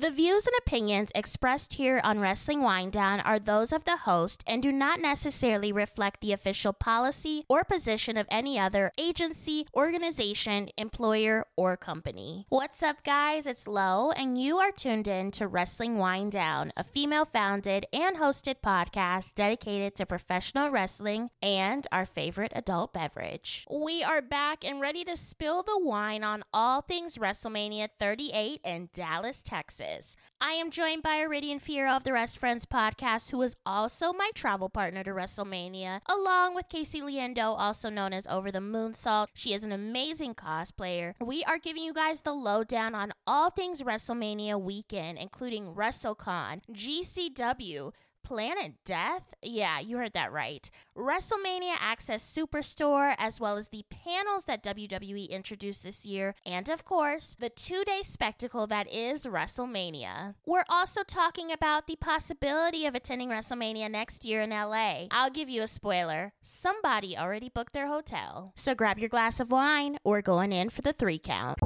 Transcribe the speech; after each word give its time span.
The 0.00 0.10
views 0.10 0.46
and 0.46 0.56
opinions 0.56 1.12
expressed 1.14 1.74
here 1.74 2.00
on 2.02 2.20
Wrestling 2.20 2.62
Wind 2.62 2.90
Down 2.90 3.20
are 3.20 3.38
those 3.38 3.70
of 3.70 3.84
the 3.84 3.98
host 3.98 4.42
and 4.46 4.62
do 4.62 4.72
not 4.72 4.98
necessarily 4.98 5.72
reflect 5.74 6.22
the 6.22 6.32
official 6.32 6.72
policy 6.72 7.44
or 7.50 7.64
position 7.64 8.16
of 8.16 8.26
any 8.30 8.58
other 8.58 8.92
agency, 8.96 9.66
organization, 9.76 10.70
employer, 10.78 11.44
or 11.54 11.76
company. 11.76 12.46
What's 12.48 12.82
up, 12.82 13.04
guys? 13.04 13.46
It's 13.46 13.68
Lo, 13.68 14.10
and 14.12 14.40
you 14.40 14.56
are 14.56 14.72
tuned 14.72 15.06
in 15.06 15.32
to 15.32 15.46
Wrestling 15.46 15.98
Wind 15.98 16.32
Down, 16.32 16.72
a 16.78 16.82
female 16.82 17.26
founded 17.26 17.84
and 17.92 18.16
hosted 18.16 18.62
podcast 18.64 19.34
dedicated 19.34 19.96
to 19.96 20.06
professional 20.06 20.70
wrestling 20.70 21.28
and 21.42 21.86
our 21.92 22.06
favorite 22.06 22.52
adult 22.54 22.94
beverage. 22.94 23.66
We 23.70 24.02
are 24.02 24.22
back 24.22 24.64
and 24.64 24.80
ready 24.80 25.04
to 25.04 25.14
spill 25.14 25.62
the 25.62 25.78
wine 25.78 26.24
on 26.24 26.42
all 26.54 26.80
things 26.80 27.18
WrestleMania 27.18 27.88
38 27.98 28.62
in 28.64 28.88
Dallas, 28.94 29.42
Texas. 29.42 29.89
Texas. 29.90 30.16
I 30.40 30.52
am 30.52 30.70
joined 30.70 31.02
by 31.02 31.16
Iridian 31.16 31.60
Fiero 31.60 31.94
of 31.94 32.04
the 32.04 32.14
Rest 32.14 32.38
Friends 32.38 32.64
podcast, 32.64 33.30
who 33.30 33.42
is 33.42 33.56
also 33.66 34.12
my 34.12 34.30
travel 34.34 34.70
partner 34.70 35.04
to 35.04 35.10
WrestleMania, 35.10 36.00
along 36.08 36.54
with 36.54 36.68
Casey 36.70 37.02
Liendo, 37.02 37.54
also 37.58 37.90
known 37.90 38.12
as 38.14 38.26
Over 38.26 38.50
the 38.50 38.58
Moonsault. 38.58 39.26
She 39.34 39.52
is 39.52 39.64
an 39.64 39.72
amazing 39.72 40.34
cosplayer. 40.34 41.14
We 41.20 41.44
are 41.44 41.58
giving 41.58 41.82
you 41.82 41.92
guys 41.92 42.22
the 42.22 42.32
lowdown 42.32 42.94
on 42.94 43.12
all 43.26 43.50
things 43.50 43.82
WrestleMania 43.82 44.60
weekend, 44.60 45.18
including 45.18 45.74
WrestleCon, 45.74 46.62
GCW, 46.72 47.92
Planet 48.30 48.74
Death? 48.84 49.24
Yeah, 49.42 49.80
you 49.80 49.96
heard 49.96 50.12
that 50.12 50.30
right. 50.30 50.70
WrestleMania 50.96 51.74
Access 51.80 52.22
Superstore, 52.22 53.16
as 53.18 53.40
well 53.40 53.56
as 53.56 53.70
the 53.70 53.84
panels 53.90 54.44
that 54.44 54.62
WWE 54.62 55.28
introduced 55.28 55.82
this 55.82 56.06
year, 56.06 56.36
and 56.46 56.68
of 56.68 56.84
course, 56.84 57.34
the 57.40 57.48
two 57.48 57.82
day 57.82 58.02
spectacle 58.04 58.68
that 58.68 58.86
is 58.88 59.26
WrestleMania. 59.26 60.36
We're 60.46 60.62
also 60.68 61.02
talking 61.02 61.50
about 61.50 61.88
the 61.88 61.96
possibility 61.96 62.86
of 62.86 62.94
attending 62.94 63.30
WrestleMania 63.30 63.90
next 63.90 64.24
year 64.24 64.42
in 64.42 64.50
LA. 64.50 65.06
I'll 65.10 65.30
give 65.30 65.48
you 65.48 65.62
a 65.62 65.66
spoiler 65.66 66.32
somebody 66.40 67.18
already 67.18 67.48
booked 67.48 67.72
their 67.72 67.88
hotel. 67.88 68.52
So 68.54 68.76
grab 68.76 69.00
your 69.00 69.08
glass 69.08 69.40
of 69.40 69.50
wine, 69.50 69.96
we're 70.04 70.22
going 70.22 70.52
in 70.52 70.70
for 70.70 70.82
the 70.82 70.92
three 70.92 71.18
count. 71.18 71.58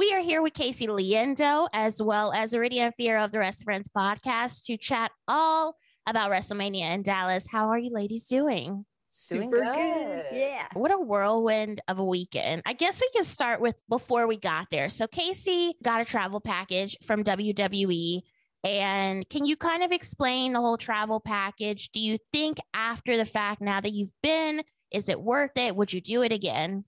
We 0.00 0.14
are 0.14 0.20
here 0.20 0.40
with 0.40 0.54
Casey 0.54 0.86
Liendo 0.86 1.68
as 1.74 2.00
well 2.02 2.32
as 2.32 2.54
Iridian 2.54 2.94
Fiero 2.98 3.22
of 3.22 3.32
the 3.32 3.38
Rest 3.38 3.64
Friends 3.64 3.86
podcast 3.94 4.64
to 4.64 4.78
chat 4.78 5.10
all 5.28 5.76
about 6.06 6.30
WrestleMania 6.30 6.90
in 6.94 7.02
Dallas. 7.02 7.46
How 7.46 7.68
are 7.68 7.78
you 7.78 7.92
ladies 7.92 8.26
doing? 8.26 8.86
Super 9.10 9.62
good. 9.62 9.76
good. 9.76 10.24
Yeah. 10.32 10.66
What 10.72 10.90
a 10.90 10.96
whirlwind 10.96 11.82
of 11.86 11.98
a 11.98 12.04
weekend. 12.04 12.62
I 12.64 12.72
guess 12.72 12.98
we 12.98 13.10
can 13.14 13.24
start 13.24 13.60
with 13.60 13.82
before 13.90 14.26
we 14.26 14.38
got 14.38 14.68
there. 14.70 14.88
So, 14.88 15.06
Casey 15.06 15.74
got 15.82 16.00
a 16.00 16.06
travel 16.06 16.40
package 16.40 16.96
from 17.04 17.22
WWE. 17.22 18.22
And 18.64 19.28
can 19.28 19.44
you 19.44 19.54
kind 19.54 19.82
of 19.82 19.92
explain 19.92 20.54
the 20.54 20.60
whole 20.60 20.78
travel 20.78 21.20
package? 21.20 21.90
Do 21.90 22.00
you 22.00 22.16
think 22.32 22.56
after 22.72 23.18
the 23.18 23.26
fact, 23.26 23.60
now 23.60 23.82
that 23.82 23.92
you've 23.92 24.14
been, 24.22 24.62
is 24.90 25.10
it 25.10 25.20
worth 25.20 25.58
it? 25.58 25.76
Would 25.76 25.92
you 25.92 26.00
do 26.00 26.22
it 26.22 26.32
again? 26.32 26.86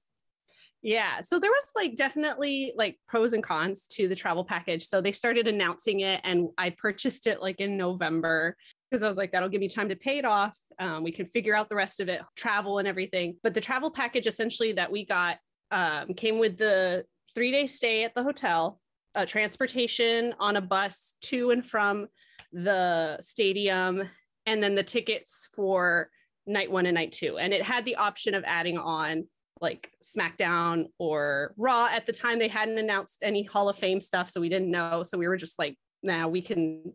Yeah. 0.83 1.21
So 1.21 1.39
there 1.39 1.51
was 1.51 1.65
like 1.77 1.97
definitely 1.97 2.73
like 2.77 2.99
pros 3.07 3.33
and 3.33 3.43
cons 3.43 3.87
to 3.93 4.09
the 4.09 4.17
travel 4.17 4.45
package. 4.45 4.87
So 4.87 5.01
they 5.01 5.13
started 5.13 5.47
announcing 5.47 6.01
it 6.01 6.21
and 6.25 6.49
I 6.59 6.71
purchased 6.71 7.29
it 7.29 7.41
like 7.41 7.61
in 7.61 7.77
November 7.77 8.57
because 8.91 9.05
I 9.05 9.09
was 9.09 9.17
like, 9.17 9.31
that'll 9.31 9.49
give 9.49 9.61
me 9.61 9.69
time 9.69 9.89
to 9.91 9.97
pay 9.97 10.19
it 10.19 10.25
off. 10.25 10.59
Um, 10.81 11.05
we 11.05 11.13
can 11.13 11.27
figure 11.27 11.55
out 11.55 11.69
the 11.69 11.77
rest 11.77 12.01
of 12.01 12.09
it, 12.09 12.21
travel 12.35 12.79
and 12.79 12.89
everything. 12.89 13.37
But 13.45 13.55
the 13.55 13.61
travel 13.61 13.93
package 13.93 14.27
essentially 14.27 14.73
that 14.73 14.91
we 14.91 15.07
got 15.07 15.39
um, 15.71 16.15
came 16.15 16.39
with 16.39 16.59
the 16.59 17.05
three 17.35 17.53
day 17.53 17.69
stay 17.69 18.03
at 18.03 18.15
the 18.17 18.25
hotel, 18.25 18.81
uh, 19.15 19.25
transportation 19.25 20.35
on 20.41 20.57
a 20.57 20.61
bus 20.61 21.15
to 21.23 21.53
and 21.53 21.65
from 21.65 22.09
the 22.53 23.19
stadium, 23.21 24.03
and 24.47 24.63
then 24.63 24.75
the 24.75 24.83
tickets 24.83 25.49
for 25.55 26.11
night 26.47 26.71
one 26.71 26.87
and 26.87 26.97
night 26.97 27.13
two. 27.13 27.39
And 27.39 27.55
it 27.55 27.63
had 27.63 27.85
the 27.85 27.97
option 27.97 28.35
of 28.35 28.43
adding 28.45 28.79
on 28.79 29.27
like 29.63 29.91
SmackDown 30.03 30.87
or 30.99 31.55
Raw. 31.57 31.87
At 31.87 32.07
the 32.07 32.13
time, 32.13 32.39
they 32.39 32.49
hadn't 32.49 32.79
announced 32.79 33.19
any 33.23 33.45
Hall 33.45 33.69
of 33.69 33.79
Fame 33.79 34.01
stuff, 34.01 34.29
so 34.29 34.41
we 34.41 34.49
didn't 34.49 34.71
know. 34.71 35.05
So 35.05 35.17
we 35.17 35.29
were 35.29 35.37
just 35.37 35.59
like, 35.59 35.77
"Now 36.03 36.23
nah, 36.23 36.29
we 36.29 36.43
can 36.43 36.93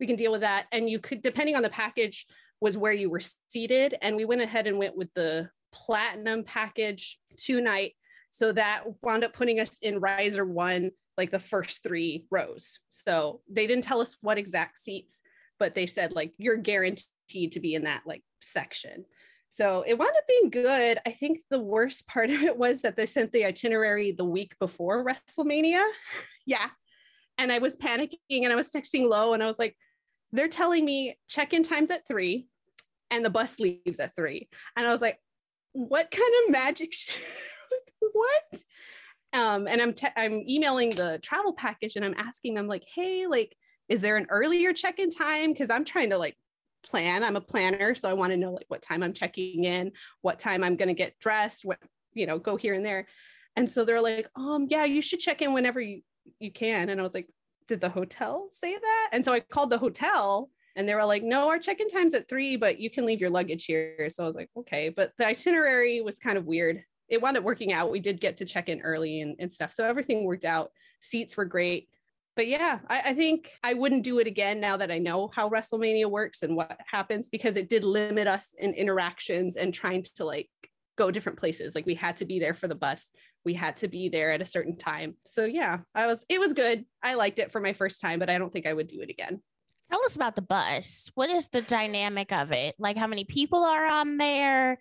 we 0.00 0.06
can 0.06 0.16
deal 0.16 0.32
with 0.32 0.42
that." 0.42 0.66
And 0.72 0.90
you 0.90 0.98
could, 0.98 1.22
depending 1.22 1.56
on 1.56 1.62
the 1.62 1.70
package, 1.70 2.26
was 2.60 2.76
where 2.76 2.92
you 2.92 3.10
were 3.10 3.22
seated. 3.48 3.96
And 4.02 4.16
we 4.16 4.24
went 4.24 4.42
ahead 4.42 4.66
and 4.66 4.78
went 4.78 4.96
with 4.96 5.12
the 5.14 5.48
platinum 5.72 6.44
package 6.44 7.18
two 7.36 7.60
night. 7.60 7.92
So 8.30 8.52
that 8.52 8.84
wound 9.02 9.24
up 9.24 9.32
putting 9.32 9.60
us 9.60 9.76
in 9.80 10.00
riser 10.00 10.44
one, 10.44 10.90
like 11.16 11.30
the 11.30 11.38
first 11.38 11.82
three 11.82 12.26
rows. 12.30 12.78
So 12.90 13.40
they 13.48 13.66
didn't 13.66 13.84
tell 13.84 14.00
us 14.00 14.16
what 14.20 14.38
exact 14.38 14.80
seats, 14.80 15.22
but 15.58 15.74
they 15.74 15.86
said 15.86 16.12
like 16.12 16.32
you're 16.38 16.56
guaranteed 16.56 17.52
to 17.52 17.60
be 17.60 17.74
in 17.74 17.84
that 17.84 18.02
like 18.06 18.22
section. 18.42 19.04
So 19.50 19.84
it 19.86 19.98
wound 19.98 20.10
up 20.10 20.26
being 20.28 20.50
good. 20.50 20.98
I 21.06 21.12
think 21.12 21.40
the 21.50 21.60
worst 21.60 22.06
part 22.06 22.30
of 22.30 22.42
it 22.42 22.56
was 22.56 22.82
that 22.82 22.96
they 22.96 23.06
sent 23.06 23.32
the 23.32 23.44
itinerary 23.44 24.12
the 24.12 24.24
week 24.24 24.54
before 24.58 25.04
WrestleMania. 25.04 25.84
yeah. 26.46 26.68
And 27.38 27.52
I 27.52 27.58
was 27.58 27.76
panicking 27.76 28.18
and 28.30 28.52
I 28.52 28.56
was 28.56 28.70
texting 28.70 29.08
Lo 29.08 29.32
and 29.32 29.42
I 29.42 29.46
was 29.46 29.58
like, 29.58 29.76
they're 30.32 30.48
telling 30.48 30.84
me 30.84 31.16
check 31.28 31.52
in 31.52 31.62
times 31.62 31.90
at 31.90 32.06
three 32.06 32.48
and 33.10 33.24
the 33.24 33.30
bus 33.30 33.58
leaves 33.58 34.00
at 34.00 34.14
three. 34.14 34.48
And 34.76 34.86
I 34.86 34.92
was 34.92 35.00
like, 35.00 35.18
what 35.72 36.10
kind 36.10 36.32
of 36.44 36.52
magic? 36.52 36.92
Sh- 36.92 37.10
what? 38.12 38.62
Um, 39.32 39.68
and 39.68 39.80
I'm, 39.80 39.94
te- 39.94 40.08
I'm 40.16 40.42
emailing 40.48 40.90
the 40.90 41.20
travel 41.22 41.52
package 41.52 41.96
and 41.96 42.04
I'm 42.04 42.14
asking 42.18 42.54
them 42.54 42.66
like, 42.66 42.82
hey, 42.94 43.26
like, 43.26 43.54
is 43.88 44.00
there 44.00 44.16
an 44.16 44.26
earlier 44.30 44.72
check-in 44.72 45.10
time? 45.10 45.54
Cause 45.54 45.70
I'm 45.70 45.84
trying 45.84 46.10
to 46.10 46.18
like 46.18 46.36
plan. 46.88 47.22
I'm 47.22 47.36
a 47.36 47.40
planner, 47.40 47.94
so 47.94 48.08
I 48.08 48.14
want 48.14 48.32
to 48.32 48.36
know 48.36 48.52
like 48.52 48.66
what 48.68 48.82
time 48.82 49.02
I'm 49.02 49.12
checking 49.12 49.64
in, 49.64 49.92
what 50.22 50.38
time 50.38 50.64
I'm 50.64 50.76
going 50.76 50.88
to 50.88 50.94
get 50.94 51.18
dressed, 51.18 51.64
what 51.64 51.78
you 52.14 52.26
know, 52.26 52.38
go 52.38 52.56
here 52.56 52.74
and 52.74 52.84
there. 52.84 53.06
And 53.56 53.68
so 53.70 53.84
they're 53.84 54.02
like, 54.02 54.28
um, 54.36 54.66
yeah, 54.70 54.84
you 54.84 55.02
should 55.02 55.20
check 55.20 55.42
in 55.42 55.52
whenever 55.52 55.80
you 55.80 56.02
you 56.38 56.52
can. 56.52 56.88
And 56.88 57.00
I 57.00 57.04
was 57.04 57.14
like, 57.14 57.28
did 57.66 57.80
the 57.80 57.88
hotel 57.88 58.48
say 58.52 58.76
that? 58.76 59.10
And 59.12 59.24
so 59.24 59.32
I 59.32 59.40
called 59.40 59.70
the 59.70 59.78
hotel 59.78 60.50
and 60.76 60.88
they 60.88 60.94
were 60.94 61.04
like, 61.04 61.22
no, 61.22 61.48
our 61.48 61.58
check-in 61.58 61.88
time's 61.88 62.14
at 62.14 62.28
three, 62.28 62.56
but 62.56 62.78
you 62.78 62.90
can 62.90 63.04
leave 63.04 63.20
your 63.20 63.30
luggage 63.30 63.64
here. 63.64 64.08
So 64.10 64.22
I 64.22 64.26
was 64.26 64.36
like, 64.36 64.50
okay. 64.56 64.90
But 64.90 65.12
the 65.18 65.26
itinerary 65.26 66.00
was 66.00 66.18
kind 66.18 66.38
of 66.38 66.46
weird. 66.46 66.82
It 67.08 67.20
wound 67.20 67.36
up 67.36 67.44
working 67.44 67.72
out. 67.72 67.90
We 67.90 68.00
did 68.00 68.20
get 68.20 68.36
to 68.38 68.44
check 68.44 68.68
in 68.68 68.80
early 68.82 69.22
and, 69.22 69.36
and 69.38 69.52
stuff. 69.52 69.72
So 69.72 69.84
everything 69.84 70.24
worked 70.24 70.44
out. 70.44 70.70
Seats 71.00 71.36
were 71.36 71.46
great 71.46 71.88
but 72.38 72.46
yeah, 72.46 72.78
I, 72.88 73.00
I, 73.06 73.14
think 73.14 73.50
I 73.64 73.74
wouldn't 73.74 74.04
do 74.04 74.20
it 74.20 74.28
again 74.28 74.60
now 74.60 74.76
that 74.76 74.92
I 74.92 74.98
know 74.98 75.28
how 75.34 75.50
WrestleMania 75.50 76.08
works 76.08 76.44
and 76.44 76.54
what 76.54 76.78
happens 76.86 77.28
because 77.28 77.56
it 77.56 77.68
did 77.68 77.82
limit 77.82 78.28
us 78.28 78.54
in 78.56 78.74
interactions 78.74 79.56
and 79.56 79.74
trying 79.74 80.04
to 80.14 80.24
like 80.24 80.48
go 80.96 81.10
different 81.10 81.40
places. 81.40 81.74
Like 81.74 81.84
we 81.84 81.96
had 81.96 82.18
to 82.18 82.24
be 82.24 82.38
there 82.38 82.54
for 82.54 82.68
the 82.68 82.76
bus, 82.76 83.10
we 83.44 83.54
had 83.54 83.78
to 83.78 83.88
be 83.88 84.08
there 84.08 84.30
at 84.30 84.40
a 84.40 84.46
certain 84.46 84.78
time. 84.78 85.16
So 85.26 85.46
yeah, 85.46 85.78
I 85.96 86.06
was 86.06 86.24
it 86.28 86.38
was 86.38 86.52
good. 86.52 86.84
I 87.02 87.14
liked 87.14 87.40
it 87.40 87.50
for 87.50 87.60
my 87.60 87.72
first 87.72 88.00
time, 88.00 88.20
but 88.20 88.30
I 88.30 88.38
don't 88.38 88.52
think 88.52 88.68
I 88.68 88.72
would 88.72 88.86
do 88.86 89.00
it 89.00 89.10
again. 89.10 89.42
Tell 89.90 90.04
us 90.04 90.14
about 90.14 90.36
the 90.36 90.42
bus. 90.42 91.10
What 91.16 91.30
is 91.30 91.48
the 91.48 91.62
dynamic 91.62 92.30
of 92.30 92.52
it? 92.52 92.76
Like 92.78 92.96
how 92.96 93.08
many 93.08 93.24
people 93.24 93.64
are 93.64 93.84
on 93.84 94.16
there? 94.16 94.78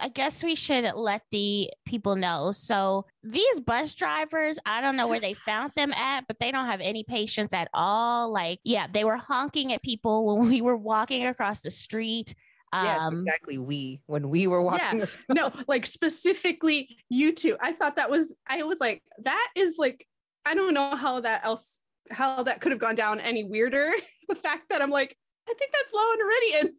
I 0.00 0.08
guess 0.08 0.42
we 0.42 0.54
should 0.54 0.90
let 0.94 1.22
the 1.30 1.70
people 1.84 2.16
know. 2.16 2.52
So 2.52 3.06
these 3.22 3.60
bus 3.60 3.94
drivers, 3.94 4.58
I 4.64 4.80
don't 4.80 4.96
know 4.96 5.06
where 5.06 5.20
they 5.20 5.34
found 5.34 5.72
them 5.76 5.92
at, 5.92 6.26
but 6.26 6.38
they 6.38 6.50
don't 6.50 6.66
have 6.66 6.80
any 6.80 7.04
patience 7.04 7.52
at 7.52 7.68
all. 7.74 8.30
Like, 8.30 8.60
yeah, 8.64 8.86
they 8.90 9.04
were 9.04 9.16
honking 9.16 9.72
at 9.72 9.82
people 9.82 10.36
when 10.36 10.48
we 10.48 10.60
were 10.60 10.76
walking 10.76 11.26
across 11.26 11.60
the 11.60 11.70
street. 11.70 12.34
Yes, 12.72 13.00
um, 13.00 13.20
exactly. 13.20 13.58
We 13.58 14.00
when 14.06 14.28
we 14.28 14.46
were 14.46 14.62
walking. 14.62 15.00
Yeah, 15.00 15.06
no, 15.28 15.52
like 15.66 15.86
specifically 15.86 16.98
you 17.08 17.34
two. 17.34 17.56
I 17.60 17.72
thought 17.72 17.96
that 17.96 18.10
was. 18.10 18.32
I 18.46 18.62
was 18.64 18.78
like, 18.80 19.02
that 19.22 19.48
is 19.56 19.76
like. 19.78 20.06
I 20.44 20.54
don't 20.54 20.72
know 20.72 20.94
how 20.96 21.20
that 21.20 21.44
else 21.44 21.80
how 22.10 22.42
that 22.42 22.60
could 22.60 22.72
have 22.72 22.80
gone 22.80 22.94
down 22.94 23.20
any 23.20 23.44
weirder. 23.44 23.92
the 24.28 24.34
fact 24.34 24.68
that 24.70 24.82
I'm 24.82 24.90
like, 24.90 25.16
I 25.48 25.54
think 25.54 25.72
that's 25.72 25.92
Lo 25.94 26.12
and 26.12 26.20
Iridian 26.20 26.74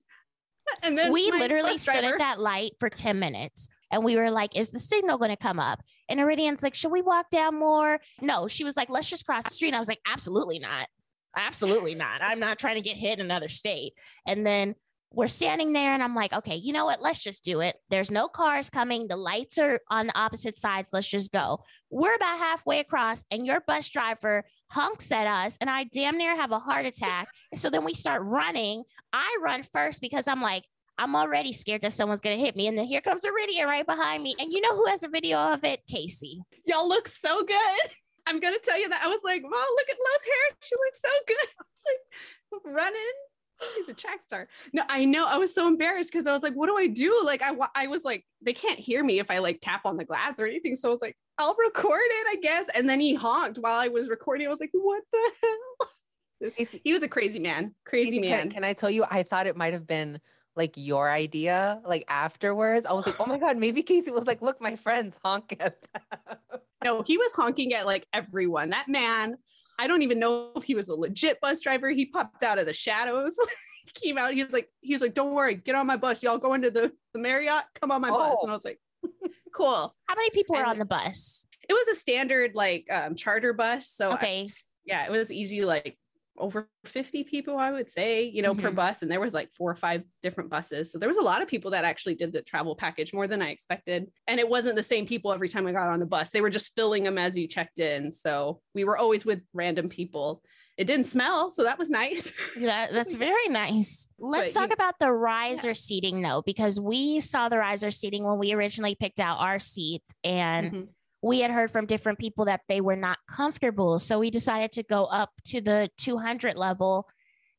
and 0.84 0.98
then 0.98 1.12
we 1.12 1.32
literally 1.32 1.78
stood 1.78 2.04
at 2.04 2.18
that 2.20 2.40
light 2.40 2.72
for 2.80 2.90
10 2.90 3.20
minutes 3.20 3.70
and 3.92 4.04
we 4.04 4.16
were 4.16 4.32
like, 4.32 4.56
is 4.56 4.70
the 4.70 4.80
signal 4.80 5.18
going 5.18 5.32
to 5.32 5.38
come 5.38 5.60
up? 5.60 5.82
And 6.08 6.20
Iridian's 6.20 6.64
like, 6.64 6.76
should 6.76 6.92
we 6.92 7.02
walk 7.02 7.30
down 7.30 7.60
more? 7.60 8.00
No, 8.22 8.48
she 8.48 8.64
was 8.64 8.78
like, 8.78 8.90
let's 8.90 9.10
just 9.10 9.26
cross 9.26 9.46
the 9.46 9.54
street. 9.54 9.70
And 9.70 9.76
I 9.76 9.80
was 9.80 9.88
like, 9.88 10.02
absolutely 10.08 10.60
not. 10.60 10.88
Absolutely 11.36 11.96
not. 11.96 12.22
I'm 12.22 12.40
not 12.40 12.60
trying 12.60 12.76
to 12.76 12.82
get 12.82 12.98
hit 12.98 13.20
in 13.20 13.26
another 13.26 13.50
state. 13.50 13.94
And 14.26 14.46
then 14.46 14.76
we're 15.12 15.28
standing 15.28 15.74
there 15.74 15.94
and 15.94 16.04
I'm 16.04 16.14
like, 16.14 16.34
okay, 16.34 16.56
you 16.56 16.72
know 16.72 16.86
what? 16.86 17.02
Let's 17.02 17.20
just 17.20 17.44
do 17.44 17.62
it. 17.62 17.76
There's 17.90 18.12
no 18.12 18.28
cars 18.28 18.70
coming. 18.70 19.08
The 19.08 19.16
lights 19.16 19.58
are 19.58 19.80
on 19.90 20.08
the 20.08 20.18
opposite 20.18 20.56
sides. 20.56 20.92
Let's 20.94 21.08
just 21.08 21.32
go. 21.32 21.64
We're 21.90 22.16
about 22.16 22.38
halfway 22.38 22.80
across 22.80 23.24
and 23.32 23.46
your 23.46 23.62
bus 23.62 23.90
driver 23.90 24.46
hunks 24.72 25.12
at 25.12 25.28
us 25.28 25.58
and 25.62 25.70
I 25.70 25.86
damn 25.86 26.18
near 26.18 26.36
have 26.36 26.52
a 26.52 26.60
heart 26.60 26.86
attack. 26.86 27.30
so 27.56 27.70
then 27.70 27.86
we 27.86 27.94
start 27.94 28.22
running. 28.24 28.84
I 29.14 29.38
run 29.42 29.66
first 29.74 30.02
because 30.02 30.28
I'm 30.28 30.42
like, 30.42 30.66
I'm 30.98 31.16
already 31.16 31.54
scared 31.54 31.82
that 31.84 31.94
someone's 31.94 32.22
gonna 32.22 32.36
hit 32.36 32.56
me. 32.56 32.68
And 32.68 32.78
then 32.78 32.86
here 32.86 33.02
comes 33.02 33.24
Iridian 33.24 33.66
right 33.66 33.86
behind 33.86 34.22
me. 34.22 34.36
And 34.38 34.52
you 34.52 34.60
know 34.62 34.76
who 34.76 34.86
has 34.88 35.04
a 35.04 35.08
video 35.08 35.38
of 35.38 35.64
it? 35.64 35.82
Casey. 35.88 36.42
Y'all 36.66 36.88
look 36.88 37.08
so 37.08 37.44
good. 37.44 37.92
I'm 38.28 38.40
gonna 38.40 38.60
tell 38.64 38.80
you 38.80 38.90
that 38.90 39.02
I 39.04 39.08
was 39.08 39.22
like, 39.24 39.42
wow, 39.44 39.50
look 39.50 39.90
at 39.90 39.98
Love's 39.98 40.26
hair. 40.26 40.58
She 40.62 40.76
looks 40.76 41.00
so 41.04 41.12
good. 41.26 41.38
I 41.60 41.64
was 41.72 42.64
like 42.66 42.76
running. 42.76 43.29
She's 43.74 43.90
a 43.90 43.94
track 43.94 44.22
star. 44.26 44.48
No, 44.74 44.84
I 44.88 45.06
know. 45.06 45.26
I 45.28 45.38
was 45.38 45.54
so 45.54 45.68
embarrassed 45.68 46.12
because 46.12 46.28
I 46.28 46.34
was 46.34 46.42
like, 46.42 46.54
what 46.54 46.68
do 46.68 46.78
I 46.78 46.88
do? 46.88 47.22
Like, 47.26 47.42
I, 47.42 47.54
I 47.76 47.88
was 47.88 48.04
like, 48.04 48.26
they 48.42 48.54
can't 48.54 48.80
hear 48.80 49.04
me 49.04 49.20
if 49.20 49.30
I 49.30 49.40
like 49.40 49.60
tap 49.62 49.86
on 49.86 49.98
the 49.98 50.06
glass 50.06 50.40
or 50.40 50.46
anything. 50.46 50.76
So 50.76 50.90
I 50.90 50.92
was 50.92 51.02
like, 51.02 51.18
I'll 51.38 51.56
record 51.56 52.02
it, 52.04 52.28
I 52.30 52.36
guess. 52.42 52.68
And 52.76 52.90
then 52.90 53.00
he 53.00 53.14
honked 53.16 53.58
while 53.58 53.78
I 53.80 53.88
was 53.90 54.10
recording. 54.10 54.48
I 54.48 54.50
was 54.50 54.60
like, 54.60 54.72
what 54.74 55.04
the 55.12 55.32
hell? 55.42 56.52
he 56.84 56.94
was 56.94 57.04
a 57.04 57.08
crazy 57.08 57.40
man. 57.40 57.74
Crazy 57.86 58.20
man. 58.20 58.44
Can, 58.44 58.52
can 58.52 58.64
I 58.64 58.74
tell 58.74 58.90
you, 58.90 59.06
I 59.10 59.24
thought 59.24 59.48
it 59.48 59.58
might 59.58 59.74
have 59.74 59.88
been 59.88 60.20
like 60.56 60.74
your 60.76 61.10
idea, 61.10 61.82
like 61.86 62.04
afterwards. 62.08 62.86
I 62.86 62.94
was 62.94 63.06
like, 63.06 63.20
oh 63.20 63.26
my 63.26 63.38
God, 63.38 63.58
maybe 63.58 63.82
Casey 63.82 64.12
was 64.12 64.26
like, 64.26 64.42
look, 64.42 64.62
my 64.62 64.76
friends 64.76 65.18
honk 65.24 65.56
at 65.60 65.82
them. 65.82 66.38
No, 66.84 67.02
he 67.02 67.18
was 67.18 67.34
honking 67.34 67.74
at 67.74 67.86
like 67.86 68.08
everyone. 68.14 68.70
That 68.70 68.88
man, 68.88 69.38
I 69.80 69.88
don't 69.88 70.02
even 70.02 70.20
know 70.20 70.52
if 70.58 70.64
he 70.64 70.76
was 70.76 70.90
a 70.90 70.94
legit 70.94 71.40
bus 71.40 71.62
driver. 71.62 71.90
He 71.90 72.06
popped 72.06 72.44
out 72.44 72.60
of 72.60 72.66
the 72.66 72.74
shadows. 72.74 73.40
came 73.94 74.18
out. 74.18 74.34
He 74.34 74.44
was 74.44 74.54
like, 74.54 74.70
he 74.82 74.94
was 74.94 75.02
like, 75.02 75.14
don't 75.14 75.34
worry, 75.34 75.56
get 75.56 75.74
on 75.74 75.88
my 75.88 75.96
bus. 75.96 76.22
Y'all 76.22 76.38
go 76.38 76.54
into 76.54 76.70
the, 76.70 76.92
the 77.14 77.20
Marriott, 77.20 77.64
come 77.80 77.90
on 77.90 78.02
my 78.02 78.10
oh. 78.10 78.18
bus. 78.18 78.38
And 78.44 78.52
I 78.52 78.56
was 78.56 78.66
like, 78.66 78.80
cool. 79.56 79.96
How 80.06 80.16
many 80.16 80.30
people 80.32 80.58
and 80.58 80.66
were 80.66 80.70
on 80.70 80.80
the 80.80 80.86
bus? 80.86 81.48
It 81.68 81.74
was 81.74 81.88
a 81.88 81.96
standard 81.96 82.56
like 82.56 82.88
um, 82.92 83.16
charter 83.16 83.54
bus. 83.54 83.90
So 83.90 84.12
okay. 84.14 84.44
I, 84.44 84.48
yeah, 84.86 85.06
it 85.06 85.12
was 85.12 85.32
easy 85.32 85.64
like 85.64 85.98
over 86.40 86.70
50 86.86 87.24
people 87.24 87.58
i 87.58 87.72
would 87.72 87.90
say 87.90 88.24
you 88.24 88.42
know 88.42 88.54
mm-hmm. 88.54 88.62
per 88.62 88.72
bus 88.72 89.02
and 89.02 89.12
there 89.12 89.20
was 89.20 89.34
like 89.34 89.52
four 89.54 89.70
or 89.70 89.76
five 89.76 90.04
different 90.22 90.50
buses. 90.50 90.92
So 90.92 91.00
there 91.00 91.10
was 91.10 91.18
a 91.18 91.24
lot 91.24 91.42
of 91.42 91.48
people 91.48 91.72
that 91.72 91.86
actually 91.86 92.16
did 92.16 92.32
the 92.32 92.42
travel 92.42 92.76
package 92.76 93.14
more 93.14 93.28
than 93.28 93.42
i 93.42 93.50
expected 93.50 94.10
and 94.28 94.40
it 94.40 94.48
wasn't 94.48 94.76
the 94.76 94.84
same 94.84 95.06
people 95.06 95.32
every 95.32 95.50
time 95.50 95.66
i 95.68 95.72
got 95.72 95.90
on 95.90 96.00
the 96.00 96.06
bus. 96.06 96.30
They 96.30 96.42
were 96.42 96.50
just 96.50 96.76
filling 96.76 97.04
them 97.04 97.18
as 97.18 97.38
you 97.38 97.48
checked 97.48 97.80
in. 97.80 98.12
So 98.12 98.62
we 98.74 98.84
were 98.84 98.98
always 98.98 99.26
with 99.26 99.42
random 99.54 99.90
people. 99.90 100.42
It 100.78 100.86
didn't 100.86 101.08
smell 101.08 101.52
so 101.52 101.64
that 101.64 101.80
was 101.80 101.90
nice. 101.90 102.32
Yeah 102.58 102.88
that's 102.92 103.16
very 103.30 103.48
nice. 103.50 104.10
Let's 104.18 104.54
but, 104.54 104.60
talk 104.60 104.74
about 104.74 104.96
the 105.00 105.12
riser 105.12 105.70
yeah. 105.70 105.74
seating 105.74 106.22
though 106.22 106.44
because 106.46 106.80
we 106.80 107.20
saw 107.20 107.50
the 107.50 107.60
riser 107.60 107.92
seating 107.92 108.24
when 108.24 108.38
we 108.38 108.54
originally 108.54 108.96
picked 108.96 109.20
out 109.20 109.40
our 109.40 109.60
seats 109.60 110.14
and 110.24 110.72
mm-hmm 110.72 110.84
we 111.22 111.42
had 111.42 111.52
heard 111.52 111.72
from 111.72 111.86
different 111.86 112.20
people 112.20 112.46
that 112.46 112.62
they 112.68 112.82
were 112.82 112.96
not 112.96 113.18
comfortable. 113.30 114.00
So 114.00 114.20
we 114.20 114.32
decided 114.32 114.72
to 114.74 114.84
go 114.84 115.06
up 115.06 115.32
to 115.48 115.62
the 115.62 115.90
200 115.98 116.58
level, 116.58 117.08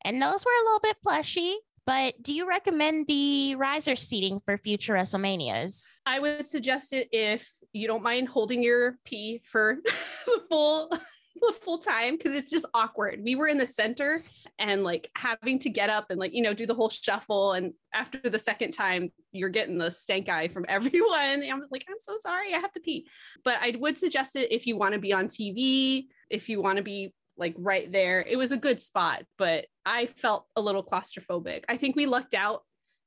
and 0.03 0.21
those 0.21 0.45
were 0.45 0.51
a 0.51 0.65
little 0.65 0.79
bit 0.81 0.97
plushy. 1.03 1.57
But 1.85 2.21
do 2.21 2.33
you 2.33 2.47
recommend 2.47 3.07
the 3.07 3.55
riser 3.55 3.95
seating 3.95 4.41
for 4.45 4.57
future 4.57 4.93
WrestleManias? 4.93 5.87
I 6.05 6.19
would 6.19 6.47
suggest 6.47 6.93
it 6.93 7.09
if 7.11 7.49
you 7.73 7.87
don't 7.87 8.03
mind 8.03 8.27
holding 8.29 8.61
your 8.61 8.97
pee 9.03 9.41
for 9.43 9.77
the 10.25 10.41
full 10.49 10.91
the 11.35 11.53
full 11.63 11.79
time 11.79 12.17
because 12.17 12.33
it's 12.33 12.49
just 12.49 12.65
awkward. 12.73 13.21
We 13.23 13.35
were 13.35 13.47
in 13.47 13.57
the 13.57 13.67
center 13.67 14.23
and 14.59 14.83
like 14.83 15.09
having 15.15 15.59
to 15.59 15.69
get 15.69 15.89
up 15.89 16.07
and 16.09 16.19
like 16.19 16.33
you 16.33 16.41
know 16.41 16.53
do 16.53 16.65
the 16.65 16.73
whole 16.73 16.89
shuffle 16.89 17.53
and 17.53 17.73
after 17.93 18.19
the 18.29 18.39
second 18.39 18.71
time 18.71 19.11
you're 19.31 19.49
getting 19.49 19.77
the 19.77 19.89
stank 19.89 20.29
eye 20.29 20.47
from 20.47 20.65
everyone. 20.69 21.19
And 21.19 21.43
i'm 21.51 21.63
like 21.71 21.85
i'm 21.89 21.97
so 21.99 22.15
sorry 22.21 22.53
i 22.53 22.59
have 22.59 22.71
to 22.73 22.79
pee. 22.79 23.07
But 23.43 23.57
i 23.61 23.75
would 23.77 23.97
suggest 23.97 24.35
it 24.35 24.51
if 24.51 24.67
you 24.67 24.77
want 24.77 24.93
to 24.93 24.99
be 24.99 25.13
on 25.13 25.27
tv 25.27 26.05
if 26.29 26.47
you 26.49 26.61
want 26.61 26.77
to 26.77 26.83
be 26.83 27.13
like 27.37 27.55
right 27.57 27.91
there. 27.91 28.21
It 28.21 28.37
was 28.37 28.51
a 28.51 28.57
good 28.57 28.79
spot 28.81 29.23
but 29.37 29.65
i 29.85 30.07
felt 30.17 30.45
a 30.55 30.61
little 30.61 30.83
claustrophobic. 30.83 31.63
I 31.67 31.77
think 31.77 31.95
we 31.95 32.05
lucked 32.05 32.33
out 32.33 32.61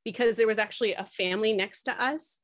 because 0.04 0.36
there 0.36 0.46
was 0.46 0.58
actually 0.58 0.94
a 0.94 1.04
family 1.04 1.52
next 1.52 1.84
to 1.84 2.02
us 2.02 2.38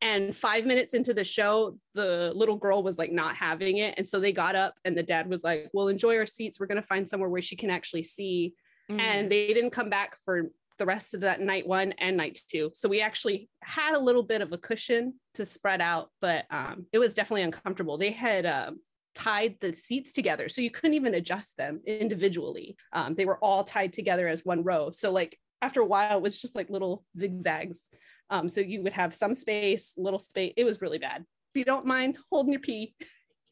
and 0.00 0.36
five 0.36 0.64
minutes 0.64 0.94
into 0.94 1.14
the 1.14 1.24
show, 1.24 1.78
the 1.94 2.32
little 2.34 2.56
girl 2.56 2.82
was 2.82 2.98
like 2.98 3.12
not 3.12 3.36
having 3.36 3.78
it. 3.78 3.94
And 3.96 4.06
so 4.06 4.20
they 4.20 4.32
got 4.32 4.56
up, 4.56 4.74
and 4.84 4.96
the 4.96 5.02
dad 5.02 5.28
was 5.28 5.44
like, 5.44 5.68
Well, 5.72 5.88
enjoy 5.88 6.16
our 6.16 6.26
seats. 6.26 6.58
We're 6.58 6.66
going 6.66 6.80
to 6.80 6.86
find 6.86 7.08
somewhere 7.08 7.28
where 7.28 7.42
she 7.42 7.56
can 7.56 7.70
actually 7.70 8.04
see. 8.04 8.54
Mm-hmm. 8.90 9.00
And 9.00 9.30
they 9.30 9.48
didn't 9.48 9.70
come 9.70 9.90
back 9.90 10.16
for 10.24 10.50
the 10.78 10.86
rest 10.86 11.12
of 11.12 11.20
that 11.20 11.40
night 11.40 11.66
one 11.66 11.92
and 11.98 12.16
night 12.16 12.40
two. 12.48 12.70
So 12.72 12.88
we 12.88 13.00
actually 13.00 13.48
had 13.62 13.94
a 13.94 13.98
little 13.98 14.22
bit 14.22 14.40
of 14.40 14.52
a 14.52 14.58
cushion 14.58 15.14
to 15.34 15.44
spread 15.44 15.80
out, 15.80 16.10
but 16.20 16.44
um, 16.50 16.86
it 16.92 16.98
was 16.98 17.14
definitely 17.14 17.42
uncomfortable. 17.42 17.98
They 17.98 18.12
had 18.12 18.46
uh, 18.46 18.70
tied 19.14 19.56
the 19.60 19.72
seats 19.72 20.12
together, 20.12 20.48
so 20.48 20.60
you 20.60 20.70
couldn't 20.70 20.94
even 20.94 21.14
adjust 21.14 21.56
them 21.56 21.80
individually. 21.86 22.76
Um, 22.92 23.14
they 23.14 23.24
were 23.24 23.38
all 23.38 23.64
tied 23.64 23.92
together 23.92 24.28
as 24.28 24.44
one 24.44 24.62
row. 24.62 24.90
So, 24.90 25.10
like, 25.10 25.38
after 25.60 25.80
a 25.80 25.86
while, 25.86 26.18
it 26.18 26.22
was 26.22 26.40
just 26.40 26.54
like 26.54 26.70
little 26.70 27.04
zigzags. 27.16 27.88
Um, 28.30 28.48
so 28.48 28.60
you 28.60 28.82
would 28.82 28.92
have 28.92 29.14
some 29.14 29.34
space, 29.34 29.94
little 29.96 30.18
space. 30.18 30.52
It 30.56 30.64
was 30.64 30.80
really 30.80 30.98
bad. 30.98 31.22
If 31.22 31.58
you 31.58 31.64
don't 31.64 31.86
mind 31.86 32.18
holding 32.30 32.52
your 32.52 32.60
pee. 32.60 32.94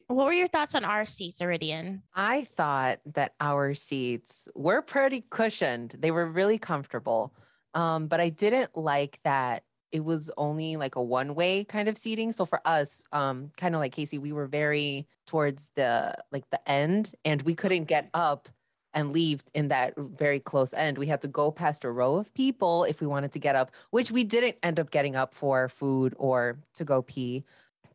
What 0.07 0.25
were 0.27 0.33
your 0.33 0.47
thoughts 0.47 0.75
on 0.75 0.85
our 0.85 1.05
seats, 1.05 1.41
Iridian? 1.41 2.01
I 2.15 2.45
thought 2.55 2.99
that 3.13 3.33
our 3.41 3.73
seats 3.73 4.47
were 4.55 4.81
pretty 4.81 5.25
cushioned. 5.29 5.95
They 5.99 6.11
were 6.11 6.25
really 6.25 6.57
comfortable. 6.57 7.33
Um, 7.73 8.07
but 8.07 8.21
I 8.21 8.29
didn't 8.29 8.77
like 8.77 9.19
that 9.23 9.63
it 9.91 10.03
was 10.03 10.29
only 10.37 10.75
like 10.75 10.95
a 10.95 11.01
one 11.01 11.35
way 11.35 11.63
kind 11.63 11.87
of 11.87 11.97
seating. 11.97 12.31
So 12.31 12.45
for 12.45 12.61
us, 12.65 13.01
um, 13.11 13.51
kind 13.57 13.75
of 13.75 13.79
like 13.79 13.93
Casey, 13.93 14.17
we 14.17 14.31
were 14.31 14.47
very 14.47 15.07
towards 15.25 15.69
the 15.75 16.13
like 16.31 16.49
the 16.51 16.69
end 16.69 17.13
and 17.25 17.41
we 17.41 17.55
couldn't 17.55 17.85
get 17.85 18.09
up 18.13 18.49
and 18.93 19.13
leave 19.13 19.43
in 19.53 19.67
that 19.67 19.93
very 19.97 20.39
close 20.39 20.73
end. 20.73 20.97
We 20.97 21.07
had 21.07 21.21
to 21.21 21.27
go 21.27 21.51
past 21.51 21.83
a 21.83 21.91
row 21.91 22.15
of 22.15 22.33
people 22.33 22.83
if 22.83 23.01
we 23.01 23.07
wanted 23.07 23.31
to 23.33 23.39
get 23.39 23.55
up, 23.55 23.71
which 23.91 24.11
we 24.11 24.23
didn't 24.23 24.57
end 24.63 24.79
up 24.79 24.91
getting 24.91 25.15
up 25.15 25.33
for 25.33 25.69
food 25.69 26.15
or 26.17 26.57
to 26.75 26.83
go 26.83 27.01
pee. 27.01 27.43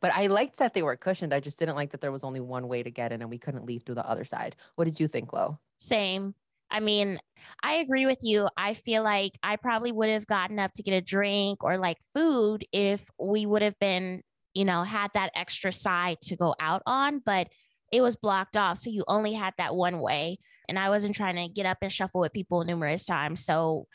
But 0.01 0.13
I 0.15 0.27
liked 0.27 0.59
that 0.59 0.75
they 0.75 0.83
were 0.83 0.97
cushioned. 0.97 1.33
I 1.33 1.41
just 1.41 1.59
didn't 1.59 1.77
like 1.77 1.91
that 1.91 2.01
there 2.01 2.13
was 2.13 2.25
only 2.25 2.41
one 2.41 2.69
way 2.69 2.83
to 2.83 2.91
get 2.91 3.13
in 3.13 3.21
and 3.21 3.31
we 3.31 3.39
couldn't 3.39 3.67
leave 3.67 3.85
through 3.85 3.95
the 3.95 4.09
other 4.09 4.25
side. 4.25 4.57
What 4.75 4.85
did 4.85 4.99
you 4.99 5.09
think, 5.09 5.33
Lo? 5.33 5.59
Same. 5.77 6.35
I 6.71 6.81
mean, 6.81 7.19
I 7.63 7.75
agree 7.75 8.07
with 8.07 8.19
you. 8.23 8.49
I 8.57 8.75
feel 8.75 9.03
like 9.03 9.33
I 9.43 9.57
probably 9.57 9.93
would 9.93 10.09
have 10.09 10.27
gotten 10.27 10.59
up 10.59 10.73
to 10.75 10.83
get 10.83 10.95
a 10.95 11.01
drink 11.01 11.63
or 11.63 11.79
like 11.79 11.99
food 12.15 12.65
if 12.73 13.09
we 13.21 13.47
would 13.47 13.63
have 13.63 13.79
been, 13.79 14.23
you 14.55 14.65
know, 14.65 14.83
had 14.83 15.11
that 15.15 15.33
extra 15.35 15.73
side 15.73 16.19
to 16.23 16.37
go 16.37 16.55
out 16.59 16.83
on, 16.87 17.21
but 17.25 17.49
it 17.93 18.01
was 18.01 18.17
blocked 18.17 18.57
off. 18.57 18.79
So 18.79 18.91
you 18.91 19.05
only 19.07 19.35
had 19.35 19.55
that 19.59 19.75
one 19.75 20.01
way 20.01 20.39
and 20.69 20.79
I 20.79 20.89
wasn't 20.89 21.15
trying 21.15 21.37
to 21.37 21.53
get 21.53 21.67
up 21.67 21.79
and 21.83 21.93
shuffle 21.93 22.21
with 22.21 22.33
people 22.33 22.65
numerous 22.65 23.05
times. 23.05 23.45
So 23.45 23.87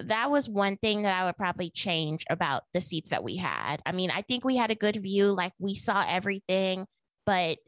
that 0.00 0.30
was 0.30 0.48
one 0.48 0.76
thing 0.76 1.02
that 1.02 1.12
I 1.12 1.24
would 1.24 1.36
probably 1.36 1.70
change 1.70 2.24
about 2.30 2.62
the 2.72 2.80
seats 2.80 3.10
that 3.10 3.24
we 3.24 3.36
had. 3.36 3.82
I 3.84 3.92
mean, 3.92 4.10
I 4.10 4.22
think 4.22 4.44
we 4.44 4.56
had 4.56 4.70
a 4.70 4.76
good 4.76 5.02
view, 5.02 5.32
like 5.32 5.52
we 5.58 5.74
saw 5.74 6.04
everything, 6.08 6.86
but 7.26 7.58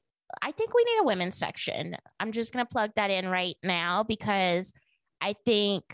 I 0.40 0.52
think 0.52 0.74
we 0.74 0.84
need 0.84 1.00
a 1.00 1.04
women's 1.04 1.36
section. 1.36 1.96
I'm 2.18 2.32
just 2.32 2.52
going 2.52 2.64
to 2.64 2.70
plug 2.70 2.92
that 2.96 3.10
in 3.10 3.28
right 3.28 3.56
now 3.62 4.02
because 4.02 4.72
I 5.20 5.34
think 5.44 5.84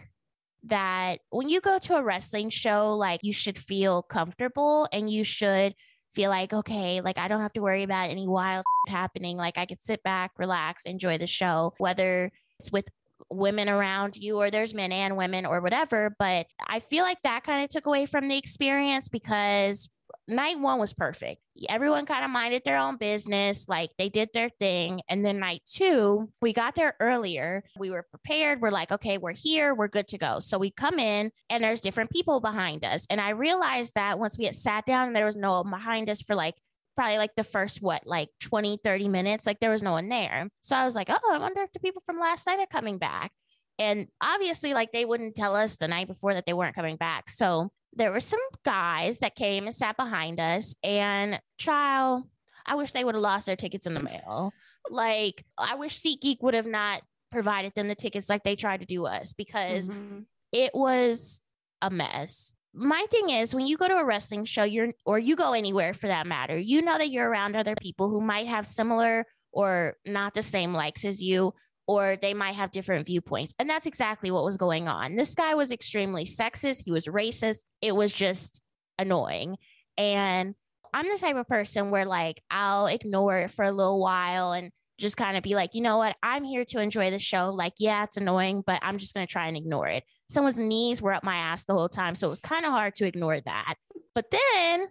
that 0.64 1.20
when 1.30 1.48
you 1.48 1.60
go 1.60 1.78
to 1.78 1.96
a 1.96 2.02
wrestling 2.02 2.50
show, 2.50 2.94
like 2.94 3.20
you 3.22 3.32
should 3.32 3.58
feel 3.58 4.02
comfortable 4.02 4.88
and 4.92 5.10
you 5.10 5.24
should 5.24 5.74
feel 6.14 6.30
like, 6.30 6.52
okay, 6.52 7.00
like 7.00 7.18
I 7.18 7.28
don't 7.28 7.40
have 7.40 7.52
to 7.54 7.62
worry 7.62 7.82
about 7.82 8.10
any 8.10 8.26
wild 8.26 8.64
happening. 8.88 9.36
Like 9.36 9.58
I 9.58 9.66
could 9.66 9.82
sit 9.82 10.02
back, 10.02 10.32
relax, 10.38 10.84
enjoy 10.84 11.18
the 11.18 11.26
show, 11.26 11.74
whether 11.78 12.30
it's 12.60 12.70
with 12.70 12.88
women 13.30 13.68
around 13.68 14.16
you 14.16 14.36
or 14.36 14.50
there's 14.50 14.74
men 14.74 14.92
and 14.92 15.16
women 15.16 15.46
or 15.46 15.60
whatever. 15.60 16.14
But 16.18 16.46
I 16.66 16.80
feel 16.80 17.04
like 17.04 17.22
that 17.22 17.44
kind 17.44 17.64
of 17.64 17.70
took 17.70 17.86
away 17.86 18.06
from 18.06 18.28
the 18.28 18.36
experience 18.36 19.08
because 19.08 19.88
night 20.28 20.58
one 20.60 20.78
was 20.78 20.92
perfect. 20.92 21.40
Everyone 21.68 22.06
kind 22.06 22.24
of 22.24 22.30
minded 22.30 22.62
their 22.64 22.78
own 22.78 22.96
business, 22.96 23.68
like 23.68 23.90
they 23.98 24.08
did 24.08 24.30
their 24.32 24.48
thing. 24.48 25.02
And 25.08 25.24
then 25.24 25.38
night 25.38 25.62
two, 25.66 26.30
we 26.40 26.52
got 26.52 26.74
there 26.74 26.94
earlier. 27.00 27.64
We 27.78 27.90
were 27.90 28.06
prepared. 28.10 28.60
We're 28.60 28.70
like, 28.70 28.92
okay, 28.92 29.18
we're 29.18 29.32
here, 29.32 29.74
we're 29.74 29.88
good 29.88 30.08
to 30.08 30.18
go. 30.18 30.40
So 30.40 30.58
we 30.58 30.70
come 30.70 30.98
in 30.98 31.30
and 31.48 31.62
there's 31.62 31.80
different 31.80 32.10
people 32.10 32.40
behind 32.40 32.84
us. 32.84 33.06
And 33.10 33.20
I 33.20 33.30
realized 33.30 33.94
that 33.94 34.18
once 34.18 34.38
we 34.38 34.44
had 34.44 34.54
sat 34.54 34.86
down, 34.86 35.12
there 35.12 35.26
was 35.26 35.36
no 35.36 35.62
one 35.62 35.70
behind 35.70 36.08
us 36.08 36.22
for 36.22 36.34
like 36.34 36.54
probably 36.96 37.18
like 37.18 37.34
the 37.36 37.44
first 37.44 37.80
what 37.80 38.06
like 38.06 38.28
20 38.40 38.78
30 38.82 39.08
minutes 39.08 39.46
like 39.46 39.60
there 39.60 39.70
was 39.70 39.82
no 39.82 39.92
one 39.92 40.08
there. 40.08 40.48
So 40.60 40.76
i 40.76 40.84
was 40.84 40.94
like 40.94 41.08
oh 41.10 41.32
i 41.32 41.38
wonder 41.38 41.62
if 41.62 41.72
the 41.72 41.80
people 41.80 42.02
from 42.04 42.18
last 42.18 42.46
night 42.46 42.58
are 42.58 42.66
coming 42.66 42.98
back. 42.98 43.32
And 43.78 44.08
obviously 44.20 44.74
like 44.74 44.92
they 44.92 45.04
wouldn't 45.04 45.36
tell 45.36 45.56
us 45.56 45.76
the 45.76 45.88
night 45.88 46.06
before 46.06 46.34
that 46.34 46.46
they 46.46 46.52
weren't 46.52 46.74
coming 46.74 46.96
back. 46.96 47.30
So 47.30 47.70
there 47.94 48.12
were 48.12 48.20
some 48.20 48.40
guys 48.64 49.18
that 49.18 49.34
came 49.34 49.64
and 49.64 49.74
sat 49.74 49.96
behind 49.96 50.38
us 50.38 50.74
and 50.84 51.40
child 51.58 52.24
i 52.66 52.76
wish 52.76 52.92
they 52.92 53.02
would 53.02 53.14
have 53.14 53.22
lost 53.22 53.46
their 53.46 53.56
tickets 53.56 53.86
in 53.86 53.94
the 53.94 54.02
mail. 54.02 54.52
Like 54.88 55.44
i 55.58 55.74
wish 55.76 56.00
SeatGeek 56.00 56.38
would 56.42 56.54
have 56.54 56.66
not 56.66 57.02
provided 57.30 57.72
them 57.74 57.88
the 57.88 57.94
tickets 57.94 58.28
like 58.28 58.42
they 58.42 58.56
tried 58.56 58.80
to 58.80 58.86
do 58.86 59.06
us 59.06 59.32
because 59.32 59.88
mm-hmm. 59.88 60.20
it 60.52 60.72
was 60.74 61.42
a 61.80 61.90
mess 61.90 62.52
my 62.72 63.04
thing 63.10 63.30
is 63.30 63.54
when 63.54 63.66
you 63.66 63.76
go 63.76 63.88
to 63.88 63.96
a 63.96 64.04
wrestling 64.04 64.44
show 64.44 64.62
you're 64.62 64.88
or 65.04 65.18
you 65.18 65.34
go 65.34 65.52
anywhere 65.52 65.92
for 65.92 66.06
that 66.06 66.26
matter 66.26 66.56
you 66.56 66.80
know 66.80 66.96
that 66.96 67.10
you're 67.10 67.28
around 67.28 67.56
other 67.56 67.74
people 67.80 68.08
who 68.08 68.20
might 68.20 68.46
have 68.46 68.66
similar 68.66 69.26
or 69.52 69.96
not 70.06 70.34
the 70.34 70.42
same 70.42 70.72
likes 70.72 71.04
as 71.04 71.20
you 71.20 71.52
or 71.90 72.16
they 72.22 72.34
might 72.34 72.54
have 72.54 72.70
different 72.70 73.04
viewpoints. 73.04 73.52
And 73.58 73.68
that's 73.68 73.84
exactly 73.84 74.30
what 74.30 74.44
was 74.44 74.56
going 74.56 74.86
on. 74.86 75.16
This 75.16 75.34
guy 75.34 75.56
was 75.56 75.72
extremely 75.72 76.24
sexist, 76.24 76.82
he 76.84 76.92
was 76.92 77.06
racist. 77.06 77.64
It 77.82 77.96
was 77.96 78.12
just 78.12 78.60
annoying. 78.96 79.56
And 79.98 80.54
I'm 80.94 81.08
the 81.08 81.18
type 81.18 81.34
of 81.34 81.48
person 81.48 81.90
where 81.90 82.04
like 82.04 82.40
I'll 82.48 82.86
ignore 82.86 83.38
it 83.38 83.50
for 83.50 83.64
a 83.64 83.72
little 83.72 83.98
while 84.00 84.52
and 84.52 84.70
just 84.98 85.16
kind 85.16 85.36
of 85.36 85.42
be 85.42 85.56
like, 85.56 85.74
you 85.74 85.80
know 85.80 85.96
what? 85.96 86.14
I'm 86.22 86.44
here 86.44 86.64
to 86.66 86.80
enjoy 86.80 87.10
the 87.10 87.18
show. 87.18 87.50
Like, 87.50 87.72
yeah, 87.78 88.04
it's 88.04 88.16
annoying, 88.16 88.62
but 88.64 88.78
I'm 88.82 88.98
just 88.98 89.12
going 89.12 89.26
to 89.26 89.32
try 89.32 89.48
and 89.48 89.56
ignore 89.56 89.88
it. 89.88 90.04
Someone's 90.30 90.60
knees 90.60 91.02
were 91.02 91.12
up 91.12 91.24
my 91.24 91.34
ass 91.34 91.64
the 91.64 91.74
whole 91.74 91.88
time. 91.88 92.14
So 92.14 92.28
it 92.28 92.30
was 92.30 92.38
kind 92.38 92.64
of 92.64 92.70
hard 92.70 92.94
to 92.94 93.04
ignore 93.04 93.40
that. 93.40 93.74
But 94.14 94.30
then 94.30 94.86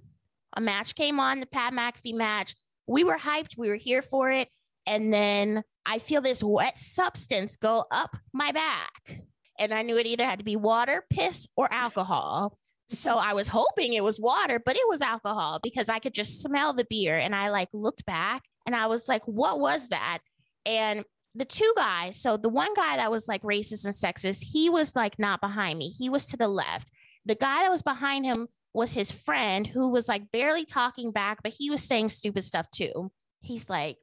a 0.58 0.60
match 0.60 0.96
came 0.96 1.18
on, 1.18 1.40
the 1.40 1.46
Pat 1.46 1.72
McAfee 1.72 2.14
match. 2.14 2.56
We 2.88 3.06
were 3.06 3.18
hyped, 3.18 3.58
we 3.58 3.70
were 3.70 3.78
here 3.78 4.02
for 4.02 4.30
it. 4.30 4.50
And 4.86 5.14
then 5.14 5.64
I 5.86 6.00
feel 6.00 6.20
this 6.20 6.44
wet 6.44 6.78
substance 6.78 7.56
go 7.56 7.86
up 7.90 8.18
my 8.34 8.52
back. 8.52 9.22
And 9.58 9.74
I 9.74 9.82
knew 9.82 9.98
it 9.98 10.08
either 10.08 10.26
had 10.26 10.40
to 10.40 10.46
be 10.46 10.58
water, 10.58 11.06
piss, 11.10 11.48
or 11.56 11.72
alcohol. 11.72 12.58
So 12.90 13.16
I 13.16 13.32
was 13.32 13.48
hoping 13.48 13.94
it 13.94 14.04
was 14.04 14.20
water, 14.20 14.60
but 14.60 14.76
it 14.76 14.90
was 14.90 15.02
alcohol 15.02 15.62
because 15.64 15.88
I 15.88 16.00
could 16.00 16.14
just 16.14 16.44
smell 16.44 16.74
the 16.74 16.88
beer. 16.90 17.16
And 17.16 17.34
I 17.34 17.50
like 17.50 17.70
looked 17.72 18.06
back 18.06 18.44
and 18.66 18.76
I 18.76 18.88
was 18.88 19.08
like, 19.08 19.24
what 19.24 19.58
was 19.58 19.88
that? 19.88 20.20
And 20.66 21.06
the 21.36 21.46
two 21.46 21.72
guys, 21.78 22.18
so 22.18 22.38
the 22.38 22.50
one 22.50 22.74
guy 22.74 22.98
that 22.98 23.12
was 23.12 23.28
like 23.28 23.44
racist 23.44 23.86
and 23.86 23.94
sexist, 23.94 24.44
he 24.44 24.70
was 24.70 24.96
like 24.96 25.20
not 25.20 25.42
behind 25.42 25.78
me. 25.78 25.90
He 25.90 26.10
was 26.10 26.26
to 26.28 26.38
the 26.38 26.48
left. 26.48 26.92
The 27.26 27.36
guy 27.36 27.64
that 27.64 27.72
was 27.72 27.82
behind 27.82 28.26
him 28.26 28.48
was 28.74 28.94
his 28.94 29.12
friend 29.12 29.66
who 29.68 29.90
was 29.90 30.08
like 30.08 30.32
barely 30.32 30.66
talking 30.66 31.12
back, 31.12 31.40
but 31.44 31.54
he 31.54 31.70
was 31.70 31.84
saying 31.84 32.10
stupid 32.10 32.44
stuff 32.44 32.70
too. 32.72 33.12
He's 33.42 33.70
like, 33.70 33.98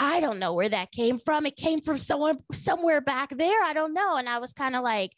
I 0.00 0.20
don't 0.20 0.38
know 0.38 0.54
where 0.54 0.68
that 0.68 0.92
came 0.92 1.18
from. 1.18 1.44
It 1.44 1.56
came 1.56 1.80
from 1.80 1.98
someone 1.98 2.38
somewhere 2.52 3.00
back 3.00 3.36
there. 3.36 3.62
I 3.62 3.72
don't 3.72 3.94
know. 3.94 4.16
And 4.16 4.28
I 4.28 4.38
was 4.38 4.52
kind 4.52 4.74
of 4.74 4.82
like, 4.82 5.12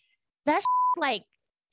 that 0.47 0.63
like 0.97 1.23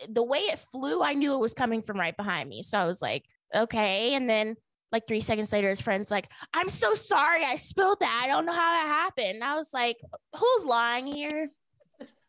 the 0.10 0.24
way 0.24 0.39
it 0.39 0.60
flew, 0.72 1.01
I 1.01 1.13
knew 1.13 1.34
it 1.34 1.39
was 1.39 1.53
coming 1.53 1.81
from 1.81 2.00
right 2.00 2.15
behind 2.15 2.50
me. 2.50 2.62
So 2.63 2.77
I 2.77 2.86
was 2.86 3.01
like, 3.01 3.24
okay. 3.53 4.13
And 4.13 4.29
then 4.29 4.55
like 4.96 5.08
three 5.08 5.22
seconds 5.22 5.52
later, 5.52 5.70
his 5.70 5.82
friend's 5.82 6.10
like, 6.10 6.30
I'm 6.54 6.70
so 6.70 6.94
sorry 6.94 7.44
I 7.44 7.58
spilled 7.58 8.00
that. 8.00 8.22
I 8.24 8.28
don't 8.28 8.46
know 8.46 8.54
how 8.54 8.60
that 8.60 8.88
happened. 8.88 9.36
And 9.36 9.44
I 9.44 9.56
was 9.58 9.74
like, 9.74 9.98
who's 10.34 10.64
lying 10.64 11.06
here? 11.06 11.50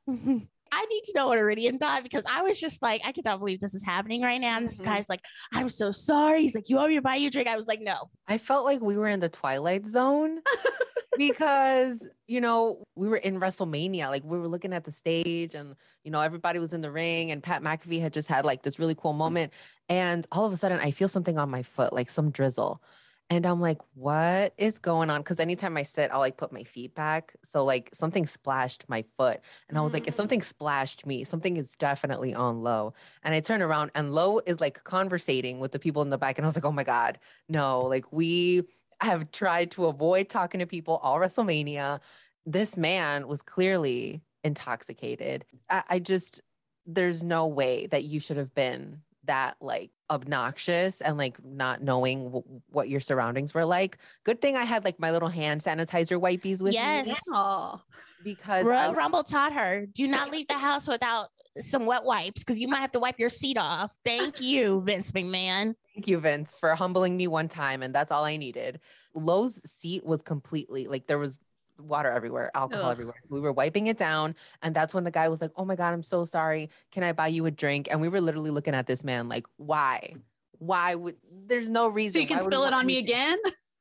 I 0.72 0.84
need 0.86 1.02
to 1.04 1.12
know 1.14 1.28
what 1.28 1.38
Iridian 1.38 1.78
thought 1.78 2.02
because 2.02 2.24
I 2.28 2.42
was 2.42 2.58
just 2.58 2.82
like, 2.82 3.00
I 3.04 3.12
cannot 3.12 3.38
believe 3.38 3.60
this 3.60 3.74
is 3.74 3.84
happening 3.84 4.22
right 4.22 4.40
now. 4.40 4.56
And 4.56 4.66
this 4.66 4.80
mm-hmm. 4.80 4.90
guy's 4.90 5.08
like, 5.08 5.20
I'm 5.52 5.68
so 5.68 5.92
sorry. 5.92 6.42
He's 6.42 6.56
like, 6.56 6.68
You 6.68 6.76
want 6.76 6.88
me 6.88 6.96
to 6.96 7.02
buy 7.02 7.16
you 7.16 7.28
a 7.28 7.30
drink? 7.30 7.46
I 7.46 7.54
was 7.54 7.68
like, 7.68 7.80
No. 7.80 8.10
I 8.26 8.38
felt 8.38 8.64
like 8.64 8.80
we 8.80 8.96
were 8.96 9.06
in 9.06 9.20
the 9.20 9.28
Twilight 9.28 9.86
Zone 9.86 10.40
because, 11.16 12.04
you 12.26 12.40
know, 12.40 12.84
we 12.96 13.08
were 13.08 13.16
in 13.16 13.38
WrestleMania. 13.38 14.08
Like 14.08 14.24
we 14.24 14.38
were 14.38 14.48
looking 14.48 14.72
at 14.72 14.84
the 14.84 14.92
stage 14.92 15.54
and, 15.54 15.76
you 16.02 16.10
know, 16.10 16.20
everybody 16.20 16.58
was 16.58 16.72
in 16.72 16.80
the 16.80 16.90
ring 16.90 17.30
and 17.30 17.42
Pat 17.42 17.62
McAfee 17.62 18.00
had 18.00 18.12
just 18.12 18.28
had 18.28 18.44
like 18.44 18.62
this 18.62 18.78
really 18.78 18.96
cool 18.96 19.12
moment. 19.12 19.52
And 19.88 20.26
all 20.32 20.44
of 20.44 20.52
a 20.52 20.56
sudden 20.56 20.80
I 20.80 20.90
feel 20.90 21.08
something 21.08 21.38
on 21.38 21.50
my 21.50 21.62
foot, 21.62 21.92
like 21.92 22.10
some 22.10 22.30
drizzle. 22.30 22.82
And 23.28 23.44
I'm 23.44 23.60
like, 23.60 23.78
what 23.94 24.54
is 24.56 24.78
going 24.78 25.10
on? 25.10 25.20
Because 25.20 25.40
anytime 25.40 25.76
I 25.76 25.82
sit, 25.82 26.10
I'll 26.12 26.20
like 26.20 26.36
put 26.36 26.52
my 26.52 26.62
feet 26.62 26.94
back. 26.94 27.34
So 27.42 27.64
like 27.64 27.90
something 27.92 28.24
splashed 28.24 28.84
my 28.88 29.04
foot. 29.16 29.40
And 29.68 29.76
I 29.76 29.80
was 29.80 29.92
like, 29.92 30.06
if 30.06 30.14
mm. 30.14 30.16
something 30.16 30.42
splashed 30.42 31.04
me, 31.06 31.24
something 31.24 31.56
is 31.56 31.74
definitely 31.74 32.34
on 32.34 32.62
Lo. 32.62 32.94
And 33.24 33.34
I 33.34 33.40
turn 33.40 33.62
around 33.62 33.90
and 33.96 34.14
Lo 34.14 34.40
is 34.46 34.60
like 34.60 34.84
conversating 34.84 35.58
with 35.58 35.72
the 35.72 35.80
people 35.80 36.02
in 36.02 36.10
the 36.10 36.18
back. 36.18 36.38
And 36.38 36.44
I 36.44 36.48
was 36.48 36.56
like, 36.56 36.64
oh 36.64 36.72
my 36.72 36.84
God, 36.84 37.18
no, 37.48 37.80
like 37.80 38.12
we 38.12 38.62
have 39.00 39.32
tried 39.32 39.72
to 39.72 39.86
avoid 39.86 40.28
talking 40.28 40.60
to 40.60 40.66
people 40.66 41.00
all 41.02 41.18
WrestleMania. 41.18 41.98
This 42.44 42.76
man 42.76 43.26
was 43.26 43.42
clearly 43.42 44.22
intoxicated. 44.44 45.44
I, 45.68 45.82
I 45.88 45.98
just, 45.98 46.42
there's 46.86 47.24
no 47.24 47.48
way 47.48 47.88
that 47.88 48.04
you 48.04 48.20
should 48.20 48.36
have 48.36 48.54
been 48.54 49.02
that 49.26 49.56
like 49.60 49.90
obnoxious 50.10 51.00
and 51.00 51.16
like 51.16 51.42
not 51.44 51.82
knowing 51.82 52.24
w- 52.24 52.44
what 52.70 52.88
your 52.88 53.00
surroundings 53.00 53.54
were 53.54 53.64
like. 53.64 53.98
Good 54.24 54.40
thing 54.40 54.56
I 54.56 54.64
had 54.64 54.84
like 54.84 54.98
my 55.00 55.10
little 55.10 55.28
hand 55.28 55.62
sanitizer 55.62 56.20
wipies 56.20 56.62
with 56.62 56.74
yes. 56.74 57.06
me. 57.06 57.12
Yes. 57.12 57.80
Because 58.24 58.66
R- 58.66 58.94
Rumble 58.94 59.22
taught 59.22 59.52
her 59.52 59.86
do 59.86 60.06
not 60.06 60.30
leave 60.30 60.48
the 60.48 60.54
house 60.54 60.88
without 60.88 61.28
some 61.58 61.86
wet 61.86 62.04
wipes 62.04 62.42
because 62.42 62.58
you 62.58 62.68
might 62.68 62.80
have 62.80 62.92
to 62.92 63.00
wipe 63.00 63.18
your 63.18 63.30
seat 63.30 63.56
off. 63.58 63.96
Thank 64.04 64.40
you, 64.40 64.82
Vince 64.82 65.12
McMahon. 65.12 65.74
Thank 65.94 66.08
you, 66.08 66.18
Vince, 66.18 66.54
for 66.58 66.74
humbling 66.74 67.16
me 67.16 67.28
one 67.28 67.48
time. 67.48 67.82
And 67.82 67.94
that's 67.94 68.12
all 68.12 68.24
I 68.24 68.36
needed. 68.36 68.80
Lo's 69.14 69.62
seat 69.70 70.04
was 70.04 70.22
completely 70.22 70.86
like 70.86 71.06
there 71.06 71.18
was 71.18 71.38
water 71.78 72.10
everywhere, 72.10 72.50
alcohol 72.54 72.86
Ugh. 72.86 72.92
everywhere. 72.92 73.16
So 73.28 73.34
we 73.34 73.40
were 73.40 73.52
wiping 73.52 73.86
it 73.86 73.98
down. 73.98 74.34
And 74.62 74.74
that's 74.74 74.94
when 74.94 75.04
the 75.04 75.10
guy 75.10 75.28
was 75.28 75.40
like, 75.40 75.52
Oh 75.56 75.64
my 75.64 75.76
God, 75.76 75.92
I'm 75.92 76.02
so 76.02 76.24
sorry. 76.24 76.70
Can 76.92 77.02
I 77.02 77.12
buy 77.12 77.28
you 77.28 77.46
a 77.46 77.50
drink? 77.50 77.88
And 77.90 78.00
we 78.00 78.08
were 78.08 78.20
literally 78.20 78.50
looking 78.50 78.74
at 78.74 78.86
this 78.86 79.04
man 79.04 79.28
like, 79.28 79.46
Why? 79.56 80.14
Why 80.58 80.94
would 80.94 81.16
there's 81.46 81.68
no 81.68 81.88
reason? 81.88 82.12
So 82.14 82.18
you 82.20 82.26
can 82.26 82.44
spill 82.44 82.64
it 82.64 82.72
on 82.72 82.86
me 82.86 82.98
again? 82.98 83.38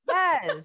Yes. 0.07 0.63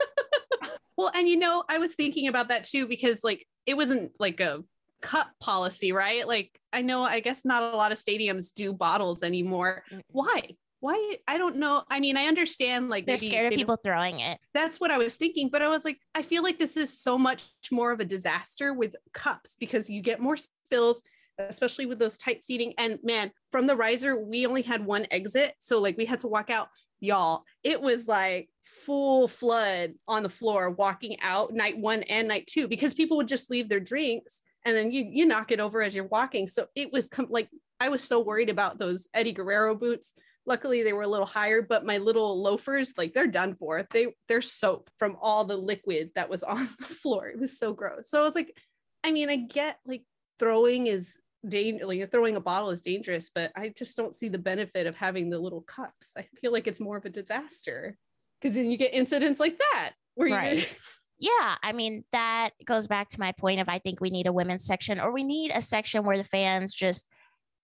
well, 0.96 1.10
and 1.14 1.28
you 1.28 1.36
know, 1.38 1.64
I 1.68 1.78
was 1.78 1.94
thinking 1.94 2.28
about 2.28 2.48
that 2.48 2.64
too 2.64 2.86
because 2.86 3.22
like 3.22 3.46
it 3.66 3.74
wasn't 3.74 4.12
like 4.18 4.40
a 4.40 4.62
cup 5.00 5.30
policy, 5.40 5.92
right? 5.92 6.26
Like 6.26 6.60
I 6.72 6.82
know 6.82 7.02
I 7.02 7.20
guess 7.20 7.44
not 7.44 7.62
a 7.62 7.76
lot 7.76 7.92
of 7.92 7.98
stadiums 7.98 8.52
do 8.54 8.72
bottles 8.72 9.22
anymore. 9.22 9.84
Why? 10.08 10.56
Why 10.80 11.16
i 11.28 11.38
don't 11.38 11.56
know 11.56 11.82
i 11.90 12.00
mean 12.00 12.16
i 12.16 12.24
understand 12.24 12.88
like 12.88 13.06
they're 13.06 13.18
scared 13.18 13.46
of 13.46 13.50
they 13.50 13.56
people 13.56 13.78
throwing 13.84 14.20
it. 14.20 14.38
That's 14.54 14.80
what 14.80 14.90
i 14.90 14.98
was 14.98 15.16
thinking 15.16 15.48
but 15.50 15.62
i 15.62 15.68
was 15.68 15.84
like 15.84 15.98
i 16.14 16.22
feel 16.22 16.42
like 16.42 16.58
this 16.58 16.76
is 16.76 16.98
so 16.98 17.16
much 17.16 17.44
more 17.70 17.92
of 17.92 18.00
a 18.00 18.04
disaster 18.04 18.72
with 18.72 18.96
cups 19.12 19.56
because 19.58 19.88
you 19.88 20.02
get 20.02 20.20
more 20.20 20.36
spills 20.36 21.02
especially 21.38 21.86
with 21.86 21.98
those 21.98 22.18
tight 22.18 22.44
seating 22.44 22.74
and 22.78 22.98
man 23.02 23.30
from 23.50 23.66
the 23.66 23.76
riser 23.76 24.16
we 24.16 24.46
only 24.46 24.62
had 24.62 24.84
one 24.84 25.06
exit 25.10 25.54
so 25.58 25.80
like 25.80 25.96
we 25.96 26.04
had 26.04 26.18
to 26.18 26.28
walk 26.28 26.50
out. 26.50 26.68
Y'all 27.02 27.44
it 27.64 27.80
was 27.80 28.06
like 28.06 28.50
full 28.84 29.26
flood 29.26 29.94
on 30.06 30.22
the 30.22 30.28
floor 30.28 30.70
walking 30.70 31.16
out 31.22 31.52
night 31.52 31.78
one 31.78 32.02
and 32.04 32.28
night 32.28 32.46
two 32.46 32.68
because 32.68 32.92
people 32.92 33.16
would 33.16 33.28
just 33.28 33.50
leave 33.50 33.68
their 33.68 33.80
drinks 33.80 34.42
and 34.66 34.76
then 34.76 34.92
you 34.92 35.08
you 35.10 35.24
knock 35.24 35.50
it 35.50 35.60
over 35.60 35.82
as 35.82 35.94
you're 35.94 36.04
walking 36.04 36.48
so 36.48 36.66
it 36.74 36.92
was 36.92 37.08
com- 37.08 37.26
like 37.30 37.48
i 37.78 37.88
was 37.88 38.02
so 38.02 38.20
worried 38.20 38.50
about 38.50 38.78
those 38.78 39.08
eddie 39.14 39.32
guerrero 39.32 39.74
boots 39.74 40.12
luckily 40.46 40.82
they 40.82 40.92
were 40.92 41.02
a 41.02 41.08
little 41.08 41.26
higher 41.26 41.62
but 41.62 41.84
my 41.84 41.98
little 41.98 42.42
loafers 42.42 42.92
like 42.96 43.12
they're 43.14 43.26
done 43.26 43.54
for. 43.54 43.86
They 43.90 44.08
they're 44.28 44.42
soap 44.42 44.90
from 44.98 45.16
all 45.20 45.44
the 45.44 45.56
liquid 45.56 46.10
that 46.14 46.30
was 46.30 46.42
on 46.42 46.68
the 46.78 46.86
floor. 46.86 47.28
It 47.28 47.38
was 47.38 47.58
so 47.58 47.72
gross. 47.72 48.10
So 48.10 48.20
i 48.20 48.22
was 48.22 48.34
like 48.34 48.56
i 49.02 49.10
mean 49.10 49.30
i 49.30 49.36
get 49.36 49.78
like 49.86 50.02
throwing 50.38 50.86
is 50.86 51.16
dangerous 51.48 51.88
like 51.88 52.10
throwing 52.10 52.36
a 52.36 52.40
bottle 52.40 52.68
is 52.68 52.82
dangerous 52.82 53.30
but 53.34 53.50
i 53.56 53.72
just 53.74 53.96
don't 53.96 54.14
see 54.14 54.28
the 54.28 54.36
benefit 54.36 54.86
of 54.86 54.94
having 54.94 55.30
the 55.30 55.38
little 55.38 55.62
cups. 55.62 56.12
I 56.16 56.26
feel 56.40 56.52
like 56.52 56.66
it's 56.66 56.80
more 56.80 56.96
of 56.96 57.04
a 57.04 57.10
disaster. 57.10 57.96
Because 58.40 58.56
then 58.56 58.70
you 58.70 58.78
get 58.78 58.94
incidents 58.94 59.38
like 59.38 59.58
that 59.58 59.92
where 60.14 60.30
right. 60.30 60.58
you 60.58 60.64
yeah, 61.20 61.56
I 61.62 61.72
mean, 61.72 62.04
that 62.12 62.50
goes 62.64 62.88
back 62.88 63.08
to 63.10 63.20
my 63.20 63.32
point 63.32 63.60
of 63.60 63.68
I 63.68 63.78
think 63.78 64.00
we 64.00 64.08
need 64.08 64.26
a 64.26 64.32
women's 64.32 64.64
section 64.64 64.98
or 64.98 65.12
we 65.12 65.22
need 65.22 65.52
a 65.54 65.60
section 65.60 66.02
where 66.04 66.16
the 66.16 66.24
fans 66.24 66.72
just 66.72 67.08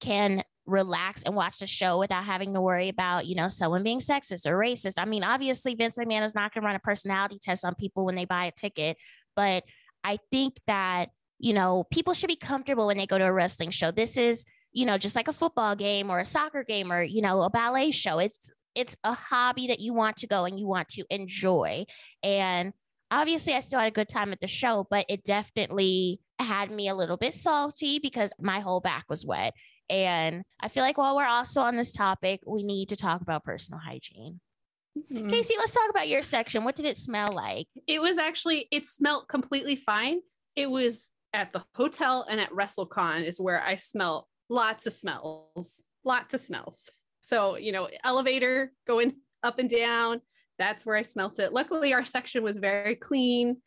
can 0.00 0.42
relax 0.66 1.22
and 1.22 1.34
watch 1.34 1.58
the 1.58 1.66
show 1.66 1.98
without 1.98 2.24
having 2.24 2.54
to 2.54 2.60
worry 2.60 2.88
about, 2.88 3.26
you 3.26 3.34
know, 3.34 3.48
someone 3.48 3.82
being 3.82 4.00
sexist 4.00 4.46
or 4.46 4.58
racist. 4.58 4.94
I 4.98 5.04
mean, 5.04 5.22
obviously, 5.24 5.74
Vince 5.74 5.96
McMahon 5.96 6.24
is 6.24 6.34
not 6.34 6.52
going 6.52 6.62
to 6.62 6.66
run 6.66 6.76
a 6.76 6.80
personality 6.80 7.38
test 7.40 7.64
on 7.64 7.74
people 7.74 8.04
when 8.04 8.14
they 8.14 8.24
buy 8.24 8.46
a 8.46 8.52
ticket, 8.52 8.96
but 9.34 9.64
I 10.02 10.18
think 10.30 10.60
that, 10.66 11.10
you 11.38 11.52
know, 11.52 11.84
people 11.90 12.14
should 12.14 12.28
be 12.28 12.36
comfortable 12.36 12.86
when 12.86 12.96
they 12.96 13.06
go 13.06 13.18
to 13.18 13.24
a 13.24 13.32
wrestling 13.32 13.70
show. 13.70 13.90
This 13.90 14.16
is, 14.16 14.44
you 14.72 14.86
know, 14.86 14.98
just 14.98 15.16
like 15.16 15.28
a 15.28 15.32
football 15.32 15.76
game 15.76 16.10
or 16.10 16.18
a 16.18 16.24
soccer 16.24 16.64
game 16.64 16.92
or, 16.92 17.02
you 17.02 17.22
know, 17.22 17.42
a 17.42 17.50
ballet 17.50 17.90
show. 17.90 18.18
It's, 18.18 18.50
it's 18.74 18.96
a 19.04 19.14
hobby 19.14 19.68
that 19.68 19.80
you 19.80 19.94
want 19.94 20.18
to 20.18 20.26
go 20.26 20.44
and 20.44 20.58
you 20.58 20.66
want 20.66 20.88
to 20.88 21.04
enjoy. 21.10 21.86
And 22.22 22.72
obviously, 23.10 23.54
I 23.54 23.60
still 23.60 23.80
had 23.80 23.88
a 23.88 23.94
good 23.94 24.08
time 24.08 24.32
at 24.32 24.40
the 24.40 24.46
show, 24.46 24.86
but 24.90 25.06
it 25.08 25.24
definitely 25.24 26.20
had 26.38 26.70
me 26.70 26.88
a 26.88 26.94
little 26.94 27.16
bit 27.16 27.34
salty 27.34 27.98
because 27.98 28.32
my 28.38 28.60
whole 28.60 28.80
back 28.80 29.06
was 29.08 29.24
wet. 29.24 29.54
And 29.88 30.42
I 30.60 30.68
feel 30.68 30.82
like 30.82 30.98
while 30.98 31.16
we're 31.16 31.26
also 31.26 31.60
on 31.60 31.76
this 31.76 31.92
topic, 31.92 32.40
we 32.46 32.62
need 32.62 32.88
to 32.88 32.96
talk 32.96 33.20
about 33.20 33.44
personal 33.44 33.80
hygiene. 33.80 34.40
Mm-hmm. 35.12 35.28
Casey, 35.28 35.54
let's 35.58 35.74
talk 35.74 35.90
about 35.90 36.08
your 36.08 36.22
section. 36.22 36.64
What 36.64 36.76
did 36.76 36.86
it 36.86 36.96
smell 36.96 37.30
like? 37.32 37.68
It 37.86 38.00
was 38.00 38.18
actually, 38.18 38.66
it 38.70 38.86
smelled 38.86 39.28
completely 39.28 39.76
fine. 39.76 40.20
It 40.54 40.70
was 40.70 41.08
at 41.32 41.52
the 41.52 41.64
hotel 41.74 42.26
and 42.28 42.40
at 42.40 42.50
WrestleCon 42.50 43.24
is 43.24 43.38
where 43.38 43.62
I 43.62 43.76
smelled 43.76 44.24
lots 44.48 44.86
of 44.86 44.92
smells, 44.92 45.82
lots 46.04 46.34
of 46.34 46.40
smells. 46.40 46.90
So, 47.22 47.56
you 47.56 47.72
know, 47.72 47.88
elevator 48.04 48.72
going 48.86 49.16
up 49.42 49.58
and 49.58 49.68
down, 49.68 50.22
that's 50.58 50.86
where 50.86 50.96
I 50.96 51.02
smelt 51.02 51.38
it. 51.38 51.52
Luckily, 51.52 51.92
our 51.92 52.04
section 52.04 52.42
was 52.42 52.56
very 52.56 52.94
clean, 52.94 53.58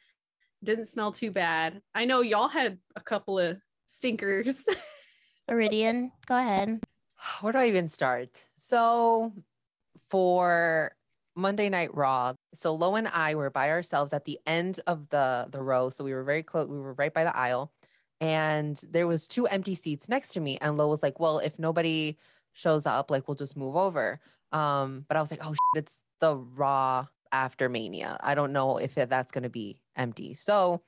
didn't 0.64 0.88
smell 0.88 1.12
too 1.12 1.32
bad. 1.32 1.82
I 1.94 2.06
know 2.06 2.22
y'all 2.22 2.48
had 2.48 2.80
a 2.96 3.02
couple 3.02 3.38
of 3.38 3.58
stinkers. 3.88 4.66
Iridian, 5.50 6.12
go 6.28 6.38
ahead. 6.38 6.82
Where 7.42 7.54
do 7.54 7.60
I 7.60 7.68
even 7.68 7.88
start? 7.88 8.46
So, 8.56 9.34
for 10.10 10.94
Monday 11.36 11.70
Night 11.70 11.96
Raw. 11.96 12.34
So 12.54 12.74
Lo 12.74 12.96
and 12.96 13.08
I 13.08 13.36
were 13.36 13.50
by 13.50 13.70
ourselves 13.70 14.14
at 14.14 14.26
the 14.26 14.40
end 14.46 14.80
of 14.88 15.10
the 15.10 15.48
the 15.50 15.62
row. 15.62 15.90
So 15.90 16.04
we 16.04 16.14
were 16.14 16.24
very 16.24 16.44
close. 16.44 16.68
We 16.68 16.80
were 16.80 16.94
right 16.94 17.14
by 17.14 17.24
the 17.24 17.36
aisle, 17.36 17.72
and 18.22 18.82
there 18.90 19.08
was 19.08 19.28
two 19.28 19.48
empty 19.48 19.76
seats 19.76 20.10
next 20.10 20.30
to 20.30 20.40
me. 20.40 20.58
And 20.62 20.78
Lo 20.78 20.88
was 20.88 21.02
like, 21.02 21.20
"Well, 21.20 21.40
if 21.40 21.58
nobody 21.58 22.18
shows 22.54 22.86
up, 22.86 23.10
like 23.10 23.28
we'll 23.28 23.36
just 23.36 23.58
move 23.58 23.76
over." 23.76 24.20
Um, 24.52 25.06
but 25.08 25.18
I 25.18 25.22
was 25.22 25.32
like, 25.32 25.46
"Oh, 25.46 25.54
shit, 25.54 25.84
it's 25.84 26.00
the 26.20 26.36
Raw 26.36 27.08
after 27.32 27.70
Mania. 27.70 28.18
I 28.22 28.36
don't 28.36 28.54
know 28.54 28.78
if 28.78 28.96
that's 28.96 29.32
going 29.32 29.44
to 29.44 29.50
be 29.50 29.82
empty." 29.96 30.34
So 30.34 30.82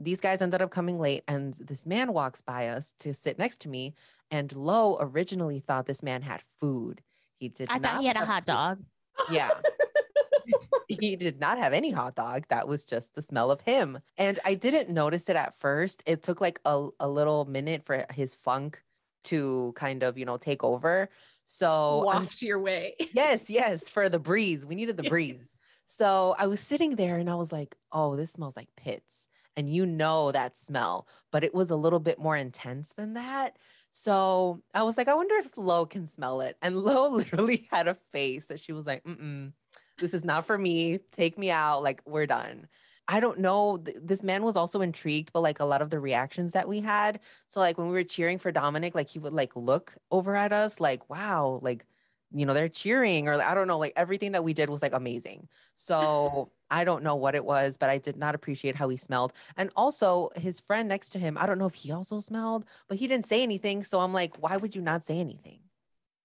these 0.00 0.20
guys 0.20 0.40
ended 0.40 0.62
up 0.62 0.70
coming 0.70 0.98
late, 0.98 1.22
and 1.28 1.54
this 1.54 1.86
man 1.86 2.12
walks 2.12 2.40
by 2.40 2.68
us 2.68 2.94
to 3.00 3.12
sit 3.12 3.38
next 3.38 3.60
to 3.60 3.68
me. 3.68 3.94
And 4.30 4.54
Lo 4.56 4.96
originally 4.98 5.60
thought 5.60 5.86
this 5.86 6.02
man 6.02 6.22
had 6.22 6.42
food. 6.60 7.02
He 7.38 7.48
did. 7.48 7.68
I 7.70 7.78
thought 7.78 8.00
he 8.00 8.06
had 8.06 8.16
a 8.16 8.24
hot 8.24 8.46
dog. 8.46 8.82
Yeah. 9.30 9.50
he 10.88 11.16
did 11.16 11.38
not 11.38 11.58
have 11.58 11.72
any 11.72 11.90
hot 11.90 12.14
dog. 12.14 12.44
That 12.48 12.66
was 12.66 12.84
just 12.84 13.14
the 13.14 13.22
smell 13.22 13.50
of 13.50 13.60
him. 13.60 13.98
And 14.16 14.38
I 14.44 14.54
didn't 14.54 14.88
notice 14.90 15.28
it 15.28 15.36
at 15.36 15.54
first. 15.54 16.02
It 16.06 16.22
took 16.22 16.40
like 16.40 16.60
a, 16.64 16.88
a 16.98 17.08
little 17.08 17.44
minute 17.44 17.84
for 17.84 18.06
his 18.12 18.34
funk 18.34 18.82
to 19.24 19.72
kind 19.76 20.02
of, 20.02 20.16
you 20.16 20.24
know, 20.24 20.36
take 20.36 20.64
over. 20.64 21.10
So 21.46 22.04
waft 22.04 22.42
your 22.42 22.58
way. 22.58 22.94
yes, 23.12 23.50
yes, 23.50 23.88
for 23.88 24.08
the 24.08 24.18
breeze. 24.18 24.64
We 24.64 24.74
needed 24.74 24.96
the 24.96 25.08
breeze. 25.08 25.54
So 25.86 26.36
I 26.38 26.46
was 26.46 26.60
sitting 26.60 26.94
there 26.94 27.16
and 27.16 27.28
I 27.28 27.34
was 27.34 27.50
like, 27.50 27.74
oh, 27.90 28.14
this 28.14 28.32
smells 28.32 28.56
like 28.56 28.68
pits. 28.76 29.28
And 29.56 29.68
you 29.68 29.84
know 29.84 30.32
that 30.32 30.56
smell, 30.56 31.06
but 31.30 31.44
it 31.44 31.54
was 31.54 31.70
a 31.70 31.76
little 31.76 32.00
bit 32.00 32.18
more 32.18 32.36
intense 32.36 32.90
than 32.90 33.14
that. 33.14 33.58
So 33.90 34.62
I 34.74 34.84
was 34.84 34.96
like, 34.96 35.08
I 35.08 35.14
wonder 35.14 35.34
if 35.36 35.56
Lo 35.58 35.84
can 35.86 36.06
smell 36.06 36.40
it. 36.40 36.56
And 36.62 36.78
Lo 36.84 37.10
literally 37.10 37.68
had 37.70 37.88
a 37.88 37.96
face 38.12 38.46
that 38.46 38.60
she 38.60 38.72
was 38.72 38.86
like, 38.86 39.04
mm 39.04 39.52
this 40.00 40.14
is 40.14 40.24
not 40.24 40.46
for 40.46 40.58
me. 40.58 40.98
Take 41.12 41.38
me 41.38 41.50
out. 41.50 41.82
Like, 41.82 42.02
we're 42.06 42.26
done. 42.26 42.68
I 43.08 43.20
don't 43.20 43.40
know. 43.40 43.78
This 43.78 44.22
man 44.22 44.42
was 44.44 44.56
also 44.56 44.80
intrigued, 44.80 45.32
but 45.32 45.40
like 45.40 45.60
a 45.60 45.64
lot 45.64 45.82
of 45.82 45.90
the 45.90 46.00
reactions 46.00 46.52
that 46.52 46.68
we 46.68 46.80
had. 46.80 47.20
So, 47.48 47.60
like, 47.60 47.76
when 47.76 47.88
we 47.88 47.92
were 47.92 48.04
cheering 48.04 48.38
for 48.38 48.52
Dominic, 48.52 48.94
like, 48.94 49.08
he 49.08 49.18
would 49.18 49.34
like 49.34 49.54
look 49.56 49.94
over 50.10 50.36
at 50.36 50.52
us, 50.52 50.80
like, 50.80 51.08
wow, 51.10 51.60
like, 51.62 51.84
you 52.32 52.46
know, 52.46 52.54
they're 52.54 52.68
cheering, 52.68 53.28
or 53.28 53.42
I 53.42 53.54
don't 53.54 53.66
know, 53.68 53.78
like, 53.78 53.92
everything 53.96 54.32
that 54.32 54.44
we 54.44 54.54
did 54.54 54.70
was 54.70 54.82
like 54.82 54.92
amazing. 54.92 55.48
So, 55.76 56.52
I 56.70 56.84
don't 56.84 57.02
know 57.02 57.16
what 57.16 57.34
it 57.34 57.44
was, 57.44 57.76
but 57.76 57.90
I 57.90 57.98
did 57.98 58.16
not 58.16 58.34
appreciate 58.34 58.76
how 58.76 58.88
he 58.88 58.96
smelled. 58.96 59.32
And 59.56 59.70
also, 59.76 60.30
his 60.36 60.60
friend 60.60 60.88
next 60.88 61.10
to 61.10 61.18
him, 61.18 61.36
I 61.38 61.46
don't 61.46 61.58
know 61.58 61.66
if 61.66 61.74
he 61.74 61.92
also 61.92 62.20
smelled, 62.20 62.64
but 62.88 62.98
he 62.98 63.06
didn't 63.06 63.26
say 63.26 63.42
anything. 63.42 63.82
So, 63.84 64.00
I'm 64.00 64.12
like, 64.12 64.36
why 64.36 64.56
would 64.56 64.76
you 64.76 64.82
not 64.82 65.04
say 65.04 65.18
anything? 65.18 65.60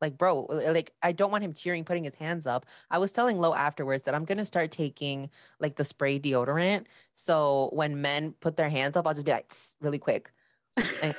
Like, 0.01 0.17
bro, 0.17 0.41
like 0.41 0.91
I 1.01 1.13
don't 1.13 1.31
want 1.31 1.43
him 1.43 1.53
cheering, 1.53 1.83
putting 1.83 2.03
his 2.03 2.13
hands 2.15 2.45
up. 2.45 2.65
I 2.91 2.97
was 2.97 3.11
telling 3.11 3.39
Lo 3.39 3.53
afterwards 3.53 4.03
that 4.03 4.13
I'm 4.13 4.25
gonna 4.25 4.45
start 4.45 4.69
taking 4.69 5.29
like 5.59 5.77
the 5.77 5.85
spray 5.85 6.19
deodorant. 6.19 6.85
So 7.13 7.69
when 7.71 8.01
men 8.01 8.33
put 8.39 8.57
their 8.57 8.69
hands 8.69 8.97
up, 8.97 9.07
I'll 9.07 9.13
just 9.13 9.25
be 9.25 9.31
like 9.31 9.51
really 9.81 9.99
quick. 9.99 10.31
And, 11.01 11.15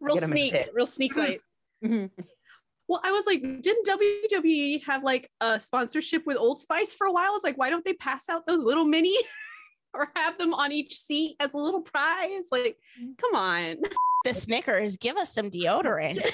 real 0.00 0.16
sneak, 0.18 0.54
real 0.74 0.86
sneak 0.86 1.16
light. 1.16 1.40
Mm-hmm. 1.84 2.06
Well, 2.88 3.00
I 3.04 3.10
was 3.10 3.24
like, 3.26 3.42
didn't 3.42 3.86
WWE 3.86 4.84
have 4.84 5.02
like 5.02 5.30
a 5.40 5.58
sponsorship 5.58 6.24
with 6.26 6.36
Old 6.36 6.60
Spice 6.60 6.94
for 6.94 7.06
a 7.06 7.12
while? 7.12 7.34
It's 7.34 7.44
like, 7.44 7.58
why 7.58 7.70
don't 7.70 7.84
they 7.84 7.94
pass 7.94 8.28
out 8.28 8.46
those 8.46 8.64
little 8.64 8.84
mini 8.84 9.16
or 9.94 10.12
have 10.14 10.38
them 10.38 10.54
on 10.54 10.72
each 10.72 10.98
seat 10.98 11.36
as 11.40 11.52
a 11.52 11.58
little 11.58 11.82
prize? 11.82 12.44
Like, 12.52 12.78
mm. 13.00 13.18
come 13.18 13.34
on. 13.34 13.76
The 14.24 14.34
Snickers, 14.34 14.96
give 14.96 15.16
us 15.16 15.32
some 15.32 15.50
deodorant. 15.50 16.20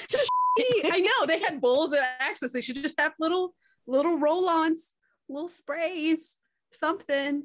I 0.85 0.99
know 0.99 1.25
they 1.25 1.39
had 1.39 1.59
bowls 1.59 1.93
at 1.93 2.03
access. 2.19 2.51
They 2.51 2.61
should 2.61 2.75
just 2.75 2.99
have 2.99 3.13
little 3.19 3.55
little 3.87 4.17
roll-ons, 4.17 4.91
little 5.27 5.49
sprays, 5.49 6.35
something. 6.71 7.43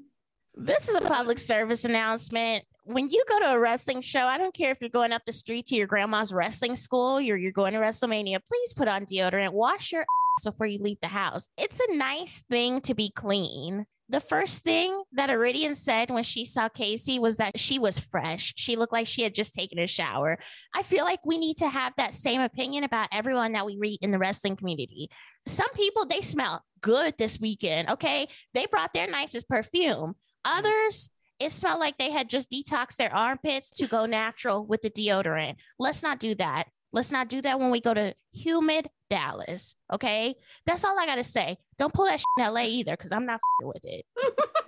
This 0.54 0.88
is 0.88 0.96
a 0.96 1.00
public 1.00 1.38
service 1.38 1.84
announcement. 1.84 2.64
When 2.90 3.10
you 3.10 3.22
go 3.28 3.38
to 3.40 3.52
a 3.52 3.58
wrestling 3.58 4.00
show, 4.00 4.20
I 4.20 4.38
don't 4.38 4.54
care 4.54 4.70
if 4.70 4.78
you're 4.80 4.88
going 4.88 5.12
up 5.12 5.20
the 5.26 5.32
street 5.32 5.66
to 5.66 5.74
your 5.74 5.86
grandma's 5.86 6.32
wrestling 6.32 6.74
school, 6.74 7.18
or 7.18 7.20
you're 7.20 7.52
going 7.52 7.74
to 7.74 7.80
WrestleMania, 7.80 8.40
please 8.46 8.72
put 8.72 8.88
on 8.88 9.04
deodorant. 9.04 9.52
Wash 9.52 9.92
your 9.92 10.02
ass 10.02 10.44
before 10.44 10.66
you 10.66 10.78
leave 10.78 10.96
the 11.02 11.08
house. 11.08 11.48
It's 11.58 11.80
a 11.80 11.94
nice 11.94 12.42
thing 12.48 12.80
to 12.82 12.94
be 12.94 13.10
clean 13.14 13.84
the 14.10 14.20
first 14.20 14.64
thing 14.64 15.02
that 15.12 15.28
Iridian 15.28 15.76
said 15.76 16.10
when 16.10 16.22
she 16.22 16.44
saw 16.44 16.68
Casey 16.68 17.18
was 17.18 17.36
that 17.36 17.58
she 17.58 17.78
was 17.78 17.98
fresh. 17.98 18.54
She 18.56 18.76
looked 18.76 18.92
like 18.92 19.06
she 19.06 19.22
had 19.22 19.34
just 19.34 19.52
taken 19.52 19.78
a 19.78 19.86
shower. 19.86 20.38
I 20.74 20.82
feel 20.82 21.04
like 21.04 21.20
we 21.26 21.36
need 21.36 21.58
to 21.58 21.68
have 21.68 21.92
that 21.96 22.14
same 22.14 22.40
opinion 22.40 22.84
about 22.84 23.08
everyone 23.12 23.52
that 23.52 23.66
we 23.66 23.76
read 23.76 23.98
in 24.00 24.10
the 24.10 24.18
wrestling 24.18 24.56
community. 24.56 25.10
Some 25.46 25.68
people, 25.74 26.06
they 26.06 26.22
smell 26.22 26.64
good 26.80 27.14
this 27.18 27.38
weekend. 27.38 27.90
Okay. 27.90 28.28
They 28.54 28.66
brought 28.66 28.94
their 28.94 29.08
nicest 29.08 29.46
perfume. 29.46 30.14
Mm. 30.46 30.58
Others, 30.58 31.10
it 31.40 31.52
smelled 31.52 31.80
like 31.80 31.98
they 31.98 32.10
had 32.10 32.28
just 32.28 32.50
detoxed 32.50 32.96
their 32.96 33.14
armpits 33.14 33.70
to 33.70 33.86
go 33.86 34.06
natural 34.06 34.66
with 34.66 34.82
the 34.82 34.90
deodorant. 34.90 35.56
Let's 35.78 36.02
not 36.02 36.18
do 36.18 36.34
that. 36.36 36.64
Let's 36.92 37.12
not 37.12 37.28
do 37.28 37.42
that 37.42 37.60
when 37.60 37.70
we 37.70 37.80
go 37.80 37.92
to 37.92 38.14
humid 38.32 38.88
Dallas. 39.10 39.74
Okay. 39.92 40.36
That's 40.66 40.84
all 40.84 40.98
I 40.98 41.06
got 41.06 41.16
to 41.16 41.24
say. 41.24 41.58
Don't 41.78 41.92
pull 41.92 42.06
that 42.06 42.20
in 42.38 42.44
LA 42.44 42.62
either 42.62 42.92
because 42.92 43.12
I'm 43.12 43.26
not 43.26 43.40
with 43.62 43.84
it. 43.84 44.04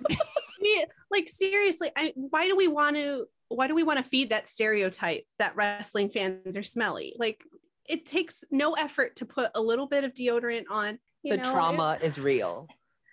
I 0.09 0.17
mean, 0.61 0.85
like, 1.09 1.29
seriously, 1.29 1.91
I, 1.95 2.13
why 2.15 2.47
do 2.47 2.55
we 2.55 2.67
want 2.67 2.95
to? 2.95 3.25
Why 3.47 3.67
do 3.67 3.75
we 3.75 3.83
want 3.83 3.97
to 3.97 4.03
feed 4.03 4.29
that 4.29 4.47
stereotype 4.47 5.25
that 5.39 5.55
wrestling 5.55 6.09
fans 6.09 6.55
are 6.55 6.63
smelly? 6.63 7.15
Like, 7.17 7.41
it 7.89 8.05
takes 8.05 8.43
no 8.51 8.73
effort 8.73 9.17
to 9.17 9.25
put 9.25 9.51
a 9.55 9.61
little 9.61 9.87
bit 9.87 10.03
of 10.03 10.13
deodorant 10.13 10.65
on. 10.69 10.99
the 11.23 11.37
know, 11.37 11.43
trauma 11.43 11.97
it, 11.99 12.05
is 12.05 12.19
real. 12.19 12.67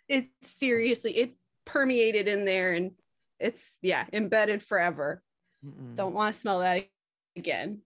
It 0.09 0.29
seriously, 0.43 1.17
it 1.17 1.33
permeated 1.65 2.29
in 2.29 2.45
there 2.45 2.73
and 2.73 2.93
it's, 3.41 3.79
yeah, 3.83 4.05
embedded 4.13 4.63
forever. 4.63 5.23
Mm-mm. 5.65 5.95
Don't 5.95 6.15
want 6.15 6.35
to 6.35 6.41
smell 6.41 6.61
that 6.61 6.89
again. 7.37 7.81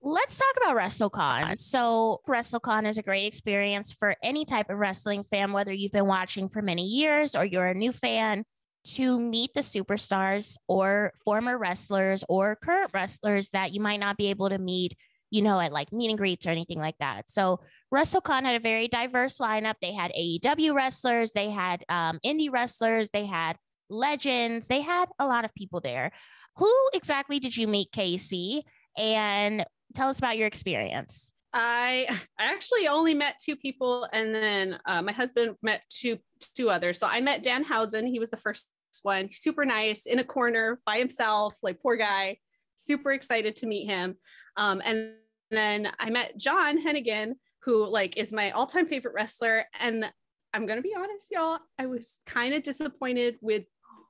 Let's 0.00 0.38
talk 0.38 0.54
about 0.56 0.76
WrestleCon. 0.76 1.58
So, 1.58 2.20
WrestleCon 2.28 2.86
is 2.88 2.98
a 2.98 3.02
great 3.02 3.26
experience 3.26 3.92
for 3.92 4.14
any 4.22 4.44
type 4.44 4.70
of 4.70 4.78
wrestling 4.78 5.24
fan, 5.24 5.52
whether 5.52 5.72
you've 5.72 5.92
been 5.92 6.06
watching 6.06 6.48
for 6.48 6.62
many 6.62 6.84
years 6.84 7.34
or 7.34 7.44
you're 7.44 7.66
a 7.66 7.74
new 7.74 7.90
fan, 7.90 8.44
to 8.84 9.18
meet 9.18 9.52
the 9.54 9.60
superstars 9.60 10.56
or 10.68 11.12
former 11.24 11.58
wrestlers 11.58 12.22
or 12.28 12.56
current 12.56 12.90
wrestlers 12.94 13.50
that 13.50 13.72
you 13.74 13.80
might 13.80 13.98
not 13.98 14.16
be 14.16 14.30
able 14.30 14.48
to 14.48 14.58
meet, 14.58 14.96
you 15.30 15.42
know, 15.42 15.58
at 15.58 15.72
like 15.72 15.92
meet 15.92 16.10
and 16.10 16.18
greets 16.18 16.46
or 16.46 16.50
anything 16.50 16.78
like 16.78 16.96
that. 17.00 17.28
So, 17.28 17.58
WrestleCon 17.92 18.42
had 18.42 18.54
a 18.54 18.60
very 18.60 18.86
diverse 18.86 19.38
lineup. 19.38 19.74
They 19.82 19.92
had 19.92 20.12
AEW 20.12 20.74
wrestlers, 20.74 21.32
they 21.32 21.50
had 21.50 21.84
um, 21.88 22.20
indie 22.24 22.52
wrestlers, 22.52 23.10
they 23.10 23.26
had 23.26 23.56
legends, 23.90 24.68
they 24.68 24.80
had 24.80 25.08
a 25.18 25.26
lot 25.26 25.44
of 25.44 25.54
people 25.54 25.80
there. 25.80 26.12
Who 26.56 26.72
exactly 26.92 27.38
did 27.38 27.56
you 27.56 27.68
meet, 27.68 27.92
Casey? 27.92 28.64
And 28.96 29.64
tell 29.94 30.08
us 30.08 30.18
about 30.18 30.36
your 30.36 30.46
experience. 30.46 31.32
I 31.52 32.06
I 32.38 32.52
actually 32.52 32.88
only 32.88 33.14
met 33.14 33.40
two 33.42 33.56
people, 33.56 34.06
and 34.12 34.34
then 34.34 34.78
uh, 34.86 35.02
my 35.02 35.12
husband 35.12 35.56
met 35.62 35.82
two 35.88 36.18
two 36.54 36.70
others. 36.70 36.98
So 36.98 37.06
I 37.06 37.20
met 37.20 37.42
Danhausen. 37.42 38.06
He 38.06 38.18
was 38.18 38.30
the 38.30 38.36
first 38.36 38.64
one. 39.02 39.28
Super 39.32 39.64
nice 39.64 40.06
in 40.06 40.18
a 40.18 40.24
corner 40.24 40.80
by 40.84 40.98
himself, 40.98 41.54
like 41.62 41.80
poor 41.80 41.96
guy. 41.96 42.38
Super 42.76 43.12
excited 43.12 43.56
to 43.56 43.66
meet 43.66 43.86
him. 43.86 44.16
Um, 44.56 44.82
and 44.84 45.12
then 45.50 45.90
I 45.98 46.10
met 46.10 46.36
John 46.36 46.84
Hennigan, 46.84 47.34
who 47.60 47.86
like 47.86 48.16
is 48.16 48.32
my 48.32 48.50
all 48.50 48.66
time 48.66 48.86
favorite 48.86 49.14
wrestler. 49.14 49.64
And 49.80 50.04
I'm 50.52 50.66
gonna 50.66 50.82
be 50.82 50.94
honest, 50.96 51.28
y'all. 51.30 51.60
I 51.78 51.86
was 51.86 52.20
kind 52.26 52.54
of 52.54 52.62
disappointed 52.62 53.36
with 53.40 53.64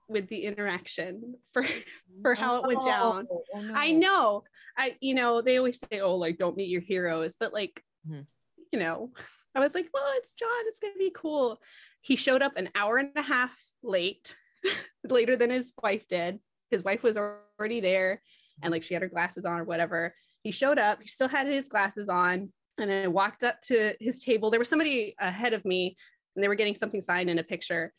with 0.08 0.28
the 0.28 0.44
interaction 0.44 1.34
for 1.52 1.64
for 2.22 2.34
how 2.34 2.56
it 2.56 2.66
went 2.66 2.82
down. 2.84 3.26
Oh, 3.30 3.60
no. 3.60 3.74
I 3.74 3.92
know. 3.92 4.44
I 4.76 4.96
you 5.00 5.14
know, 5.14 5.42
they 5.42 5.58
always 5.58 5.78
say, 5.78 6.00
oh, 6.00 6.16
like 6.16 6.38
don't 6.38 6.56
meet 6.56 6.68
your 6.68 6.80
heroes, 6.80 7.36
but 7.38 7.52
like, 7.52 7.82
mm-hmm. 8.08 8.22
you 8.72 8.78
know, 8.78 9.12
I 9.54 9.60
was 9.60 9.74
like, 9.74 9.88
well, 9.92 10.10
it's 10.16 10.32
John, 10.32 10.48
it's 10.66 10.80
gonna 10.80 10.94
be 10.98 11.12
cool. 11.14 11.60
He 12.00 12.16
showed 12.16 12.42
up 12.42 12.56
an 12.56 12.70
hour 12.74 12.98
and 12.98 13.10
a 13.16 13.22
half 13.22 13.56
late, 13.82 14.34
later 15.08 15.36
than 15.36 15.50
his 15.50 15.72
wife 15.82 16.06
did. 16.08 16.38
His 16.70 16.84
wife 16.84 17.02
was 17.02 17.16
already 17.16 17.80
there 17.80 18.22
and 18.62 18.72
like 18.72 18.82
she 18.82 18.94
had 18.94 19.02
her 19.02 19.08
glasses 19.08 19.44
on 19.44 19.60
or 19.60 19.64
whatever. 19.64 20.14
He 20.42 20.50
showed 20.50 20.78
up, 20.78 21.00
he 21.02 21.08
still 21.08 21.28
had 21.28 21.46
his 21.46 21.68
glasses 21.68 22.08
on, 22.08 22.52
and 22.78 22.92
I 22.92 23.08
walked 23.08 23.44
up 23.44 23.60
to 23.62 23.94
his 24.00 24.22
table. 24.22 24.50
There 24.50 24.60
was 24.60 24.68
somebody 24.68 25.14
ahead 25.18 25.52
of 25.52 25.64
me 25.64 25.96
and 26.34 26.42
they 26.42 26.48
were 26.48 26.54
getting 26.54 26.76
something 26.76 27.00
signed 27.00 27.30
in 27.30 27.38
a 27.38 27.44
picture. 27.44 27.92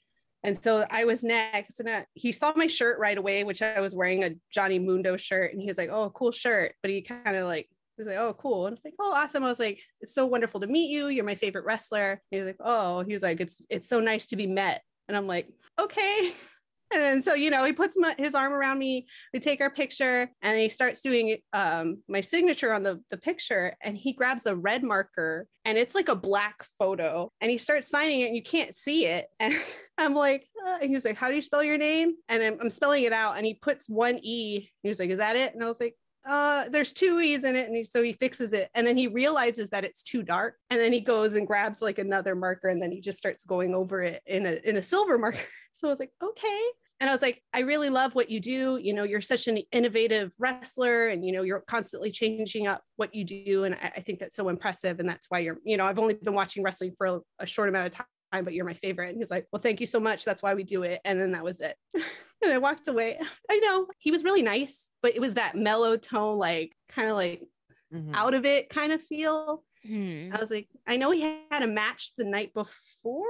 And 0.44 0.62
so 0.62 0.86
I 0.90 1.06
was 1.06 1.24
next, 1.24 1.80
and 1.80 1.90
I, 1.90 2.06
he 2.14 2.32
saw 2.32 2.54
my 2.56 2.68
shirt 2.68 2.98
right 3.00 3.18
away, 3.18 3.44
which 3.44 3.62
I 3.62 3.82
was 3.82 3.94
wearing 3.94 4.24
a 4.24 4.32
Johnny 4.54 4.80
Mundo 4.80 5.18
shirt, 5.18 5.52
and 5.52 5.62
he 5.62 5.68
was 5.68 5.78
like, 5.78 5.90
"Oh, 5.90 6.10
cool 6.12 6.32
shirt." 6.32 6.76
But 6.82 6.92
he 6.92 7.02
kind 7.02 7.36
of 7.36 7.46
like 7.46 7.70
was 7.98 8.08
like, 8.08 8.18
"Oh, 8.18 8.34
cool," 8.34 8.66
and 8.66 8.74
I 8.74 8.76
was 8.76 8.82
like, 8.86 8.94
"Oh, 9.00 9.14
awesome." 9.14 9.44
I 9.44 9.50
was 9.50 9.60
like, 9.60 9.82
"It's 10.02 10.14
so 10.14 10.26
wonderful 10.26 10.62
to 10.62 10.68
meet 10.68 10.90
you. 10.90 11.08
You're 11.08 11.26
my 11.26 11.36
favorite 11.36 11.66
wrestler." 11.66 12.12
And 12.12 12.20
he 12.32 12.38
was 12.38 12.48
like, 12.48 12.58
"Oh," 12.62 13.04
he 13.04 13.14
was 13.14 13.24
like, 13.24 13.42
"It's 13.42 13.58
it's 13.70 13.90
so 13.90 14.00
nice 14.00 14.28
to 14.28 14.38
be 14.38 14.48
met," 14.48 14.82
and 15.08 15.18
I'm 15.18 15.28
like, 15.28 15.48
"Okay." 15.78 16.34
And 16.94 17.24
so 17.24 17.34
you 17.34 17.50
know 17.50 17.64
he 17.66 17.74
puts 17.74 17.98
my, 17.98 18.16
his 18.18 18.34
arm 18.34 18.54
around 18.54 18.80
me. 18.80 19.08
We 19.34 19.40
take 19.40 19.62
our 19.62 19.70
picture, 19.70 20.30
and 20.42 20.58
he 20.58 20.70
starts 20.70 21.02
doing 21.02 21.38
um, 21.54 22.02
my 22.08 22.22
signature 22.22 22.74
on 22.74 22.84
the 22.84 23.02
the 23.10 23.18
picture. 23.18 23.76
And 23.82 23.98
he 23.98 24.14
grabs 24.14 24.46
a 24.46 24.56
red 24.56 24.84
marker, 24.84 25.48
and 25.66 25.78
it's 25.78 25.96
like 25.96 26.10
a 26.10 26.16
black 26.16 26.66
photo. 26.78 27.32
And 27.42 27.52
he 27.52 27.58
starts 27.58 27.90
signing 27.90 28.22
it, 28.22 28.28
and 28.28 28.36
you 28.36 28.44
can't 28.44 28.76
see 28.76 29.06
it. 29.06 29.28
And 30.00 30.06
I'm 30.06 30.16
like, 30.16 30.48
uh, 30.66 30.78
and 30.82 30.90
he 30.90 30.96
was 30.96 31.04
like, 31.04 31.18
"How 31.18 31.28
do 31.28 31.36
you 31.36 31.42
spell 31.42 31.62
your 31.62 31.78
name?" 31.78 32.14
And 32.30 32.42
I'm, 32.42 32.58
I'm 32.62 32.70
spelling 32.70 33.04
it 33.04 33.12
out, 33.12 33.36
and 33.36 33.46
he 33.46 33.56
puts 33.56 33.90
one 33.90 34.18
e. 34.24 34.70
He 34.82 34.88
was 34.88 34.98
like, 34.98 35.10
"Is 35.10 35.18
that 35.18 35.36
it?" 35.36 35.54
And 35.54 35.62
I 35.62 35.68
was 35.68 35.80
like, 35.80 35.96
uh, 36.28 36.70
there's 36.70 36.94
two 36.94 37.20
E's 37.20 37.44
in 37.44 37.56
it. 37.56 37.68
And 37.68 37.76
he, 37.76 37.84
so 37.84 38.04
he 38.04 38.14
fixes 38.14 38.54
it. 38.54 38.70
And 38.76 38.86
then 38.86 38.98
he 38.98 39.08
realizes 39.08 39.70
that 39.70 39.84
it's 39.84 40.04
too 40.04 40.24
dark. 40.24 40.56
And 40.70 40.80
then 40.80 40.94
he 40.94 41.02
goes 41.02 41.34
and 41.34 41.48
grabs 41.48 41.82
like 41.82 41.98
another 41.98 42.36
marker 42.36 42.68
and 42.68 42.82
then 42.82 42.92
he 42.92 43.02
just 43.02 43.18
starts 43.18 43.46
going 43.46 43.74
over 43.74 44.02
it 44.02 44.22
in 44.26 44.46
a, 44.46 44.60
in 44.64 44.78
a 44.78 44.82
silver 44.82 45.18
marker. 45.18 45.40
So 45.80 45.88
I 45.88 45.92
was 45.92 46.00
like, 46.00 46.12
okay. 46.22 46.62
And 47.00 47.10
I 47.10 47.14
was 47.14 47.22
like, 47.22 47.42
I 47.54 47.60
really 47.60 47.90
love 47.90 48.14
what 48.14 48.30
you 48.30 48.42
do. 48.42 48.78
You 48.82 48.94
know, 48.94 49.04
you're 49.04 49.22
such 49.22 49.48
an 49.48 49.60
innovative 49.72 50.34
wrestler 50.38 51.08
and, 51.08 51.24
you 51.24 51.32
know, 51.32 51.44
you're 51.44 51.62
constantly 51.62 52.12
changing 52.12 52.68
up 52.68 52.84
what 52.98 53.16
you 53.16 53.24
do. 53.24 53.64
And 53.64 53.76
I, 53.76 53.94
I 53.98 54.02
think 54.02 54.20
that's 54.20 54.36
so 54.36 54.50
impressive. 54.50 55.00
And 55.00 55.08
that's 55.08 55.28
why 55.30 55.40
you're, 55.40 55.58
you 55.64 55.78
know, 55.78 55.86
I've 55.86 56.00
only 56.00 56.16
been 56.16 56.34
watching 56.34 56.62
wrestling 56.62 56.94
for 56.98 57.08
a, 57.08 57.20
a 57.40 57.46
short 57.46 57.70
amount 57.70 57.88
of 57.88 57.92
time 57.94 58.06
but 58.32 58.54
you're 58.54 58.66
my 58.66 58.74
favorite. 58.74 59.10
And 59.10 59.18
he's 59.18 59.32
like, 59.32 59.48
Well, 59.52 59.62
thank 59.62 59.80
you 59.80 59.86
so 59.86 60.00
much. 60.00 60.24
That's 60.24 60.44
why 60.44 60.54
we 60.54 60.64
do 60.64 60.84
it. 60.84 61.00
And 61.04 61.20
then 61.20 61.32
that 61.32 61.44
was 61.44 61.60
it. 61.60 61.76
and 62.44 62.54
I 62.54 62.58
walked 62.58 62.88
away. 62.88 63.20
I 63.50 63.58
know 63.58 63.88
he 63.98 64.12
was 64.12 64.24
really 64.24 64.42
nice, 64.42 64.90
but 65.02 65.16
it 65.16 65.22
was 65.22 65.34
that 65.34 65.56
mellow 65.56 65.98
tone, 65.98 66.38
like 66.38 66.74
kind 66.90 67.10
of 67.10 67.16
like 67.16 67.42
mm-hmm. 67.94 68.14
out 68.14 68.34
of 68.34 68.46
it 68.46 68.70
kind 68.70 68.92
of 68.92 69.02
feel. 69.02 69.64
Mm-hmm. 69.88 70.36
I 70.36 70.40
was 70.40 70.52
like, 70.52 70.68
I 70.86 70.98
know 70.98 71.12
he 71.12 71.22
had 71.50 71.64
a 71.64 71.68
match 71.68 72.12
the 72.18 72.26
night 72.26 72.54
before, 72.54 73.24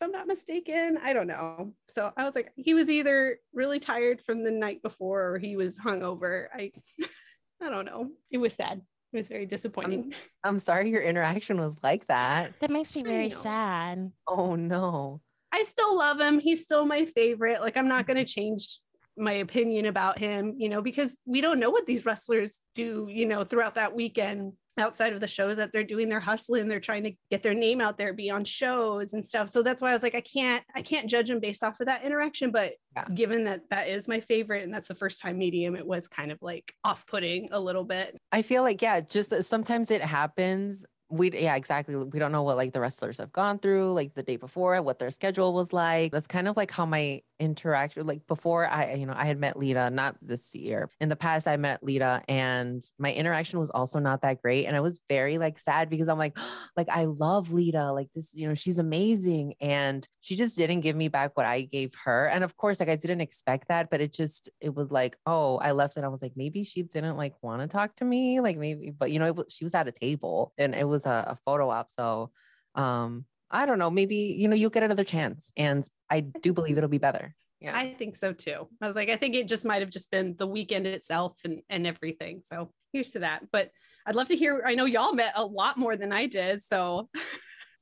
if 0.00 0.06
I'm 0.06 0.12
not 0.12 0.26
mistaken. 0.26 0.98
I 1.02 1.12
don't 1.12 1.26
know. 1.26 1.72
So 1.88 2.10
I 2.16 2.24
was 2.24 2.34
like, 2.34 2.52
he 2.56 2.74
was 2.74 2.88
either 2.88 3.38
really 3.52 3.78
tired 3.78 4.22
from 4.24 4.42
the 4.42 4.50
night 4.50 4.82
before 4.82 5.26
or 5.26 5.38
he 5.38 5.56
was 5.56 5.76
hungover. 5.78 6.46
I 6.54 6.72
I 7.62 7.68
don't 7.68 7.84
know. 7.84 8.10
It 8.30 8.38
was 8.38 8.54
sad. 8.54 8.80
It 9.12 9.16
was 9.16 9.28
very 9.28 9.44
disappointing. 9.44 10.14
I'm, 10.44 10.52
I'm 10.52 10.58
sorry 10.58 10.88
your 10.88 11.02
interaction 11.02 11.58
was 11.58 11.76
like 11.82 12.06
that. 12.06 12.58
That 12.60 12.70
makes 12.70 12.94
me 12.96 13.02
very 13.02 13.28
sad. 13.28 14.10
Oh 14.26 14.54
no. 14.54 15.20
I 15.52 15.64
still 15.64 15.98
love 15.98 16.20
him. 16.20 16.38
He's 16.38 16.62
still 16.62 16.86
my 16.86 17.04
favorite. 17.04 17.60
Like 17.60 17.76
I'm 17.76 17.88
not 17.88 18.06
going 18.06 18.16
to 18.16 18.24
change 18.24 18.80
my 19.18 19.32
opinion 19.32 19.86
about 19.86 20.18
him, 20.18 20.54
you 20.56 20.70
know, 20.70 20.80
because 20.80 21.18
we 21.26 21.42
don't 21.42 21.60
know 21.60 21.70
what 21.70 21.86
these 21.86 22.06
wrestlers 22.06 22.60
do, 22.74 23.08
you 23.10 23.26
know, 23.26 23.44
throughout 23.44 23.74
that 23.74 23.94
weekend 23.94 24.54
outside 24.78 25.12
of 25.12 25.20
the 25.20 25.26
shows 25.26 25.56
that 25.56 25.72
they're 25.72 25.84
doing 25.84 26.08
they're 26.08 26.20
hustling 26.20 26.68
they're 26.68 26.80
trying 26.80 27.02
to 27.02 27.12
get 27.30 27.42
their 27.42 27.54
name 27.54 27.80
out 27.80 27.98
there 27.98 28.12
be 28.12 28.30
on 28.30 28.44
shows 28.44 29.12
and 29.12 29.24
stuff 29.24 29.48
so 29.48 29.62
that's 29.62 29.82
why 29.82 29.90
i 29.90 29.92
was 29.92 30.02
like 30.02 30.14
i 30.14 30.20
can't 30.20 30.62
i 30.74 30.82
can't 30.82 31.08
judge 31.08 31.28
them 31.28 31.40
based 31.40 31.62
off 31.62 31.80
of 31.80 31.86
that 31.86 32.04
interaction 32.04 32.50
but 32.50 32.72
yeah. 32.94 33.04
given 33.14 33.44
that 33.44 33.60
that 33.70 33.88
is 33.88 34.08
my 34.08 34.20
favorite 34.20 34.64
and 34.64 34.72
that's 34.72 34.88
the 34.88 34.94
first 34.94 35.20
time 35.20 35.38
medium 35.38 35.76
it 35.76 35.86
was 35.86 36.08
kind 36.08 36.32
of 36.32 36.38
like 36.40 36.72
off-putting 36.84 37.48
a 37.52 37.60
little 37.60 37.84
bit 37.84 38.16
i 38.32 38.42
feel 38.42 38.62
like 38.62 38.80
yeah 38.80 39.00
just 39.00 39.32
sometimes 39.44 39.90
it 39.90 40.02
happens 40.02 40.84
we 41.10 41.30
yeah 41.32 41.56
exactly 41.56 41.96
we 41.96 42.18
don't 42.18 42.32
know 42.32 42.42
what 42.42 42.56
like 42.56 42.72
the 42.72 42.80
wrestlers 42.80 43.18
have 43.18 43.32
gone 43.32 43.58
through 43.58 43.92
like 43.92 44.14
the 44.14 44.22
day 44.22 44.36
before 44.36 44.80
what 44.82 44.98
their 44.98 45.10
schedule 45.10 45.52
was 45.52 45.72
like. 45.72 46.12
That's 46.12 46.28
kind 46.28 46.48
of 46.48 46.56
like 46.56 46.70
how 46.70 46.86
my 46.86 47.22
interaction 47.40 48.06
like 48.06 48.26
before 48.26 48.68
i 48.68 48.92
you 48.92 49.06
know 49.06 49.14
i 49.16 49.24
had 49.24 49.38
met 49.38 49.58
lita 49.58 49.90
not 49.90 50.14
this 50.20 50.54
year. 50.54 50.88
In 51.00 51.08
the 51.08 51.16
past 51.16 51.48
i 51.48 51.56
met 51.56 51.82
lita 51.82 52.22
and 52.28 52.82
my 52.98 53.12
interaction 53.12 53.58
was 53.58 53.70
also 53.70 53.98
not 53.98 54.22
that 54.22 54.42
great 54.42 54.66
and 54.66 54.76
i 54.76 54.80
was 54.80 55.00
very 55.08 55.38
like 55.38 55.58
sad 55.58 55.88
because 55.88 56.08
i'm 56.08 56.18
like 56.18 56.36
like 56.76 56.88
i 56.90 57.04
love 57.04 57.52
lita 57.52 57.92
like 57.92 58.08
this 58.14 58.34
you 58.34 58.46
know 58.46 58.54
she's 58.54 58.78
amazing 58.78 59.54
and 59.60 60.06
she 60.20 60.36
just 60.36 60.54
didn't 60.54 60.80
give 60.80 60.94
me 60.94 61.08
back 61.08 61.36
what 61.36 61.46
i 61.46 61.62
gave 61.62 61.94
her 62.04 62.26
and 62.26 62.44
of 62.44 62.56
course 62.56 62.78
like 62.78 62.90
i 62.90 62.96
didn't 62.96 63.22
expect 63.22 63.68
that 63.68 63.88
but 63.90 64.02
it 64.02 64.12
just 64.12 64.50
it 64.60 64.74
was 64.74 64.90
like 64.90 65.16
oh 65.24 65.56
i 65.58 65.72
left 65.72 65.96
and 65.96 66.04
i 66.04 66.08
was 66.08 66.20
like 66.20 66.32
maybe 66.36 66.62
she 66.62 66.82
didn't 66.82 67.16
like 67.16 67.34
want 67.42 67.62
to 67.62 67.68
talk 67.68 67.96
to 67.96 68.04
me 68.04 68.40
like 68.40 68.58
maybe 68.58 68.90
but 68.90 69.10
you 69.10 69.18
know 69.18 69.26
it, 69.26 69.50
she 69.50 69.64
was 69.64 69.74
at 69.74 69.88
a 69.88 69.92
table 69.92 70.52
and 70.58 70.74
it 70.74 70.86
was 70.86 70.99
a, 71.06 71.24
a 71.28 71.36
photo 71.44 71.70
op 71.70 71.90
so 71.90 72.30
um 72.74 73.24
I 73.50 73.66
don't 73.66 73.78
know, 73.78 73.90
maybe, 73.90 74.36
you 74.38 74.48
know, 74.48 74.54
you'll 74.54 74.70
get 74.70 74.84
another 74.84 75.04
chance. 75.04 75.50
And 75.56 75.84
I 76.08 76.20
do 76.20 76.52
believe 76.52 76.78
it'll 76.78 76.88
be 76.88 76.98
better. 76.98 77.34
Yeah. 77.60 77.76
I 77.76 77.94
think 77.94 78.16
so 78.16 78.32
too. 78.32 78.68
I 78.80 78.86
was 78.86 78.96
like, 78.96 79.10
I 79.10 79.16
think 79.16 79.34
it 79.34 79.48
just 79.48 79.64
might 79.64 79.82
have 79.82 79.90
just 79.90 80.10
been 80.10 80.34
the 80.38 80.46
weekend 80.46 80.86
itself 80.86 81.36
and, 81.44 81.60
and 81.68 81.86
everything. 81.86 82.42
So 82.46 82.70
here's 82.92 83.10
to 83.10 83.18
that. 83.18 83.42
But 83.52 83.70
I'd 84.06 84.14
love 84.14 84.28
to 84.28 84.36
hear. 84.36 84.62
I 84.64 84.74
know 84.74 84.86
y'all 84.86 85.12
met 85.12 85.32
a 85.36 85.44
lot 85.44 85.76
more 85.76 85.96
than 85.96 86.12
I 86.12 86.26
did. 86.26 86.62
So 86.62 87.10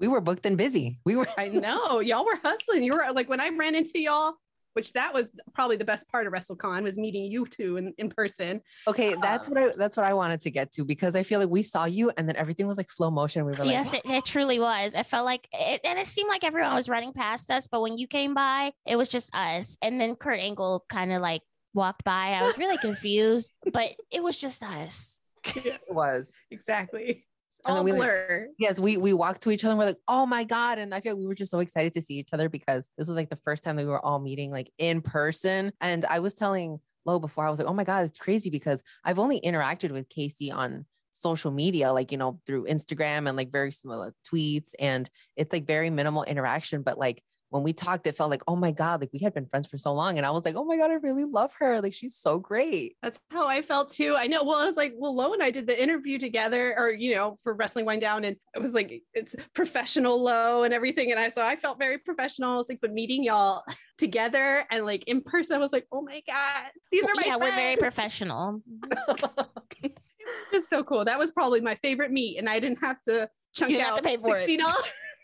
we 0.01 0.09
were 0.09 0.21
booked 0.21 0.47
and 0.47 0.57
busy. 0.57 0.99
We 1.05 1.15
were 1.15 1.29
I 1.39 1.49
know 1.49 2.01
y'all 2.01 2.25
were 2.25 2.41
hustling. 2.43 2.83
You 2.83 2.95
were 2.95 3.13
like 3.13 3.29
when 3.29 3.41
I 3.41 3.51
ran 3.51 3.75
into 3.75 4.01
y'all, 4.01 4.35
which 4.75 4.93
that 4.93 5.13
was 5.13 5.27
probably 5.55 5.77
the 5.77 5.85
best 5.85 6.09
part 6.09 6.27
of 6.27 6.33
WrestleCon 6.33 6.83
was 6.83 6.97
meeting 6.97 7.25
you 7.25 7.47
two 7.47 7.77
in, 7.77 7.95
in 7.99 8.09
person. 8.09 8.61
Okay, 8.87 9.15
that's 9.21 9.49
um, 9.49 9.55
what 9.55 9.63
I 9.63 9.77
that's 9.77 9.97
what 9.97 10.07
I 10.07 10.15
wanted 10.15 10.41
to 10.43 10.51
get 10.51 10.73
to 10.73 10.85
because 10.85 11.17
I 11.17 11.23
feel 11.23 11.41
like 11.41 11.49
we 11.49 11.63
saw 11.63 11.85
you 11.85 12.11
and 12.17 12.29
then 12.29 12.37
everything 12.37 12.67
was 12.67 12.77
like 12.77 12.91
slow 12.91 13.11
motion. 13.11 13.45
We 13.45 13.53
were 13.53 13.59
like, 13.59 13.71
yes, 13.71 13.93
it, 13.93 14.03
it, 14.05 14.25
truly 14.25 14.61
was. 14.61 14.95
It 14.95 15.07
felt 15.07 15.25
like 15.25 15.49
it, 15.53 15.81
and 15.85 15.99
it 15.99 16.07
seemed 16.07 16.29
like 16.29 16.45
everyone 16.45 16.75
was 16.75 16.89
running 16.89 17.13
past 17.13 17.51
us, 17.51 17.69
but 17.69 17.81
when 17.83 17.99
you 17.99 18.07
came 18.07 18.35
by, 18.35 18.73
it 18.87 18.97
was 18.97 19.09
just 19.09 19.35
us. 19.35 19.77
And 19.83 20.01
then 20.01 20.15
Kurt 20.15 20.41
Angle 20.41 20.85
kind 20.89 21.13
of 21.13 21.23
like 21.23 21.43
walked 21.75 22.05
by. 22.05 22.31
I 22.31 22.43
was 22.45 22.59
really 22.59 22.79
confused, 22.83 23.53
but 23.73 23.91
it 24.11 24.23
was 24.23 24.37
just 24.37 24.63
us. 24.63 25.21
it 25.45 25.81
was 25.89 26.33
exactly 26.51 27.25
all 27.69 27.85
we, 27.85 27.93
blur. 27.93 28.47
Like, 28.47 28.55
yes, 28.59 28.81
we 28.81 28.97
we 28.97 29.13
walked 29.13 29.43
to 29.43 29.51
each 29.51 29.65
other 29.65 29.73
and 29.73 29.79
we're 29.79 29.87
like, 29.87 29.99
oh 30.09 30.27
my 30.27 30.45
God. 30.45 30.79
And 30.79 30.95
I 30.95 31.01
feel 31.01 31.13
like 31.13 31.21
we 31.21 31.27
were 31.27 31.35
just 31.35 31.51
so 31.51 31.61
excited 31.61 31.93
to 31.95 32.03
see 32.03 32.15
each 32.15 32.31
other 32.33 32.49
because 32.49 32.89
this 32.99 33.09
was 33.09 33.17
like 33.17 33.31
the 33.31 33.37
first 33.37 33.63
time 33.63 33.77
that 33.77 33.85
we 33.85 33.91
were 33.91 34.05
all 34.05 34.19
meeting 34.19 34.51
like 34.51 34.71
in 34.79 35.01
person. 35.01 35.73
And 35.81 36.05
I 36.07 36.21
was 36.21 36.35
telling 36.35 36.81
Lo 37.05 37.19
before, 37.19 37.47
I 37.47 37.51
was 37.51 37.59
like, 37.59 37.69
oh 37.69 37.75
my 37.75 37.85
God, 37.85 38.05
it's 38.05 38.19
crazy 38.19 38.51
because 38.51 38.83
I've 39.05 39.19
only 39.19 39.41
interacted 39.41 39.91
with 39.91 40.09
Casey 40.09 40.51
on 40.51 40.87
social 41.13 41.51
media, 41.51 41.93
like, 41.93 42.13
you 42.13 42.19
know, 42.19 42.41
through 42.47 42.67
Instagram 42.67 43.29
and 43.29 43.37
like 43.37 43.51
very 43.51 43.73
similar 43.73 44.15
tweets. 44.31 44.71
And 44.79 45.09
it's 45.37 45.53
like 45.53 45.67
very 45.67 45.91
minimal 45.91 46.23
interaction, 46.25 46.83
but 46.83 46.99
like 46.99 47.23
when 47.51 47.63
we 47.63 47.73
talked, 47.73 48.07
it 48.07 48.17
felt 48.17 48.31
like, 48.31 48.43
oh 48.47 48.57
my 48.57 48.71
God, 48.71 49.01
like 49.01 49.11
we 49.13 49.19
had 49.21 49.33
been 49.33 49.47
friends 49.47 49.69
for 49.69 49.79
so 49.79 49.95
long. 49.95 50.19
And 50.19 50.27
I 50.27 50.31
was 50.31 50.45
like, 50.45 50.55
oh 50.55 50.65
my 50.65 50.77
God, 50.77 50.91
I 50.91 50.95
really 50.95 51.25
love 51.25 51.53
her. 51.59 51.81
Like 51.81 51.95
she's 51.95 52.15
so 52.15 52.39
great. 52.39 52.97
That's 53.03 53.19
how 53.31 53.47
I 53.47 53.63
felt 53.63 53.91
too. 53.91 54.17
I 54.17 54.27
know. 54.27 54.45
Well, 54.45 54.59
I 54.59 54.67
was 54.67 54.77
like, 54.77 54.93
well, 54.97 55.15
Lo 55.15 55.33
and 55.33 55.43
I 55.43 55.51
did 55.51 55.67
the 55.67 55.81
interview 55.81 56.19
together 56.19 56.75
or, 56.79 56.91
you 56.91 57.15
know, 57.15 57.39
for 57.43 57.55
Wrestling 57.55 57.87
Wind 57.87 58.03
Down. 58.03 58.25
And 58.25 58.37
it 58.55 58.59
was 58.61 58.75
like, 58.75 59.03
it's 59.15 59.35
professional 59.55 60.23
Lo 60.23 60.63
and 60.65 60.75
everything. 60.75 61.11
And 61.11 61.19
I, 61.19 61.31
so 61.31 61.43
I 61.43 61.57
felt 61.57 61.79
very 61.79 61.99
professional. 61.99 62.53
I 62.53 62.57
was 62.57 62.69
like, 62.69 62.81
but 62.83 62.93
meeting 62.93 63.25
y'all 63.25 63.63
together 63.97 64.65
and 64.71 64.85
like 64.85 65.05
in 65.05 65.23
person, 65.23 65.57
I 65.57 65.59
was 65.59 65.73
like, 65.73 65.87
oh 65.91 66.03
my 66.03 66.23
God, 66.27 66.71
these 66.93 67.05
are 67.05 67.13
my 67.17 67.23
Yeah, 67.25 67.37
friends. 67.39 67.41
we're 67.41 67.57
very 67.57 67.77
professional. 67.77 68.63
just 70.53 70.69
so 70.69 70.85
cool. 70.85 71.05
That 71.05 71.19
was 71.19 71.33
probably 71.33 71.61
my 71.63 71.77
favorite 71.77 72.11
meet. 72.13 72.39
And 72.39 72.49
I 72.49 72.61
didn't 72.61 72.81
have 72.81 73.03
to 73.05 73.31
chunk 73.55 73.75
out 73.77 73.97
to 73.97 74.03
pay 74.03 74.17
for 74.19 74.35
$60 74.37 74.59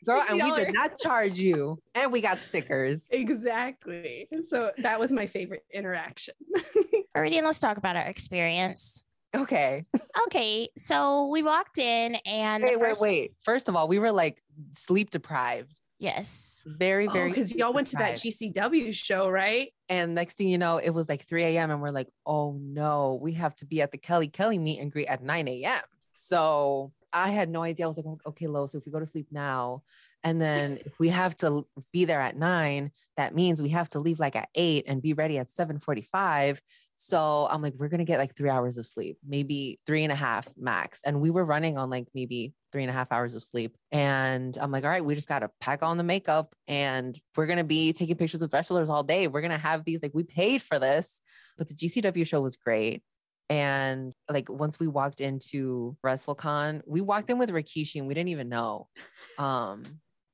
girl, 0.05 0.23
and 0.29 0.43
we 0.43 0.55
did 0.64 0.75
not 0.75 0.99
charge 0.99 1.38
you, 1.38 1.79
and 1.95 2.12
we 2.12 2.21
got 2.21 2.38
stickers. 2.38 3.07
Exactly. 3.11 4.29
So 4.49 4.73
that 4.79 5.01
was 5.01 5.12
my 5.12 5.27
favorite 5.27 5.64
interaction. 5.73 6.35
Iridian, 7.17 7.45
let's 7.45 7.61
talk 7.61 7.77
about 7.77 7.97
our 7.97 8.03
experience. 8.03 9.03
Okay. 9.35 9.85
okay. 10.27 10.69
So 10.79 11.29
we 11.29 11.43
walked 11.43 11.79
in 11.79 12.17
and 12.27 12.62
wait, 12.62 12.79
first... 12.79 13.01
wait, 13.01 13.09
wait. 13.09 13.33
First 13.45 13.69
of 13.69 13.77
all, 13.77 13.88
we 13.88 13.99
were 13.99 14.12
like 14.12 14.43
sleep 14.73 15.11
deprived. 15.11 15.81
Yes. 15.99 16.62
Very, 16.67 17.09
oh, 17.09 17.12
very. 17.12 17.31
Because 17.31 17.53
oh, 17.53 17.57
y'all 17.57 17.73
went 17.73 17.88
to 17.88 17.97
that 17.97 18.14
GCW 18.14 18.95
show, 18.95 19.29
right? 19.29 19.73
And 19.88 20.14
next 20.14 20.37
thing 20.37 20.49
you 20.49 20.59
know, 20.59 20.79
it 20.79 20.90
was 20.90 21.09
like 21.09 21.27
3 21.27 21.45
a.m. 21.45 21.71
And 21.71 21.81
we're 21.81 21.90
like, 21.90 22.09
oh 22.27 22.59
no, 22.61 23.19
we 23.21 23.33
have 23.35 23.55
to 23.57 23.67
be 23.67 23.81
at 23.81 23.90
the 23.90 23.99
Kelly 23.99 24.29
Kelly 24.29 24.59
meet 24.59 24.81
and 24.81 24.93
greet 24.93 25.07
at 25.07 25.23
9 25.23 25.49
a.m. 25.49 25.83
So 26.12 26.93
I 27.14 27.31
had 27.31 27.48
no 27.48 27.62
idea. 27.62 27.87
I 27.87 27.88
was 27.88 27.96
like, 27.96 28.07
okay, 28.27 28.48
Lo. 28.48 28.66
so 28.66 28.79
if 28.79 28.85
we 28.85 28.92
go 28.92 28.98
to 28.98 29.07
sleep 29.07 29.29
now, 29.31 29.83
and 30.24 30.40
then 30.40 30.79
if 30.85 30.98
we 30.98 31.11
have 31.11 31.37
to 31.38 31.66
be 31.92 32.05
there 32.05 32.20
at 32.20 32.37
nine, 32.37 32.90
that 33.16 33.35
means 33.35 33.62
we 33.62 33.68
have 33.68 33.88
to 33.90 34.00
leave 34.00 34.18
like 34.18 34.35
at 34.35 34.48
eight 34.55 34.85
and 34.88 35.00
be 35.00 35.12
ready 35.12 35.38
at 35.38 35.50
745. 35.50 36.61
So 36.96 37.46
I'm 37.50 37.62
like, 37.62 37.74
we're 37.77 37.88
gonna 37.88 38.05
get 38.05 38.18
like 38.18 38.35
three 38.35 38.50
hours 38.50 38.79
of 38.79 38.87
sleep, 38.87 39.18
maybe 39.27 39.79
three 39.87 40.03
and 40.03 40.12
a 40.12 40.16
half 40.16 40.48
max. 40.57 41.03
And 41.05 41.20
we 41.20 41.31
were 41.31 41.44
running 41.44 41.79
on 41.79 41.90
like 41.90 42.09
maybe 42.14 42.55
three 42.72 42.83
and 42.83 42.90
a 42.90 42.94
half 42.94 43.12
hours 43.12 43.35
of 43.35 43.44
sleep. 43.44 43.77
And 43.92 44.57
I'm 44.59 44.72
like, 44.72 44.85
all 44.85 44.90
right, 44.90 45.05
we 45.05 45.14
just 45.14 45.29
gotta 45.29 45.50
pack 45.61 45.83
on 45.83 45.98
the 45.98 46.05
makeup 46.05 46.55
and 46.66 47.16
we're 47.37 47.46
gonna 47.46 47.62
be 47.62 47.92
taking 47.92 48.16
pictures 48.16 48.42
of 48.42 48.53
wrestlers 48.53 48.88
all 48.88 49.05
day. 49.05 49.29
We're 49.29 49.42
gonna 49.42 49.59
have 49.59 49.85
these, 49.85 50.03
like, 50.03 50.12
we 50.14 50.24
paid 50.24 50.62
for 50.62 50.79
this. 50.79 51.20
But 51.59 51.68
the 51.68 51.74
GCW 51.74 52.27
show 52.27 52.40
was 52.40 52.57
great. 52.57 53.03
And 53.51 54.13
like 54.31 54.49
once 54.49 54.81
we 54.81 54.89
walked 54.89 55.21
into 55.21 55.97
WrestleCon, 56.05 56.83
we 56.87 57.01
walked 57.01 57.31
in 57.31 57.39
with 57.39 57.51
Rikishi 57.51 57.97
and 57.97 58.07
we 58.07 58.15
didn't 58.15 58.29
even 58.29 58.49
know. 58.49 58.89
Um, 59.39 59.83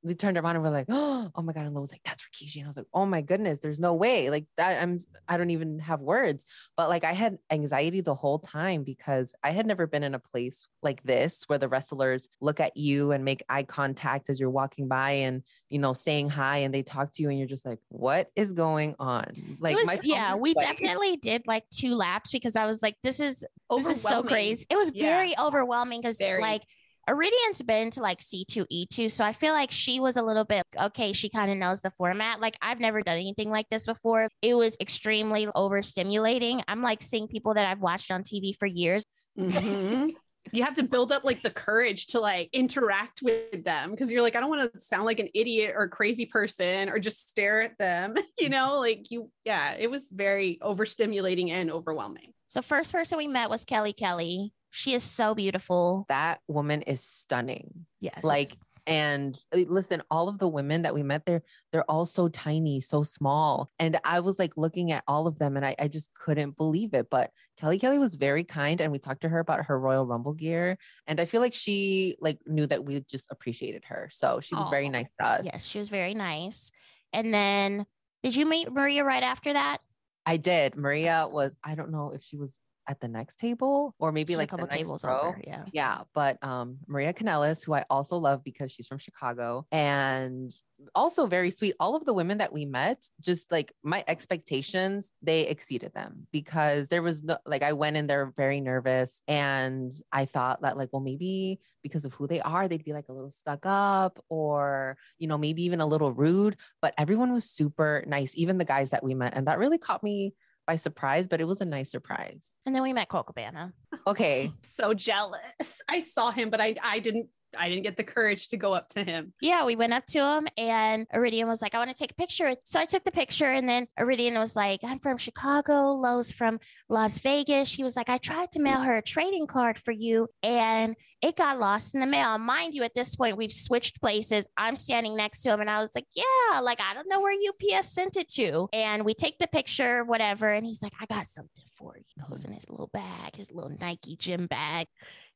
we 0.03 0.15
turned 0.15 0.39
around 0.39 0.57
and 0.57 0.65
we're 0.65 0.71
like, 0.71 0.87
oh 0.89 1.31
my 1.43 1.53
God. 1.53 1.67
And 1.67 1.75
Lo 1.75 1.81
was 1.81 1.93
like, 1.93 2.03
that's 2.05 2.23
Rikishi. 2.25 2.57
And 2.57 2.65
I 2.65 2.69
was 2.69 2.77
like, 2.77 2.87
oh 2.95 3.05
my 3.05 3.21
goodness, 3.21 3.61
there's 3.61 3.81
no 3.81 3.95
way. 3.95 4.31
Like 4.31 4.47
that, 4.57 4.83
I'm 4.83 4.99
I 5.29 5.37
don't 5.37 5.51
even 5.51 5.79
have 5.81 6.01
words. 6.01 6.45
But 6.77 6.89
like 6.89 7.05
I 7.05 7.13
had 7.13 7.39
anxiety 7.51 8.01
the 8.01 8.15
whole 8.15 8.39
time 8.39 8.83
because 8.83 9.35
I 9.43 9.51
had 9.51 9.67
never 9.67 9.87
been 9.87 10.03
in 10.03 10.15
a 10.15 10.19
place 10.19 10.69
like 10.83 11.03
this 11.03 11.45
where 11.47 11.59
the 11.59 11.69
wrestlers 11.69 12.29
look 12.41 12.61
at 12.61 12.77
you 12.77 13.13
and 13.13 13.25
make 13.25 13.43
eye 13.49 13.63
contact 13.63 14.31
as 14.31 14.41
you're 14.41 14.51
walking 14.51 14.89
by 14.89 15.11
and 15.11 15.43
you 15.69 15.79
know 15.79 15.93
saying 15.93 16.31
hi 16.31 16.59
and 16.59 16.73
they 16.73 16.83
talk 16.83 17.13
to 17.13 17.23
you 17.23 17.29
and 17.29 17.39
you're 17.39 17.49
just 17.49 17.67
like, 17.67 17.81
what 17.89 18.29
is 18.37 18.53
going 18.53 18.95
on? 18.99 19.27
Like 19.59 19.77
was, 19.77 19.87
my 19.87 19.99
yeah, 20.03 20.35
we 20.35 20.55
like, 20.55 20.67
definitely 20.67 21.17
did 21.17 21.47
like 21.47 21.65
two 21.71 21.95
laps 21.95 22.31
because 22.31 22.57
I 22.57 22.67
was 22.67 22.83
like, 22.83 22.97
this 23.03 23.21
is 23.21 23.45
this 23.71 23.89
is 23.89 24.03
so 24.03 24.23
crazy. 24.23 24.65
It 24.71 24.77
was 24.77 24.91
Yeah. 24.95 25.09
very 25.09 25.39
overwhelming 25.39 26.01
because 26.01 26.21
like 26.21 26.63
Iridian's 27.11 27.63
been 27.63 27.91
to 27.93 28.01
like 28.01 28.21
C2E2. 28.21 29.11
So 29.11 29.25
I 29.25 29.33
feel 29.33 29.53
like 29.53 29.73
she 29.73 29.99
was 29.99 30.17
a 30.17 30.23
little 30.23 30.45
bit 30.45 30.65
okay, 30.81 31.13
she 31.13 31.29
kind 31.29 31.51
of 31.51 31.59
knows 31.59 31.81
the 31.81 31.91
format. 31.91 32.41
Like 32.41 32.57
I've 32.63 32.79
never 32.79 33.03
done 33.03 33.17
anything 33.17 33.51
like 33.51 33.67
this 33.69 33.87
before. 33.87 34.29
It 34.43 34.55
was 34.55 34.77
extremely 34.81 35.47
overstimulating. 35.47 36.63
I'm 36.69 36.83
like 36.83 37.03
seeing 37.03 37.27
people 37.27 37.55
that 37.55 37.67
I've 37.67 37.81
watched 37.81 38.11
on 38.11 38.23
TV 38.23 38.57
for 38.57 38.67
years. 38.67 39.05
Mhm. 39.37 40.13
you 40.53 40.65
have 40.65 40.75
to 40.75 40.83
build 40.83 41.13
up 41.13 41.25
like 41.25 41.43
the 41.43 41.51
courage 41.51 42.09
to 42.09 42.21
like 42.21 42.49
interact 42.53 43.21
with 43.23 43.65
them 43.65 43.91
because 43.91 44.11
you're 44.11 44.23
like, 44.23 44.37
I 44.37 44.41
don't 44.41 44.49
want 44.49 44.73
to 44.73 44.81
sound 44.81 45.05
like 45.05 45.19
an 45.19 45.29
idiot 45.35 45.75
or 45.77 45.89
crazy 45.89 46.27
person 46.27 46.89
or 46.89 46.99
just 46.99 47.29
stare 47.29 47.63
at 47.63 47.79
them. 47.79 48.15
you 48.39 48.49
know, 48.49 48.79
like 48.79 49.11
you, 49.11 49.31
yeah, 49.45 49.75
it 49.79 49.91
was 49.91 50.11
very 50.11 50.59
overstimulating 50.63 51.51
and 51.51 51.71
overwhelming. 51.71 52.33
So 52.47 52.63
first 52.63 52.93
person 52.93 53.19
we 53.19 53.29
met 53.29 53.51
was 53.51 53.65
Kelly 53.65 53.93
Kelly. 53.93 54.53
She 54.71 54.95
is 54.95 55.03
so 55.03 55.35
beautiful. 55.35 56.07
that 56.09 56.41
woman 56.49 56.83
is 56.83 57.03
stunning. 57.03 57.87
Yes. 58.01 58.23
Like, 58.23 58.57
and 58.87 59.39
uh, 59.55 59.61
listen, 59.69 60.03
all 60.11 60.29
of 60.29 60.39
the 60.39 60.49
women 60.49 60.83
that 60.83 60.95
we 60.95 61.03
met 61.03 61.27
there, 61.27 61.43
they're 61.71 61.89
all 61.91 62.07
so 62.07 62.29
tiny, 62.29 62.81
so 62.81 63.03
small. 63.03 63.71
And 63.79 64.01
I 64.05 64.21
was 64.21 64.39
like 64.39 64.57
looking 64.57 64.91
at 64.91 65.05
all 65.07 65.27
of 65.27 65.39
them 65.39 65.57
and 65.57 65.67
I, 65.67 65.77
I 65.79 65.89
just 65.89 66.13
couldn't 66.15 66.57
believe 66.57 66.95
it. 66.95 67.09
But 67.11 67.31
Kelly 67.59 67.79
Kelly 67.79 67.99
was 67.99 68.15
very 68.15 68.43
kind 68.43 68.81
and 68.81 68.91
we 68.91 68.99
talked 68.99 69.21
to 69.23 69.29
her 69.29 69.39
about 69.39 69.67
her 69.67 69.79
Royal 69.79 70.07
Rumble 70.07 70.33
gear. 70.33 70.79
And 71.07 71.21
I 71.21 71.25
feel 71.25 71.41
like 71.41 71.55
she 71.55 72.17
like 72.21 72.39
knew 72.47 72.67
that 72.67 72.85
we 72.85 73.01
just 73.09 73.31
appreciated 73.31 73.85
her. 73.87 74.09
So 74.11 74.41
she 74.41 74.55
was 74.55 74.69
very 74.69 74.89
nice 74.89 75.13
to 75.21 75.27
us. 75.27 75.43
Yes, 75.45 75.65
she 75.65 75.79
was 75.79 75.89
very 75.89 76.15
nice. 76.15 76.73
And 77.13 77.35
then 77.35 77.87
did 78.23 78.35
you 78.35 78.47
meet 78.47 78.73
Maria 78.73 79.05
right 79.05 79.23
after 79.23 79.53
that? 79.53 79.79
I 80.27 80.37
did. 80.37 80.77
Maria 80.77 81.29
was, 81.31 81.57
I 81.65 81.75
don't 81.75 81.91
know 81.91 82.13
if 82.15 82.23
she 82.23 82.37
was 82.37 82.57
at 82.89 83.01
the 83.01 83.09
next 83.09 83.37
table 83.37 83.95
or 83.99 84.11
maybe 84.13 84.33
She's 84.33 84.39
like 84.39 84.49
a 84.49 84.51
couple 84.51 84.67
tables 84.67 85.05
row. 85.05 85.21
over. 85.21 85.41
Yeah. 85.45 85.65
Yeah, 85.73 86.01
but 86.15 86.43
um, 86.43 86.79
Maria 86.87 87.13
Kanellis, 87.13 87.65
who 87.65 87.75
I 87.75 87.85
also 87.89 88.17
love 88.17 88.43
because 88.43 88.73
she's 88.73 88.87
from 88.87 88.99
Chicago 88.99 89.67
and 89.71 90.53
also 90.95 91.27
very 91.27 91.51
sweet. 91.51 91.75
All 91.79 91.95
of 91.95 92.05
the 92.05 92.13
women 92.13 92.39
that 92.39 92.53
we 92.53 92.65
met, 92.65 93.05
just 93.21 93.53
like 93.53 93.73
my 93.83 94.03
expectations, 94.09 95.13
they 95.23 95.47
exceeded 95.47 95.93
them 95.95 96.27
because 96.33 96.89
there 96.89 97.03
was 97.03 97.23
no, 97.23 97.39
like, 97.47 97.63
I 97.63 97.75
went 97.75 97.97
in 97.97 98.07
there 98.07 98.33
very 98.37 98.61
nervous 98.61 99.23
and 99.29 99.93
I 100.11 100.25
thought 100.25 100.63
that, 100.63 100.77
like, 100.77 100.89
well, 100.93 101.03
maybe 101.03 101.61
because 101.83 102.05
of 102.05 102.15
who 102.15 102.27
they 102.27 102.41
are, 102.41 102.67
they'd 102.67 102.85
be 102.85 102.93
like 102.93 103.09
a 103.09 103.13
little 103.13 103.31
stuck 103.31 103.61
up 103.65 104.23
or, 104.29 104.97
you 105.19 105.29
know, 105.29 105.39
maybe 105.39 105.63
even 105.65 105.81
a 105.81 105.87
little 105.87 106.13
rude. 106.13 106.57
But 106.83 106.95
everyone 106.99 107.33
was 107.33 107.45
super 107.45 108.05
nice, 108.07 108.33
even 108.37 108.59
the 108.59 108.65
guys 108.65 108.91
that 108.91 109.05
we 109.05 109.15
met. 109.15 109.35
And 109.37 109.47
that 109.47 109.59
really 109.59 109.79
caught 109.79 110.03
me 110.03 110.35
by 110.71 110.77
surprise, 110.77 111.27
but 111.27 111.41
it 111.41 111.49
was 111.49 111.61
a 111.61 111.65
nice 111.65 111.91
surprise. 111.91 112.55
And 112.65 112.73
then 112.73 112.85
we 112.85 112.93
met 112.93 113.09
Colt 113.09 113.27
Cabana. 113.27 113.73
Okay. 114.07 114.53
So 114.63 114.95
jealous. 114.95 115.83
I 115.89 116.01
saw 116.03 116.31
him, 116.31 116.49
but 116.49 116.61
I, 116.61 116.77
I 116.81 117.01
didn't, 117.01 117.27
I 117.57 117.69
didn't 117.69 117.83
get 117.83 117.97
the 117.97 118.05
courage 118.05 118.49
to 118.49 118.57
go 118.57 118.73
up 118.73 118.89
to 118.91 119.05
him. 119.05 119.33
Yeah, 119.41 119.65
we 119.65 119.77
went 119.77 119.93
up 119.93 120.07
to 120.07 120.19
him 120.19 120.49
and 120.57 121.07
Iridian 121.15 121.47
was 121.47 121.63
like, 121.63 121.75
I 121.75 121.79
want 121.79 121.91
to 121.91 121.97
take 121.97 122.13
a 122.13 122.15
picture. 122.15 122.55
So 122.65 122.79
I 122.79 122.85
took 122.85 123.05
the 123.05 123.11
picture 123.11 123.51
and 123.51 123.69
then 123.69 123.87
Iridian 123.99 124.39
was 124.39 124.57
like, 124.57 124.81
I'm 124.85 124.99
from 124.99 125.17
Chicago. 125.17 125.93
Lo's 125.93 126.31
from 126.31 126.61
Las 126.89 127.19
Vegas. 127.19 127.69
She 127.69 127.83
was 127.83 127.97
like, 127.97 128.09
I 128.09 128.19
tried 128.19 128.53
to 128.53 128.61
mail 128.61 128.81
her 128.81 128.97
a 128.97 129.03
trading 129.03 129.47
card 129.47 129.79
for 129.79 129.93
you 129.93 130.29
and 130.43 130.95
it 131.23 131.37
got 131.37 131.59
lost 131.59 131.95
in 131.95 132.01
the 132.01 132.07
mail. 132.07 132.39
Mind 132.39 132.75
you, 132.75 132.83
at 132.83 132.95
this 132.95 133.15
point, 133.15 133.37
we've 133.37 133.53
switched 133.53 134.01
places. 134.01 134.49
I'm 134.57 134.77
standing 134.77 135.17
next 135.17 135.43
to 135.43 135.53
him 135.53 135.61
and 135.61 135.71
I 135.71 135.81
was 135.81 135.91
like, 135.95 136.07
Yeah, 136.15 136.61
like 136.61 136.81
I 136.81 136.95
don't 136.95 137.09
know 137.09 137.21
where 137.21 137.35
UPS 137.35 137.93
sent 137.93 138.17
it 138.17 138.29
to. 138.31 138.69
And 138.73 139.05
we 139.05 139.15
take 139.15 139.39
the 139.39 139.47
picture, 139.47 140.05
whatever. 140.05 140.49
And 140.49 140.65
he's 140.65 140.83
like, 140.83 140.93
I 141.01 141.07
got 141.07 141.27
something 141.27 141.65
for 141.77 141.95
you. 141.97 142.05
He 142.07 142.23
goes 142.29 142.45
in 142.45 142.53
his 142.53 142.69
little 142.69 142.91
bag, 142.93 143.37
his 143.37 143.53
little 143.53 143.73
Nike 143.81 144.17
gym 144.17 144.47
bag. 144.47 144.87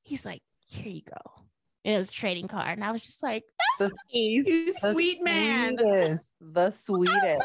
He's 0.02 0.24
like, 0.24 0.42
Here 0.66 0.92
you 0.92 1.02
go. 1.02 1.44
And 1.84 1.94
it 1.94 1.98
was 1.98 2.08
a 2.08 2.12
trading 2.12 2.48
card. 2.48 2.78
And 2.78 2.84
I 2.84 2.92
was 2.92 3.02
just 3.02 3.22
like, 3.22 3.44
The, 3.78 3.84
nice. 3.84 3.94
You 4.12 4.72
the 4.80 4.90
sweet 4.92 5.18
man. 5.22 5.76
sweetest, 5.78 6.30
the 6.40 6.60
I 6.60 6.64
was 6.66 6.80
sweetest. 6.80 7.22
like, 7.22 7.38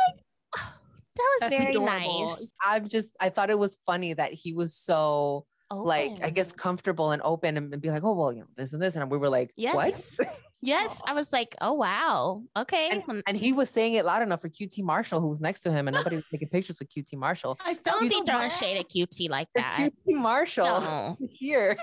"Oh, 0.57 0.73
that 1.15 1.17
was 1.17 1.39
That's 1.41 1.57
very 1.57 1.71
adorable. 1.71 2.27
nice. 2.29 2.53
I've 2.65 2.87
just 2.87 3.09
I 3.19 3.29
thought 3.29 3.49
it 3.49 3.59
was 3.59 3.75
funny 3.85 4.13
that 4.13 4.31
he 4.33 4.53
was 4.53 4.73
so 4.75 5.45
like 5.71 6.23
I 6.23 6.31
guess 6.31 6.51
comfortable 6.51 7.11
and 7.11 7.21
open 7.23 7.55
and, 7.57 7.71
and 7.71 7.81
be 7.81 7.91
like, 7.91 8.03
oh 8.03 8.13
well, 8.13 8.31
you 8.33 8.39
know, 8.41 8.47
this 8.55 8.73
and 8.73 8.81
this. 8.81 8.95
And 8.95 9.11
we 9.11 9.17
were 9.17 9.29
like, 9.29 9.51
yes. 9.55 10.17
what? 10.17 10.27
Yes. 10.61 11.01
I 11.07 11.13
was 11.13 11.31
like, 11.31 11.55
oh 11.61 11.71
wow. 11.71 12.43
Okay. 12.57 12.89
And, 13.07 13.23
and 13.25 13.37
he 13.37 13.53
was 13.53 13.69
saying 13.69 13.93
it 13.93 14.03
loud 14.03 14.21
enough 14.21 14.41
for 14.41 14.49
QT 14.49 14.83
Marshall, 14.83 15.21
who 15.21 15.29
was 15.29 15.39
next 15.39 15.61
to 15.61 15.71
him, 15.71 15.87
and 15.87 15.95
nobody 15.95 16.17
was 16.17 16.25
taking 16.31 16.49
pictures 16.49 16.77
with 16.79 16.89
QT 16.89 17.13
Marshall. 17.13 17.57
I 17.63 17.75
don't 17.75 18.01
be 18.01 18.09
so 18.09 18.23
throwing 18.25 18.49
bad. 18.49 18.51
shade 18.51 18.77
at 18.77 18.89
QT 18.89 19.29
like 19.29 19.47
that. 19.55 19.77
QT 19.79 20.15
Marshall 20.15 20.81
Don't. 20.81 21.31
here. 21.31 21.77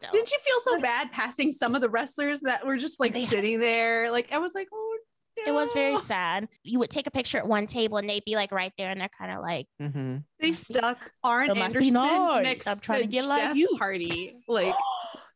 Don't. 0.00 0.12
Didn't 0.12 0.30
you 0.32 0.38
feel 0.38 0.56
so 0.76 0.80
bad 0.80 1.12
passing 1.12 1.52
some 1.52 1.74
of 1.74 1.80
the 1.80 1.88
wrestlers 1.90 2.40
that 2.40 2.66
were 2.66 2.76
just 2.76 2.98
like 3.00 3.14
They- 3.14 3.26
sitting 3.26 3.60
there? 3.60 4.10
Like 4.10 4.32
I 4.32 4.38
was 4.38 4.52
like, 4.54 4.68
oh, 4.72 4.98
It 5.46 5.52
was 5.52 5.70
very 5.72 5.96
sad. 5.98 6.48
You 6.64 6.78
would 6.80 6.90
take 6.90 7.06
a 7.06 7.10
picture 7.10 7.38
at 7.38 7.46
one 7.46 7.66
table 7.66 7.96
and 7.98 8.08
they'd 8.08 8.24
be 8.24 8.34
like 8.34 8.50
right 8.52 8.72
there 8.78 8.90
and 8.90 9.00
they're 9.00 9.10
kind 9.18 9.32
of 9.32 9.40
like, 9.40 9.66
Mm-hmm. 9.80 10.16
They 10.40 10.52
stuck 10.52 11.10
Arn 11.22 11.50
It 11.50 11.56
must 11.56 11.78
be 11.78 11.88
Anderson 11.88 11.92
nice. 11.94 12.42
next 12.42 12.66
I'm 12.66 12.80
trying 12.80 13.02
to 13.02 13.06
get 13.06 13.20
Jeff 13.22 13.28
like 13.28 13.56
you. 13.56 13.68
Hardy, 13.78 14.36
like 14.48 14.74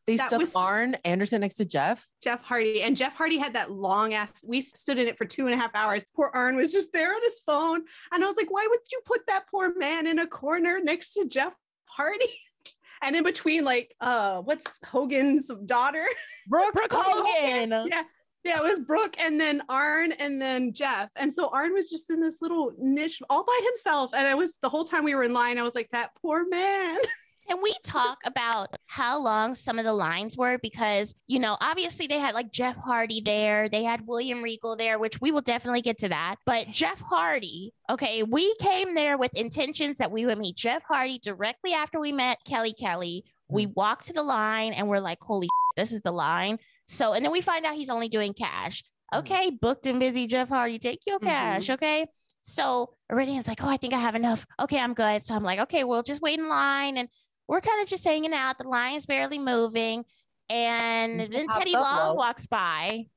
They 0.05 0.17
That 0.17 0.27
stuck 0.27 0.41
was- 0.41 0.53
Arn 0.53 0.95
Anderson 1.05 1.39
next 1.39 1.55
to 1.55 1.65
Jeff. 1.65 2.05
Jeff 2.21 2.41
Hardy, 2.43 2.81
and 2.81 2.97
Jeff 2.97 3.15
Hardy 3.15 3.37
had 3.37 3.53
that 3.53 3.71
long 3.71 4.13
ass. 4.13 4.31
We 4.43 4.59
stood 4.59 4.97
in 4.97 5.07
it 5.07 5.17
for 5.17 5.23
two 5.23 5.45
and 5.45 5.53
a 5.53 5.57
half 5.57 5.73
hours. 5.73 6.03
Poor 6.13 6.29
Arn 6.33 6.57
was 6.57 6.73
just 6.73 6.91
there 6.91 7.13
on 7.15 7.21
his 7.23 7.39
phone, 7.39 7.85
and 8.13 8.21
I 8.21 8.27
was 8.27 8.35
like, 8.35 8.51
"Why 8.51 8.67
would 8.69 8.79
you 8.91 8.99
put 9.05 9.25
that 9.27 9.45
poor 9.49 9.73
man 9.77 10.05
in 10.05 10.19
a 10.19 10.27
corner 10.27 10.81
next 10.83 11.13
to 11.13 11.25
Jeff 11.25 11.53
Hardy?" 11.85 12.25
And 13.03 13.15
in 13.15 13.23
between, 13.23 13.63
like, 13.65 13.93
uh, 13.99 14.41
what's 14.41 14.65
Hogan's 14.85 15.51
daughter? 15.65 16.05
Brooke, 16.47 16.73
Brooke 16.73 16.93
Hogan. 16.93 17.87
Yeah. 17.89 18.03
Yeah, 18.43 18.57
it 18.57 18.63
was 18.63 18.79
Brooke 18.79 19.15
and 19.19 19.39
then 19.39 19.61
Arn 19.69 20.11
and 20.11 20.41
then 20.41 20.73
Jeff. 20.73 21.09
And 21.15 21.33
so 21.33 21.49
Arn 21.53 21.73
was 21.73 21.89
just 21.89 22.09
in 22.09 22.19
this 22.19 22.41
little 22.41 22.73
niche 22.77 23.21
all 23.29 23.45
by 23.45 23.61
himself. 23.63 24.11
And 24.13 24.27
I 24.27 24.35
was 24.35 24.57
the 24.61 24.67
whole 24.67 24.83
time 24.83 25.05
we 25.05 25.15
were 25.15 25.23
in 25.23 25.31
line, 25.31 25.57
I 25.57 25.63
was 25.63 25.75
like, 25.75 25.89
that 25.91 26.11
poor 26.21 26.45
man. 26.49 26.97
Can 27.47 27.61
we 27.61 27.75
talk 27.85 28.19
about 28.25 28.75
how 28.85 29.19
long 29.19 29.53
some 29.55 29.77
of 29.79 29.85
the 29.85 29.93
lines 29.93 30.37
were? 30.37 30.57
Because, 30.57 31.13
you 31.27 31.39
know, 31.39 31.57
obviously 31.59 32.07
they 32.07 32.19
had 32.19 32.33
like 32.33 32.51
Jeff 32.51 32.75
Hardy 32.77 33.21
there, 33.21 33.67
they 33.69 33.83
had 33.83 34.07
William 34.07 34.41
Regal 34.41 34.75
there, 34.75 34.97
which 34.97 35.19
we 35.19 35.31
will 35.31 35.41
definitely 35.41 35.81
get 35.81 35.97
to 35.99 36.09
that. 36.09 36.35
But 36.45 36.69
Jeff 36.71 36.99
Hardy, 37.01 37.73
okay, 37.89 38.23
we 38.23 38.55
came 38.55 38.95
there 38.95 39.17
with 39.17 39.33
intentions 39.35 39.97
that 39.97 40.11
we 40.11 40.25
would 40.25 40.37
meet 40.37 40.55
Jeff 40.55 40.83
Hardy 40.87 41.19
directly 41.19 41.73
after 41.73 41.99
we 41.99 42.11
met 42.11 42.37
Kelly 42.45 42.73
Kelly. 42.73 43.25
We 43.49 43.65
walked 43.67 44.05
to 44.07 44.13
the 44.13 44.23
line 44.23 44.73
and 44.73 44.87
we're 44.87 44.99
like, 44.99 45.19
holy, 45.21 45.47
shit, 45.47 45.83
this 45.83 45.91
is 45.91 46.01
the 46.01 46.11
line. 46.13 46.59
So, 46.87 47.13
and 47.13 47.23
then 47.23 47.31
we 47.31 47.41
find 47.41 47.65
out 47.65 47.75
he's 47.75 47.89
only 47.89 48.09
doing 48.09 48.33
cash. 48.33 48.83
Mhm. 49.13 49.19
Okay, 49.19 49.49
booked 49.49 49.85
and 49.85 49.99
busy, 49.99 50.27
Jeff 50.27 50.49
Hardy, 50.49 50.79
take 50.79 51.01
your 51.05 51.19
Mhm. 51.19 51.23
cash. 51.25 51.69
Okay. 51.69 52.07
So 52.41 52.95
Iridian's 53.09 53.47
like, 53.47 53.63
oh, 53.63 53.69
I 53.69 53.77
think 53.77 53.93
I 53.93 53.99
have 53.99 54.15
enough. 54.15 54.45
Okay, 54.59 54.77
I'm 54.77 54.93
good. 54.93 55.23
So 55.25 55.33
I'm 55.33 55.43
like, 55.43 55.59
okay, 55.59 55.83
we'll 55.85 56.03
just 56.03 56.21
wait 56.21 56.39
in 56.39 56.49
line. 56.49 56.97
And 56.97 57.07
we're 57.47 57.61
kind 57.61 57.81
of 57.81 57.87
just 57.87 58.03
hanging 58.05 58.33
out. 58.33 58.57
The 58.57 58.67
line's 58.67 59.05
barely 59.05 59.39
moving. 59.39 60.05
And 60.49 61.19
then 61.19 61.47
Teddy 61.47 61.73
Long 61.73 62.09
Lo. 62.09 62.13
walks 62.15 62.47
by. 62.47 63.05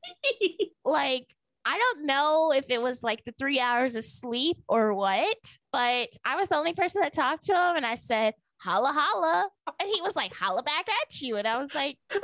Like, 0.85 1.27
I 1.65 1.77
don't 1.79 2.07
know 2.07 2.53
if 2.53 2.67
it 2.69 2.81
was 2.81 3.03
like 3.03 3.25
the 3.25 3.35
three 3.41 3.59
hours 3.59 3.97
of 3.97 4.05
sleep 4.05 4.59
or 4.69 4.95
what, 4.95 5.37
but 5.73 6.09
I 6.25 6.37
was 6.37 6.49
the 6.49 6.57
only 6.57 6.75
person 6.75 7.01
that 7.01 7.13
talked 7.13 7.47
to 7.47 7.53
him. 7.55 7.77
And 7.77 7.85
I 7.85 7.97
said, 7.97 8.35
holla, 8.59 8.93
holla. 8.97 9.49
And 9.81 9.91
he 9.93 10.01
was 10.01 10.15
like, 10.15 10.33
holla 10.33 10.63
back 10.63 10.87
at 10.89 11.21
you. 11.21 11.37
And 11.39 11.49
I 11.49 11.59
was 11.59 11.75
like, 11.75 11.99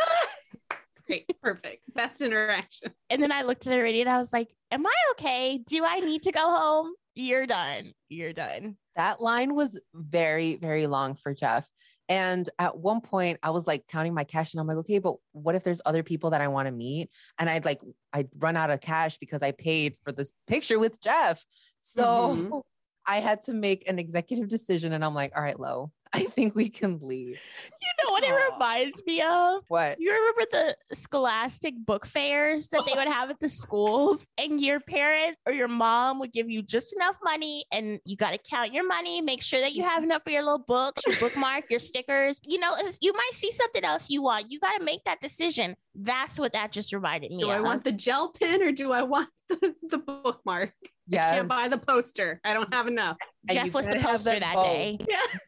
Great, 1.08 1.26
perfect. 1.42 1.82
Best 1.92 2.20
interaction. 2.20 2.92
and 3.10 3.20
then 3.20 3.32
I 3.32 3.42
looked 3.42 3.66
at 3.66 3.72
Iridian 3.72 4.02
and 4.02 4.10
I 4.10 4.18
was 4.18 4.32
like, 4.32 4.48
am 4.70 4.86
I 4.86 4.94
okay? 5.12 5.58
Do 5.58 5.84
I 5.84 5.98
need 5.98 6.22
to 6.22 6.32
go 6.32 6.40
home? 6.40 6.92
You're 7.16 7.46
done. 7.46 7.92
You're 8.08 8.32
done. 8.32 8.76
That 8.94 9.20
line 9.20 9.56
was 9.56 9.78
very, 9.92 10.54
very 10.54 10.86
long 10.86 11.14
for 11.16 11.34
Jeff. 11.34 11.68
And 12.08 12.48
at 12.58 12.76
one 12.76 13.00
point, 13.00 13.38
I 13.42 13.50
was 13.50 13.66
like 13.66 13.86
counting 13.88 14.14
my 14.14 14.24
cash, 14.24 14.52
and 14.52 14.60
I'm 14.60 14.66
like, 14.66 14.78
okay, 14.78 14.98
but 14.98 15.16
what 15.32 15.54
if 15.54 15.64
there's 15.64 15.80
other 15.86 16.02
people 16.02 16.30
that 16.30 16.40
I 16.40 16.48
want 16.48 16.66
to 16.66 16.72
meet? 16.72 17.10
And 17.38 17.48
I'd 17.48 17.64
like, 17.64 17.80
I'd 18.12 18.28
run 18.38 18.56
out 18.56 18.70
of 18.70 18.80
cash 18.80 19.18
because 19.18 19.42
I 19.42 19.52
paid 19.52 19.96
for 20.04 20.12
this 20.12 20.32
picture 20.46 20.78
with 20.78 21.00
Jeff. 21.00 21.44
So 21.80 22.36
Mhm. 22.36 22.62
I 23.06 23.20
had 23.20 23.42
to 23.42 23.52
make 23.52 23.88
an 23.88 23.98
executive 23.98 24.48
decision, 24.48 24.92
and 24.92 25.04
I'm 25.04 25.14
like, 25.14 25.32
all 25.36 25.42
right, 25.42 25.58
Lo, 25.58 25.90
I 26.12 26.24
think 26.24 26.54
we 26.54 26.68
can 26.68 26.98
leave. 27.02 27.40
You 27.80 28.04
know 28.04 28.12
what 28.12 28.22
it 28.22 28.32
reminds 28.52 29.04
me 29.06 29.22
of? 29.22 29.62
What? 29.68 29.98
You 29.98 30.12
remember 30.12 30.42
the 30.50 30.94
scholastic 30.94 31.74
book 31.86 32.06
fairs 32.06 32.68
that 32.68 32.82
they 32.86 32.92
would 32.94 33.08
have 33.08 33.30
at 33.30 33.40
the 33.40 33.48
schools, 33.48 34.28
and 34.36 34.60
your 34.60 34.80
parent 34.80 35.36
or 35.46 35.52
your 35.52 35.68
mom 35.68 36.18
would 36.20 36.32
give 36.32 36.50
you 36.50 36.62
just 36.62 36.94
enough 36.94 37.16
money, 37.24 37.64
and 37.72 37.98
you 38.04 38.16
got 38.16 38.32
to 38.32 38.38
count 38.38 38.72
your 38.72 38.86
money, 38.86 39.20
make 39.22 39.42
sure 39.42 39.60
that 39.60 39.72
you 39.72 39.84
have 39.84 40.02
enough 40.02 40.22
for 40.24 40.30
your 40.30 40.42
little 40.42 40.58
books, 40.58 41.02
your 41.06 41.16
bookmark, 41.16 41.70
your 41.70 41.80
stickers. 41.80 42.38
You 42.44 42.58
know, 42.58 42.74
you 43.00 43.12
might 43.12 43.32
see 43.32 43.50
something 43.50 43.84
else 43.84 44.10
you 44.10 44.22
want. 44.22 44.50
You 44.50 44.60
got 44.60 44.78
to 44.78 44.84
make 44.84 45.04
that 45.04 45.20
decision. 45.20 45.76
That's 45.94 46.38
what 46.38 46.52
that 46.52 46.72
just 46.72 46.92
reminded 46.92 47.32
me 47.32 47.42
Do 47.42 47.50
I 47.50 47.60
want 47.60 47.84
the 47.84 47.92
gel 47.92 48.32
pen 48.32 48.62
or 48.62 48.72
do 48.72 48.92
I 48.92 49.02
want 49.02 49.28
the, 49.48 49.74
the 49.82 49.98
bookmark? 49.98 50.74
I 51.10 51.14
Yeah. 51.14 51.34
can't 51.34 51.48
buy 51.48 51.68
the 51.68 51.78
poster. 51.78 52.40
I 52.44 52.54
don't 52.54 52.72
have 52.72 52.86
enough. 52.86 53.16
and 53.48 53.58
Jeff 53.58 53.74
was 53.74 53.86
the 53.88 53.98
poster 53.98 54.30
them 54.30 54.40
that 54.40 54.54
both. 54.54 54.66
day. 54.66 54.98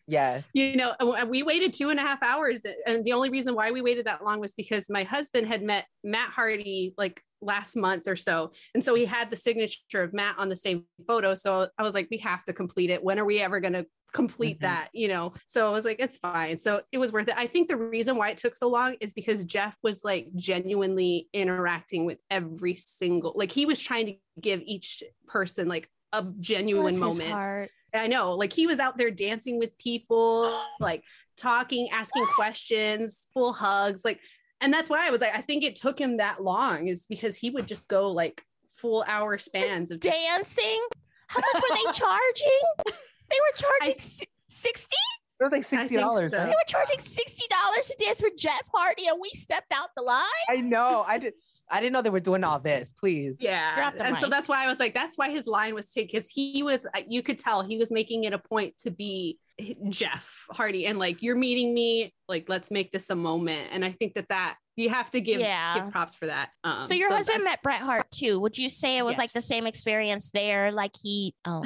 Yes. 0.07 0.45
You 0.53 0.77
know, 0.77 0.95
we 1.29 1.43
waited 1.43 1.73
two 1.73 1.91
and 1.91 1.99
a 1.99 2.03
half 2.03 2.23
hours. 2.23 2.61
And 2.87 3.05
the 3.05 3.13
only 3.13 3.31
reason 3.31 3.55
why 3.55 3.71
we 3.71 3.81
waited 3.83 4.07
that 4.07 4.25
long 4.25 4.41
was 4.41 4.53
because 4.55 4.91
my 4.91 5.05
husband 5.05 5.47
had 5.47 5.63
met 5.63 5.87
Matt 6.03 6.31
Hardy 6.31 6.93
like 6.99 7.23
last 7.45 7.77
month 7.77 8.09
or 8.09 8.17
so. 8.17 8.53
And 8.75 8.83
so 8.85 8.95
he 8.95 9.05
had 9.05 9.31
the 9.31 9.37
signature 9.37 10.03
of 10.03 10.13
Matt 10.13 10.37
on 10.39 10.49
the 10.49 10.57
same 10.57 10.85
photo. 11.07 11.35
So 11.35 11.69
I 11.79 11.83
was 11.83 11.95
like, 11.95 12.09
we 12.11 12.19
have 12.19 12.45
to 12.47 12.53
complete 12.53 12.91
it. 12.91 13.03
When 13.03 13.19
are 13.19 13.25
we 13.25 13.41
ever 13.41 13.61
going 13.61 13.75
to 13.75 13.87
complete 14.13 14.59
Mhm. 14.59 14.63
that? 14.63 14.89
You 14.93 15.09
know? 15.09 15.35
So 15.49 15.67
I 15.69 15.71
was 15.71 15.85
like, 15.85 15.99
it's 16.01 16.17
fine. 16.19 16.59
So 16.59 16.83
it 16.93 16.99
was 16.99 17.13
worth 17.13 17.29
it. 17.29 17.35
I 17.37 17.47
think 17.47 17.69
the 17.69 17.77
reason 17.77 18.17
why 18.17 18.31
it 18.31 18.39
took 18.39 18.55
so 18.55 18.69
long 18.69 18.97
is 19.01 19.13
because 19.13 19.45
Jeff 19.45 19.77
was 19.83 20.05
like 20.05 20.29
genuinely 20.35 21.29
interacting 21.33 22.05
with 22.05 22.19
every 22.31 22.77
single, 22.77 23.33
like 23.37 23.53
he 23.53 23.67
was 23.67 23.81
trying 23.81 24.07
to 24.07 24.15
give 24.41 24.61
each 24.65 25.03
person 25.27 25.69
like 25.69 25.89
a 26.13 26.25
genuine 26.41 26.99
moment. 26.99 27.69
I 27.93 28.09
know, 28.09 28.35
like 28.35 28.53
he 28.53 28.67
was 28.67 28.81
out 28.81 28.97
there 28.97 29.13
dancing 29.13 29.59
with 29.59 29.77
people, 29.79 30.61
like 30.81 31.05
talking, 31.37 31.91
asking 31.93 32.27
questions, 32.35 33.29
full 33.35 33.53
hugs, 33.53 34.05
like, 34.05 34.21
and 34.65 34.73
that's 34.73 34.89
why 34.89 35.07
I 35.07 35.11
was 35.11 35.21
like, 35.21 35.35
I 35.37 35.43
think 35.43 35.63
it 35.63 35.77
took 35.77 35.99
him 36.01 36.17
that 36.17 36.43
long 36.43 36.89
is 36.89 37.07
because 37.07 37.37
he 37.37 37.51
would 37.51 37.67
just 37.67 37.87
go 37.89 38.11
like 38.11 38.43
full 38.75 39.05
hour 39.07 39.37
spans 39.39 39.91
of 39.91 40.01
just, 40.01 40.17
Dancing? 40.17 40.81
How 41.27 41.41
much 41.41 41.63
were 41.63 41.77
they 41.77 41.93
charging? 41.93 42.61
They 42.87 43.37
were 43.41 43.57
charging 43.57 43.99
si- 43.99 44.27
60 44.49 44.97
It 45.41 45.45
was 45.45 45.53
like 45.53 45.65
sixty 45.65 45.97
dollars. 45.97 46.31
so. 46.33 46.39
They 46.39 46.47
were 46.47 46.55
charging 46.67 46.99
sixty 46.99 47.45
dollars 47.51 47.87
to 47.87 47.97
dance 48.05 48.23
with 48.23 48.37
Jeff 48.39 48.63
Hardy, 48.73 49.07
and 49.07 49.19
we 49.21 49.31
stepped 49.31 49.73
out 49.73 49.91
the 49.97 50.03
line. 50.03 50.25
I 50.49 50.57
know. 50.57 51.05
I 51.07 51.19
did. 51.19 51.35
I 51.71 51.81
didn't 51.81 51.93
know 51.95 52.03
they 52.03 52.11
were 52.11 52.21
doing 52.21 52.45
all 52.45 52.59
this. 52.59 52.93
Please. 52.93 53.39
yeah. 53.41 53.75
Drop 53.75 53.95
the 53.95 54.05
And 54.05 54.19
so 54.19 54.29
that's 54.29 54.49
why 54.49 54.65
I 54.65 54.67
was 54.67 54.79
like, 54.79 54.93
that's 54.93 55.17
why 55.17 55.31
his 55.31 55.47
line 55.47 55.75
was 55.75 55.91
taken 55.91 56.09
because 56.13 56.29
he 56.29 56.63
was, 56.63 56.85
uh, 56.85 57.01
you 57.09 57.23
could 57.23 57.39
tell 57.39 57.63
he 57.63 57.79
was 57.79 57.91
making 57.91 58.25
it 58.25 58.35
a 58.35 58.39
point 58.39 58.75
to 58.81 58.91
be 58.91 59.39
Jeff 59.89 60.47
Hardy 60.51 60.87
and 60.87 60.99
like, 60.99 61.23
you're 61.23 61.37
meeting 61.37 61.73
me, 61.75 62.13
like, 62.29 62.47
let's 62.49 62.71
make 62.71 62.91
this 62.93 63.11
a 63.11 63.15
moment. 63.15 63.69
And 63.73 63.85
I 63.85 63.93
think 63.93 64.15
that 64.15 64.29
that 64.29 64.57
you 64.77 64.89
have 64.89 65.11
to 65.13 65.21
give, 65.21 65.41
Yeah. 65.41 65.75
give 65.81 65.93
props 65.93 66.15
for 66.15 66.27
that. 66.27 66.51
Um, 66.65 66.87
So 66.87 66.95
your 66.95 67.13
husband 67.13 67.41
that- 67.41 67.45
met 67.45 67.63
Bret 67.63 67.81
Hart 67.81 68.11
too. 68.11 68.41
Would 68.41 68.59
you 68.59 68.69
say 68.69 68.99
it 68.99 69.05
was 69.05 69.17
like 69.19 69.33
the 69.33 69.41
same 69.41 69.67
experience 69.67 70.31
there? 70.33 70.73
Like 70.73 70.93
he, 71.01 71.35
oh, 71.45 71.63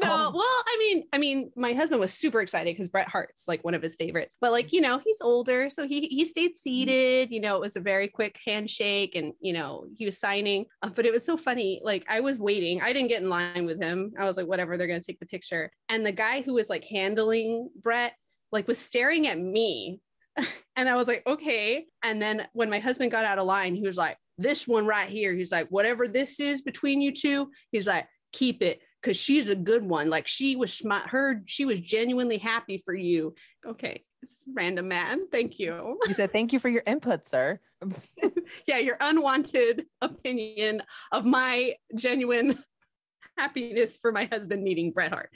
No, 0.00 0.28
Oh. 0.28 0.32
well, 0.34 0.44
I 0.66 0.76
mean, 0.78 1.04
I 1.12 1.18
mean, 1.18 1.50
my 1.56 1.72
husband 1.72 2.00
was 2.00 2.12
super 2.12 2.40
excited 2.40 2.74
because 2.74 2.88
Bret 2.88 3.08
Hart's 3.08 3.46
like 3.48 3.64
one 3.64 3.74
of 3.74 3.82
his 3.82 3.94
favorites. 3.96 4.36
But 4.40 4.52
like, 4.52 4.72
you 4.72 4.80
know, 4.80 5.00
he's 5.04 5.20
older, 5.20 5.70
so 5.70 5.86
he 5.86 6.06
he 6.08 6.24
stayed 6.24 6.56
seated. 6.56 7.30
You 7.30 7.40
know, 7.40 7.56
it 7.56 7.60
was 7.60 7.76
a 7.76 7.80
very 7.80 8.08
quick 8.08 8.38
handshake, 8.46 9.14
and 9.14 9.32
you 9.40 9.52
know, 9.52 9.86
he 9.96 10.04
was 10.04 10.18
signing. 10.18 10.66
Uh, 10.82 10.90
but 10.90 11.06
it 11.06 11.12
was 11.12 11.24
so 11.24 11.36
funny. 11.36 11.80
Like, 11.84 12.04
I 12.08 12.20
was 12.20 12.38
waiting. 12.38 12.80
I 12.82 12.92
didn't 12.92 13.08
get 13.08 13.22
in 13.22 13.28
line 13.28 13.66
with 13.66 13.80
him. 13.80 14.12
I 14.18 14.24
was 14.24 14.36
like, 14.36 14.46
whatever, 14.46 14.76
they're 14.76 14.86
gonna 14.86 15.00
take 15.00 15.20
the 15.20 15.26
picture. 15.26 15.70
And 15.88 16.04
the 16.04 16.12
guy 16.12 16.42
who 16.42 16.54
was 16.54 16.68
like 16.68 16.84
handling 16.84 17.70
Bret, 17.80 18.14
like, 18.52 18.68
was 18.68 18.78
staring 18.78 19.26
at 19.26 19.38
me, 19.38 20.00
and 20.76 20.88
I 20.88 20.96
was 20.96 21.08
like, 21.08 21.22
okay. 21.26 21.86
And 22.02 22.20
then 22.20 22.46
when 22.52 22.70
my 22.70 22.78
husband 22.80 23.10
got 23.10 23.24
out 23.24 23.38
of 23.38 23.46
line, 23.46 23.74
he 23.74 23.82
was 23.86 23.96
like, 23.96 24.16
this 24.38 24.66
one 24.66 24.84
right 24.86 25.08
here. 25.08 25.32
He's 25.32 25.52
like, 25.52 25.68
whatever 25.68 26.08
this 26.08 26.40
is 26.40 26.60
between 26.62 27.00
you 27.00 27.12
two, 27.12 27.50
he's 27.70 27.86
like, 27.86 28.06
keep 28.32 28.62
it 28.62 28.80
because 29.04 29.18
she's 29.18 29.50
a 29.50 29.54
good 29.54 29.84
one. 29.84 30.08
Like 30.08 30.26
she 30.26 30.56
was 30.56 30.72
smart, 30.72 31.10
her, 31.10 31.42
she 31.44 31.66
was 31.66 31.78
genuinely 31.78 32.38
happy 32.38 32.82
for 32.84 32.94
you. 32.94 33.34
Okay, 33.66 34.02
random 34.52 34.88
man. 34.88 35.28
Thank 35.30 35.58
you. 35.58 35.98
You 36.08 36.14
said 36.14 36.30
thank 36.30 36.52
you 36.52 36.58
for 36.58 36.70
your 36.70 36.82
input, 36.86 37.28
sir. 37.28 37.60
Yeah, 38.66 38.78
your 38.78 38.96
unwanted 39.00 39.84
opinion 40.00 40.82
of 41.12 41.26
my 41.26 41.74
genuine 41.94 42.58
happiness 43.36 43.98
for 44.00 44.10
my 44.10 44.24
husband 44.24 44.62
meeting 44.62 44.92
Bret 44.92 45.12
Hart. 45.12 45.30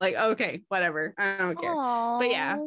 Like, 0.00 0.14
okay, 0.14 0.62
whatever. 0.68 1.14
I 1.16 1.38
don't 1.38 1.58
care. 1.58 1.74
But 1.74 2.30
yeah. 2.30 2.58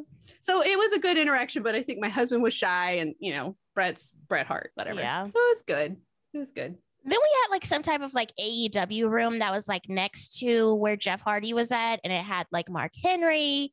So 0.42 0.64
it 0.64 0.78
was 0.78 0.94
a 0.94 1.00
good 1.00 1.18
interaction, 1.18 1.62
but 1.62 1.76
I 1.76 1.84
think 1.84 2.00
my 2.00 2.10
husband 2.10 2.42
was 2.42 2.54
shy 2.54 2.94
and 2.94 3.14
you 3.20 3.34
know, 3.34 3.58
Bret's 3.76 4.16
Bret 4.28 4.48
Hart, 4.48 4.72
whatever. 4.74 5.02
Yeah. 5.02 5.26
So 5.26 5.34
it 5.36 5.56
was 5.56 5.64
good. 5.68 5.98
It 6.34 6.38
was 6.38 6.52
good. 6.52 6.78
Then 7.08 7.20
we 7.22 7.30
had 7.42 7.52
like 7.52 7.66
some 7.66 7.84
type 7.84 8.02
of 8.02 8.14
like 8.14 8.34
AEW 8.38 9.10
room 9.10 9.40
that 9.40 9.54
was 9.54 9.66
like 9.68 9.88
next 9.88 10.40
to 10.40 10.76
where 10.76 10.98
Jeff 10.98 11.22
Hardy 11.22 11.54
was 11.54 11.72
at, 11.72 12.02
and 12.04 12.12
it 12.12 12.22
had 12.22 12.48
like 12.52 12.70
Mark 12.70 12.92
Henry. 13.02 13.72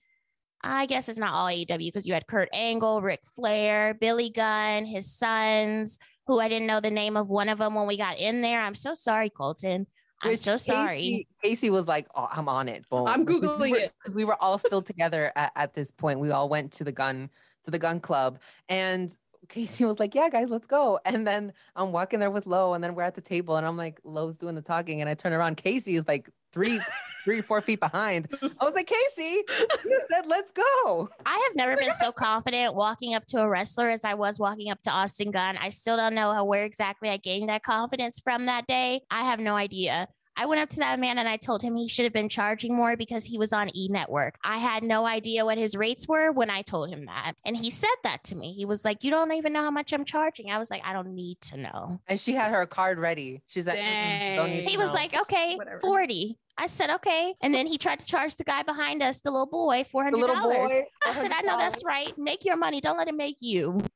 I 0.63 0.87
guess 0.87 1.09
it's 1.09 1.19
not 1.19 1.35
all 1.35 1.49
AEW 1.49 1.79
because 1.79 2.07
you 2.07 2.15
had 2.15 2.29
Kurt 2.29 2.49
Angle, 2.55 3.03
Ric 3.03 3.21
Flair, 3.35 3.93
Billy 3.93 4.31
Gunn, 4.31 4.87
his 4.87 5.13
sons, 5.13 5.99
who 6.29 6.39
I 6.39 6.49
didn't 6.49 6.69
know 6.69 6.81
the 6.81 6.91
name 6.91 7.17
of 7.17 7.29
one 7.29 7.49
of 7.49 7.59
them 7.59 7.75
when 7.75 7.89
we 7.89 7.97
got 7.97 8.19
in 8.19 8.41
there. 8.41 8.63
I'm 8.63 8.77
so 8.77 8.95
sorry, 8.95 9.31
Colten. 9.31 9.87
I'm 10.23 10.31
Which 10.31 10.41
so 10.41 10.57
sorry. 10.57 11.01
Casey, 11.01 11.29
Casey 11.43 11.71
was 11.71 11.87
like, 11.87 12.07
"Oh, 12.15 12.29
I'm 12.31 12.49
on 12.49 12.69
it." 12.69 12.89
Boom. 12.89 13.09
I'm 13.09 13.27
Googling 13.27 13.75
it. 13.75 13.93
because 13.99 14.15
we 14.15 14.25
were 14.25 14.41
all 14.41 14.59
still 14.59 14.81
together 14.81 15.33
at, 15.35 15.51
at 15.57 15.75
this 15.75 15.91
point. 15.91 16.21
We 16.21 16.31
all 16.31 16.49
went 16.49 16.73
to 16.75 16.85
the 16.85 16.93
gun 16.93 17.31
to 17.65 17.71
the 17.73 17.81
gun 17.81 17.99
club, 17.99 18.39
and 18.69 19.15
Casey 19.49 19.85
was 19.85 19.99
like, 19.99 20.15
"Yeah, 20.15 20.29
guys, 20.29 20.51
let's 20.51 20.67
go." 20.67 20.99
And 21.05 21.27
then 21.27 21.53
I'm 21.77 21.93
walking 21.93 22.21
there 22.21 22.31
with 22.31 22.47
Lo, 22.47 22.75
and 22.75 22.83
then 22.83 22.95
we're 22.95 23.03
at 23.03 23.15
the 23.15 23.21
table, 23.21 23.57
and 23.57 23.67
I'm 23.67 23.77
like, 23.77 24.01
Lo's 24.05 24.37
doing 24.37 24.55
the 24.55 24.63
talking, 24.63 25.01
and 25.01 25.09
I 25.09 25.15
turn 25.15 25.33
around, 25.33 25.57
Casey 25.57 25.97
is 25.97 26.07
like 26.07 26.31
three, 26.53 26.81
three, 27.25 27.43
four 27.43 27.61
feet 27.61 27.81
behind. 27.81 28.29
I 28.43 28.65
was 28.65 28.75
like, 28.75 28.87
Casey, 28.87 29.43
you 29.85 30.01
said 30.11 30.27
let's 30.27 30.53
go. 30.53 31.09
I 31.27 31.35
have 31.49 31.57
never 31.57 31.77
been 31.77 31.93
so 31.93 32.13
confident 32.13 32.75
walking 32.75 33.15
up 33.15 33.27
to 33.29 33.41
a 33.41 33.49
wrestler 33.49 33.91
as 33.91 34.05
I 34.05 34.15
was 34.15 34.39
walking 34.39 34.71
up 34.71 34.81
to 34.83 34.91
Austin 34.91 35.33
Gunn. 35.33 35.59
I 35.61 35.71
still 35.71 35.97
don't 35.97 36.15
know 36.15 36.45
where 36.45 36.65
exactly 36.65 37.09
I 37.09 37.17
gained 37.17 37.49
that 37.49 37.65
confidence 37.65 38.21
from 38.23 38.47
that 38.47 38.67
day. 38.67 39.01
I 39.11 39.23
have 39.25 39.41
no 39.41 39.57
idea. 39.57 40.09
I 40.37 40.47
went 40.47 40.61
up 40.61 40.69
to 40.71 40.77
that 40.81 40.99
man 40.99 41.19
and 41.19 41.29
I 41.29 41.37
told 41.37 41.63
him 41.63 41.77
he 41.77 41.87
should 41.89 42.05
have 42.05 42.13
been 42.13 42.29
charging 42.29 42.75
more 42.75 42.97
because 42.97 43.25
he 43.25 43.39
was 43.39 43.53
on 43.53 43.71
E 43.75 43.89
Network. 43.89 44.37
I 44.45 44.59
had 44.59 44.83
no 44.83 45.07
idea 45.07 45.45
what 45.45 45.59
his 45.59 45.77
rates 45.77 46.09
were 46.09 46.33
when 46.33 46.51
I 46.51 46.63
told 46.63 46.91
him 46.91 47.07
that. 47.07 47.35
And 47.45 47.57
he 47.57 47.71
said 47.71 47.89
that 48.03 48.25
to 48.25 48.35
me. 48.35 48.53
He 48.53 48.65
was 48.65 48.85
like, 48.85 49.05
You 49.05 49.11
don't 49.11 49.33
even 49.33 49.53
know 49.53 49.63
how 49.63 49.71
much 49.71 49.93
I'm 49.93 50.05
charging. 50.05 50.51
I 50.51 50.59
was 50.59 50.71
like, 50.71 50.83
I 50.85 50.93
don't 50.93 51.15
need 51.15 51.41
to 51.43 51.57
know. 51.57 52.01
And 52.09 52.19
she 52.19 52.33
had 52.33 52.51
her 52.51 52.67
card 52.67 52.99
ready. 52.99 53.43
She's 53.47 53.67
like, 53.67 53.77
don't 53.77 54.51
need 54.51 54.57
Dang. 54.57 54.65
to 54.65 54.71
He 54.71 54.77
was 54.77 54.89
know." 54.89 54.95
like, 54.95 55.17
Okay, 55.17 55.55
Whatever. 55.57 55.79
40. 55.81 56.39
I 56.59 56.67
said, 56.67 56.91
Okay. 56.91 57.35
And 57.41 57.55
then 57.55 57.67
he 57.67 57.79
tried 57.79 58.01
to 58.01 58.07
charge 58.07 58.37
the 58.37 58.45
guy 58.45 58.63
behind 58.65 59.03
us, 59.03 59.21
the 59.21 59.31
little 59.31 59.47
boy, 59.47 59.85
$400. 59.95 60.11
the 60.11 60.17
little 60.17 60.37
boy. 60.43 60.83
I 61.07 61.15
said, 61.15 61.31
I 61.33 61.43
know 61.43 61.59
that's 61.59 61.83
right. 61.85 62.17
Make 62.19 62.45
your 62.45 62.57
money. 62.57 62.81
Don't 62.81 62.99
let 62.99 63.09
him 63.09 63.17
make 63.17 63.37
you. 63.41 63.79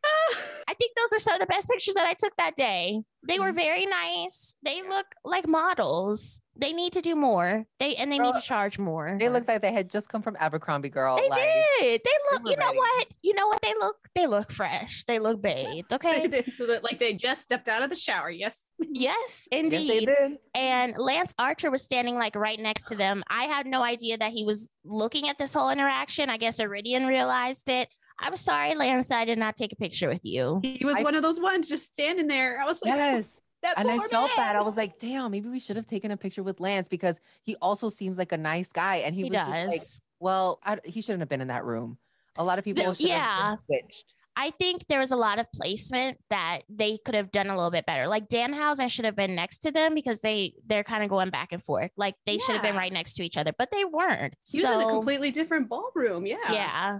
I 0.68 0.74
think 0.74 0.92
those 0.96 1.14
are 1.14 1.18
some 1.18 1.32
of 1.32 1.40
the 1.40 1.46
best 1.46 1.68
pictures 1.68 1.94
that 1.94 2.04
I 2.04 2.12
took 2.12 2.36
that 2.36 2.54
day. 2.54 3.00
They 3.26 3.38
were 3.38 3.46
mm-hmm. 3.46 3.56
very 3.56 3.86
nice. 3.86 4.54
They 4.62 4.82
look 4.82 5.06
like 5.24 5.48
models. 5.48 6.42
They 6.56 6.74
need 6.74 6.92
to 6.92 7.00
do 7.00 7.16
more. 7.16 7.64
They 7.80 7.96
and 7.96 8.12
they 8.12 8.18
need 8.18 8.34
to 8.34 8.42
charge 8.42 8.78
more. 8.78 9.16
They 9.18 9.30
looked 9.30 9.48
like 9.48 9.62
they 9.62 9.72
had 9.72 9.88
just 9.88 10.08
come 10.08 10.20
from 10.22 10.36
Abercrombie, 10.38 10.90
girl. 10.90 11.16
They 11.16 11.28
like, 11.30 11.40
did. 11.80 12.02
They 12.04 12.10
look. 12.32 12.42
You 12.44 12.56
know 12.56 12.66
ready. 12.66 12.76
what? 12.76 13.06
You 13.22 13.34
know 13.34 13.46
what? 13.46 13.62
They 13.62 13.74
look. 13.80 13.96
They 14.14 14.26
look 14.26 14.52
fresh. 14.52 15.04
They 15.06 15.18
look 15.18 15.40
bathed. 15.40 15.92
Okay. 15.98 16.26
That, 16.26 16.80
like 16.84 17.00
they 17.00 17.14
just 17.14 17.42
stepped 17.42 17.66
out 17.66 17.82
of 17.82 17.90
the 17.90 17.96
shower. 17.96 18.30
Yes. 18.30 18.58
yes, 18.78 18.88
Yes, 18.90 19.48
they 19.50 19.58
indeed. 19.60 20.06
did. 20.06 20.38
and 20.54 20.96
Lance 20.98 21.34
Archer 21.38 21.70
was 21.70 21.82
standing 21.82 22.16
like 22.16 22.36
right 22.36 22.60
next 22.60 22.84
to 22.88 22.94
them. 22.94 23.24
I 23.30 23.44
had 23.44 23.66
no 23.66 23.82
idea 23.82 24.18
that 24.18 24.32
he 24.32 24.44
was 24.44 24.70
looking 24.84 25.28
at 25.28 25.38
this 25.38 25.54
whole 25.54 25.70
interaction. 25.70 26.30
I 26.30 26.36
guess 26.36 26.60
Iridian 26.60 27.08
realized 27.08 27.68
it. 27.68 27.88
I'm 28.20 28.36
sorry, 28.36 28.74
Lance. 28.74 29.10
I 29.10 29.24
did 29.24 29.38
not 29.38 29.56
take 29.56 29.72
a 29.72 29.76
picture 29.76 30.08
with 30.08 30.24
you. 30.24 30.60
He 30.62 30.84
was 30.84 30.96
I- 30.96 31.02
one 31.02 31.14
of 31.14 31.22
those 31.22 31.40
ones 31.40 31.68
just 31.68 31.84
standing 31.92 32.26
there. 32.26 32.60
I 32.60 32.64
was 32.64 32.80
like, 32.82 32.94
Yes. 32.94 33.40
that 33.62 33.74
And 33.76 33.90
I 33.90 33.96
poor 33.98 34.08
felt 34.08 34.30
bad. 34.36 34.54
I 34.56 34.60
was 34.62 34.76
like, 34.76 34.98
damn, 34.98 35.30
maybe 35.32 35.48
we 35.48 35.58
should 35.58 35.76
have 35.76 35.86
taken 35.86 36.10
a 36.10 36.16
picture 36.16 36.42
with 36.42 36.60
Lance 36.60 36.88
because 36.88 37.16
he 37.42 37.56
also 37.56 37.88
seems 37.88 38.16
like 38.18 38.32
a 38.32 38.36
nice 38.36 38.70
guy. 38.70 38.96
And 38.96 39.14
he, 39.14 39.24
He, 39.24 39.30
was 39.30 39.38
does. 39.40 39.48
just 39.48 39.68
like, 39.68 39.82
well, 40.20 40.60
I, 40.64 40.78
he 40.84 41.00
shouldn't 41.00 41.20
have 41.22 41.28
been 41.28 41.40
in 41.40 41.48
that 41.48 41.64
room. 41.64 41.98
A 42.36 42.44
lot 42.44 42.58
of 42.58 42.64
people 42.64 42.84
There- 42.84 42.94
should 42.94 43.08
yeah. 43.08 43.50
have 43.50 43.58
switched. 43.66 44.04
I 44.40 44.50
think 44.50 44.86
there 44.88 45.00
was 45.00 45.10
a 45.10 45.16
lot 45.16 45.40
of 45.40 45.46
placement 45.52 46.16
that 46.30 46.60
they 46.68 46.96
could 47.04 47.16
have 47.16 47.32
done 47.32 47.48
a 47.48 47.56
little 47.56 47.72
bit 47.72 47.84
better. 47.86 48.06
Like 48.06 48.28
Danhausen, 48.28 48.78
I 48.82 48.86
should 48.86 49.04
have 49.04 49.16
been 49.16 49.34
next 49.34 49.58
to 49.60 49.72
them 49.72 49.96
because 49.96 50.20
they 50.20 50.54
they're 50.64 50.84
kind 50.84 51.02
of 51.02 51.08
going 51.10 51.30
back 51.30 51.50
and 51.50 51.60
forth. 51.60 51.90
Like 51.96 52.14
they 52.24 52.38
should 52.38 52.54
have 52.54 52.62
been 52.62 52.76
right 52.76 52.92
next 52.92 53.14
to 53.14 53.24
each 53.24 53.36
other, 53.36 53.50
but 53.58 53.72
they 53.72 53.84
weren't. 53.84 54.36
he 54.48 54.58
was 54.58 54.64
in 54.72 54.80
a 54.80 54.82
So 54.84 54.88
completely 54.90 55.32
different 55.32 55.68
ballroom. 55.68 56.24
Yeah. 56.24 56.36
yeah, 56.52 56.98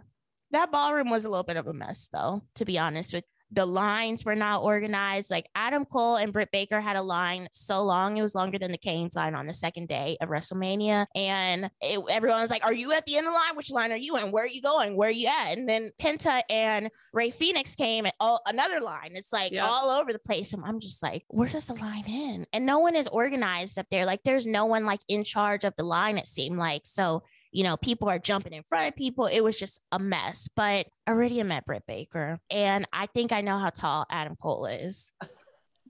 that 0.53 0.73
ballroom 0.73 1.11
was 1.11 1.25
a 1.25 1.29
little 1.31 1.45
bit 1.45 1.57
of 1.57 1.67
a 1.67 1.73
mess, 1.73 2.09
though. 2.13 2.43
To 2.57 2.65
be 2.65 2.79
honest 2.79 3.13
with, 3.13 3.25
the 3.51 3.65
lines 3.65 4.25
were 4.27 4.35
not 4.35 4.63
organized. 4.63 5.31
Like 5.31 5.49
Adam 5.55 5.87
Cole 5.87 6.17
and 6.17 6.33
Britt 6.33 6.51
Baker 6.53 6.81
had 6.83 6.97
a 6.97 7.03
line 7.03 7.49
so 7.55 7.83
long, 7.83 8.17
it 8.17 8.23
was 8.23 8.35
longer 8.35 8.59
than 8.59 8.73
the 8.73 8.79
Kane's 8.79 9.17
line 9.17 9.35
on 9.35 9.47
the 9.47 9.55
second 9.55 9.89
day 9.89 10.19
of 10.21 10.29
WrestleMania. 10.29 11.07
And 11.15 11.71
it, 11.81 11.99
everyone 12.11 12.41
was 12.43 12.51
like, 12.51 12.65
Are 12.65 12.75
you 12.75 12.93
at 12.93 13.07
the 13.07 13.17
end 13.17 13.27
of 13.27 13.33
the 13.33 13.39
line? 13.39 13.57
Which 13.57 13.71
line 13.71 13.91
are 13.91 13.97
you 13.97 14.17
in? 14.19 14.33
Where 14.33 14.45
are 14.45 14.49
you 14.49 14.61
going? 14.61 14.97
Where 14.97 15.09
are 15.09 15.13
you 15.13 15.29
at? 15.29 15.57
And 15.57 15.67
then 15.67 15.93
Penta 15.99 16.43
and 16.51 16.91
Rey 17.15 17.31
Fenix 17.31 17.75
came 17.75 18.05
at 18.05 18.15
all, 18.21 18.43
oh, 18.45 18.51
another 18.51 18.81
line. 18.81 19.13
It's 19.15 19.33
like 19.33 19.53
Yep. 19.53 19.65
all 19.65 19.91
over 19.99 20.13
the 20.13 20.19
place. 20.19 20.53
And 20.53 20.63
I'm 20.65 20.79
just 20.79 21.03
like, 21.03 21.25
Where 21.29 21.49
does 21.49 21.67
the 21.67 21.75
line 21.75 22.05
end? 22.07 22.47
And 22.53 22.67
no 22.67 22.81
one 22.81 22.97
is 22.97 23.09
organized 23.09 23.79
up 23.79 23.87
there. 23.91 24.05
Like 24.05 24.25
there's 24.25 24.47
no 24.47 24.67
one 24.67 24.85
like 24.85 25.01
in 25.09 25.25
charge 25.25 25.65
of 25.65 25.75
the 25.77 25.85
line, 25.85 26.19
it 26.19 26.27
seemed 26.27 26.59
like. 26.59 26.83
So 26.85 27.23
you 27.53 27.65
know, 27.65 27.77
people 27.77 28.09
are 28.09 28.19
jumping 28.19 28.53
in 28.53 28.63
front 28.63 28.89
of 28.89 28.97
people. 28.97 29.27
It 29.27 29.41
was 29.41 29.57
just 29.57 29.81
a 29.93 29.99
mess. 29.99 30.49
But 30.55 30.87
Iridia 31.09 31.45
met 31.45 31.65
Britt 31.67 31.85
Baker, 31.87 32.39
and 32.51 32.87
I 32.93 33.07
think 33.07 33.33
I 33.33 33.41
know 33.41 33.59
how 33.59 33.71
tall 33.71 34.07
Adam 34.11 34.37
Cole 34.37 34.67
is. 34.67 35.13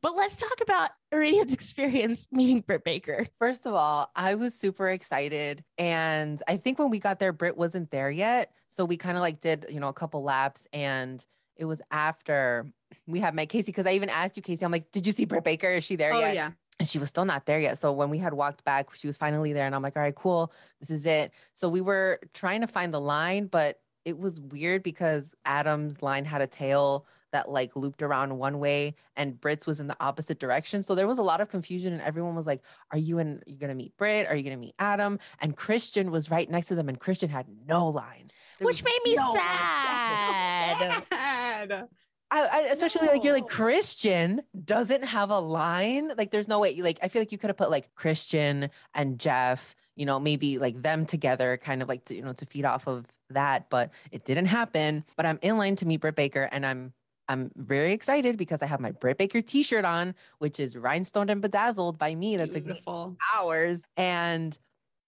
But 0.00 0.14
let's 0.14 0.36
talk 0.36 0.60
about 0.62 0.90
Iridia's 1.12 1.52
experience 1.52 2.28
meeting 2.30 2.60
Britt 2.60 2.84
Baker. 2.84 3.26
First 3.40 3.66
of 3.66 3.74
all, 3.74 4.08
I 4.14 4.36
was 4.36 4.54
super 4.54 4.88
excited. 4.88 5.64
And 5.76 6.40
I 6.46 6.56
think 6.56 6.78
when 6.78 6.90
we 6.90 7.00
got 7.00 7.18
there, 7.18 7.32
Britt 7.32 7.56
wasn't 7.56 7.90
there 7.90 8.08
yet. 8.08 8.52
So 8.68 8.84
we 8.84 8.96
kind 8.96 9.16
of 9.16 9.22
like 9.22 9.40
did, 9.40 9.66
you 9.68 9.80
know, 9.80 9.88
a 9.88 9.92
couple 9.92 10.22
laps. 10.22 10.68
And 10.72 11.24
it 11.56 11.64
was 11.64 11.82
after 11.90 12.66
we 13.08 13.18
had 13.18 13.34
met 13.34 13.48
Casey 13.48 13.72
because 13.72 13.86
I 13.86 13.94
even 13.94 14.08
asked 14.08 14.36
you, 14.36 14.42
Casey, 14.44 14.64
I'm 14.64 14.70
like, 14.70 14.88
did 14.92 15.04
you 15.04 15.12
see 15.12 15.24
Britt 15.24 15.42
Baker? 15.42 15.70
Is 15.72 15.82
she 15.82 15.96
there 15.96 16.14
Oh 16.14 16.20
yet? 16.20 16.32
yeah. 16.36 16.50
And 16.78 16.88
she 16.88 16.98
was 16.98 17.08
still 17.08 17.24
not 17.24 17.46
there 17.46 17.58
yet. 17.58 17.78
So 17.78 17.92
when 17.92 18.08
we 18.08 18.18
had 18.18 18.34
walked 18.34 18.64
back, 18.64 18.94
she 18.94 19.06
was 19.06 19.16
finally 19.16 19.52
there. 19.52 19.66
And 19.66 19.74
I'm 19.74 19.82
like, 19.82 19.96
all 19.96 20.02
right, 20.02 20.14
cool. 20.14 20.52
This 20.80 20.90
is 20.90 21.06
it. 21.06 21.32
So 21.52 21.68
we 21.68 21.80
were 21.80 22.20
trying 22.34 22.60
to 22.60 22.68
find 22.68 22.94
the 22.94 23.00
line, 23.00 23.46
but 23.46 23.80
it 24.04 24.16
was 24.16 24.40
weird 24.40 24.82
because 24.82 25.34
Adam's 25.44 26.02
line 26.02 26.24
had 26.24 26.40
a 26.40 26.46
tail 26.46 27.04
that 27.32 27.50
like 27.50 27.76
looped 27.76 28.02
around 28.02 28.38
one 28.38 28.58
way 28.58 28.94
and 29.16 29.38
Britt's 29.38 29.66
was 29.66 29.80
in 29.80 29.86
the 29.86 29.96
opposite 30.00 30.38
direction. 30.38 30.82
So 30.82 30.94
there 30.94 31.06
was 31.06 31.18
a 31.18 31.22
lot 31.22 31.40
of 31.40 31.48
confusion 31.48 31.92
and 31.92 32.02
everyone 32.02 32.34
was 32.34 32.46
like, 32.46 32.62
Are 32.90 32.98
you 32.98 33.18
in 33.18 33.42
you're 33.46 33.58
gonna 33.58 33.74
meet 33.74 33.96
Britt? 33.96 34.26
Are 34.28 34.36
you 34.36 34.42
gonna 34.42 34.56
meet 34.56 34.74
Adam? 34.78 35.18
And 35.40 35.56
Christian 35.56 36.10
was 36.10 36.30
right 36.30 36.48
next 36.50 36.68
to 36.68 36.74
them 36.74 36.88
and 36.88 36.98
Christian 36.98 37.28
had 37.28 37.46
no 37.66 37.88
line. 37.88 38.30
There 38.58 38.66
Which 38.66 38.82
made 38.82 38.98
me 39.04 39.14
no 39.14 39.34
sad. 39.34 41.04
Sad. 41.10 41.88
I, 42.30 42.46
I 42.52 42.58
especially 42.70 43.08
like 43.08 43.24
you're 43.24 43.34
like 43.34 43.48
Christian 43.48 44.42
doesn't 44.64 45.04
have 45.04 45.30
a 45.30 45.38
line. 45.38 46.12
Like 46.16 46.30
there's 46.30 46.48
no 46.48 46.58
way. 46.58 46.80
Like 46.82 46.98
I 47.02 47.08
feel 47.08 47.22
like 47.22 47.32
you 47.32 47.38
could 47.38 47.48
have 47.48 47.56
put 47.56 47.70
like 47.70 47.94
Christian 47.94 48.70
and 48.94 49.18
Jeff, 49.18 49.74
you 49.96 50.04
know, 50.04 50.20
maybe 50.20 50.58
like 50.58 50.82
them 50.82 51.06
together, 51.06 51.56
kind 51.56 51.80
of 51.80 51.88
like 51.88 52.04
to 52.06 52.14
you 52.14 52.22
know 52.22 52.34
to 52.34 52.46
feed 52.46 52.64
off 52.64 52.86
of 52.86 53.06
that. 53.30 53.70
But 53.70 53.90
it 54.10 54.24
didn't 54.24 54.46
happen. 54.46 55.04
But 55.16 55.26
I'm 55.26 55.38
in 55.42 55.56
line 55.56 55.76
to 55.76 55.86
meet 55.86 56.00
Britt 56.00 56.16
Baker, 56.16 56.48
and 56.52 56.66
I'm 56.66 56.92
I'm 57.28 57.50
very 57.56 57.92
excited 57.92 58.36
because 58.36 58.62
I 58.62 58.66
have 58.66 58.80
my 58.80 58.92
Britt 58.92 59.18
Baker 59.18 59.40
T-shirt 59.40 59.84
on, 59.84 60.14
which 60.38 60.60
is 60.60 60.74
rhinestoned 60.74 61.30
and 61.30 61.40
bedazzled 61.40 61.98
by 61.98 62.14
me. 62.14 62.36
That 62.36 62.50
took 62.50 62.64
me 62.64 62.72
Beautiful. 62.72 63.16
hours, 63.36 63.82
and 63.96 64.56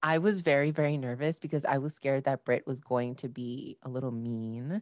I 0.02 0.18
was 0.18 0.40
very 0.40 0.70
very 0.70 0.96
nervous 0.96 1.38
because 1.38 1.66
I 1.66 1.78
was 1.78 1.92
scared 1.92 2.24
that 2.24 2.46
Britt 2.46 2.66
was 2.66 2.80
going 2.80 3.16
to 3.16 3.28
be 3.28 3.76
a 3.82 3.90
little 3.90 4.12
mean 4.12 4.80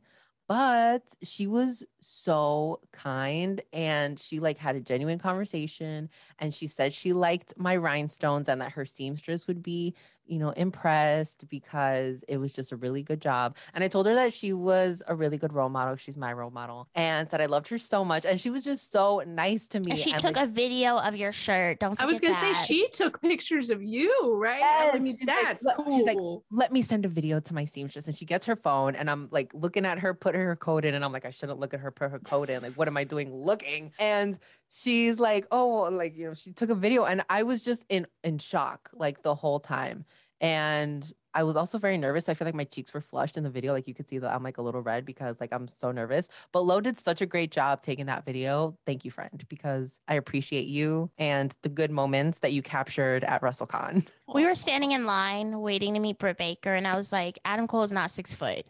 but 0.49 1.03
she 1.23 1.47
was 1.47 1.85
so 2.01 2.81
kind 2.91 3.61
and 3.73 4.19
she 4.19 4.41
like 4.41 4.57
had 4.59 4.77
a 4.77 4.81
genuine 4.81 5.19
conversation 5.19 6.09
and 6.39 6.55
she 6.55 6.67
said 6.67 6.93
she 6.93 7.13
liked 7.13 7.53
my 7.59 7.77
rhinestones 7.77 8.49
and 8.49 8.61
that 8.61 8.73
her 8.73 8.87
seamstress 8.87 9.47
would 9.47 9.63
be 9.63 9.95
you 10.29 10.39
know 10.39 10.51
impressed 10.51 11.49
because 11.49 12.23
it 12.29 12.37
was 12.39 12.53
just 12.53 12.73
a 12.73 12.77
really 12.77 13.03
good 13.03 13.21
job 13.21 13.57
and 13.75 13.83
i 13.83 13.89
told 13.89 14.07
her 14.07 14.15
that 14.15 14.33
she 14.33 14.53
was 14.53 15.03
a 15.09 15.15
really 15.15 15.39
good 15.39 15.53
role 15.53 15.69
model 15.69 15.97
she's 15.97 16.17
my 16.17 16.33
role 16.33 16.51
model 16.51 16.89
and 16.95 17.29
that 17.31 17.41
i 17.41 17.47
loved 17.47 17.69
her 17.69 17.79
so 17.79 18.05
much 18.05 18.25
and 18.25 18.41
she 18.41 18.51
was 18.51 18.63
just 18.63 18.91
so 18.93 19.23
nice 19.27 19.67
to 19.67 19.81
me 19.81 19.91
And 19.93 19.99
she 19.99 20.13
and, 20.13 20.21
took 20.21 20.37
like, 20.37 20.45
a 20.49 20.51
video 20.51 20.99
of 20.99 21.17
your 21.17 21.33
shirt. 21.33 21.81
Don't 21.81 22.01
I 22.01 22.07
was 22.07 22.21
gonna 22.21 22.35
say 22.41 22.55
she 22.67 22.89
took 22.89 23.21
pictures 23.21 23.71
of 23.71 23.83
you, 23.83 24.35
right? 24.37 24.63
I 24.63 24.85
Yes, 24.93 25.03
mean, 25.03 25.17
she's 25.17 25.27
that's 25.27 25.63
look, 25.63 25.77
cool. 25.77 25.97
she's 25.97 26.07
like, 26.07 26.19
let 26.51 26.73
me 26.73 26.83
send 26.83 27.05
a 27.05 27.09
video 27.09 27.41
to 27.41 27.55
my 27.55 27.65
seamstress 27.65 28.07
and 28.07 28.17
she 28.17 28.25
gets 28.25 28.47
her 28.47 28.57
phone 28.57 28.95
and 28.95 29.11
i'm 29.11 29.29
like 29.31 29.53
looking 29.55 29.85
at 29.87 29.99
her 29.99 30.15
put 30.15 30.35
her 30.35 30.57
code 30.57 30.85
in 30.85 30.95
and 30.95 31.05
i'm 31.05 31.13
like 31.13 31.25
i 31.25 31.31
shouldn't 31.31 31.59
look 31.59 31.75
at 31.75 31.81
her 31.81 31.91
put 31.91 32.11
her 32.11 32.19
code 32.19 32.51
in 32.51 32.63
like 32.63 32.73
what 32.75 32.89
am 32.89 32.97
i 32.97 33.05
doing 33.05 33.35
looking 33.35 33.93
and 33.99 34.39
she's 34.69 35.19
like 35.19 35.47
oh 35.51 35.89
like 35.91 36.17
you 36.17 36.27
know 36.27 36.35
she 36.35 36.53
took 36.53 36.71
a 36.71 36.75
video 36.75 37.05
and 37.05 37.23
i 37.29 37.43
was 37.43 37.63
just 37.63 37.85
in 37.89 38.07
in 38.23 38.39
shock 38.39 38.91
like 38.93 39.23
the 39.23 39.35
whole 39.35 39.61
time 39.61 40.05
and 40.41 41.13
I 41.35 41.43
was 41.43 41.57
also 41.57 41.79
very 41.79 41.99
nervous. 41.99 42.29
I 42.29 42.35
feel 42.35 42.47
like 42.47 42.55
my 42.55 42.65
cheeks 42.65 42.93
were 42.93 43.01
flushed 43.01 43.37
in 43.37 43.45
the 43.45 43.51
video. 43.51 43.73
Like 43.73 43.87
you 43.87 43.95
could 43.95 44.09
see 44.09 44.19
that 44.19 44.35
I'm 44.35 44.43
like 44.43 44.59
a 44.59 44.63
little 44.63 44.81
red 44.81 45.05
because 45.05 45.37
like 45.41 45.53
I'm 45.53 45.69
so 45.69 45.93
nervous. 45.93 46.29
But 46.53 46.63
Lo 46.63 46.81
did 46.81 46.99
such 46.99 47.21
a 47.21 47.27
great 47.27 47.51
job 47.51 47.83
taking 47.83 48.07
that 48.07 48.25
video. 48.25 48.77
Thank 48.87 49.05
you, 49.05 49.11
friend, 49.11 49.45
because 49.49 50.01
I 50.09 50.15
appreciate 50.15 50.67
you 50.67 51.11
and 51.19 51.55
the 51.63 51.69
good 51.69 51.91
moments 51.91 52.41
that 52.41 52.53
you 52.53 52.63
captured 52.63 53.25
at 53.25 53.43
WrestleCon. 53.43 54.07
we 54.35 54.47
were 54.47 54.55
standing 54.55 54.93
in 54.93 55.07
line 55.07 55.61
waiting 55.61 55.95
to 55.95 56.01
meet 56.01 56.19
Britt 56.19 56.39
Baker, 56.39 56.75
and 56.75 56.89
I 56.89 56.97
was 56.97 57.13
like, 57.13 57.39
Adam 57.45 57.67
Cole 57.67 57.83
is 57.83 57.93
not 57.93 58.11
six 58.11 58.35
foot. 58.35 58.67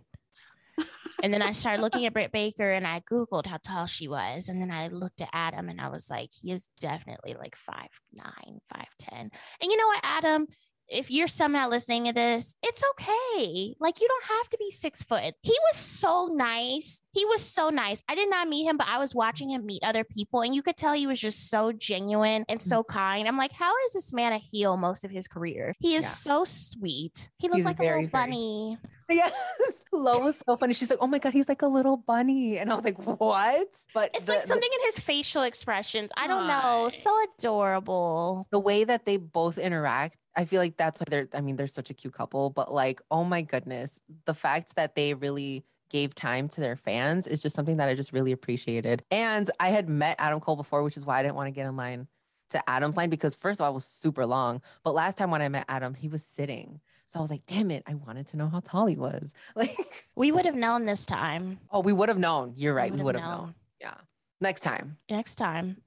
And 1.23 1.33
then 1.33 1.43
I 1.43 1.53
started 1.53 1.83
looking 1.83 2.07
at 2.07 2.13
Britt 2.13 2.33
Baker 2.33 2.71
and 2.71 2.87
I 2.87 3.01
Googled 3.01 3.47
how 3.47 3.59
tall 3.59 3.87
she 3.87 4.09
was. 4.09 4.49
And 4.49 4.61
then 4.61 4.71
I 4.71 4.89
looked 4.89 5.21
at 5.21 5.31
Adam 5.33 5.69
and 5.69 5.81
I 5.81 5.89
was 5.89 6.09
like, 6.11 6.31
he 6.41 6.53
is 6.53 6.69
definitely 6.81 7.35
like 7.39 7.57
five 7.57 7.89
nine, 8.13 8.61
five 8.73 8.89
ten. 8.99 9.31
And 9.61 9.71
you 9.71 9.77
know 9.77 9.87
what, 9.87 10.01
Adam? 10.03 10.47
If 10.91 11.11
you're 11.11 11.29
somehow 11.29 11.69
listening 11.69 12.07
to 12.07 12.15
this, 12.15 12.55
it's 12.63 12.83
okay. 12.93 13.75
Like, 13.79 14.01
you 14.01 14.09
don't 14.09 14.39
have 14.39 14.49
to 14.49 14.57
be 14.57 14.71
six 14.71 15.03
foot. 15.03 15.35
He 15.43 15.55
was 15.71 15.77
so 15.77 16.31
nice. 16.33 17.03
He 17.13 17.27
was 17.27 17.43
so 17.45 17.69
nice. 17.69 18.03
I 18.09 18.15
did 18.15 18.31
not 18.31 18.49
meet 18.49 18.65
him, 18.65 18.79
but 18.79 18.87
I 18.89 18.99
was 18.99 19.15
watching 19.15 19.51
him 19.51 19.67
meet 19.67 19.83
other 19.85 20.03
people, 20.03 20.41
and 20.41 20.55
you 20.55 20.63
could 20.63 20.79
tell 20.79 20.95
he 20.95 21.07
was 21.07 21.21
just 21.21 21.51
so 21.51 21.73
genuine 21.73 22.47
and 22.49 22.63
so 22.63 22.83
mm-hmm. 22.83 22.97
kind. 22.97 23.29
I'm 23.29 23.37
like, 23.37 23.53
how 23.53 23.75
is 23.85 23.93
this 23.93 24.15
man 24.15 24.33
a 24.33 24.39
heel 24.39 24.79
most 24.79 25.05
of 25.05 25.11
his 25.11 25.29
career? 25.29 25.75
He 25.79 25.95
is 25.95 26.05
Yeah. 26.05 26.09
so 26.11 26.45
sweet. 26.47 27.29
He 27.37 27.49
looks 27.49 27.59
He's 27.59 27.65
like 27.67 27.81
a 27.81 27.83
very, 27.83 28.05
little 28.05 28.11
very- 28.11 28.27
bunny. 28.27 28.79
Yes. 29.09 29.33
Lo 29.93 30.19
was 30.21 30.43
so 30.47 30.57
funny. 30.57 30.75
She's 30.75 30.91
like, 30.91 30.99
oh 31.03 31.07
my 31.07 31.19
God, 31.19 31.33
he's 31.33 31.49
like 31.49 31.63
a 31.63 31.67
little 31.67 31.97
bunny. 31.97 32.59
And 32.59 32.71
I 32.71 32.75
was 32.75 32.85
like, 32.85 32.99
what? 32.99 33.69
But 33.95 34.11
It's 34.15 34.25
the, 34.25 34.33
like 34.33 34.43
the- 34.43 34.49
something 34.49 34.69
in 34.73 34.87
his 34.87 34.99
facial 34.99 35.43
expressions. 35.43 36.11
I 36.17 36.27
don't 36.27 36.47
know. 36.47 36.89
So 36.91 37.17
adorable. 37.39 38.47
the 38.51 38.59
way 38.61 38.85
that 38.85 39.07
they 39.07 39.17
both 39.17 39.59
interact, 39.59 40.19
I 40.37 40.45
feel 40.45 40.61
like 40.61 40.77
that's 40.77 41.01
why 41.01 41.07
they're, 41.09 41.29
I 41.35 41.41
mean, 41.41 41.57
they're 41.57 41.67
such 41.69 41.91
a 41.91 41.95
cute 41.95 42.13
couple, 42.15 42.51
but 42.51 42.73
like, 42.73 43.01
oh 43.11 43.25
my 43.25 43.43
goodness, 43.43 44.01
the 44.27 44.35
fact 44.35 44.77
that 44.77 44.95
they 44.95 45.15
really 45.15 45.65
gave 45.91 46.15
time 46.15 46.49
to 46.51 46.61
their 46.61 46.77
fans 46.77 47.27
is 47.27 47.41
just 47.43 47.57
something 47.57 47.79
that 47.79 47.89
I 47.89 47.95
just 47.95 48.13
really 48.13 48.33
appreciated. 48.33 49.03
And 49.11 49.51
I 49.59 49.71
had 49.71 49.89
met 49.89 50.17
Adam 50.19 50.39
Cole 50.39 50.57
before, 50.57 50.83
which 50.83 50.97
is 50.99 51.05
why 51.07 51.19
I 51.19 51.23
didn't 51.23 51.35
want 51.35 51.47
to 51.47 51.51
get 51.53 51.67
in 51.67 51.77
line 51.77 52.07
to 52.51 52.71
Adam's 52.71 52.97
line 52.97 53.11
because 53.11 53.35
first 53.35 53.61
of 53.61 53.65
all, 53.65 53.71
it 53.71 53.75
was 53.75 53.85
super 53.85 54.27
long. 54.27 54.63
But 54.85 54.95
last 54.95 55.19
time 55.19 55.31
when 55.31 55.43
I 55.43 55.49
met 55.49 55.65
Adam, 55.69 55.95
he 55.95 56.09
was 56.09 56.23
sitting. 56.25 56.81
So 57.09 57.19
I 57.19 57.23
was 57.23 57.31
like, 57.31 57.47
damn 57.47 57.71
it, 57.71 57.83
I 57.87 57.95
wanted 57.95 58.27
to 58.29 58.37
know 58.37 58.49
how 58.49 58.61
tall 58.61 58.87
he 58.87 58.95
was. 58.97 59.33
Like, 59.57 59.75
We 60.15 60.31
would 60.31 60.45
have 60.45 60.55
known 60.55 60.85
this 60.85 61.05
time. 61.07 61.59
oh, 61.73 61.81
we 61.81 61.93
would 61.93 62.09
have 62.11 62.19
known. 62.19 62.53
You're 62.57 62.75
right. 62.75 62.93
We 62.95 63.03
would 63.03 63.17
have 63.17 63.25
known. 63.25 63.55
Yeah. 63.81 63.95
Next 64.41 64.61
time. 64.61 64.99
Next 65.11 65.37
time. 65.37 65.79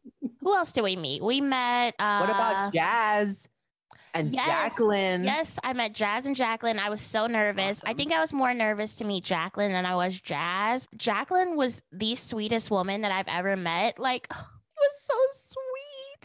Who 0.42 0.56
else 0.56 0.72
did 0.72 0.84
we 0.84 0.96
meet? 0.96 1.22
We 1.24 1.40
met. 1.40 1.94
Uh, 2.00 2.18
What 2.20 2.30
about 2.32 2.74
Jazz 2.74 3.48
and 4.16 4.34
yes, 4.34 4.46
Jacqueline? 4.46 5.24
Yes, 5.24 5.60
I 5.64 5.74
met 5.74 5.94
Jazz 5.94 6.26
and 6.26 6.36
Jacqueline. 6.36 6.80
I 6.80 6.90
was 6.90 7.00
so 7.02 7.28
nervous. 7.28 7.82
I 7.86 7.94
think 7.94 8.12
I 8.12 8.20
was 8.20 8.34
more 8.34 8.54
nervous 8.54 8.96
to 8.96 9.06
meet 9.06 9.24
Jacqueline 9.24 9.72
than 9.72 9.86
I 9.86 9.96
was 9.96 10.20
Jazz. 10.20 10.88
Jacqueline 10.98 11.56
was 11.56 11.84
the 11.92 12.16
sweetest 12.16 12.72
woman 12.72 13.02
that 13.02 13.12
I've 13.12 13.28
ever 13.28 13.56
met. 13.56 14.00
Like, 14.00 14.28
it 14.32 14.36
was 14.36 15.02
so 15.04 15.14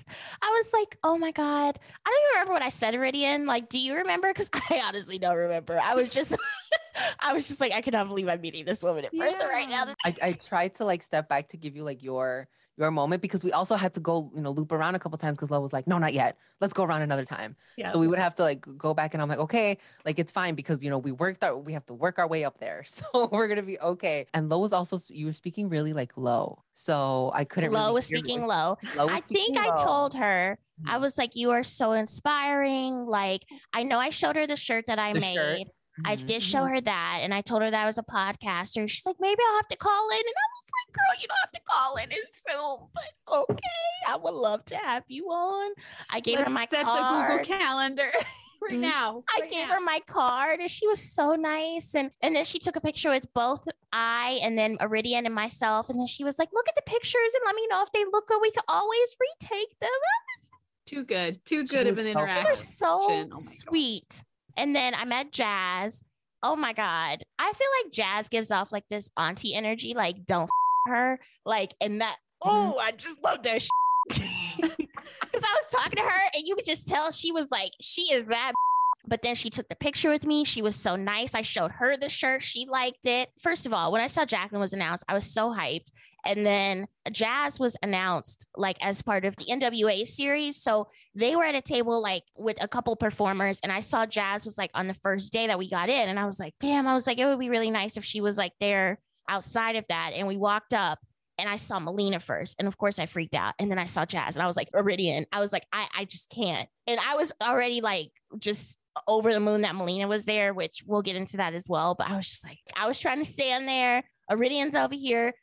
sweet. 0.00 0.16
I 0.42 0.50
was 0.50 0.72
like, 0.72 0.98
oh 1.04 1.18
my 1.18 1.30
God. 1.30 1.78
I 2.06 2.10
don't 2.10 2.22
even 2.22 2.34
remember 2.34 2.52
what 2.52 2.62
I 2.62 2.68
said, 2.68 2.94
Iridian. 2.94 3.46
Like, 3.46 3.68
do 3.68 3.78
you 3.78 3.94
remember? 3.96 4.32
Because 4.32 4.50
I 4.70 4.82
honestly 4.84 5.18
don't 5.18 5.36
remember. 5.36 5.78
I 5.82 5.94
was 5.94 6.08
just, 6.08 6.34
I 7.20 7.32
was 7.32 7.46
just 7.48 7.60
like, 7.60 7.72
I 7.72 7.80
cannot 7.80 8.08
believe 8.08 8.28
I'm 8.28 8.40
meeting 8.40 8.64
this 8.64 8.82
woman 8.82 9.04
in 9.04 9.18
person 9.18 9.48
right 9.48 9.68
now. 9.68 9.94
I, 10.04 10.14
I 10.22 10.32
tried 10.32 10.74
to 10.74 10.84
like 10.84 11.02
step 11.02 11.28
back 11.28 11.48
to 11.48 11.56
give 11.56 11.76
you 11.76 11.82
like 11.84 12.02
your 12.02 12.48
your 12.76 12.90
moment 12.90 13.22
because 13.22 13.42
we 13.42 13.52
also 13.52 13.74
had 13.76 13.92
to 13.94 14.00
go, 14.00 14.30
you 14.34 14.40
know, 14.40 14.50
loop 14.50 14.70
around 14.72 14.94
a 14.94 14.98
couple 14.98 15.16
times 15.18 15.36
because 15.36 15.50
Lo 15.50 15.60
was 15.60 15.72
like, 15.72 15.86
no, 15.86 15.98
not 15.98 16.12
yet. 16.12 16.38
Let's 16.60 16.74
go 16.74 16.84
around 16.84 17.02
another 17.02 17.24
time. 17.24 17.56
Yeah. 17.76 17.88
So 17.88 17.98
we 17.98 18.06
would 18.08 18.18
have 18.18 18.34
to 18.36 18.42
like 18.42 18.66
go 18.76 18.92
back 18.94 19.14
and 19.14 19.22
I'm 19.22 19.28
like, 19.28 19.38
okay, 19.38 19.78
like 20.04 20.18
it's 20.18 20.30
fine 20.32 20.54
because 20.54 20.82
you 20.84 20.90
know 20.90 20.98
we 20.98 21.12
worked 21.12 21.42
our 21.42 21.56
we 21.56 21.72
have 21.72 21.86
to 21.86 21.94
work 21.94 22.18
our 22.18 22.28
way 22.28 22.44
up 22.44 22.58
there. 22.58 22.84
So 22.96 23.28
we're 23.32 23.48
gonna 23.48 23.62
be 23.62 23.78
okay. 23.80 24.26
And 24.34 24.48
Lo 24.48 24.58
was 24.58 24.72
also 24.72 24.98
you 25.08 25.26
were 25.26 25.32
speaking 25.32 25.68
really 25.68 25.92
like 25.92 26.16
low. 26.16 26.62
So 26.72 27.30
I 27.34 27.44
couldn't 27.44 27.72
Low 27.72 27.80
really 27.80 27.92
was 27.94 28.06
speaking 28.06 28.46
low. 28.46 28.76
Lo 28.94 29.06
was 29.06 29.16
I 29.16 29.20
think 29.20 29.56
speaking 29.56 29.58
I 29.58 29.70
told 29.82 30.14
her, 30.14 30.58
I 30.86 30.98
Mhm. 30.98 31.00
was 31.00 31.16
like, 31.18 31.34
you 31.34 31.50
are 31.52 31.62
so 31.62 31.92
inspiring. 31.92 33.06
Like, 33.06 33.42
I 33.72 33.82
know 33.82 33.98
I 33.98 34.10
showed 34.10 34.36
her 34.36 34.46
the 34.46 34.56
shirt 34.56 34.84
that 34.88 34.98
I 34.98 35.12
The 35.14 35.20
made. 35.20 35.66
shirt. 35.66 35.74
I 36.04 36.16
Mhm. 36.16 36.26
did 36.26 36.42
show 36.42 36.64
her 36.66 36.78
that, 36.80 37.20
and 37.22 37.32
I 37.32 37.40
told 37.40 37.62
her 37.62 37.70
that 37.70 37.82
I 37.82 37.86
was 37.86 37.96
a 37.96 38.02
podcaster. 38.02 38.86
She's 38.88 39.06
like, 39.06 39.16
maybe 39.18 39.40
I'll 39.48 39.56
have 39.56 39.68
to 39.68 39.76
call 39.78 40.10
in, 40.10 40.18
and 40.18 40.26
I 40.28 40.48
like, 40.78 40.94
girl, 40.94 41.20
you 41.20 41.28
don't 41.28 41.38
have 41.40 41.52
to 41.52 41.60
call 41.68 41.96
in 41.96 42.12
as 42.12 42.34
soon, 42.34 42.88
but 42.94 43.34
okay, 43.50 43.68
I 44.08 44.16
would 44.16 44.34
love 44.34 44.64
to 44.66 44.76
have 44.76 45.04
you 45.08 45.26
on. 45.26 45.72
I 46.10 46.20
gave 46.20 46.36
her 46.38 46.42
Let's 46.44 46.52
my 46.54 46.66
set 46.70 46.84
card. 46.84 47.30
the 47.30 47.36
Google 47.44 47.58
Calendar. 47.58 48.10
right 48.62 48.72
Mhm. 48.72 48.80
now. 48.80 49.22
I 49.36 49.40
right 49.42 49.50
gave 49.50 49.68
now. 49.68 49.74
her 49.74 49.80
my 49.80 50.00
card 50.06 50.60
and 50.60 50.70
she 50.70 50.86
was 50.88 51.00
so 51.12 51.34
nice. 51.34 51.94
And 51.94 52.10
and 52.22 52.34
then 52.34 52.44
she 52.44 52.58
took 52.58 52.74
a 52.76 52.80
picture 52.80 53.10
with 53.10 53.26
both 53.34 53.68
I 53.92 54.40
and 54.42 54.58
then 54.58 54.78
Iridian 54.78 55.26
and 55.26 55.34
myself. 55.34 55.88
And 55.90 56.00
then 56.00 56.06
she 56.06 56.24
was 56.24 56.38
like, 56.38 56.48
look 56.54 56.66
at 56.68 56.74
the 56.74 56.82
pictures 56.90 57.32
and 57.34 57.42
let 57.44 57.54
me 57.54 57.66
know 57.68 57.82
if 57.82 57.92
they 57.92 58.04
look 58.10 58.26
good. 58.28 58.40
We 58.40 58.50
could 58.50 58.64
always 58.68 59.08
retake 59.20 59.78
them. 59.80 59.90
too 60.86 61.04
good, 61.04 61.38
too 61.44 61.64
She 61.66 61.76
good 61.76 61.86
of 61.86 61.98
an 61.98 62.06
interaction. 62.06 62.44
were 62.44 62.56
fun. 62.56 62.64
so 62.64 63.00
Oh 63.10 63.28
sweet. 63.68 64.22
And 64.56 64.74
then 64.74 64.94
I 64.94 65.04
met 65.04 65.32
Jazz. 65.32 66.02
Oh 66.42 66.56
my 66.56 66.72
God. 66.72 67.24
I 67.38 67.52
feel 67.52 67.68
like 67.84 67.92
Jazz 67.92 68.28
gives 68.28 68.50
off 68.50 68.72
like 68.72 68.84
this 68.88 69.10
auntie 69.18 69.54
energy, 69.54 69.92
like 69.94 70.24
don't 70.26 70.44
f- 70.44 70.48
her. 70.86 71.18
Like, 71.44 71.74
and 71.80 72.00
that, 72.00 72.16
Mhm. 72.42 72.74
oh, 72.74 72.78
I 72.78 72.92
just 72.92 73.22
love 73.22 73.42
that 73.44 73.62
Because 74.08 74.20
I 74.62 75.54
was 75.54 75.70
talking 75.70 75.96
to 75.96 76.02
her 76.02 76.20
and 76.34 76.42
you 76.46 76.54
could 76.54 76.64
just 76.64 76.86
tell 76.88 77.10
she 77.10 77.32
was 77.32 77.50
like, 77.50 77.72
she 77.80 78.12
is 78.12 78.26
that. 78.28 78.52
But 79.08 79.22
then 79.22 79.36
she 79.36 79.50
took 79.50 79.68
the 79.68 79.76
picture 79.76 80.10
with 80.10 80.26
me. 80.26 80.42
She 80.42 80.62
was 80.62 80.74
so 80.74 80.96
nice. 80.96 81.32
I 81.36 81.42
showed 81.42 81.70
her 81.78 81.96
the 81.96 82.08
shirt. 82.08 82.42
She 82.42 82.66
liked 82.68 83.06
it. 83.06 83.28
First 83.40 83.64
of 83.64 83.72
all, 83.72 83.92
when 83.92 84.00
I 84.00 84.08
saw 84.08 84.24
Jacqueline 84.24 84.60
was 84.60 84.72
announced, 84.72 85.04
I 85.08 85.14
was 85.14 85.32
so 85.32 85.50
hyped. 85.54 85.92
And 86.24 86.44
then 86.44 86.88
Jazz 87.12 87.60
was 87.60 87.76
announced 87.84 88.46
like 88.56 88.76
as 88.80 89.02
part 89.02 89.24
of 89.24 89.36
the 89.36 89.44
NWA 89.44 90.04
series. 90.08 90.60
So 90.60 90.88
they 91.14 91.36
were 91.36 91.44
at 91.44 91.54
a 91.54 91.62
table 91.62 92.02
like 92.02 92.24
with 92.36 92.56
a 92.60 92.66
couple 92.66 92.96
performers. 92.96 93.60
And 93.62 93.70
I 93.70 93.78
saw 93.78 94.06
Jazz 94.06 94.44
was 94.44 94.58
like 94.58 94.72
on 94.74 94.88
the 94.88 94.94
first 95.04 95.32
day 95.32 95.46
that 95.46 95.58
we 95.58 95.70
got 95.70 95.88
in. 95.88 96.08
And 96.08 96.18
I 96.18 96.26
was 96.26 96.40
like, 96.40 96.54
damn, 96.58 96.88
I 96.88 96.94
was 96.94 97.06
like, 97.06 97.20
it 97.20 97.26
would 97.26 97.38
be 97.38 97.48
really 97.48 97.70
nice 97.70 97.96
if 97.96 98.04
she 98.04 98.20
was 98.20 98.36
like 98.36 98.54
there 98.60 98.98
outside 99.28 99.76
of 99.76 99.84
that. 99.88 100.12
And 100.14 100.26
we 100.26 100.36
walked 100.36 100.74
up 100.74 100.98
and 101.38 101.48
I 101.48 101.56
saw 101.56 101.78
Melina 101.78 102.20
first. 102.20 102.56
And 102.58 102.66
of 102.66 102.78
course 102.78 102.98
I 102.98 103.06
freaked 103.06 103.34
out. 103.34 103.54
And 103.58 103.70
then 103.70 103.78
I 103.78 103.84
saw 103.84 104.04
Jazz 104.04 104.36
and 104.36 104.42
I 104.42 104.46
was 104.46 104.56
like, 104.56 104.70
Iridian. 104.72 105.26
I 105.32 105.40
was 105.40 105.52
like, 105.52 105.66
I, 105.72 105.86
I 105.94 106.04
just 106.04 106.30
can't. 106.30 106.68
And 106.86 106.98
I 107.00 107.14
was 107.16 107.32
already 107.42 107.80
like 107.80 108.10
just 108.38 108.78
over 109.06 109.32
the 109.32 109.40
moon 109.40 109.62
that 109.62 109.74
Melina 109.74 110.08
was 110.08 110.24
there, 110.24 110.54
which 110.54 110.82
we'll 110.86 111.02
get 111.02 111.16
into 111.16 111.36
that 111.36 111.54
as 111.54 111.68
well. 111.68 111.94
But 111.94 112.08
I 112.08 112.16
was 112.16 112.28
just 112.28 112.44
like, 112.44 112.58
I 112.74 112.86
was 112.88 112.98
trying 112.98 113.18
to 113.18 113.24
stand 113.24 113.68
there. 113.68 114.04
Iridian's 114.30 114.74
over 114.74 114.94
here 114.94 115.34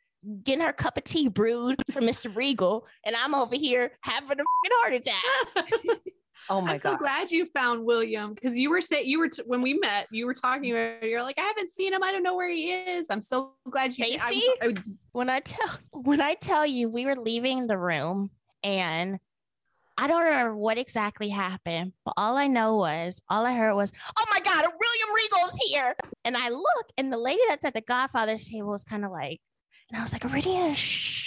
getting 0.42 0.64
her 0.64 0.72
cup 0.72 0.96
of 0.96 1.04
tea 1.04 1.28
brewed 1.28 1.76
for 1.92 2.00
Mr. 2.00 2.34
Regal. 2.34 2.86
And 3.04 3.14
I'm 3.14 3.34
over 3.34 3.54
here 3.54 3.92
having 4.00 4.38
a 4.40 4.44
heart 4.82 4.94
attack. 4.94 5.70
Oh 6.50 6.60
my 6.60 6.66
god. 6.66 6.72
I'm 6.74 6.78
so 6.80 6.96
glad 6.96 7.32
you 7.32 7.46
found 7.46 7.84
William 7.84 8.34
because 8.34 8.56
you 8.56 8.70
were 8.70 8.80
saying 8.80 9.08
you 9.08 9.18
were 9.18 9.28
t- 9.28 9.42
when 9.46 9.62
we 9.62 9.74
met, 9.74 10.08
you 10.10 10.26
were 10.26 10.34
talking 10.34 10.70
about 10.72 11.02
you're 11.02 11.22
like, 11.22 11.38
I 11.38 11.42
haven't 11.42 11.72
seen 11.74 11.92
him. 11.92 12.02
I 12.02 12.12
don't 12.12 12.22
know 12.22 12.36
where 12.36 12.50
he 12.50 12.72
is. 12.72 13.06
I'm 13.10 13.22
so 13.22 13.52
glad 13.70 13.96
you. 13.96 14.04
I- 14.04 14.08
Casey? 14.08 14.42
I 14.60 14.74
when 15.12 15.30
I 15.30 15.40
tell 15.40 15.78
when 15.92 16.20
I 16.20 16.34
tell 16.34 16.66
you 16.66 16.88
we 16.88 17.06
were 17.06 17.16
leaving 17.16 17.66
the 17.66 17.78
room 17.78 18.30
and 18.62 19.18
I 19.96 20.08
don't 20.08 20.24
remember 20.24 20.56
what 20.56 20.76
exactly 20.76 21.28
happened, 21.28 21.92
but 22.04 22.14
all 22.16 22.36
I 22.36 22.48
know 22.48 22.76
was 22.76 23.22
all 23.28 23.46
I 23.46 23.54
heard 23.54 23.74
was, 23.74 23.92
"Oh 24.18 24.24
my 24.32 24.40
God, 24.40 24.62
William 24.64 25.14
Regal's 25.14 25.56
here!" 25.68 25.94
And 26.24 26.36
I 26.36 26.48
look, 26.48 26.86
and 26.98 27.12
the 27.12 27.16
lady 27.18 27.42
that's 27.48 27.64
at 27.64 27.74
the 27.74 27.80
Godfather's 27.80 28.48
table 28.48 28.74
is 28.74 28.82
kind 28.82 29.04
of 29.04 29.12
like, 29.12 29.40
and 29.90 29.98
I 30.00 30.02
was 30.02 30.12
like, 30.12 30.22
"Iridia, 30.22 30.74
shh." 30.74 31.23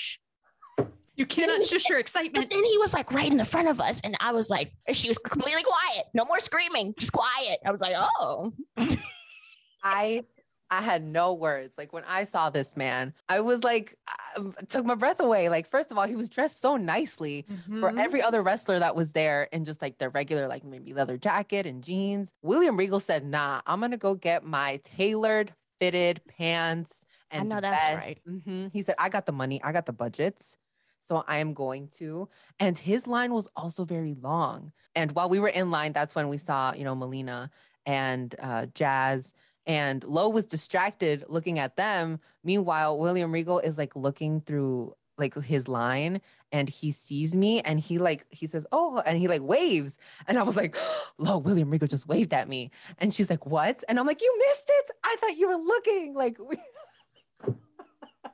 You 1.17 1.25
cannot 1.25 1.63
shush 1.63 1.89
your 1.89 1.99
But 1.99 2.01
excitement. 2.01 2.49
then 2.49 2.63
he 2.63 2.77
was 2.77 2.93
like 2.93 3.11
right 3.11 3.29
in 3.31 3.37
the 3.37 3.45
front 3.45 3.67
of 3.67 3.79
us, 3.81 3.99
and 4.01 4.15
I 4.19 4.31
was 4.31 4.49
like, 4.49 4.71
she 4.93 5.07
was 5.09 5.17
completely 5.17 5.63
quiet, 5.63 6.05
no 6.13 6.25
more 6.25 6.39
screaming, 6.39 6.93
just 6.99 7.11
quiet. 7.13 7.59
I 7.65 7.71
was 7.71 7.81
like, 7.81 7.95
"Oh, 7.97 8.53
I 9.83 10.23
I 10.69 10.81
had 10.81 11.01
no 11.03 11.33
words. 11.33 11.75
Like 11.77 11.93
when 11.93 12.03
I 12.03 12.25
saw 12.25 12.49
this 12.49 12.75
man, 12.75 13.13
I 13.29 13.39
was 13.39 13.63
like, 13.63 13.95
um, 14.37 14.53
took 14.67 14.85
my 14.85 14.95
breath 14.95 15.21
away. 15.21 15.47
Like 15.47 15.69
first 15.69 15.91
of 15.91 15.97
all, 15.97 16.05
he 16.05 16.15
was 16.17 16.29
dressed 16.29 16.59
so 16.61 16.75
nicely 16.75 17.47
for 17.79 17.93
Mhm. 17.93 17.97
every 17.97 18.21
other 18.21 18.41
wrestler 18.43 18.79
that 18.79 18.95
was 18.95 19.13
there 19.13 19.43
in 19.53 19.63
just 19.63 19.81
like 19.81 19.97
their 19.97 20.09
regular, 20.09 20.47
like 20.47 20.65
maybe 20.65 20.93
leather 20.93 21.17
jacket 21.17 21.65
and 21.65 21.83
jeans. 21.83 22.31
William 22.41 22.75
Regal 22.77 22.99
said, 22.99 23.25
"Nah, 23.25 23.61
I'm 23.65 23.79
gonna 23.79 23.97
go 23.97 24.15
get 24.15 24.43
my 24.43 24.77
tailored 24.83 25.53
fitted 25.79 26.21
pants." 26.27 27.05
And 27.31 27.49
I 27.51 27.55
know 27.55 27.61
that's 27.61 27.89
vest." 27.89 27.95
right. 27.95 28.21
Mhm. 28.27 28.71
He 28.73 28.81
said, 28.83 28.95
"I 28.99 29.09
got 29.09 29.25
the 29.25 29.31
money. 29.31 29.61
I 29.63 29.71
got 29.71 29.85
the 29.85 29.93
budgets." 29.93 30.57
So 30.99 31.23
I 31.27 31.37
am 31.37 31.53
going 31.53 31.87
to. 31.99 32.27
And 32.59 32.77
his 32.77 33.07
line 33.07 33.33
was 33.33 33.47
also 33.55 33.85
very 33.85 34.15
long. 34.15 34.71
And 34.95 35.11
while 35.13 35.29
we 35.29 35.39
were 35.39 35.47
in 35.47 35.71
line, 35.71 35.93
that's 35.93 36.15
when 36.15 36.27
we 36.27 36.37
saw, 36.37 36.73
you 36.73 36.83
know, 36.83 36.95
Melina 36.95 37.49
and 37.85 38.35
uh, 38.41 38.65
Jazz. 38.73 39.33
And 39.65 40.03
Lo 40.03 40.29
was 40.29 40.45
distracted 40.45 41.25
looking 41.27 41.59
at 41.59 41.75
them. 41.75 42.19
Meanwhile, 42.43 42.97
William 42.97 43.31
Regal 43.31 43.59
is 43.59 43.77
like 43.77 43.95
looking 43.95 44.41
through 44.41 44.95
like 45.17 45.33
his 45.35 45.67
line 45.67 46.21
and 46.51 46.69
he 46.69 46.91
sees 46.91 47.35
me 47.35 47.59
and 47.61 47.79
he 47.79 47.97
like 47.97 48.25
he 48.29 48.47
says, 48.47 48.65
Oh, 48.71 49.01
and 49.05 49.17
he 49.17 49.27
like 49.27 49.41
waves. 49.41 49.97
And 50.27 50.37
I 50.37 50.43
was 50.43 50.55
like, 50.55 50.77
Lo, 51.17 51.37
William 51.37 51.69
Regal 51.69 51.87
just 51.87 52.07
waved 52.07 52.33
at 52.33 52.47
me. 52.47 52.71
And 52.97 53.13
she's 53.13 53.29
like, 53.29 53.45
What? 53.45 53.83
And 53.89 53.99
I'm 53.99 54.07
like, 54.07 54.21
You 54.21 54.35
missed 54.49 54.69
it. 54.69 54.91
I 55.03 55.15
thought 55.19 55.37
you 55.37 55.47
were 55.47 55.63
looking. 55.63 56.13
Like 56.13 56.37
we 56.39 56.57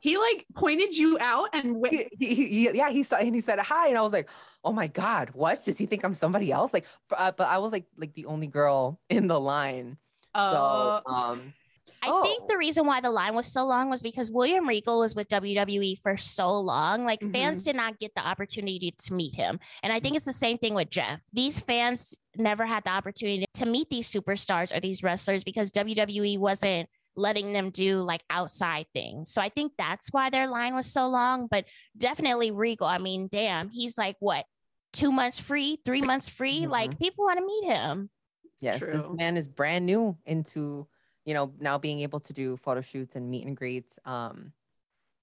he 0.03 0.17
like 0.17 0.45
pointed 0.53 0.95
you 0.97 1.17
out 1.21 1.47
and 1.53 1.77
went. 1.77 1.95
he, 1.95 2.07
he, 2.19 2.35
he- 2.35 2.71
yeah, 2.77 2.89
he 2.89 3.03
saw 3.03 3.15
and 3.15 3.33
he 3.33 3.39
said 3.39 3.57
hi, 3.59 3.87
and 3.87 3.97
I 3.97 4.01
was 4.01 4.11
like, 4.11 4.27
"Oh 4.65 4.73
my 4.73 4.87
god, 4.87 5.29
what? 5.33 5.63
Does 5.63 5.77
he 5.77 5.85
think 5.85 6.03
I'm 6.03 6.13
somebody 6.13 6.51
else?" 6.51 6.73
Like, 6.73 6.85
but, 7.09 7.19
uh, 7.19 7.31
but 7.31 7.47
I 7.47 7.57
was 7.59 7.71
like, 7.71 7.85
like 7.97 8.13
the 8.13 8.25
only 8.25 8.47
girl 8.47 8.99
in 9.09 9.27
the 9.27 9.39
line. 9.39 9.95
Uh, 10.35 10.51
so, 10.51 11.11
um, 11.13 11.53
I 12.01 12.09
Oh. 12.11 12.21
think 12.21 12.49
the 12.49 12.57
reason 12.57 12.85
why 12.85 12.99
the 12.99 13.09
line 13.09 13.33
was 13.33 13.47
so 13.47 13.63
long 13.63 13.89
was 13.89 14.03
because 14.03 14.29
William 14.29 14.67
Regal 14.67 14.99
was 14.99 15.15
with 15.15 15.29
WWE 15.29 16.01
for 16.03 16.17
so 16.17 16.51
long. 16.59 17.05
Like 17.05 17.21
fans 17.31 17.63
did 17.63 17.77
not 17.77 17.97
get 17.97 18.11
the 18.13 18.27
opportunity 18.27 18.93
to 19.05 19.13
meet 19.13 19.35
him. 19.35 19.57
And 19.83 19.93
I 19.93 20.01
think 20.01 20.17
it's 20.17 20.25
the 20.25 20.33
same 20.33 20.57
thing 20.57 20.73
with 20.73 20.89
Jeff. 20.89 21.21
These 21.31 21.61
fans 21.61 22.17
never 22.35 22.65
had 22.65 22.83
the 22.83 22.89
opportunity 22.89 23.45
to 23.53 23.65
meet 23.65 23.89
these 23.89 24.11
superstars 24.11 24.75
or 24.75 24.81
these 24.81 25.01
wrestlers 25.01 25.45
because 25.45 25.71
WWE 25.71 26.37
wasn't 26.39 26.89
letting 27.15 27.53
them 27.53 27.69
do 27.69 28.01
like 28.01 28.23
outside 28.29 28.85
things. 28.93 29.29
So 29.29 29.41
I 29.41 29.49
think 29.49 29.73
that's 29.77 30.09
why 30.11 30.29
their 30.29 30.47
line 30.47 30.75
was 30.75 30.85
so 30.85 31.07
long. 31.07 31.47
But 31.47 31.65
definitely 31.97 32.51
Regal. 32.51 32.87
I 32.87 32.97
mean, 32.97 33.29
damn, 33.31 33.69
he's 33.69 33.97
like 33.97 34.15
what? 34.19 34.45
Two 34.91 35.11
months 35.11 35.39
free, 35.39 35.79
three 35.83 36.01
months 36.01 36.29
free. 36.29 36.67
Like 36.67 36.99
people 36.99 37.25
want 37.25 37.39
to 37.39 37.45
meet 37.45 37.65
him. 37.65 38.09
it's 38.43 38.63
yes, 38.63 38.79
this 38.79 39.07
man 39.11 39.37
is 39.37 39.47
brand 39.47 39.85
new 39.85 40.17
into 40.25 40.87
you 41.25 41.33
know 41.33 41.53
now 41.59 41.77
being 41.77 42.01
able 42.01 42.19
to 42.21 42.33
do 42.33 42.57
photo 42.57 42.81
shoots 42.81 43.15
and 43.15 43.29
meet 43.29 43.45
and 43.45 43.57
greets. 43.57 43.97
Um, 44.05 44.53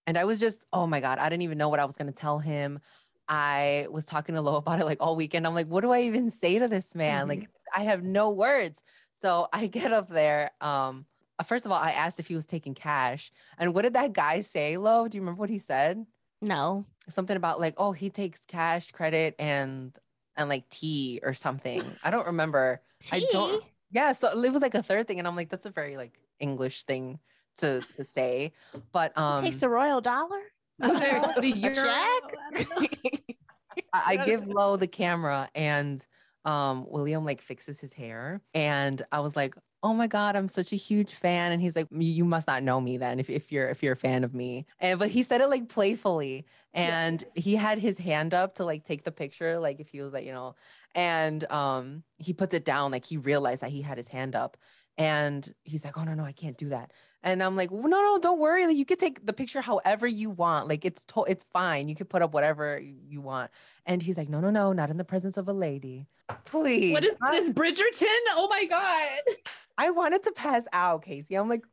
and 0.07 0.19
I 0.19 0.25
was 0.25 0.41
just, 0.41 0.67
oh 0.73 0.87
my 0.87 1.01
god, 1.01 1.19
I 1.19 1.29
didn't 1.29 1.43
even 1.43 1.59
know 1.59 1.69
what 1.69 1.79
I 1.79 1.85
was 1.85 1.95
gonna 1.95 2.13
tell 2.13 2.39
him. 2.39 2.81
I 3.29 3.87
was 3.91 4.07
talking 4.07 4.35
to 4.35 4.41
Lo 4.41 4.57
about 4.57 4.81
it 4.81 4.87
like 4.87 4.99
all 5.01 5.15
weekend. 5.15 5.47
I'm 5.47 5.55
like, 5.55 5.69
what 5.69 5.83
do 5.83 5.93
I 5.93 6.03
even 6.03 6.31
say 6.31 6.59
to 6.59 6.67
this 6.67 6.97
man? 6.97 7.29
Like, 7.29 7.49
I 7.75 7.85
have 7.85 8.03
no 8.03 8.31
words. 8.31 8.83
So 9.23 9.47
I 9.53 9.69
get 9.69 9.93
up 9.93 10.11
there. 10.11 10.51
Um, 10.61 11.07
first 11.47 11.67
of 11.67 11.73
all, 11.73 11.79
I 11.79 11.93
asked 11.93 12.19
if 12.21 12.29
he 12.29 12.37
was 12.37 12.47
taking 12.47 12.75
cash. 12.75 13.31
And 13.59 13.75
what 13.75 13.83
did 13.83 13.95
that 13.95 14.13
guy 14.13 14.41
say, 14.43 14.77
Lo? 14.77 15.09
Do 15.09 15.17
you 15.17 15.23
remember 15.23 15.41
what 15.41 15.51
he 15.51 15.59
said? 15.59 16.05
No. 16.43 16.85
Something 17.09 17.37
about 17.37 17.61
like, 17.61 17.75
oh, 17.79 17.93
he 17.93 18.11
takes 18.11 18.45
cash, 18.47 18.91
credit, 18.93 19.35
and 19.39 19.93
and 20.37 20.49
like 20.49 20.69
tea 20.71 21.21
or 21.23 21.35
something. 21.35 21.83
I 22.05 22.11
don't 22.11 22.27
remember. 22.27 22.81
I 23.13 23.21
don't- 23.33 23.61
Tea? 23.61 23.67
Yeah, 23.93 24.13
so 24.13 24.29
it 24.41 24.53
was 24.53 24.63
like 24.63 24.75
a 24.77 24.83
third 24.85 25.09
thing, 25.09 25.19
and 25.19 25.27
I'm 25.27 25.35
like, 25.35 25.49
that's 25.51 25.67
a 25.67 25.71
very 25.71 25.97
like 25.97 26.19
English 26.39 26.85
thing 26.85 27.19
to 27.59 27.83
to 27.97 28.05
say. 28.05 28.53
But 28.93 29.17
um, 29.19 29.43
Takes 29.43 29.57
the 29.57 29.69
royal 29.69 30.01
dollar. 30.01 30.41
The- 30.79 31.35
the 31.41 31.51
euro- 31.51 31.75
check? 31.75 32.23
I. 32.73 33.83
I, 33.93 34.03
I 34.13 34.25
give 34.25 34.47
Lo 34.49 34.77
the 34.77 34.87
camera 34.87 35.49
and 35.55 36.05
um 36.45 36.87
William 36.89 37.25
like 37.25 37.43
fixes 37.43 37.79
his 37.81 37.93
hair 37.93 38.41
and 38.55 39.03
I 39.13 39.21
was 39.21 39.37
like, 39.37 39.55
"Oh 39.83 39.95
my 39.95 40.07
god, 40.07 40.37
I'm 40.37 40.49
such 40.49 40.73
a 40.73 40.77
huge 40.77 41.15
fan." 41.15 41.53
And 41.53 41.61
he's 41.63 41.77
like, 41.77 41.89
"You 41.91 42.25
must 42.25 42.47
not 42.47 42.63
know 42.63 42.81
me 42.81 42.97
then 42.99 43.19
if, 43.21 43.31
if 43.31 43.51
you're 43.53 43.69
if 43.69 43.83
you're 43.83 43.95
a 43.95 43.97
fan 43.97 44.25
of 44.25 44.35
me." 44.35 44.67
And 44.81 44.99
but 44.99 45.11
he 45.11 45.23
said 45.23 45.41
it 45.41 45.49
like 45.49 45.69
playfully 45.69 46.47
and 46.75 47.23
he 47.35 47.57
had 47.57 47.79
his 47.79 47.99
hand 47.99 48.35
up 48.35 48.55
to 48.57 48.65
like 48.65 48.85
take 48.85 49.05
the 49.05 49.13
picture 49.13 49.59
like 49.59 49.81
if 49.81 49.89
he 49.89 50.01
was 50.03 50.13
like, 50.13 50.25
you 50.27 50.33
know, 50.33 50.55
and 50.95 51.51
um 51.51 52.05
he 52.19 52.33
puts 52.33 52.55
it 52.55 52.65
down 52.65 52.93
like 52.93 53.05
he 53.05 53.17
realized 53.17 53.63
that 53.63 53.71
he 53.71 53.83
had 53.83 53.97
his 53.99 54.09
hand 54.09 54.35
up 54.37 54.57
and 54.99 55.55
he's 55.65 55.85
like, 55.85 55.97
"Oh 55.99 56.05
no, 56.05 56.15
no, 56.15 56.25
I 56.25 56.33
can't 56.33 56.59
do 56.59 56.69
that." 56.71 56.93
And 57.23 57.43
I'm 57.43 57.55
like, 57.57 57.71
well, 57.71 57.83
no, 57.89 58.01
no, 58.01 58.19
don't 58.19 58.39
worry. 58.39 58.67
Like, 58.67 58.77
you 58.77 58.85
could 58.87 58.99
take 58.99 59.27
the 59.27 59.33
picture 59.33 59.61
however 59.61 60.07
you 60.07 60.31
want. 60.31 60.69
Like, 60.69 60.85
it's 60.85 61.05
to- 61.07 61.25
it's 61.29 61.45
fine. 61.53 61.89
You 61.89 61.95
could 61.95 62.09
put 62.09 62.23
up 62.23 62.33
whatever 62.33 62.79
you 62.81 63.21
want. 63.21 63.51
And 63.85 64.03
he's 64.03 64.17
like, 64.17 64.29
no, 64.31 64.41
no, 64.41 64.51
no, 64.51 64.73
not 64.73 64.89
in 64.91 64.97
the 64.97 65.05
presence 65.05 65.37
of 65.37 65.47
a 65.49 65.53
lady. 65.53 66.07
Please. 66.47 66.93
What 66.93 67.05
is 67.05 67.15
this, 67.31 67.51
Bridgerton? 67.51 68.07
Oh 68.31 68.47
my 68.49 68.65
god! 68.65 69.35
I 69.79 69.91
wanted 69.91 70.23
to 70.25 70.33
pass 70.33 70.65
out, 70.75 71.03
Casey. 71.03 71.35
I'm 71.37 71.49
like, 71.49 71.65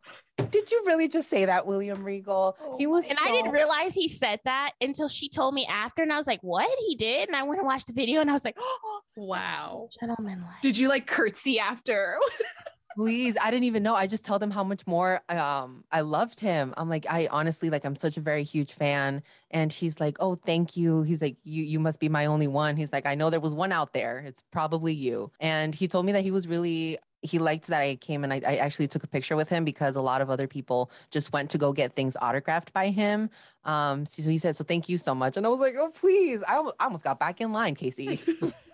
did 0.49 0.71
you 0.71 0.81
really 0.85 1.09
just 1.09 1.29
say 1.29 1.43
that, 1.45 1.65
William 1.67 2.03
Regal? 2.03 2.55
Oh 2.61 2.77
he 2.77 2.87
was 2.87 3.07
And 3.09 3.19
I 3.21 3.27
didn't 3.27 3.51
realize 3.51 3.93
he 3.93 4.07
said 4.07 4.39
that 4.45 4.71
until 4.79 5.09
she 5.09 5.27
told 5.27 5.53
me 5.53 5.65
after. 5.69 6.03
And 6.03 6.13
I 6.13 6.17
was 6.17 6.25
like, 6.27 6.39
what? 6.41 6.69
He 6.87 6.95
did? 6.95 7.27
And 7.27 7.35
I 7.35 7.43
went 7.43 7.59
and 7.59 7.67
watched 7.67 7.87
the 7.87 7.93
video 7.93 8.21
and 8.21 8.29
I 8.29 8.33
was 8.33 8.45
like, 8.45 8.55
oh, 8.59 9.01
Wow. 9.17 9.89
gentleman. 9.99 10.41
like. 10.41 10.61
Did 10.61 10.77
you 10.77 10.87
like 10.87 11.05
curtsy 11.05 11.59
after? 11.59 12.17
please 12.97 13.37
i 13.43 13.51
didn't 13.51 13.65
even 13.65 13.83
know 13.83 13.93
i 13.93 14.07
just 14.07 14.25
tell 14.25 14.39
them 14.39 14.49
how 14.49 14.63
much 14.63 14.87
more 14.87 15.21
um 15.29 15.83
i 15.91 16.01
loved 16.01 16.39
him. 16.39 16.73
I'm 16.77 16.89
like 16.89 17.05
i 17.07 17.27
honestly 17.29 17.69
like 17.69 17.85
i'm 17.85 17.95
such 17.95 18.17
a 18.17 18.21
very 18.21 18.43
huge 18.43 18.73
fan. 18.73 19.21
And 19.51 19.71
he's 19.71 19.99
like 19.99 20.17
oh 20.19 20.33
thank 20.33 20.75
you. 20.75 21.03
He's 21.03 21.21
like 21.21 21.37
you 21.43 21.63
you 21.63 21.79
must 21.79 21.99
be 21.99 22.09
my 22.09 22.25
only 22.25 22.47
one. 22.47 22.75
He's 22.75 22.91
like 22.91 23.05
i 23.05 23.13
know 23.13 23.29
there 23.29 23.39
was 23.39 23.53
one 23.53 23.71
out 23.71 23.93
there. 23.93 24.23
It's 24.25 24.43
probably 24.51 24.93
you. 24.93 25.31
And 25.39 25.75
he 25.75 25.87
told 25.87 26.07
me 26.07 26.11
that 26.13 26.23
he 26.23 26.31
was 26.31 26.47
really 26.47 26.97
he 27.21 27.37
liked 27.37 27.67
that 27.67 27.81
I 27.81 27.95
came 27.95 28.23
and 28.23 28.33
I, 28.33 28.41
I, 28.45 28.55
actually 28.57 28.87
took 28.87 29.03
a 29.03 29.07
picture 29.07 29.35
with 29.35 29.49
him 29.49 29.65
because 29.65 29.95
a 29.95 30.01
lot 30.01 30.21
of 30.21 30.29
other 30.29 30.47
people 30.47 30.91
just 31.09 31.33
went 31.33 31.49
to 31.49 31.57
go 31.57 31.73
get 31.73 31.95
things 31.95 32.15
autographed 32.21 32.71
by 32.73 32.89
him. 32.89 33.29
Um, 33.65 34.05
so 34.05 34.29
he 34.29 34.37
said, 34.37 34.55
"So 34.55 34.63
thank 34.63 34.87
you 34.87 34.97
so 34.99 35.15
much," 35.15 35.35
and 35.35 35.45
I 35.45 35.49
was 35.49 35.59
like, 35.59 35.75
"Oh, 35.77 35.89
please!" 35.89 36.43
I, 36.47 36.57
I 36.59 36.85
almost 36.85 37.03
got 37.03 37.19
back 37.19 37.41
in 37.41 37.51
line, 37.51 37.75
Casey. 37.75 38.21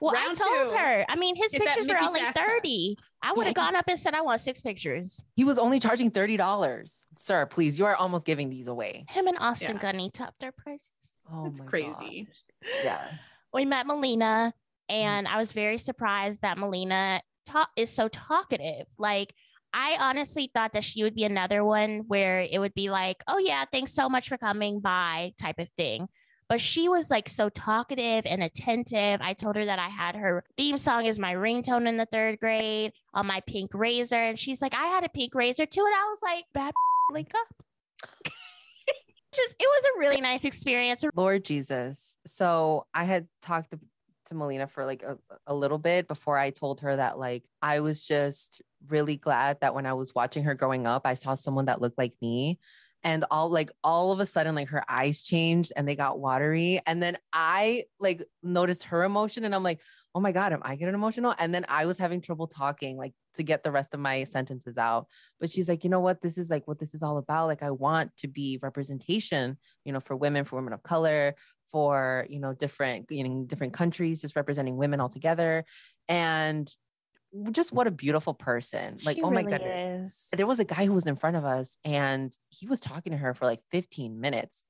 well, 0.00 0.12
Round 0.14 0.30
I 0.30 0.34
told 0.44 0.68
two. 0.68 0.74
her. 0.76 1.04
I 1.08 1.16
mean, 1.16 1.36
his 1.36 1.52
Get 1.52 1.62
pictures 1.62 1.86
were 1.86 1.98
only 2.00 2.20
Fast 2.20 2.36
Pass. 2.36 2.46
thirty. 2.46 2.96
I 3.22 3.32
would 3.32 3.46
have 3.46 3.54
gone 3.54 3.76
up 3.76 3.84
and 3.88 3.98
said, 3.98 4.14
"I 4.14 4.22
want 4.22 4.40
six 4.40 4.60
pictures." 4.60 5.20
he 5.36 5.44
was 5.44 5.58
only 5.58 5.78
charging 5.80 6.10
thirty 6.10 6.36
dollars, 6.36 7.04
sir. 7.18 7.46
Please, 7.46 7.78
you 7.78 7.84
are 7.86 7.94
almost 7.96 8.24
giving 8.26 8.48
these 8.50 8.66
away. 8.66 9.04
Him 9.10 9.26
and 9.26 9.36
Austin 9.38 9.76
Yeah. 9.76 9.82
Gunny 9.82 10.10
topped 10.10 10.40
their 10.40 10.52
prices. 10.52 10.90
Oh, 11.32 11.46
It's 11.46 11.60
crazy. 11.60 12.26
gosh. 12.62 12.74
Yeah. 12.84 13.04
we 13.52 13.64
met 13.64 13.86
Melina, 13.86 14.52
Mm-hmm. 14.90 15.02
and 15.02 15.28
I 15.28 15.36
was 15.36 15.52
very 15.52 15.78
surprised 15.78 16.40
that 16.42 16.58
Melina 16.58 17.20
ta- 17.46 17.70
is 17.76 17.90
so 17.90 18.08
talkative. 18.08 18.86
Like, 18.98 19.32
I 19.72 19.96
honestly 20.00 20.50
thought 20.52 20.72
that 20.72 20.82
she 20.82 21.04
would 21.04 21.14
be 21.14 21.22
another 21.24 21.62
one 21.64 22.04
where 22.08 22.40
it 22.40 22.58
would 22.58 22.74
be 22.74 22.90
like, 22.90 23.22
"Oh 23.28 23.38
yeah, 23.38 23.64
thanks 23.70 23.92
so 23.94 24.08
much 24.08 24.28
for 24.28 24.36
coming 24.38 24.80
by," 24.80 25.32
type 25.40 25.58
of 25.58 25.68
thing. 25.76 26.08
But 26.50 26.60
she 26.60 26.88
was 26.88 27.12
like 27.12 27.28
so 27.28 27.48
talkative 27.48 28.26
and 28.26 28.42
attentive. 28.42 29.20
I 29.22 29.34
told 29.34 29.54
her 29.54 29.64
that 29.64 29.78
I 29.78 29.86
had 29.86 30.16
her 30.16 30.42
theme 30.56 30.78
song 30.78 31.06
as 31.06 31.16
my 31.16 31.32
ringtone 31.32 31.86
in 31.86 31.96
the 31.96 32.06
third 32.06 32.40
grade 32.40 32.92
on 33.14 33.28
my 33.28 33.40
pink 33.46 33.72
razor, 33.72 34.16
and 34.16 34.36
she's 34.36 34.60
like, 34.60 34.74
"I 34.74 34.86
had 34.86 35.04
a 35.04 35.08
pink 35.08 35.32
razor 35.36 35.64
too," 35.64 35.84
and 35.86 35.94
I 35.94 36.08
was 36.08 36.18
like, 36.20 36.44
"Bad 36.52 36.74
link 37.12 37.30
up." 37.36 37.64
Just, 39.32 39.54
it 39.60 39.68
was 39.68 39.84
a 39.84 40.00
really 40.00 40.20
nice 40.20 40.44
experience. 40.44 41.04
Lord 41.14 41.44
Jesus. 41.44 42.16
So 42.26 42.84
I 42.92 43.04
had 43.04 43.28
talked 43.42 43.70
to, 43.70 43.78
to 44.26 44.34
Melina 44.34 44.66
for 44.66 44.84
like 44.84 45.04
a, 45.04 45.18
a 45.46 45.54
little 45.54 45.78
bit 45.78 46.08
before 46.08 46.36
I 46.36 46.50
told 46.50 46.80
her 46.80 46.96
that 46.96 47.16
like 47.16 47.44
I 47.62 47.78
was 47.78 48.04
just 48.04 48.60
really 48.88 49.16
glad 49.16 49.58
that 49.60 49.72
when 49.72 49.86
I 49.86 49.92
was 49.92 50.16
watching 50.16 50.42
her 50.42 50.56
growing 50.56 50.84
up, 50.84 51.02
I 51.04 51.14
saw 51.14 51.34
someone 51.34 51.66
that 51.66 51.80
looked 51.80 51.96
like 51.96 52.14
me. 52.20 52.58
And 53.02 53.24
all 53.30 53.48
like 53.50 53.70
all 53.82 54.12
of 54.12 54.20
a 54.20 54.26
sudden, 54.26 54.54
like 54.54 54.68
her 54.68 54.84
eyes 54.88 55.22
changed 55.22 55.72
and 55.76 55.88
they 55.88 55.96
got 55.96 56.20
watery. 56.20 56.80
And 56.86 57.02
then 57.02 57.16
I 57.32 57.84
like 57.98 58.22
noticed 58.42 58.84
her 58.84 59.04
emotion 59.04 59.44
and 59.44 59.54
I'm 59.54 59.62
like, 59.62 59.80
oh 60.14 60.20
my 60.20 60.32
God, 60.32 60.52
am 60.52 60.60
I 60.62 60.76
getting 60.76 60.94
emotional? 60.94 61.34
And 61.38 61.54
then 61.54 61.64
I 61.68 61.86
was 61.86 61.96
having 61.96 62.20
trouble 62.20 62.46
talking, 62.46 62.96
like 62.96 63.12
to 63.34 63.42
get 63.42 63.62
the 63.62 63.70
rest 63.70 63.94
of 63.94 64.00
my 64.00 64.24
sentences 64.24 64.76
out. 64.76 65.06
But 65.38 65.50
she's 65.50 65.68
like, 65.68 65.84
you 65.84 65.90
know 65.90 66.00
what? 66.00 66.20
This 66.20 66.36
is 66.36 66.50
like 66.50 66.66
what 66.66 66.78
this 66.78 66.94
is 66.94 67.02
all 67.02 67.16
about. 67.18 67.46
Like, 67.46 67.62
I 67.62 67.70
want 67.70 68.16
to 68.18 68.28
be 68.28 68.58
representation, 68.60 69.56
you 69.84 69.92
know, 69.92 70.00
for 70.00 70.16
women, 70.16 70.44
for 70.44 70.56
women 70.56 70.72
of 70.72 70.82
color, 70.82 71.36
for, 71.70 72.26
you 72.28 72.40
know, 72.40 72.52
different, 72.52 73.06
you 73.10 73.22
know, 73.22 73.44
different 73.46 73.72
countries, 73.72 74.20
just 74.20 74.34
representing 74.34 74.76
women 74.76 75.00
all 75.00 75.08
together. 75.08 75.64
And 76.08 76.68
just 77.52 77.72
what 77.72 77.86
a 77.86 77.90
beautiful 77.90 78.34
person. 78.34 78.98
Like, 79.04 79.16
She 79.16 79.22
oh 79.22 79.30
my 79.30 79.42
really 79.42 79.58
goodness. 79.58 80.28
is. 80.32 80.38
There 80.38 80.46
was 80.46 80.60
a 80.60 80.64
guy 80.64 80.86
who 80.86 80.92
was 80.92 81.06
in 81.06 81.16
front 81.16 81.36
of 81.36 81.44
us 81.44 81.76
and 81.84 82.32
he 82.48 82.66
was 82.66 82.80
talking 82.80 83.12
to 83.12 83.18
her 83.18 83.34
for 83.34 83.46
like 83.46 83.60
15 83.70 84.20
minutes. 84.20 84.66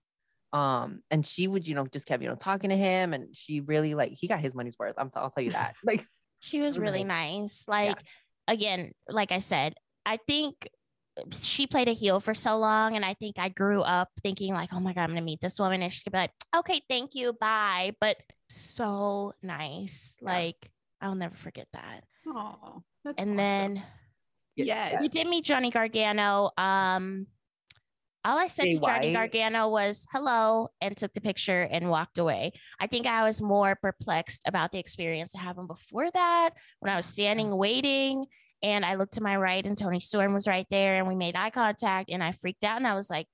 Um, 0.53 1.03
and 1.11 1.25
she 1.25 1.47
would, 1.47 1.67
you 1.67 1.75
know, 1.75 1.87
just 1.87 2.07
kept, 2.07 2.23
you 2.23 2.29
know, 2.29 2.35
talking 2.35 2.71
to 2.71 2.77
him 2.77 3.15
and 3.15 3.35
she 3.35 3.61
really 3.61 3.95
like 3.95 4.13
he 4.13 4.27
got 4.27 4.41
his 4.41 4.55
money's 4.55 4.79
worth. 4.79 4.95
I'm 4.99 5.11
I'll 5.15 5.31
tell 5.31 5.45
you 5.45 5.53
that. 5.53 5.75
Like 5.85 6.07
She 6.41 6.61
was 6.61 6.79
Really 6.79 7.05
nice. 7.05 7.65
Like 7.69 7.99
again, 8.49 8.93
like 9.09 9.33
I 9.33 9.39
said, 9.39 9.75
I 10.05 10.19
think 10.27 10.69
she 11.33 11.67
played 11.67 11.89
a 11.89 11.93
heel 11.93 12.21
for 12.21 12.35
so 12.35 12.57
long, 12.57 12.97
and 12.97 13.05
I 13.05 13.15
think 13.15 13.39
I 13.39 13.49
grew 13.49 13.83
up 13.83 14.09
thinking 14.23 14.55
like, 14.55 14.71
"Oh 14.73 14.81
my 14.81 14.93
god, 14.93 15.03
I'm 15.03 15.11
gonna 15.11 15.21
meet 15.21 15.41
this 15.41 15.59
woman," 15.59 15.83
and 15.83 15.93
she's 15.93 16.03
gonna 16.03 16.13
be 16.13 16.23
like, 16.23 16.33
"Okay, 16.57 16.81
thank 16.89 17.15
you, 17.15 17.33
bye." 17.33 17.95
But 18.01 18.17
so 18.49 19.35
nice. 19.43 20.17
Yeah. 20.21 20.33
Like 20.33 20.71
I'll 21.01 21.15
never 21.15 21.35
forget 21.35 21.69
that. 21.73 22.05
Oh, 22.31 22.83
And 23.05 23.15
awesome. 23.19 23.37
then 23.37 23.83
yeah, 24.57 25.01
we 25.01 25.09
did 25.09 25.27
meet 25.27 25.45
Johnny 25.45 25.71
Gargano. 25.71 26.51
Um, 26.57 27.27
all 28.25 28.37
I 28.39 28.49
said 28.49 28.65
Jay 28.65 28.75
to 28.75 28.81
Johnny 28.81 29.07
White. 29.09 29.15
Gargano 29.15 29.69
was 29.71 30.07
hello 30.13 30.69
and 30.83 30.97
took 30.97 31.13
the 31.15 31.21
picture 31.23 31.67
and 31.71 31.89
walked 31.89 32.19
away. 32.19 32.53
I 32.79 32.87
think 32.87 33.07
I 33.07 33.25
was 33.25 33.41
more 33.41 33.77
perplexed 33.81 34.43
about 34.47 34.73
the 34.73 34.79
experience 34.79 35.33
that 35.33 35.39
happened 35.39 35.69
before 35.69 36.11
that 36.11 36.51
when 36.81 36.93
I 36.93 36.97
was 36.97 37.07
standing 37.07 37.57
waiting 37.57 38.27
and 38.63 38.85
I 38.85 38.97
looked 38.97 39.15
to 39.15 39.23
my 39.23 39.37
right 39.37 39.65
and 39.65 39.79
Toni 39.79 40.01
Storm 40.01 40.35
was 40.35 40.47
right 40.47 40.67
there 40.71 40.97
and 40.99 41.09
we 41.09 41.15
made 41.15 41.35
eye 41.35 41.49
contact 41.51 42.11
and 42.11 42.23
I 42.23 42.33
freaked 42.33 42.63
out 42.65 42.77
and 42.77 42.87
I 42.87 42.95
was 42.95 43.09
like, 43.09 43.27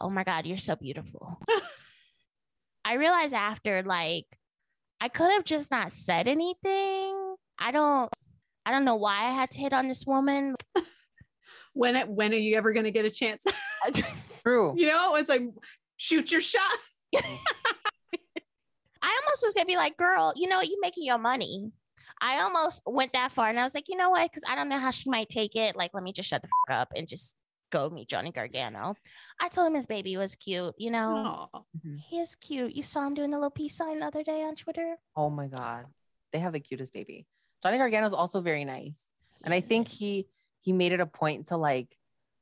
oh 0.00 0.08
my 0.08 0.24
God, 0.24 0.46
you're 0.46 0.56
so 0.56 0.74
beautiful. 0.74 1.38
I 2.84 2.94
realized 2.94 3.34
after, 3.34 3.82
like, 3.82 4.24
I 5.02 5.08
could 5.08 5.30
have 5.32 5.44
just 5.44 5.70
not 5.70 5.92
said 5.92 6.26
anything. 6.26 7.34
I 7.58 7.72
don't. 7.72 8.10
I 8.66 8.70
don't 8.70 8.84
know 8.84 8.96
why 8.96 9.18
I 9.18 9.30
had 9.30 9.50
to 9.52 9.60
hit 9.60 9.72
on 9.72 9.88
this 9.88 10.04
woman. 10.06 10.54
when 11.72 11.96
it, 11.96 12.08
when 12.08 12.32
are 12.32 12.36
you 12.36 12.56
ever 12.56 12.72
going 12.72 12.84
to 12.84 12.90
get 12.90 13.04
a 13.04 13.10
chance? 13.10 13.44
true. 14.44 14.74
you 14.76 14.86
know, 14.86 15.16
it's 15.16 15.28
like 15.28 15.42
shoot 15.96 16.30
your 16.30 16.40
shot. 16.40 16.62
I 19.02 19.18
almost 19.22 19.42
was 19.42 19.54
gonna 19.54 19.66
be 19.66 19.76
like, 19.76 19.96
girl, 19.96 20.32
you 20.36 20.46
know, 20.48 20.58
what? 20.58 20.68
you 20.68 20.78
making 20.80 21.04
your 21.04 21.18
money. 21.18 21.72
I 22.20 22.40
almost 22.42 22.82
went 22.84 23.14
that 23.14 23.32
far 23.32 23.48
and 23.48 23.58
I 23.58 23.64
was 23.64 23.74
like, 23.74 23.88
you 23.88 23.96
know 23.96 24.10
what? 24.10 24.30
Because 24.30 24.42
I 24.48 24.54
don't 24.54 24.68
know 24.68 24.78
how 24.78 24.90
she 24.90 25.08
might 25.08 25.30
take 25.30 25.56
it. 25.56 25.74
Like, 25.74 25.92
let 25.94 26.02
me 26.02 26.12
just 26.12 26.28
shut 26.28 26.42
the 26.42 26.48
fuck 26.48 26.76
up 26.76 26.92
and 26.94 27.08
just 27.08 27.34
go 27.70 27.88
meet 27.88 28.08
Johnny 28.08 28.30
Gargano. 28.30 28.94
I 29.40 29.48
told 29.48 29.68
him 29.68 29.74
his 29.74 29.86
baby 29.86 30.16
was 30.18 30.34
cute. 30.36 30.74
You 30.76 30.90
know, 30.90 31.48
Oh, 31.54 31.64
he 32.08 32.18
is 32.20 32.34
cute. 32.34 32.74
You 32.76 32.82
saw 32.82 33.06
him 33.06 33.14
doing 33.14 33.30
the 33.30 33.38
little 33.38 33.50
peace 33.50 33.76
sign 33.76 34.00
the 34.00 34.06
other 34.06 34.22
day 34.22 34.42
on 34.42 34.54
Twitter. 34.54 34.96
Oh 35.16 35.30
my 35.30 35.46
God. 35.46 35.86
They 36.32 36.40
have 36.40 36.52
the 36.52 36.60
cutest 36.60 36.92
baby. 36.92 37.26
Johnny 37.62 37.78
Gargano 37.78 38.06
is 38.06 38.12
also 38.12 38.40
very 38.40 38.64
nice. 38.64 39.04
And 39.44 39.54
I 39.54 39.60
think 39.60 39.88
he 39.88 40.26
he 40.60 40.72
made 40.72 40.92
it 40.92 41.00
a 41.00 41.06
point 41.06 41.46
to 41.46 41.56
like 41.56 41.96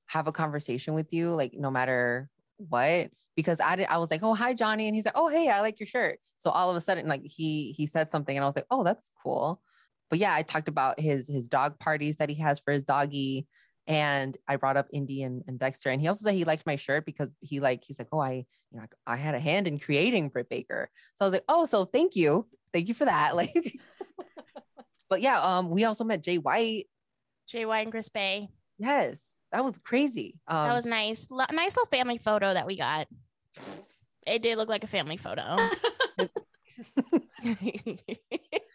have 0.06 0.26
a 0.26 0.32
conversation 0.32 0.94
with 0.94 1.12
you, 1.12 1.30
like 1.30 1.54
no 1.54 1.70
matter 1.70 2.28
what. 2.56 3.10
Because 3.36 3.60
I 3.60 3.76
did, 3.76 3.86
I 3.86 3.98
was 3.98 4.10
like, 4.10 4.22
oh 4.24 4.34
hi 4.34 4.52
Johnny, 4.52 4.88
and 4.88 4.96
he's 4.96 5.04
like, 5.04 5.16
oh 5.16 5.28
hey, 5.28 5.48
I 5.48 5.60
like 5.60 5.78
your 5.78 5.86
shirt. 5.86 6.18
So 6.38 6.50
all 6.50 6.70
of 6.70 6.76
a 6.76 6.80
sudden, 6.80 7.06
like 7.06 7.22
he 7.24 7.72
he 7.72 7.86
said 7.86 8.10
something, 8.10 8.36
and 8.36 8.42
I 8.42 8.46
was 8.46 8.56
like, 8.56 8.66
oh 8.70 8.82
that's 8.84 9.10
cool. 9.22 9.60
But 10.10 10.18
yeah, 10.18 10.34
I 10.34 10.42
talked 10.42 10.68
about 10.68 10.98
his 10.98 11.28
his 11.28 11.48
dog 11.48 11.78
parties 11.78 12.16
that 12.16 12.28
he 12.28 12.36
has 12.36 12.58
for 12.58 12.72
his 12.72 12.84
doggy, 12.84 13.46
and 13.86 14.36
I 14.48 14.56
brought 14.56 14.76
up 14.76 14.88
Indy 14.92 15.22
and, 15.22 15.44
and 15.46 15.58
Dexter, 15.58 15.90
and 15.90 16.00
he 16.00 16.08
also 16.08 16.24
said 16.24 16.34
he 16.34 16.44
liked 16.44 16.66
my 16.66 16.76
shirt 16.76 17.04
because 17.04 17.28
he 17.40 17.60
like 17.60 17.84
he's 17.84 17.98
like, 17.98 18.08
oh 18.12 18.20
I 18.20 18.44
you 18.72 18.80
know 18.80 18.86
I 19.06 19.16
had 19.16 19.34
a 19.34 19.40
hand 19.40 19.68
in 19.68 19.78
creating 19.78 20.30
Britt 20.30 20.48
Baker. 20.48 20.90
So 21.14 21.24
I 21.24 21.26
was 21.26 21.32
like, 21.34 21.44
oh 21.48 21.64
so 21.64 21.84
thank 21.84 22.16
you, 22.16 22.46
thank 22.72 22.88
you 22.88 22.94
for 22.94 23.04
that. 23.04 23.32
Like, 23.36 23.78
but 25.08 25.20
yeah, 25.20 25.40
um, 25.40 25.70
we 25.70 25.84
also 25.84 26.04
met 26.04 26.22
Jay 26.22 26.38
White. 26.38 26.86
Jay 27.48 27.64
White 27.64 27.82
and 27.82 27.90
Chris 27.90 28.08
Bey. 28.08 28.48
Yes, 28.78 29.22
that 29.52 29.64
was 29.64 29.78
crazy. 29.78 30.38
Um, 30.46 30.68
That 30.68 30.74
was 30.74 30.86
nice. 30.86 31.28
Lo- 31.30 31.44
nice 31.52 31.76
little 31.76 31.86
family 31.90 32.18
photo 32.18 32.52
that 32.52 32.66
we 32.66 32.76
got. 32.76 33.08
It 34.26 34.42
did 34.42 34.58
look 34.58 34.68
like 34.68 34.84
a 34.84 34.88
family 34.88 35.16
photo. 35.16 35.56
it 36.18 36.30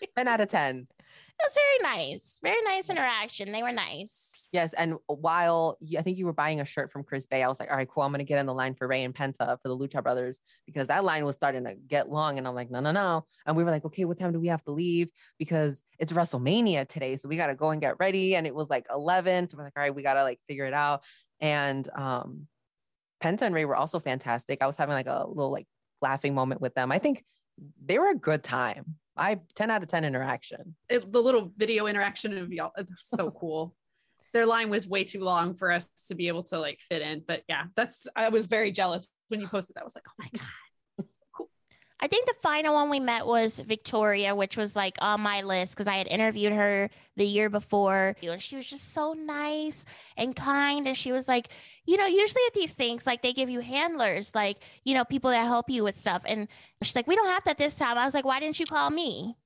10 0.17 0.27
out 0.27 0.41
of 0.41 0.47
10. 0.49 0.87
It 0.89 1.43
was 1.43 1.53
very 1.55 1.95
nice. 1.95 2.39
Very 2.41 2.61
nice 2.63 2.89
interaction. 2.89 3.51
They 3.51 3.63
were 3.63 3.71
nice. 3.71 4.32
Yes. 4.53 4.73
And 4.73 4.97
while 5.07 5.77
you, 5.81 5.97
I 5.97 6.03
think 6.03 6.19
you 6.19 6.27
were 6.27 6.33
buying 6.33 6.61
a 6.61 6.65
shirt 6.65 6.91
from 6.91 7.03
Chris 7.03 7.25
Bey, 7.25 7.41
I 7.41 7.47
was 7.47 7.59
like, 7.59 7.71
all 7.71 7.75
right, 7.75 7.87
cool. 7.89 8.03
I'm 8.03 8.11
going 8.11 8.19
to 8.19 8.23
get 8.23 8.37
in 8.37 8.45
the 8.45 8.53
line 8.53 8.75
for 8.75 8.87
Rey 8.87 9.03
and 9.03 9.13
Penta 9.13 9.57
for 9.59 9.67
the 9.67 9.75
Lucha 9.75 10.03
Brothers 10.03 10.39
because 10.67 10.87
that 10.89 11.03
line 11.03 11.25
was 11.25 11.35
starting 11.35 11.63
to 11.63 11.73
get 11.73 12.07
long. 12.07 12.37
And 12.37 12.47
I'm 12.47 12.53
like, 12.53 12.69
no, 12.69 12.79
no, 12.79 12.91
no. 12.91 13.25
And 13.47 13.57
we 13.57 13.63
were 13.63 13.71
like, 13.71 13.83
okay, 13.83 14.05
what 14.05 14.19
time 14.19 14.31
do 14.31 14.39
we 14.39 14.49
have 14.49 14.63
to 14.65 14.71
leave? 14.71 15.09
Because 15.39 15.81
it's 15.97 16.13
WrestleMania 16.13 16.87
today. 16.87 17.15
So 17.15 17.27
we 17.27 17.35
got 17.35 17.47
to 17.47 17.55
go 17.55 17.71
and 17.71 17.81
get 17.81 17.95
ready. 17.99 18.35
And 18.35 18.45
it 18.45 18.53
was 18.53 18.69
like 18.69 18.85
11. 18.93 19.47
So 19.47 19.57
we're 19.57 19.63
like, 19.63 19.73
all 19.75 19.81
right, 19.81 19.95
we 19.95 20.03
got 20.03 20.13
to 20.13 20.23
like 20.23 20.39
figure 20.47 20.65
it 20.65 20.73
out. 20.73 21.01
And 21.41 21.89
um, 21.95 22.45
Penta 23.23 23.41
and 23.41 23.55
Rey 23.55 23.65
were 23.65 23.75
also 23.75 23.99
fantastic. 23.99 24.61
I 24.61 24.67
was 24.67 24.77
having 24.77 24.93
like 24.93 25.07
a 25.07 25.25
little 25.27 25.51
like 25.51 25.65
laughing 25.99 26.35
moment 26.35 26.61
with 26.61 26.75
them. 26.75 26.91
I 26.91 26.99
think 26.99 27.23
they 27.83 27.97
were 27.97 28.11
a 28.11 28.15
good 28.15 28.43
time. 28.43 28.97
I 29.17 29.39
10 29.55 29.71
out 29.71 29.81
of 29.81 29.89
10 29.89 30.05
interaction. 30.05 30.75
it, 30.89 31.11
the 31.11 31.21
little 31.21 31.51
video 31.55 31.87
interaction 31.87 32.37
of 32.37 32.51
y'all, 32.51 32.71
it's 32.77 33.09
so 33.09 33.31
cool. 33.31 33.75
Their 34.33 34.45
line 34.45 34.69
was 34.69 34.87
way 34.87 35.03
too 35.03 35.23
long 35.23 35.55
for 35.55 35.71
us 35.71 35.87
to 36.07 36.15
be 36.15 36.27
able 36.27 36.43
to 36.45 36.59
like 36.59 36.79
fit 36.89 37.01
in, 37.01 37.23
but 37.27 37.43
yeah, 37.47 37.65
that's 37.75 38.07
I 38.15 38.29
was 38.29 38.47
very 38.47 38.71
jealous 38.71 39.07
when 39.27 39.41
you 39.41 39.47
posted 39.47 39.75
that. 39.75 39.81
I 39.81 39.83
was 39.85 39.95
like, 39.95 40.05
oh 40.07 40.13
my 40.19 40.29
god, 40.33 40.47
that's 40.97 41.13
so 41.15 41.21
cool. 41.35 41.49
I 41.99 42.07
think 42.07 42.25
the 42.25 42.35
final 42.41 42.73
one 42.73 42.89
we 42.89 42.99
met 42.99 43.25
was 43.25 43.59
Victoria, 43.59 44.35
which 44.35 44.57
was 44.57 44.75
like 44.75 44.97
on 44.99 45.21
my 45.21 45.41
list 45.41 45.73
because 45.73 45.87
I 45.87 45.95
had 45.95 46.07
interviewed 46.07 46.51
her 46.51 46.89
the 47.15 47.25
year 47.25 47.49
before. 47.49 48.17
And 48.21 48.41
she 48.41 48.57
was 48.57 48.65
just 48.65 48.91
so 48.91 49.13
nice 49.13 49.85
and 50.17 50.35
kind. 50.35 50.85
And 50.85 50.97
she 50.97 51.13
was 51.13 51.29
like, 51.29 51.47
you 51.85 51.95
know, 51.95 52.05
usually 52.05 52.41
at 52.47 52.53
these 52.53 52.73
things, 52.73 53.07
like 53.07 53.21
they 53.21 53.31
give 53.31 53.49
you 53.49 53.61
handlers, 53.61 54.35
like, 54.35 54.57
you 54.83 54.95
know, 54.95 55.05
people 55.05 55.31
that 55.31 55.45
help 55.45 55.69
you 55.69 55.85
with 55.85 55.95
stuff. 55.95 56.23
And 56.25 56.49
she's 56.81 56.95
like, 56.95 57.07
we 57.07 57.15
don't 57.15 57.27
have 57.27 57.45
that 57.45 57.57
this 57.57 57.75
time. 57.75 57.97
I 57.97 58.03
was 58.03 58.13
like, 58.13 58.25
why 58.25 58.41
didn't 58.41 58.59
you 58.59 58.65
call 58.65 58.89
me? 58.89 59.37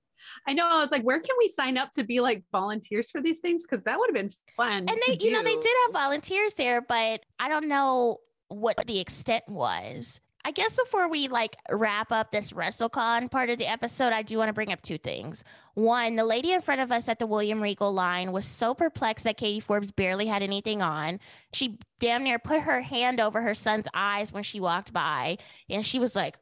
I 0.48 0.54
know. 0.54 0.68
I 0.68 0.82
was 0.82 0.92
like, 0.92 1.04
where 1.04 1.20
can 1.20 1.36
we 1.38 1.48
sign 1.48 1.78
up 1.78 1.92
to 1.94 2.04
be 2.04 2.20
like 2.20 2.44
volunteers 2.52 3.10
for 3.10 3.22
these 3.22 3.40
things? 3.40 3.66
Because 3.68 3.84
that 3.86 4.00
would 4.00 4.10
have 4.10 4.16
been 4.16 4.34
fun. 4.56 4.90
And 4.90 5.00
they, 5.08 5.18
you 5.20 5.32
know, 5.32 5.44
they 5.44 5.56
did 5.56 5.76
have 5.86 5.94
volunteers 5.94 6.54
there, 6.56 6.82
but 6.82 7.26
I 7.40 7.50
don't 7.50 7.68
know 7.68 8.20
what 8.50 8.78
the 8.86 9.00
extent 9.00 9.44
was. 9.48 10.22
I 10.46 10.52
guess 10.52 10.80
before 10.80 11.10
we 11.10 11.28
like 11.28 11.58
wrap 11.70 12.10
up 12.10 12.32
this 12.32 12.54
WrestleCon 12.54 13.30
part 13.30 13.50
of 13.50 13.58
the 13.58 13.68
episode, 13.68 14.14
I 14.14 14.22
do 14.22 14.38
want 14.38 14.48
to 14.48 14.54
bring 14.54 14.72
up 14.72 14.82
two 14.82 14.98
things. 14.98 15.44
One, 15.74 16.16
the 16.16 16.24
lady 16.24 16.54
in 16.54 16.62
front 16.62 16.80
of 16.80 16.90
us 16.90 17.10
at 17.10 17.20
the 17.20 17.28
William 17.28 17.62
Regal 17.62 17.94
line 17.94 18.32
was 18.32 18.46
so 18.46 18.74
perplexed 18.74 19.26
that 19.26 19.36
Katie 19.36 19.60
Forbes 19.60 19.92
barely 19.92 20.28
had 20.28 20.42
anything 20.42 20.82
on. 20.82 21.20
She 21.52 21.78
damn 22.00 22.24
near 22.24 22.40
put 22.40 22.62
her 22.62 22.80
hand 22.80 23.20
over 23.20 23.42
her 23.42 23.54
son's 23.54 23.88
eyes 23.94 24.32
when 24.32 24.44
she 24.44 24.62
walked 24.62 24.94
by, 24.94 25.38
and 25.70 25.86
she 25.86 26.00
was 26.00 26.16
like, 26.16 26.38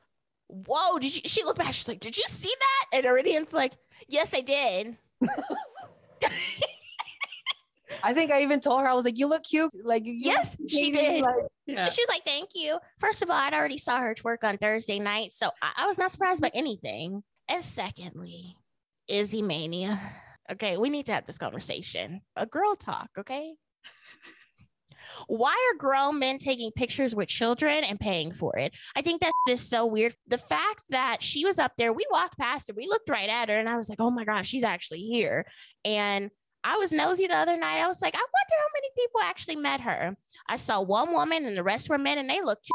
"Whoa!" 0.68 1.00
Did 1.00 1.16
you? 1.16 1.22
She 1.26 1.44
looked 1.44 1.60
back. 1.60 1.74
She's 1.74 1.88
like, 1.88 2.00
"Did 2.00 2.18
you 2.18 2.24
see 2.28 2.54
that?" 2.60 2.98
And 2.98 3.06
Iridian's 3.06 3.54
like, 3.54 3.74
"Yes, 4.08 4.34
I 4.34 4.42
did." 4.42 4.98
I 8.04 8.14
think 8.14 8.32
I 8.32 8.44
even 8.44 8.60
told 8.60 8.82
her 8.82 8.88
I 8.88 8.94
was 8.94 9.06
like, 9.06 9.18
"You 9.18 9.28
look 9.28 9.44
cute." 9.44 9.72
Like, 9.84 10.04
yes, 10.06 10.56
she 10.68 10.92
did. 10.92 11.22
Like, 11.22 11.36
yeah. 11.66 11.90
She's 11.90 12.08
like, 12.08 12.24
"Thank 12.24 12.50
you." 12.54 12.78
First 13.00 13.24
of 13.24 13.30
all, 13.30 13.36
I'd 13.36 13.54
already 13.54 13.78
saw 13.78 14.00
her 14.00 14.14
twerk 14.14 14.44
on 14.44 14.58
Thursday 14.58 15.00
night, 15.00 15.32
so 15.32 15.50
I, 15.62 15.72
I 15.78 15.88
was 15.88 15.98
not 15.98 16.12
surprised 16.12 16.42
by 16.42 16.52
anything. 16.54 17.24
And 17.48 17.64
secondly, 17.64 18.58
Izzy 19.08 19.42
mania. 19.42 20.00
Okay, 20.52 20.78
we 20.78 20.90
need 20.90 21.08
to 21.08 21.14
have 21.14 21.26
this 21.26 21.38
conversation. 21.38 22.22
A 22.36 22.46
girl 22.46 22.76
talk, 22.76 23.10
okay? 23.18 23.56
Why 25.28 25.52
are 25.52 25.78
grown 25.78 26.20
men 26.20 26.40
taking 26.40 26.72
pictures 26.72 27.16
with 27.16 27.28
children 27.28 27.84
and 27.84 28.00
paying 28.00 28.32
for 28.32 28.58
it? 28.58 28.76
I 28.96 29.02
think 29.02 29.22
that 29.22 29.32
is 29.50 29.62
so 29.62 29.86
weird. 29.86 30.16
The 30.28 30.38
fact 30.38 30.86
that 30.90 31.22
she 31.22 31.46
was 31.46 31.60
up 31.60 31.74
there, 31.78 31.94
we 31.94 32.06
walked 32.12 32.38
past 32.38 32.68
her, 32.68 32.74
we 32.74 32.88
looked 32.88 33.10
right 33.10 33.30
at 33.30 33.50
her, 33.50 33.58
and 33.58 33.70
I 33.70 33.78
was 33.78 33.90
like, 33.90 34.00
oh 34.00 34.12
my 34.12 34.26
gosh, 34.26 34.48
she's 34.48 34.64
actually 34.64 35.02
here. 35.02 35.46
And 35.84 36.30
I 36.64 36.78
was 36.78 36.92
nosy 36.92 37.28
the 37.28 37.38
other 37.38 37.58
night. 37.58 37.80
I 37.80 37.88
was 37.88 38.02
like, 38.02 38.16
I 38.16 38.18
wonder 38.18 38.56
how 38.58 38.68
many 38.74 38.88
people 38.96 39.22
actually 39.22 39.58
met 39.58 39.82
her. 39.82 40.18
I 40.48 40.56
saw 40.56 40.82
one 40.82 41.12
woman 41.12 41.46
and 41.46 41.56
the 41.56 41.64
rest 41.64 41.90
were 41.90 41.98
men, 41.98 42.18
and 42.18 42.30
they 42.30 42.42
looked 42.42 42.68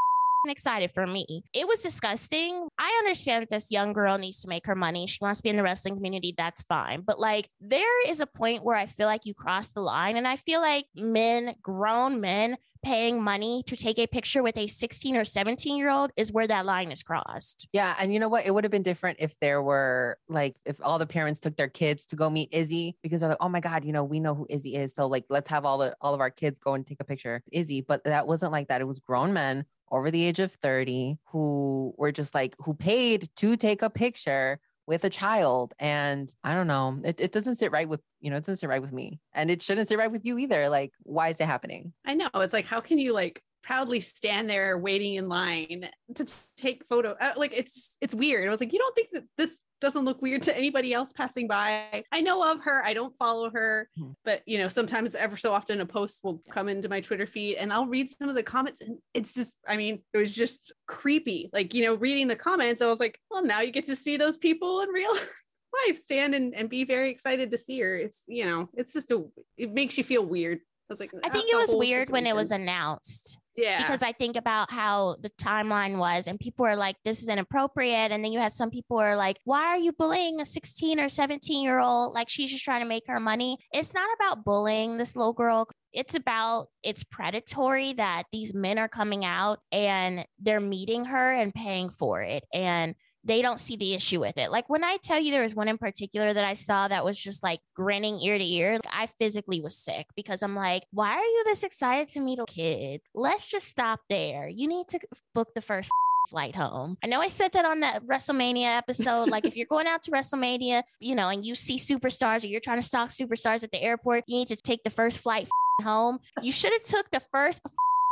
excited 0.49 0.93
for 0.93 1.07
me. 1.07 1.45
It 1.53 1.68
was 1.68 1.82
disgusting. 1.82 2.68
I 2.78 2.97
understand 3.03 3.43
that 3.43 3.51
this 3.51 3.70
young 3.70 3.93
girl 3.93 4.18
needs 4.18 4.41
to 4.43 4.49
make 4.49 4.66
her 4.66 4.74
money. 4.74 5.07
She 5.07 5.18
wants 5.20 5.41
to 5.41 5.43
be 5.43 5.51
in 5.51 5.57
the 5.57 5.62
wrestling 5.62 5.97
community. 5.97 6.34
That's 6.36 6.62
fine. 6.62 7.03
But 7.03 7.18
like, 7.18 7.49
there 7.61 8.09
is 8.09 8.20
a 8.20 8.26
point 8.26 8.64
where 8.64 8.76
I 8.76 8.86
feel 8.86 9.07
like 9.07 9.26
you 9.26 9.34
cross 9.34 9.68
the 9.68 9.80
line. 9.80 10.16
And 10.16 10.26
I 10.26 10.36
feel 10.36 10.61
like 10.61 10.86
men, 10.95 11.55
grown 11.62 12.20
men, 12.20 12.57
paying 12.82 13.22
money 13.22 13.62
to 13.66 13.76
take 13.76 13.99
a 13.99 14.07
picture 14.07 14.43
with 14.43 14.57
a 14.57 14.66
16 14.66 15.16
or 15.16 15.24
17 15.24 15.76
year 15.76 15.91
old 15.91 16.12
is 16.16 16.32
where 16.32 16.47
that 16.47 16.64
line 16.64 16.91
is 16.91 17.03
crossed. 17.03 17.68
Yeah. 17.72 17.95
And 17.99 18.12
you 18.12 18.18
know 18.18 18.28
what? 18.28 18.47
It 18.47 18.55
would 18.55 18.64
have 18.64 18.70
been 18.70 18.82
different 18.82 19.18
if 19.20 19.38
there 19.41 19.62
were 19.62 20.18
like, 20.28 20.57
if 20.64 20.76
all 20.82 20.99
the 20.99 21.07
parents 21.07 21.41
took 21.41 21.57
their 21.57 21.68
kids 21.68 22.07
to 22.07 22.16
go 22.16 22.30
meet 22.30 22.49
Izzy 22.53 22.97
because 23.03 23.20
they're 23.20 23.30
like, 23.30 23.38
oh 23.41 23.49
my 23.49 23.61
God, 23.61 23.84
you 23.84 23.93
know, 23.93 24.05
we 24.05 24.20
know 24.20 24.34
who 24.34 24.47
Izzy 24.49 24.76
is. 24.76 24.95
So 24.95 25.07
like, 25.07 25.24
let's 25.28 25.51
have 25.51 25.64
all 25.64 25.78
the, 25.78 25.95
all 26.01 26.14
of 26.14 26.20
our 26.20 26.30
kids 26.30 26.59
go 26.59 26.74
and 26.74 26.86
take 26.86 27.01
a 27.01 27.05
picture. 27.05 27.43
Izzy. 27.53 27.82
But 27.82 28.05
that 28.05 28.26
wasn't 28.26 28.53
like 28.53 28.68
that. 28.68 28.80
It 28.80 28.86
was 28.86 28.99
grown 28.99 29.32
men 29.32 29.66
over 29.91 30.11
the 30.11 30.24
age 30.24 30.41
of 30.41 30.53
30 30.53 31.18
who 31.26 31.95
were 31.97 32.12
just 32.12 32.34
like, 32.34 32.55
who 32.59 32.74
paid 32.74 33.28
to 33.36 33.57
take 33.57 33.82
a 33.82 33.91
picture 33.91 34.61
with 34.86 35.05
a 35.05 35.11
child. 35.11 35.72
And 35.78 36.34
I 36.43 36.55
don't 36.55 36.66
know, 36.66 37.01
it, 37.05 37.20
it 37.20 37.32
doesn't 37.32 37.57
sit 37.57 37.70
right 37.70 37.88
with, 37.88 38.01
you 38.20 38.30
know, 38.30 38.36
it 38.36 38.41
doesn't 38.41 38.59
sit 38.59 38.68
right 38.68 38.82
with 38.82 38.93
me. 38.93 39.20
And 39.32 39.51
it 39.51 39.62
shouldn't 39.62 39.88
sit 39.88 39.99
right 39.99 40.11
with 40.11 40.24
you 40.24 40.38
either. 40.38 40.68
Like, 40.68 40.93
why 41.03 41.28
is 41.28 41.41
it 41.41 41.47
happening? 41.47 41.93
I 42.05 42.14
know. 42.14 42.28
It's 42.34 42.53
like, 42.53 42.66
how 42.66 42.80
can 42.80 42.99
you 42.99 43.12
like 43.12 43.43
proudly 43.62 44.00
stand 44.00 44.48
there 44.48 44.78
waiting 44.78 45.14
in 45.14 45.28
line 45.28 45.88
to 46.14 46.26
take 46.56 46.84
photo 46.88 47.16
uh, 47.20 47.32
like 47.36 47.52
it's 47.54 47.96
it's 48.00 48.14
weird. 48.14 48.46
I 48.46 48.50
was 48.50 48.61
like 48.61 48.72
you 48.72 48.78
don't 48.78 48.94
think 48.94 49.08
that 49.12 49.24
this 49.36 49.61
doesn't 49.80 50.04
look 50.04 50.20
weird 50.20 50.42
to 50.42 50.54
anybody 50.54 50.92
else 50.92 51.11
passing 51.11 51.48
by? 51.48 52.04
I 52.12 52.20
know 52.20 52.52
of 52.52 52.62
her. 52.64 52.84
I 52.84 52.92
don't 52.92 53.16
follow 53.18 53.50
her. 53.50 53.88
Hmm. 53.96 54.11
but 54.24 54.42
you 54.46 54.58
know 54.58 54.68
sometimes 54.68 55.14
ever 55.14 55.36
so 55.36 55.52
often 55.52 55.80
a 55.80 55.86
post 55.86 56.20
will 56.22 56.42
come 56.50 56.68
into 56.68 56.88
my 56.88 57.00
twitter 57.00 57.26
feed 57.26 57.56
and 57.56 57.72
i'll 57.72 57.86
read 57.86 58.11
some 58.11 58.28
of 58.28 58.34
the 58.34 58.42
comments 58.42 58.80
and 58.80 58.98
it's 59.14 59.34
just 59.34 59.54
i 59.66 59.76
mean 59.76 60.02
it 60.12 60.18
was 60.18 60.34
just 60.34 60.72
creepy. 60.86 61.50
Like 61.52 61.74
you 61.74 61.84
know 61.84 61.94
reading 61.94 62.28
the 62.28 62.36
comments 62.36 62.82
i 62.82 62.86
was 62.86 63.00
like 63.00 63.18
well 63.30 63.44
now 63.44 63.61
you 63.61 63.72
get 63.72 63.86
to 63.86 63.96
see 63.96 64.16
those 64.16 64.36
people 64.36 64.82
in 64.82 64.88
real 64.90 65.12
life 65.86 65.98
stand 65.98 66.34
and, 66.34 66.54
and 66.54 66.68
be 66.68 66.84
very 66.84 67.11
excited 67.11 67.50
to 67.50 67.58
see 67.58 67.80
her. 67.80 67.96
It's 67.96 68.22
you 68.26 68.44
know 68.44 68.68
it's 68.74 68.92
just 68.92 69.11
a 69.11 69.24
it 69.56 69.72
makes 69.72 69.98
you 69.98 70.04
feel 70.04 70.24
weird. 70.24 70.58
I 70.58 70.92
was 70.92 71.00
like, 71.00 71.12
I 71.22 71.28
think 71.28 71.52
it 71.52 71.56
was 71.56 71.72
weird 71.72 72.08
situation. 72.08 72.12
when 72.12 72.26
it 72.26 72.34
was 72.34 72.50
announced. 72.50 73.38
Yeah. 73.61 73.78
Because 73.78 74.02
I 74.02 74.12
think 74.12 74.36
about 74.36 74.70
how 74.70 75.16
the 75.20 75.30
timeline 75.30 75.98
was, 75.98 76.26
and 76.26 76.38
people 76.38 76.66
are 76.66 76.76
like, 76.76 76.96
this 77.04 77.22
is 77.22 77.28
inappropriate. 77.28 78.11
And 78.11 78.24
then 78.24 78.32
you 78.32 78.38
had 78.38 78.52
some 78.52 78.70
people 78.70 78.98
are 78.98 79.16
like, 79.16 79.38
why 79.44 79.64
are 79.64 79.76
you 79.78 79.92
bullying 79.92 80.40
a 80.40 80.44
16 80.44 80.98
or 80.98 81.08
17 81.08 81.62
year 81.62 81.78
old? 81.78 82.14
Like, 82.14 82.28
she's 82.28 82.50
just 82.50 82.64
trying 82.64 82.82
to 82.82 82.88
make 82.88 83.04
her 83.06 83.20
money. 83.20 83.58
It's 83.72 83.94
not 83.94 84.08
about 84.18 84.44
bullying 84.44 84.96
this 84.96 85.16
little 85.16 85.32
girl. 85.32 85.68
It's 85.92 86.14
about 86.14 86.68
it's 86.82 87.04
predatory 87.04 87.92
that 87.94 88.24
these 88.32 88.54
men 88.54 88.78
are 88.78 88.88
coming 88.88 89.24
out 89.24 89.58
and 89.72 90.24
they're 90.38 90.61
meeting 90.61 91.06
her 91.06 91.32
and 91.32 91.52
paying 91.52 91.90
for 91.90 92.22
it. 92.22 92.44
And 92.54 92.94
they 93.24 93.42
don't 93.42 93.60
see 93.60 93.76
the 93.76 93.94
issue 93.94 94.20
with 94.20 94.38
it. 94.38 94.50
Like 94.50 94.68
when 94.68 94.84
I 94.84 94.96
tell 95.02 95.20
you 95.20 95.30
there 95.30 95.42
was 95.42 95.54
one 95.54 95.68
in 95.68 95.78
particular 95.78 96.32
that 96.32 96.44
I 96.44 96.54
saw 96.54 96.88
that 96.88 97.04
was 97.04 97.18
just 97.18 97.42
like 97.42 97.60
grinning 97.74 98.18
ear 98.20 98.38
to 98.38 98.44
ear, 98.44 98.80
I 98.90 99.08
physically 99.18 99.60
was 99.60 99.76
sick 99.76 100.06
because 100.16 100.42
I'm 100.42 100.54
like, 100.54 100.84
why 100.90 101.12
are 101.12 101.24
you 101.24 101.42
this 101.44 101.62
excited 101.62 102.08
to 102.10 102.20
meet 102.20 102.38
a 102.38 102.46
kid? 102.46 103.00
Let's 103.14 103.46
just 103.46 103.68
stop 103.68 104.00
there. 104.08 104.48
You 104.48 104.68
need 104.68 104.88
to 104.88 105.00
book 105.34 105.48
the 105.54 105.60
first 105.60 105.90
flight 106.30 106.54
home. 106.54 106.96
I 107.02 107.08
know 107.08 107.20
I 107.20 107.28
said 107.28 107.52
that 107.52 107.64
on 107.64 107.80
that 107.80 108.06
WrestleMania 108.06 108.76
episode. 108.78 109.30
like, 109.30 109.44
if 109.44 109.56
you're 109.56 109.66
going 109.66 109.86
out 109.86 110.02
to 110.04 110.10
WrestleMania, 110.10 110.82
you 111.00 111.14
know, 111.14 111.28
and 111.28 111.44
you 111.44 111.54
see 111.54 111.76
superstars 111.76 112.44
or 112.44 112.46
you're 112.46 112.60
trying 112.60 112.78
to 112.78 112.86
stalk 112.86 113.10
superstars 113.10 113.64
at 113.64 113.72
the 113.72 113.82
airport, 113.82 114.24
you 114.26 114.36
need 114.36 114.48
to 114.48 114.56
take 114.56 114.82
the 114.84 114.90
first 114.90 115.18
flight 115.18 115.48
home. 115.82 116.20
You 116.40 116.52
should 116.52 116.72
have 116.72 116.84
took 116.84 117.10
the 117.10 117.20
first 117.32 117.62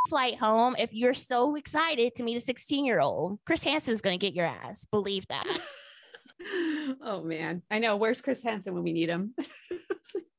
flight 0.09 0.39
home 0.39 0.75
if 0.79 0.93
you're 0.93 1.15
so 1.15 1.55
excited 1.57 2.15
to 2.17 2.23
meet 2.23 2.37
a 2.37 2.41
16 2.41 2.85
year 2.85 3.01
old. 3.01 3.39
Chris 3.47 3.63
Hansen 3.65 3.95
is 3.95 4.01
going 4.01 4.19
to 4.19 4.27
get 4.27 4.35
your 4.35 4.47
ass. 4.47 4.85
Believe 4.91 5.27
that. 5.29 5.47
oh 7.03 7.23
man, 7.25 7.63
I 7.71 7.79
know. 7.79 7.97
Where's 7.97 8.21
Chris 8.21 8.43
Hansen 8.43 8.75
when 8.75 8.83
we 8.83 8.93
need 8.93 9.09
him? 9.09 9.35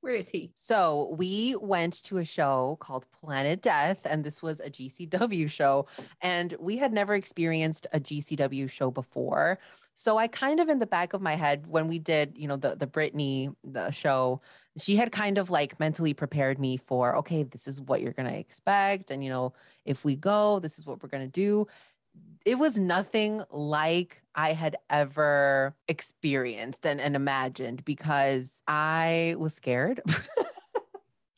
Where 0.01 0.15
is 0.15 0.29
he? 0.29 0.51
So 0.55 1.13
we 1.17 1.55
went 1.59 2.01
to 2.05 2.17
a 2.17 2.25
show 2.25 2.77
called 2.79 3.05
Planet 3.11 3.61
Death, 3.61 3.99
and 4.05 4.23
this 4.23 4.41
was 4.41 4.59
a 4.59 4.69
GCW 4.69 5.49
show. 5.49 5.87
And 6.21 6.55
we 6.59 6.77
had 6.77 6.93
never 6.93 7.15
experienced 7.15 7.85
a 7.91 7.99
GCW 7.99 8.69
show 8.69 8.91
before. 8.91 9.59
So 9.95 10.17
I 10.17 10.27
kind 10.27 10.61
of 10.61 10.69
in 10.69 10.79
the 10.79 10.87
back 10.87 11.13
of 11.13 11.21
my 11.21 11.35
head 11.35 11.67
when 11.67 11.89
we 11.89 11.99
did, 11.99 12.37
you 12.37 12.47
know, 12.47 12.55
the 12.55 12.75
the 12.75 12.87
Britney 12.87 13.53
the 13.65 13.91
show, 13.91 14.41
she 14.81 14.95
had 14.95 15.11
kind 15.11 15.37
of 15.37 15.49
like 15.49 15.79
mentally 15.79 16.13
prepared 16.13 16.59
me 16.59 16.77
for, 16.77 17.15
okay, 17.17 17.43
this 17.43 17.67
is 17.67 17.81
what 17.81 18.01
you're 18.01 18.13
gonna 18.13 18.33
expect, 18.33 19.11
and 19.11 19.23
you 19.23 19.29
know, 19.29 19.53
if 19.85 20.03
we 20.05 20.15
go, 20.15 20.59
this 20.59 20.77
is 20.77 20.85
what 20.85 21.01
we're 21.01 21.09
gonna 21.09 21.27
do. 21.27 21.67
It 22.45 22.55
was 22.55 22.77
nothing 22.77 23.43
like 23.51 24.23
I 24.33 24.53
had 24.53 24.77
ever 24.89 25.75
experienced 25.87 26.85
and, 26.85 26.99
and 26.99 27.15
imagined 27.15 27.85
because 27.85 28.61
I 28.67 29.35
was 29.37 29.53
scared. 29.53 30.01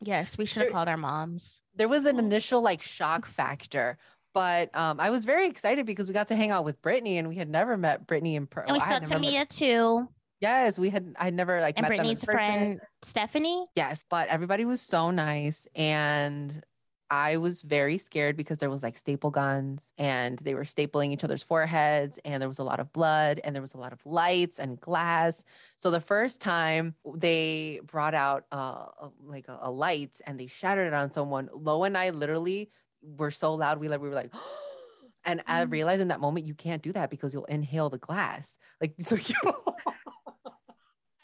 yes, 0.02 0.38
we 0.38 0.46
should 0.46 0.64
have 0.64 0.72
called 0.72 0.88
our 0.88 0.98
moms. 0.98 1.64
There 1.76 1.90
was 1.90 2.06
an 2.06 2.20
initial 2.20 2.62
like 2.62 2.82
shock 2.82 3.26
factor 3.26 3.98
but 4.34 4.76
um, 4.76 5.00
I 5.00 5.10
was 5.10 5.26
very 5.26 5.48
excited 5.48 5.86
because 5.86 6.08
we 6.08 6.14
got 6.14 6.28
to 6.30 6.36
hang 6.36 6.52
out 6.52 6.64
with 6.64 6.82
Brittany 6.82 7.18
and 7.18 7.28
we 7.28 7.36
had 7.36 7.50
never 7.50 7.78
met 7.78 8.08
Brittany 8.08 8.36
in 8.36 8.48
person. 8.48 8.70
And 8.70 8.76
we 8.76 8.80
saw 8.80 9.00
Tamia 9.00 9.48
too. 9.48 10.08
Yes, 10.42 10.80
we 10.80 10.90
had. 10.90 11.16
I 11.20 11.30
never 11.30 11.62
like. 11.62 11.78
And 11.78 11.86
Britney's 11.86 12.24
friend 12.24 12.82
Stephanie. 13.04 13.68
Yes, 13.76 14.04
but 14.10 14.28
everybody 14.28 14.66
was 14.66 14.82
so 14.82 15.12
nice, 15.12 15.68
and 15.76 16.64
I 17.12 17.38
was 17.38 17.62
very 17.62 18.00
scared 18.00 18.38
because 18.38 18.58
there 18.58 18.70
was 18.70 18.82
like 18.82 18.98
staple 18.98 19.30
guns, 19.30 19.94
and 20.00 20.40
they 20.40 20.56
were 20.56 20.64
stapling 20.64 21.12
each 21.12 21.24
other's 21.24 21.44
foreheads, 21.44 22.20
and 22.26 22.42
there 22.42 22.48
was 22.48 22.58
a 22.58 22.64
lot 22.64 22.80
of 22.80 22.92
blood, 22.92 23.40
and 23.44 23.54
there 23.54 23.62
was 23.62 23.76
a 23.76 23.78
lot 23.78 23.94
of 23.94 24.04
lights 24.04 24.58
and 24.58 24.80
glass. 24.80 25.44
So 25.76 25.92
the 25.92 26.00
first 26.00 26.42
time 26.42 26.96
they 27.16 27.80
brought 27.86 28.16
out 28.16 28.46
uh, 28.52 28.86
like 29.24 29.48
a, 29.48 29.60
a 29.62 29.72
light 29.72 30.20
and 30.26 30.40
they 30.40 30.48
shattered 30.48 30.88
it 30.88 30.94
on 30.94 31.12
someone, 31.12 31.50
Lo 31.54 31.84
and 31.84 31.96
I 31.96 32.10
literally 32.10 32.72
were 33.04 33.32
so 33.32 33.54
loud. 33.54 33.80
We 33.80 33.90
like 33.90 34.02
we 34.02 34.10
were 34.10 34.16
like, 34.16 34.34
and 35.26 35.44
I 35.46 35.66
mm. 35.66 35.72
realized 35.72 36.02
in 36.02 36.08
that 36.08 36.20
moment 36.20 36.48
you 36.48 36.56
can't 36.56 36.82
do 36.82 36.94
that 36.94 37.12
because 37.12 37.32
you'll 37.32 37.46
inhale 37.46 37.92
the 37.92 38.00
glass. 38.00 38.58
Like 38.80 38.96
so. 39.02 39.18
You 39.18 39.36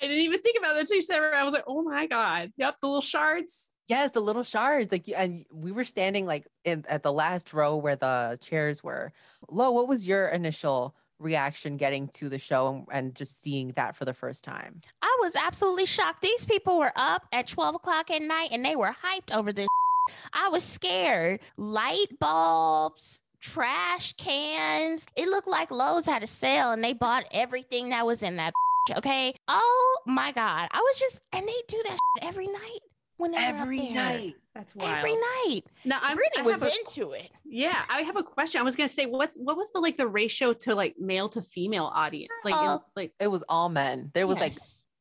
I 0.02 0.08
didn't 0.08 0.24
even 0.24 0.42
think 0.42 0.58
about 0.58 0.74
that 0.74 0.82
until 0.82 0.98
you 0.98 1.02
said 1.02 1.22
it. 1.24 1.34
I 1.34 1.44
was 1.44 1.54
like, 1.54 1.64
oh 1.68 1.82
my 1.84 2.08
god, 2.08 2.52
yep, 2.58 2.76
the 2.82 2.88
little 2.88 3.02
shards. 3.02 3.70
Yes, 3.88 4.12
the 4.12 4.20
little 4.20 4.44
shards. 4.44 4.92
Like, 4.92 5.10
and 5.16 5.46
we 5.52 5.72
were 5.72 5.86
standing 5.86 6.26
like 6.26 6.46
in 6.66 6.86
at 6.90 7.04
the 7.04 7.14
last 7.14 7.54
row 7.54 7.78
where 7.78 7.96
the 7.96 8.38
chairs 8.42 8.84
were. 8.84 9.14
Lo, 9.50 9.72
what 9.72 9.88
was 9.88 10.08
your 10.08 10.28
initial 10.28 10.94
reaction 11.20 11.78
getting 11.78 12.08
to 12.10 12.30
the 12.30 12.38
show 12.38 12.68
and, 12.68 12.86
and, 12.92 13.16
just 13.16 13.42
seeing 13.42 13.70
that 13.76 13.96
for 13.96 14.06
the 14.06 14.14
first 14.14 14.44
time? 14.44 14.82
I 15.02 15.18
was 15.22 15.36
absolutely 15.36 15.86
shocked. 15.86 16.22
These 16.22 16.46
people 16.46 16.78
were 16.78 16.92
up 16.96 17.26
at 17.32 17.48
12 17.48 17.76
o'clock 17.76 18.12
at 18.12 18.22
night 18.22 18.50
and 18.52 18.64
they 18.64 18.76
were 18.76 18.94
hyped 19.04 19.36
over 19.36 19.52
this 19.52 19.68
I 20.34 20.50
was 20.50 20.64
scared. 20.64 21.40
Light 21.58 22.20
bulbs, 22.20 23.24
trash 23.40 24.14
cans. 24.14 25.08
It 25.16 25.30
looked 25.30 25.48
like 25.48 25.72
Lowe's 25.72 26.06
had 26.06 26.24
a 26.24 26.28
sale 26.28 26.72
and 26.72 26.84
they 26.84 26.94
bought 26.94 27.26
everything 27.32 27.90
that 27.90 28.06
was 28.06 28.24
in 28.24 28.38
that 28.38 28.54
okay? 28.92 29.34
Oh 29.48 29.98
my 30.06 30.32
God. 30.32 30.68
I 30.72 30.80
was 30.80 31.00
just, 31.00 31.22
and 31.34 31.48
they 31.48 31.62
do 31.68 31.82
that 31.86 31.98
every 32.22 32.48
night 32.48 32.80
when 33.18 33.32
they're 33.32 33.42
Every 33.56 33.80
up 33.80 33.86
there. 33.86 33.94
night. 33.96 34.36
That's 34.54 34.76
wild. 34.76 34.96
Every 34.98 35.14
night. 35.14 35.62
Now 35.86 36.00
I'm 36.02 36.16
Brittany 36.18 36.40
I 36.40 36.42
was 36.44 36.62
have 36.64 36.72
a- 36.72 36.76
into 37.00 37.12
it. 37.12 37.30
Yeah, 37.46 37.80
I 37.90 38.02
have 38.02 38.16
a 38.18 38.24
question. 38.24 38.60
I 38.60 38.64
was 38.64 38.76
gonna 38.76 38.88
say, 38.90 39.06
what's 39.06 39.36
what 39.38 39.56
was 39.58 39.72
the 39.72 39.80
like 39.80 39.98
the 39.98 40.08
ratio 40.08 40.54
to 40.54 40.76
like 40.76 40.96
male 41.00 41.30
to 41.30 41.42
female 41.42 41.92
audience? 41.94 42.32
Like, 42.44 42.54
in- 42.54 42.60
Oh. 42.70 42.84
like 42.96 43.14
It 43.20 43.28
was 43.28 43.44
all 43.50 43.70
men. 43.70 44.12
There 44.14 44.26
was 44.28 44.40
like 44.40 44.54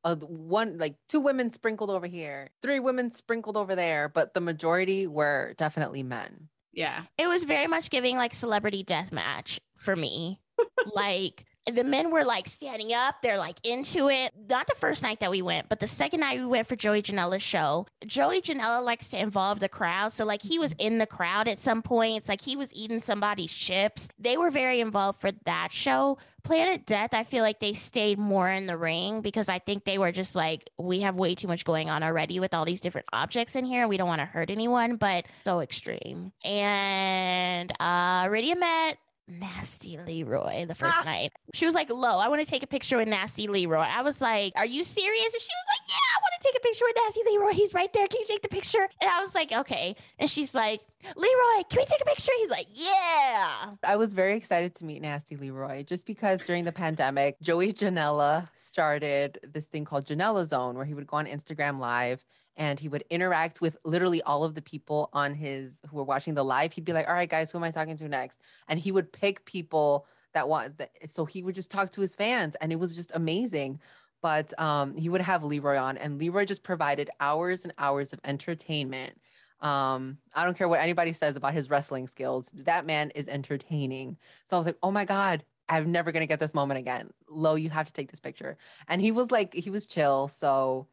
a 0.05 0.15
one, 0.17 0.79
like 0.79 0.97
two 1.09 1.21
women 1.21 1.51
sprinkled 1.51 1.91
over 1.91 2.07
here, 2.07 2.51
three 2.63 2.81
women 2.81 3.13
sprinkled 3.13 3.57
over 3.57 3.75
there, 3.75 4.09
but 4.09 4.35
the 4.35 4.41
majority 4.41 5.07
were 5.07 5.55
definitely 5.59 6.03
men. 6.03 6.49
yeah, 6.73 7.03
it 7.19 7.27
was 7.27 7.45
very 7.45 7.67
much 7.67 7.89
giving 7.91 8.17
like 8.17 8.35
celebrity 8.35 8.83
death 8.83 9.11
match 9.11 9.59
for 9.79 9.97
me. 9.97 10.41
like 10.95 11.45
the 11.73 11.85
men 11.85 12.11
were 12.11 12.25
like 12.25 12.47
standing 12.49 12.93
up, 12.93 13.17
they're 13.23 13.39
like 13.39 13.65
into 13.67 14.09
it. 14.09 14.33
Not 14.49 14.67
the 14.67 14.75
first 14.77 15.03
night 15.03 15.21
that 15.21 15.31
we 15.31 15.43
went, 15.43 15.69
but 15.69 15.81
the 15.81 15.87
second 15.87 16.21
night 16.21 16.39
we 16.39 16.47
went 16.47 16.67
for 16.67 16.77
Joey 16.77 17.03
Janela's 17.03 17.43
show. 17.43 17.87
Joey 18.07 18.41
Janela 18.41 18.85
likes 18.85 19.09
to 19.09 19.19
involve 19.19 19.61
the 19.61 19.69
crowd. 19.69 20.13
So 20.13 20.25
like 20.25 20.43
he 20.43 20.59
was 20.59 20.75
in 20.79 20.99
the 20.99 21.07
crowd 21.07 21.49
at 21.49 21.59
some 21.59 21.83
points, 21.83 22.29
like 22.29 22.41
he 22.41 22.57
was 22.57 22.73
eating 22.73 23.01
somebody's 23.01 23.53
chips. 23.53 24.09
They 24.19 24.37
were 24.37 24.51
very 24.51 24.81
involved 24.81 25.21
for 25.21 25.33
that 25.45 25.73
show. 25.73 26.19
Planet 26.45 26.87
Death, 26.87 27.13
I 27.13 27.25
feel 27.25 27.43
like 27.43 27.59
they 27.59 27.73
stayed 27.73 28.21
more 28.21 28.49
in 28.49 28.67
the 28.67 28.77
ring 28.77 29.21
because 29.21 29.49
I 29.49 29.59
think 29.59 29.85
they 29.85 29.99
were 29.99 30.13
just 30.13 30.37
like, 30.37 30.71
we 30.79 31.01
have 31.01 31.17
way 31.17 31.35
too 31.35 31.49
much 31.49 31.65
going 31.65 31.91
on 31.91 32.05
already 32.05 32.39
with 32.39 32.55
all 32.55 32.65
these 32.65 32.81
different 32.81 33.09
objects 33.13 33.57
in 33.57 33.65
here. 33.65 33.89
We 33.89 33.97
don't 33.97 34.07
want 34.07 34.21
to 34.21 34.27
hurt 34.27 34.49
anyone, 34.49 34.95
but 34.95 35.25
so 35.45 35.59
extreme. 35.59 36.31
And 36.45 37.73
uh 37.81 38.27
Iridia 38.27 38.57
met 38.57 38.99
Nasty 39.29 39.99
Leroy 39.99 40.67
the 40.67 40.75
first 40.75 40.97
Ah. 41.01 41.05
night. 41.05 41.33
She 41.53 41.67
was 41.67 41.75
like, 41.75 41.91
Lo, 41.91 42.19
I 42.19 42.29
want 42.29 42.41
to 42.45 42.47
take 42.51 42.63
a 42.63 42.67
picture 42.67 42.97
with 42.97 43.09
Nasty 43.09 43.49
Leroy. 43.49 43.81
I 43.81 44.03
was 44.03 44.21
like, 44.21 44.53
Are 44.57 44.65
you 44.67 44.83
serious? 44.85 45.33
And 45.33 45.43
she 45.43 45.49
was 45.49 45.67
like, 45.75 45.89
Yeah, 45.89 45.97
I 45.97 46.19
want 46.23 46.43
to 46.43 46.49
take 46.49 46.57
a 46.57 46.61
picture 46.61 46.85
with 46.87 46.97
Nasty 47.05 47.21
Leroy. 47.27 47.53
He's 47.53 47.75
right 47.75 47.93
there. 47.93 48.07
Can 48.07 48.21
you 48.21 48.27
take 48.27 48.43
the 48.43 48.49
picture? 48.49 48.89
And 49.01 49.11
I 49.11 49.19
was 49.21 49.35
like, 49.35 49.53
Okay. 49.53 49.97
And 50.19 50.31
she's 50.31 50.55
like, 50.55 50.81
Leroy, 51.17 51.63
can 51.69 51.79
we 51.79 51.85
take 51.87 52.01
a 52.01 52.05
picture? 52.05 52.33
He's 52.39 52.51
like, 52.51 52.67
Yeah. 52.73 53.75
I 53.85 53.97
was 53.97 54.13
very 54.13 54.37
excited 54.37 54.75
to 54.77 54.85
meet 54.85 55.03
Nasty 55.03 55.37
Leroy 55.37 55.83
just 55.83 56.07
because 56.07 56.45
during 56.45 56.65
the 56.65 56.73
pandemic, 56.73 57.41
Joey 57.41 57.73
Janela 57.73 58.49
started 58.57 59.39
this 59.53 59.67
thing 59.67 59.85
called 59.85 60.07
Janela 60.07 60.47
Zone 60.47 60.77
where 60.77 60.85
he 60.85 60.95
would 60.95 61.07
go 61.07 61.17
on 61.17 61.27
Instagram 61.27 61.79
Live 61.81 62.25
and 62.57 62.81
he 62.81 62.89
would 62.89 63.05
interact 63.11 63.61
with 63.61 63.77
literally 63.85 64.23
all 64.23 64.45
of 64.45 64.55
the 64.55 64.63
people 64.63 65.11
on 65.13 65.35
his 65.35 65.81
who 65.89 65.97
were 65.97 66.05
watching 66.05 66.35
the 66.35 66.45
live. 66.45 66.73
He'd 66.73 66.85
be 66.85 66.93
like, 66.93 67.09
All 67.09 67.15
right, 67.15 67.29
guys, 67.29 67.51
who 67.51 67.59
am 67.59 67.65
I 67.65 67.71
talking 67.71 67.97
to 67.97 68.09
next? 68.09 68.41
And 68.69 68.79
he 68.79 68.93
would 68.93 69.13
pick 69.13 69.45
people 69.45 70.07
that 70.35 70.49
want 70.49 70.79
that. 70.79 70.91
So 71.09 71.25
he 71.25 71.43
would 71.43 71.55
just 71.55 71.71
talk 71.71 71.91
to 71.93 72.01
his 72.01 72.15
fans 72.15 72.57
and 72.61 72.73
it 72.73 72.77
was 72.77 72.95
just 72.95 73.13
amazing. 73.15 73.81
But 74.23 74.59
um, 74.59 74.97
he 74.97 75.09
would 75.09 75.21
have 75.21 75.45
Leroy 75.45 75.77
on, 75.77 75.99
and 75.99 76.19
Leroy 76.19 76.47
just 76.47 76.63
provided 76.65 77.11
hours 77.21 77.65
and 77.65 77.73
hours 77.79 78.13
of 78.13 78.21
entertainment. 78.25 79.21
Um, 79.61 80.19
I 80.35 80.45
don't 80.45 80.57
care 80.57 80.69
what 80.69 80.81
anybody 80.81 81.13
says 81.13 81.37
about 81.37 81.55
his 81.55 81.71
wrestling 81.71 82.09
skills. 82.09 82.51
That 82.55 82.87
man 82.87 83.11
is 83.11 83.29
entertaining. 83.29 84.17
So 84.45 84.57
I 84.57 84.59
was 84.59 84.67
like, 84.67 84.79
oh 84.83 84.91
my 84.91 85.05
God, 85.05 85.45
I'm 85.69 85.93
never 85.93 86.13
gonna 86.13 86.27
get 86.27 86.41
this 86.41 86.55
moment 86.55 86.79
again. 86.79 87.11
Lo, 87.29 87.55
you 87.55 87.71
have 87.71 87.87
to 87.87 87.93
take 87.93 88.11
this 88.11 88.21
picture. 88.21 88.57
And 88.89 89.01
he 89.01 89.13
was 89.13 89.31
like, 89.31 89.55
he 89.55 89.71
was 89.71 89.87
chill. 89.87 90.29
So 90.29 90.87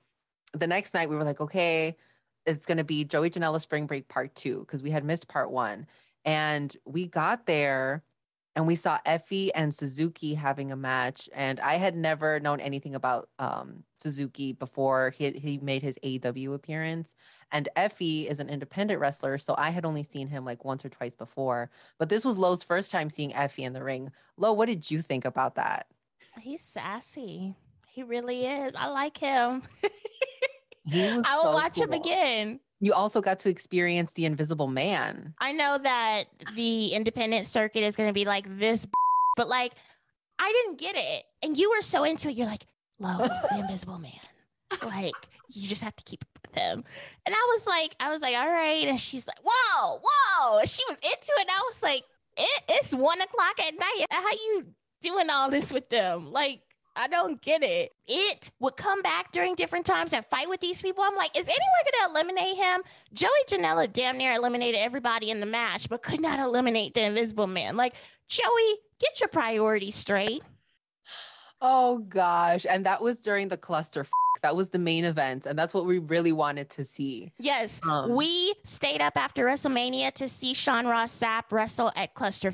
the 0.54 0.68
next 0.68 0.94
night 0.94 1.10
we 1.10 1.16
were 1.16 1.24
like, 1.24 1.42
okay, 1.42 1.98
it's 2.46 2.66
gonna 2.66 2.84
be 2.84 3.04
Joey 3.04 3.30
Janela 3.30 3.62
Spring 3.62 3.88
Break 3.88 4.08
Part 4.08 4.36
Two, 4.36 4.60
because 4.60 4.82
we 4.82 4.92
had 4.92 5.04
missed 5.04 5.28
part 5.28 5.52
one. 5.52 5.88
And 6.26 6.76
we 6.86 7.06
got 7.06 7.46
there 7.46 8.04
and 8.56 8.68
we 8.68 8.76
saw 8.76 9.00
Effy 9.06 9.50
and 9.56 9.74
Suzuki 9.74 10.36
having 10.36 10.72
a 10.72 10.76
match. 10.76 11.28
And 11.34 11.60
I 11.60 11.76
had 11.76 11.96
never 11.96 12.40
known 12.40 12.60
anything 12.60 12.94
about 12.94 13.30
um, 13.40 13.84
Suzuki 14.00 14.54
before 14.54 15.10
he, 15.18 15.32
he 15.32 15.58
made 15.58 15.82
his 15.82 15.98
AEW 16.04 16.54
appearance. 16.54 17.16
And 17.52 17.68
Effy 17.76 18.30
is 18.30 18.40
an 18.40 18.50
independent 18.50 19.00
wrestler. 19.00 19.38
So 19.40 19.56
I 19.58 19.72
had 19.72 19.86
only 19.86 20.04
seen 20.04 20.28
him 20.28 20.46
like 20.46 20.64
once 20.64 20.86
or 20.86 20.90
twice 20.90 21.16
before. 21.16 21.72
But 21.98 22.10
this 22.10 22.24
was 22.24 22.38
Lo's 22.38 22.64
first 22.64 22.92
time 22.92 23.10
seeing 23.10 23.32
Effy 23.32 23.64
in 23.64 23.74
the 23.74 23.84
ring. 23.84 24.12
Lo, 24.38 24.54
what 24.54 24.68
did 24.68 24.90
you 24.92 25.02
think 25.02 25.26
about 25.26 25.56
that? 25.56 25.88
He's 26.40 26.62
sassy. 26.62 27.56
He 27.88 28.04
really 28.04 28.46
is. 28.46 28.74
I 28.76 28.88
like 28.88 29.18
him. 29.18 29.64
I 30.92 31.36
will 31.36 31.44
so 31.44 31.54
watch 31.54 31.78
him 31.78 31.94
again. 31.94 32.60
You 32.80 32.94
also 32.94 33.22
got 33.22 33.40
to 33.40 33.50
experience 33.50 34.12
the 34.12 34.26
Invisible 34.26 34.68
Man. 34.68 35.34
I 35.40 35.54
know 35.54 35.78
that 35.78 36.26
the 36.56 36.88
independent 36.88 37.46
circuit 37.46 37.84
is 37.84 37.96
going 37.96 38.10
to 38.10 38.14
be 38.14 38.26
like 38.26 38.60
this, 38.60 38.86
but 39.38 39.48
like, 39.48 39.74
I 40.38 40.52
didn't 40.52 40.80
get 40.80 40.96
it. 40.98 41.24
And 41.42 41.58
you 41.58 41.70
were 41.70 41.82
so 41.82 42.04
into 42.04 42.28
it. 42.28 42.36
You're 42.36 42.48
like, 42.48 42.66
Lo, 43.00 43.18
it's 43.22 43.48
the 43.50 43.60
invisible 43.60 44.00
man. 44.00 44.12
Like, 44.82 45.14
you 45.50 45.68
just 45.68 45.84
have 45.84 45.96
to 45.96 46.04
keep 46.04 46.24
up 46.24 46.48
with 46.48 46.62
him. 46.62 46.84
And 47.26 47.36
I 47.36 47.48
was 47.54 47.68
like, 47.68 47.96
I 48.00 48.12
was 48.12 48.22
like, 48.22 48.36
all 48.36 48.48
right. 48.48 48.88
And 48.88 49.00
she's 49.00 49.28
like, 49.28 49.40
whoa, 49.44 50.00
whoa. 50.04 50.60
And 50.60 50.70
she 50.70 50.84
was 50.90 50.98
into 50.98 51.32
it. 51.38 51.42
And 51.42 51.50
I 51.50 51.62
was 51.68 51.84
like, 51.84 52.04
it, 52.38 52.64
it's 52.70 52.94
one 52.94 53.22
o'clock 53.22 53.60
at 53.60 53.74
night. 53.78 54.06
How 54.10 54.32
you 54.32 54.66
doing 55.02 55.30
all 55.30 55.50
this 55.50 55.72
with 55.72 55.90
them? 55.90 56.32
Like, 56.32 56.62
I 56.96 57.08
don't 57.08 57.42
get 57.42 57.64
it. 57.64 57.92
It 58.08 58.52
would 58.60 58.78
come 58.78 59.02
back 59.02 59.32
during 59.32 59.56
different 59.56 59.86
times 59.86 60.14
and 60.14 60.24
fight 60.28 60.48
with 60.48 60.60
these 60.60 60.82
people. 60.82 61.04
I'm 61.04 61.16
like, 61.16 61.36
is 61.38 61.48
anyone 61.48 61.60
going 61.86 62.08
to 62.08 62.12
eliminate 62.14 62.56
him? 62.58 62.82
Joey 63.14 63.30
Janela 63.50 63.92
damn 63.92 64.18
near 64.18 64.34
eliminated 64.34 64.80
everybody 64.80 65.32
in 65.32 65.40
the 65.40 65.46
match, 65.48 65.90
but 65.90 66.04
could 66.04 66.22
not 66.22 66.38
eliminate 66.40 66.94
the 66.94 67.04
Invisible 67.04 67.48
Man. 67.48 67.76
Like, 67.76 67.96
Joey, 68.30 68.78
get 69.00 69.20
your 69.20 69.30
priorities 69.30 69.96
straight. 69.96 70.44
Oh 71.62 72.00
gosh. 72.00 72.66
And 72.70 72.86
that 72.86 73.02
was 73.02 73.18
during 73.18 73.48
the 73.48 73.58
cluster. 73.58 74.02
F- 74.02 74.10
that 74.42 74.56
was 74.56 74.70
the 74.70 74.80
main 74.80 75.06
event. 75.06 75.46
And 75.46 75.58
that's 75.58 75.74
what 75.74 75.86
we 75.86 75.98
really 75.98 76.34
wanted 76.34 76.70
to 76.72 76.84
see. 76.84 77.32
Yes, 77.40 77.80
Um, 77.88 78.14
we 78.14 78.54
stayed 78.66 79.02
up 79.02 79.16
after 79.16 79.46
WrestleMania 79.46 80.12
to 80.16 80.28
see 80.28 80.54
Sean 80.54 80.86
Ross 80.86 81.18
Sapp 81.18 81.52
wrestle 81.52 81.92
at 81.96 82.14
Cluster. 82.14 82.52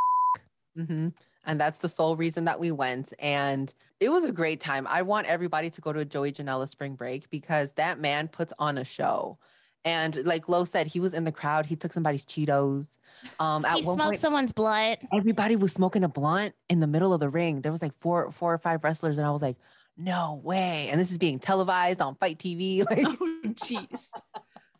Mm-hmm. 0.77 1.09
And 1.45 1.59
that's 1.59 1.79
the 1.79 1.89
sole 1.89 2.15
reason 2.15 2.45
that 2.45 2.59
we 2.59 2.71
went. 2.71 3.11
And 3.17 3.73
it 3.99 4.09
was 4.09 4.23
a 4.23 4.31
great 4.31 4.59
time. 4.59 4.87
I 4.89 5.01
want 5.01 5.27
everybody 5.27 5.69
to 5.69 5.81
go 5.81 5.91
to 5.93 5.99
a 5.99 6.05
Joey 6.05 6.31
Janela 6.31 6.67
spring 6.69 6.95
break 6.95 7.29
because 7.29 7.73
that 7.73 7.99
man 7.99 8.27
puts 8.27 8.53
on 8.59 8.77
a 8.77 8.85
show. 8.85 9.37
And 9.85 10.25
like 10.25 10.49
Lo 10.49 10.65
said, 10.65 10.87
he 10.87 10.99
was 10.99 11.13
in 11.13 11.23
the 11.23 11.31
crowd. 11.31 11.65
He 11.65 11.75
took 11.75 11.93
somebody's 11.93 12.25
Cheetos. 12.25 12.97
Um, 13.39 13.63
at 13.63 13.77
He 13.77 13.85
one 13.85 13.95
smoked 13.95 14.07
point, 14.07 14.17
someone's 14.19 14.51
blunt. 14.51 14.99
everybody 15.13 15.55
was 15.55 15.71
smoking 15.71 16.03
a 16.03 16.09
blunt 16.09 16.53
in 16.69 16.79
the 16.81 16.87
middle 16.87 17.13
of 17.13 17.19
the 17.21 17.29
ring. 17.29 17.61
There 17.61 17.71
was 17.71 17.81
like 17.81 17.93
four, 17.99 18.29
four 18.31 18.53
or 18.53 18.57
five 18.57 18.83
wrestlers, 18.83 19.17
and 19.17 19.25
I 19.25 19.31
was 19.31 19.41
like, 19.41 19.55
"No 19.95 20.41
way!" 20.43 20.89
And 20.89 20.99
this 20.99 21.11
is 21.11 21.17
being 21.17 21.39
televised 21.39 22.01
on 22.01 22.15
FITE 22.15 22.37
TV. 22.39 22.85
Like, 22.89 23.05
oh 23.07 23.41
jeez. 23.53 24.07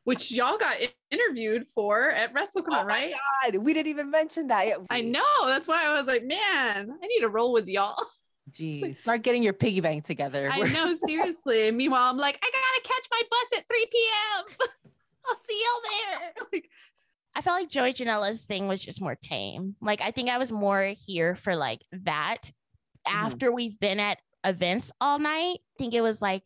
Which 0.04 0.32
y'all 0.32 0.58
got 0.58 0.78
interviewed 1.12 1.68
for 1.68 2.10
at 2.10 2.34
WrestleCon, 2.34 2.64
oh 2.70 2.72
my 2.72 2.84
right? 2.84 3.14
god, 3.44 3.56
we 3.58 3.74
didn't 3.74 3.88
even 3.90 4.10
mention 4.12 4.48
that. 4.48 4.68
Yeah, 4.68 4.78
I 4.90 5.02
know. 5.02 5.22
That's 5.46 5.68
why 5.68 5.86
I 5.86 5.94
was 5.94 6.08
like, 6.08 6.24
man, 6.26 6.90
I 6.92 7.08
need 7.08 7.20
to 7.22 7.30
roll 7.30 7.54
with 7.54 7.68
y'all. 7.68 7.96
Geez, 8.52 9.00
start 9.00 9.24
getting 9.24 9.44
your 9.44 9.54
piggy 9.54 9.82
bank 9.82 10.06
together. 10.06 10.50
I 10.52 10.60
know, 10.62 10.96
seriously. 11.08 11.72
Meanwhile, 11.72 12.10
I'm 12.10 12.18
like, 12.18 12.40
I 12.42 12.50
gotta 12.52 12.88
catch 12.88 13.08
my 13.12 13.22
bus 13.30 13.60
at 13.60 13.68
3 13.68 13.86
p.m. 13.92 14.46
I'll 15.28 15.36
see 15.48 15.62
y'all 15.64 16.20
there. 16.20 16.34
Like, 16.54 16.70
I 17.36 17.42
felt 17.42 17.60
like 17.60 17.70
Joey 17.70 17.94
Janela's 17.94 18.46
thing 18.46 18.68
was 18.68 18.82
just 18.82 19.02
more 19.02 19.16
tame. 19.16 19.76
Like 19.82 20.02
I 20.02 20.12
think 20.12 20.30
I 20.30 20.38
was 20.40 20.52
more 20.52 20.94
here 21.06 21.36
for 21.36 21.56
like 21.56 21.82
that. 21.92 22.52
Mhm. 23.08 23.14
After 23.14 23.52
we've 23.52 23.80
been 23.80 24.00
at 24.00 24.18
events 24.44 24.92
all 25.00 25.20
night, 25.20 25.58
I 25.60 25.78
think 25.78 25.94
it 25.94 26.02
was 26.02 26.22
like, 26.22 26.44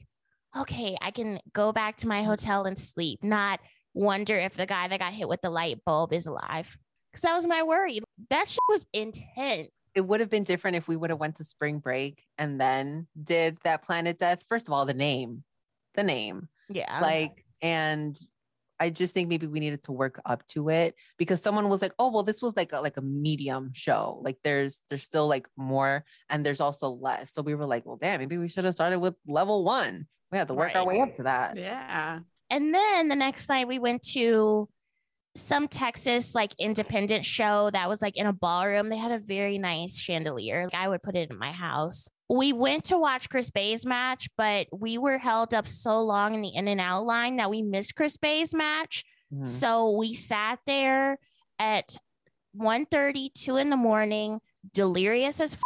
okay, 0.58 0.96
I 1.02 1.12
can 1.12 1.40
go 1.54 1.72
back 1.72 1.98
to 1.98 2.08
my 2.08 2.24
hotel 2.24 2.66
and 2.66 2.78
sleep, 2.78 3.24
not 3.24 3.60
wonder 3.94 4.36
if 4.36 4.56
the 4.56 4.66
guy 4.66 4.88
that 4.88 5.00
got 5.00 5.14
hit 5.14 5.30
with 5.30 5.42
the 5.42 5.50
light 5.50 5.80
bulb 5.86 6.14
is 6.14 6.28
alive. 6.28 6.78
Cause 7.14 7.22
that 7.22 7.36
was 7.36 7.48
my 7.48 7.64
worry. 7.64 8.00
That 8.30 8.48
shit 8.48 8.60
was 8.68 8.86
intense. 8.92 9.70
It 9.96 10.02
would 10.02 10.20
have 10.20 10.30
been 10.30 10.44
different 10.44 10.76
if 10.78 10.88
we 10.88 10.96
would 10.96 11.10
have 11.10 11.20
went 11.20 11.36
to 11.36 11.44
spring 11.44 11.80
break 11.80 12.24
and 12.38 12.60
then 12.60 13.08
did 13.22 13.58
that 13.64 13.84
planet 13.84 14.18
death. 14.18 14.44
First 14.50 14.68
of 14.68 14.74
all, 14.74 14.86
the 14.86 14.94
name, 14.94 15.44
the 15.96 16.04
name, 16.04 16.48
Yeah. 16.70 17.00
like, 17.00 17.46
and 17.62 18.16
I 18.80 18.90
just 18.90 19.14
think 19.14 19.30
maybe 19.30 19.48
we 19.48 19.60
needed 19.60 19.84
to 19.84 19.92
work 19.92 20.20
up 20.26 20.46
to 20.48 20.70
it 20.70 20.96
because 21.18 21.42
someone 21.42 21.70
was 21.70 21.82
like, 21.82 21.94
"Oh, 22.00 22.12
well, 22.12 22.24
this 22.24 22.42
was 22.42 22.58
like 22.58 22.74
a 22.74 22.82
like 22.82 22.98
a 22.98 23.02
medium 23.02 23.72
show. 23.74 24.20
Like, 24.24 24.38
there's 24.44 24.84
there's 24.90 25.04
still 25.04 25.28
like 25.28 25.48
more, 25.56 26.04
and 26.30 26.46
there's 26.46 26.60
also 26.60 26.90
less." 26.90 27.32
So 27.34 27.42
we 27.44 27.56
were 27.56 27.68
like, 27.68 27.86
"Well, 27.86 27.98
damn, 27.98 28.20
maybe 28.20 28.38
we 28.38 28.50
should 28.50 28.66
have 28.66 28.74
started 28.74 29.00
with 29.00 29.14
level 29.28 29.64
one. 29.64 30.08
We 30.32 30.38
had 30.38 30.48
to 30.50 30.54
work 30.54 30.76
our 30.76 30.86
way 30.86 31.00
up 31.00 31.14
to 31.16 31.24
that." 31.24 31.56
yeah. 31.56 32.20
And 32.50 32.74
then 32.74 33.08
the 33.08 33.16
next 33.16 33.48
night 33.48 33.68
we 33.68 33.80
went 33.80 34.04
to 34.14 34.68
some 35.36 35.68
Texas 35.68 36.36
like 36.36 36.54
independent 36.60 37.26
show 37.26 37.70
that 37.72 37.90
was 37.90 38.02
like 38.02 38.16
in 38.18 38.28
a 38.28 38.34
ballroom. 38.34 38.90
They 38.90 38.98
had 38.98 39.12
a 39.12 39.20
very 39.20 39.58
nice 39.58 39.98
chandelier. 39.98 40.66
Like, 40.66 40.76
I 40.76 40.88
would 40.88 41.02
put 41.02 41.16
it 41.16 41.32
in 41.32 41.38
my 41.38 41.52
house. 41.52 42.08
We 42.30 42.54
went 42.54 42.86
to 42.86 42.98
watch 42.98 43.30
Chris 43.30 43.50
Bey's 43.50 43.86
match, 43.86 44.28
but 44.38 44.68
we 44.72 44.98
were 44.98 45.18
held 45.18 45.54
up 45.54 45.68
so 45.68 46.00
long 46.02 46.34
in 46.36 46.42
the 46.42 46.50
in 46.56 46.68
and 46.68 46.80
out 46.80 47.04
line 47.04 47.38
that 47.38 47.50
we 47.50 47.62
missed 47.62 47.96
Chris 47.96 48.18
Bey's 48.18 48.54
match. 48.54 49.04
Mhm. 49.34 49.46
So 49.48 49.92
we 49.92 50.14
sat 50.14 50.60
there 50.68 51.18
at 51.60 51.98
1 52.54 52.86
2 53.36 53.58
in 53.58 53.70
the 53.70 53.78
morning, 53.78 54.40
delirious 54.74 55.42
as 55.42 55.54
f- 55.56 55.62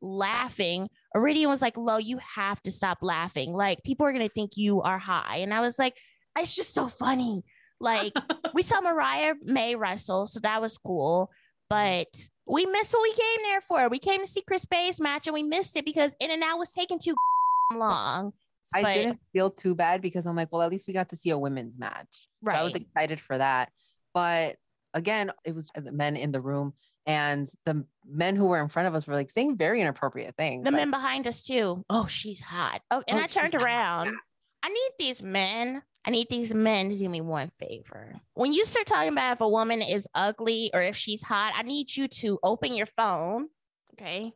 laughing, 0.00 0.88
Iridian 1.14 1.48
was 1.48 1.60
like, 1.62 1.76
Lo, 1.76 1.98
you 1.98 2.18
have 2.36 2.62
to 2.62 2.70
stop 2.70 2.98
laughing. 3.02 3.52
Like, 3.52 3.82
people 3.84 4.06
are 4.06 4.12
going 4.12 4.26
to 4.26 4.32
think 4.32 4.52
you 4.56 4.80
are 4.82 4.98
high. 4.98 5.36
And 5.38 5.52
I 5.52 5.60
was 5.60 5.78
like, 5.78 5.94
it's 6.38 6.54
just 6.54 6.72
so 6.72 6.88
funny. 6.88 7.44
Like, 7.80 8.12
we 8.54 8.62
saw 8.62 8.80
Mariah 8.80 9.34
May 9.42 9.74
wrestle, 9.74 10.26
so 10.26 10.40
that 10.40 10.60
was 10.60 10.76
cool. 10.78 11.30
But 11.68 12.28
we 12.46 12.66
missed 12.66 12.92
what 12.92 13.02
we 13.02 13.12
came 13.12 13.42
there 13.44 13.60
for. 13.60 13.88
We 13.88 13.98
came 14.00 14.20
to 14.20 14.26
see 14.26 14.42
Chris 14.42 14.64
Bey's 14.64 15.00
match 15.00 15.26
and 15.28 15.34
we 15.34 15.42
missed 15.44 15.76
it 15.76 15.84
because 15.84 16.16
In-N-Out 16.18 16.58
was 16.58 16.72
taking 16.72 16.98
too 16.98 17.14
long. 17.74 18.32
I 18.74 18.82
But- 18.82 18.94
didn't 18.94 19.20
feel 19.32 19.50
too 19.50 19.74
bad 19.74 20.02
because 20.02 20.26
I'm 20.26 20.36
like, 20.36 20.48
well, 20.52 20.62
at 20.62 20.70
least 20.70 20.86
we 20.88 20.94
got 20.94 21.08
to 21.10 21.16
see 21.16 21.30
a 21.30 21.38
women's 21.38 21.78
match. 21.78 22.28
So 22.44 22.50
I 22.52 22.62
was 22.64 22.74
excited 22.74 23.20
for 23.20 23.38
that. 23.38 23.70
But 24.14 24.56
again, 24.94 25.30
it 25.44 25.54
was 25.54 25.70
the 25.74 25.92
men 25.92 26.16
in 26.16 26.32
the 26.32 26.40
room 26.40 26.74
and 27.06 27.48
the 27.64 27.84
men 28.04 28.34
who 28.36 28.46
were 28.46 28.60
in 28.60 28.68
front 28.68 28.88
of 28.88 28.94
us 28.96 29.06
were 29.06 29.14
like 29.14 29.30
saying 29.30 29.56
very 29.56 29.80
inappropriate 29.80 30.34
things. 30.36 30.64
The 30.64 30.70
like, 30.72 30.80
men 30.80 30.90
behind 30.90 31.26
us 31.28 31.42
too. 31.42 31.84
Oh, 31.88 32.06
she's 32.08 32.40
hot. 32.40 32.82
Oh, 32.90 33.02
and 33.06 33.18
Oh, 33.18 33.22
I 33.22 33.26
turned 33.28 33.54
hot. 33.54 33.62
around. 33.62 34.16
I 34.64 34.68
need 34.68 34.90
these 34.98 35.22
men. 35.22 35.82
I 36.04 36.10
need 36.10 36.28
these 36.30 36.54
men 36.54 36.88
to 36.88 36.96
do 36.96 37.08
me 37.08 37.20
one 37.20 37.50
favor. 37.58 38.14
When 38.34 38.52
you 38.52 38.64
start 38.64 38.86
talking 38.86 39.12
about 39.12 39.34
if 39.34 39.40
a 39.40 39.48
woman 39.48 39.82
is 39.82 40.08
ugly 40.14 40.70
or 40.72 40.80
if 40.80 40.96
she's 40.96 41.22
hot, 41.22 41.52
I 41.56 41.62
need 41.62 41.94
you 41.94 42.08
to 42.08 42.38
open 42.42 42.74
your 42.74 42.86
phone. 42.86 43.48
Okay. 43.94 44.32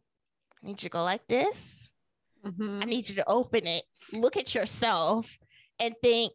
I 0.63 0.67
need 0.67 0.83
you 0.83 0.89
to 0.89 0.89
go 0.91 1.03
like 1.03 1.27
this. 1.27 1.89
Mhm. 2.45 2.83
I 2.83 2.85
need 2.85 3.09
you 3.09 3.15
to 3.15 3.25
open 3.27 3.67
it, 3.67 3.85
look 4.13 4.37
at 4.37 4.55
yourself, 4.55 5.39
and 5.79 5.95
think, 6.03 6.33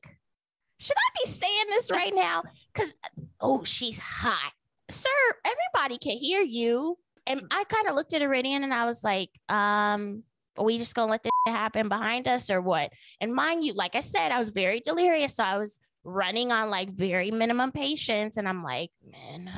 should 0.80 0.98
I 0.98 1.24
be 1.24 1.30
saying 1.30 1.66
this 1.70 1.92
right 1.92 2.14
now? 2.16 2.42
Because, 2.74 2.96
oh, 3.40 3.64
she's 3.64 4.00
hot. 4.00 4.54
Sir, 4.90 5.10
everybody 5.46 6.00
can 6.00 6.18
hear 6.18 6.42
you. 6.42 6.98
And 7.28 7.44
I 7.52 7.64
kind 7.66 7.88
of 7.88 7.94
looked 7.94 8.14
at 8.14 8.24
Iridian 8.24 8.64
and 8.64 8.74
I 8.74 8.86
was 8.86 9.04
like, 9.04 9.30
um, 9.50 10.24
are 10.58 10.66
we 10.66 10.80
just 10.80 10.96
gonna 10.96 11.12
let 11.12 11.22
this 11.22 11.29
happen 11.46 11.90
behind 11.90 12.28
us 12.28 12.50
or 12.50 12.62
what? 12.62 12.92
And 13.22 13.34
mind 13.34 13.64
you, 13.64 13.74
like 13.74 13.96
I 13.96 14.02
said, 14.02 14.32
I 14.32 14.40
was 14.40 14.50
very 14.50 14.80
delirious. 14.80 15.36
So 15.36 15.44
I 15.44 15.58
was 15.58 15.80
running 16.04 16.52
on 16.52 16.70
like 16.70 16.90
very 16.92 17.32
minimum 17.32 17.72
patience. 17.72 18.38
And 18.38 18.48
I'm 18.48 18.64
like, 18.64 18.92
man, 19.06 19.52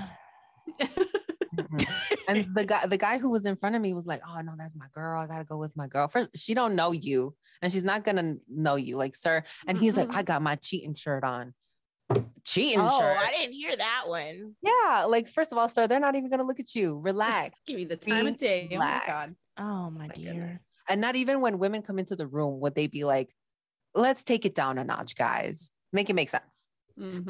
Mhm. 1.55 1.86
and 2.29 2.55
the 2.55 2.63
guy, 2.65 2.86
the 2.86 2.97
guy 2.97 3.17
who 3.17 3.29
was 3.29 3.45
in 3.45 3.57
front 3.57 3.75
of 3.75 3.82
me 3.82 3.93
was 3.93 4.05
like, 4.05 4.21
"Oh 4.25 4.39
no, 4.39 4.53
that's 4.57 4.75
my 4.75 4.86
girl. 4.93 5.21
I 5.21 5.27
gotta 5.27 5.43
go 5.43 5.57
with 5.57 5.75
my 5.75 5.88
girl." 5.88 6.07
First, 6.07 6.29
she 6.36 6.53
don't 6.53 6.75
know 6.75 6.91
you, 6.93 7.36
and 7.61 7.71
she's 7.71 7.84
not 7.84 8.05
gonna 8.05 8.36
know 8.47 8.75
you, 8.75 8.95
like, 8.95 9.15
sir. 9.15 9.43
And 9.67 9.77
he's 9.77 9.97
like, 9.97 10.07
Mhm. 10.09 10.15
"I 10.15 10.23
got 10.23 10.41
my 10.41 10.55
cheating 10.55 10.95
shirt 10.95 11.25
on." 11.25 11.53
Cheating 12.45 12.79
oh, 12.79 12.99
shirt. 13.01 13.17
I 13.17 13.32
didn't 13.32 13.53
hear 13.53 13.75
that 13.75 14.03
one. 14.07 14.55
yeah, 14.61 15.03
like 15.09 15.27
first 15.27 15.51
of 15.51 15.57
all, 15.57 15.67
sir, 15.67 15.88
they're 15.88 15.99
not 15.99 16.15
even 16.15 16.29
gonna 16.29 16.43
look 16.45 16.59
at 16.61 16.73
you. 16.73 16.99
Relax. 17.01 17.59
Give 17.67 17.75
me 17.75 17.84
the 17.86 17.97
time 17.97 18.25
Be 18.25 18.32
of 18.32 18.38
day. 18.38 18.69
Oh 18.71 18.77
my. 18.77 19.01
God. 19.05 19.36
Oh, 19.57 19.89
my, 19.91 20.07
My 20.07 20.13
dear. 20.13 20.32
goodness. 20.34 20.61
And 20.89 21.01
not 21.01 21.15
even 21.15 21.41
when 21.41 21.59
women 21.59 21.82
come 21.82 21.99
into 21.99 22.15
the 22.15 22.27
room 22.27 22.59
would 22.59 22.75
they 22.75 22.88
be 22.88 23.03
like, 23.03 23.34
let's 23.93 24.23
take 24.23 24.45
it 24.45 24.55
down 24.55 24.77
a 24.77 24.84
notch, 24.84 25.15
guys. 25.15 25.71
Make 25.93 26.09
it 26.09 26.13
make 26.13 26.29
sense. 26.29 26.67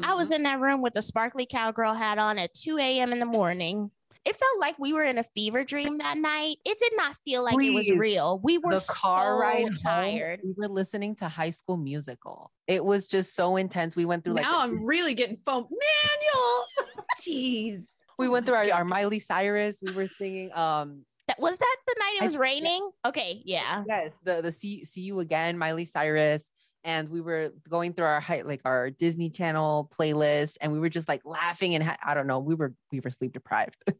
I 0.02 0.14
was 0.14 0.32
in 0.32 0.42
that 0.42 0.60
room 0.60 0.82
with 0.82 0.96
a 0.96 1.02
sparkly 1.02 1.46
cowgirl 1.46 1.94
hat 1.94 2.18
on 2.18 2.38
at 2.38 2.52
2 2.54 2.78
a.m. 2.78 3.12
in 3.12 3.18
the 3.18 3.26
morning. 3.26 3.90
It 4.24 4.36
felt 4.36 4.60
like 4.60 4.78
we 4.78 4.92
were 4.92 5.02
in 5.02 5.18
a 5.18 5.24
fever 5.24 5.64
dream 5.64 5.98
that 5.98 6.16
night. 6.16 6.58
It 6.64 6.78
did 6.78 6.92
not 6.96 7.16
feel 7.24 7.42
like 7.42 7.54
it 7.54 7.74
was 7.74 7.90
real. 7.90 8.40
We 8.42 8.58
were 8.58 8.74
the 8.74 8.80
car 8.86 9.34
so 9.34 9.40
ride 9.40 9.64
home, 9.64 9.74
tired. 9.74 10.40
we 10.44 10.52
were 10.56 10.68
listening 10.68 11.16
to 11.16 11.28
High 11.28 11.50
School 11.50 11.76
Musical. 11.76 12.52
It 12.68 12.84
was 12.84 13.08
just 13.08 13.34
so 13.34 13.56
intense. 13.56 13.96
We 13.96 14.04
went 14.04 14.22
through 14.22 14.34
like 14.34 14.44
now 14.44 14.60
I'm 14.60 14.84
really 14.84 15.14
getting 15.14 15.38
foam. 15.38 15.66
Manual. 15.70 16.66
Jeez. 17.20 17.86
we 18.16 18.28
went 18.28 18.46
through 18.46 18.56
our, 18.56 18.72
our 18.72 18.84
Miley 18.84 19.18
Cyrus. 19.18 19.80
We 19.82 19.92
were 19.92 20.08
singing 20.18 20.50
um 20.54 21.04
That 21.28 21.38
was 21.38 21.56
that 21.56 21.76
the 21.86 21.94
night 21.98 22.14
it 22.16 22.22
I- 22.22 22.26
was 22.26 22.36
raining? 22.36 22.90
Okay, 23.06 23.42
yeah. 23.44 23.84
yes, 23.86 24.12
the 24.24 24.42
the 24.42 24.52
see 24.52 24.84
see 24.84 25.02
you 25.02 25.20
again, 25.20 25.58
Miley 25.58 25.84
Cyrus. 25.84 26.48
And 26.84 27.08
we 27.08 27.20
were 27.20 27.52
going 27.68 27.92
through 27.92 28.06
our 28.06 28.18
high, 28.18 28.42
like 28.42 28.62
our 28.64 28.90
Disney 28.90 29.30
Channel 29.30 29.88
playlist, 29.96 30.56
and 30.60 30.72
we 30.72 30.80
were 30.80 30.88
just 30.88 31.06
like 31.08 31.20
laughing 31.24 31.76
and 31.76 31.84
ha- 31.84 31.96
I 32.04 32.14
don't 32.14 32.26
know, 32.26 32.40
we 32.40 32.56
were 32.56 32.74
we 32.90 32.98
were 32.98 33.10
sleep 33.10 33.32
deprived. 33.32 33.76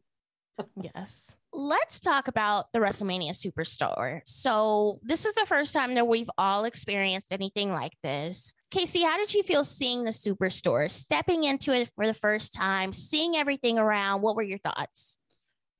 Yes. 0.79 1.35
Let's 1.51 1.99
talk 1.99 2.27
about 2.27 2.67
the 2.73 2.79
WrestleMania 2.79 3.31
Superstore. 3.31 4.21
So, 4.25 4.99
this 5.01 5.25
is 5.25 5.33
the 5.33 5.45
first 5.47 5.73
time 5.73 5.95
that 5.95 6.07
we've 6.07 6.29
all 6.37 6.65
experienced 6.65 7.31
anything 7.31 7.71
like 7.71 7.93
this. 8.03 8.53
Casey, 8.71 9.01
how 9.01 9.17
did 9.17 9.33
you 9.33 9.43
feel 9.43 9.63
seeing 9.63 10.03
the 10.03 10.11
Superstore, 10.11 10.89
stepping 10.89 11.43
into 11.43 11.73
it 11.73 11.89
for 11.95 12.05
the 12.05 12.13
first 12.13 12.53
time, 12.53 12.93
seeing 12.93 13.35
everything 13.35 13.77
around? 13.79 14.21
What 14.21 14.35
were 14.35 14.43
your 14.43 14.59
thoughts? 14.59 15.17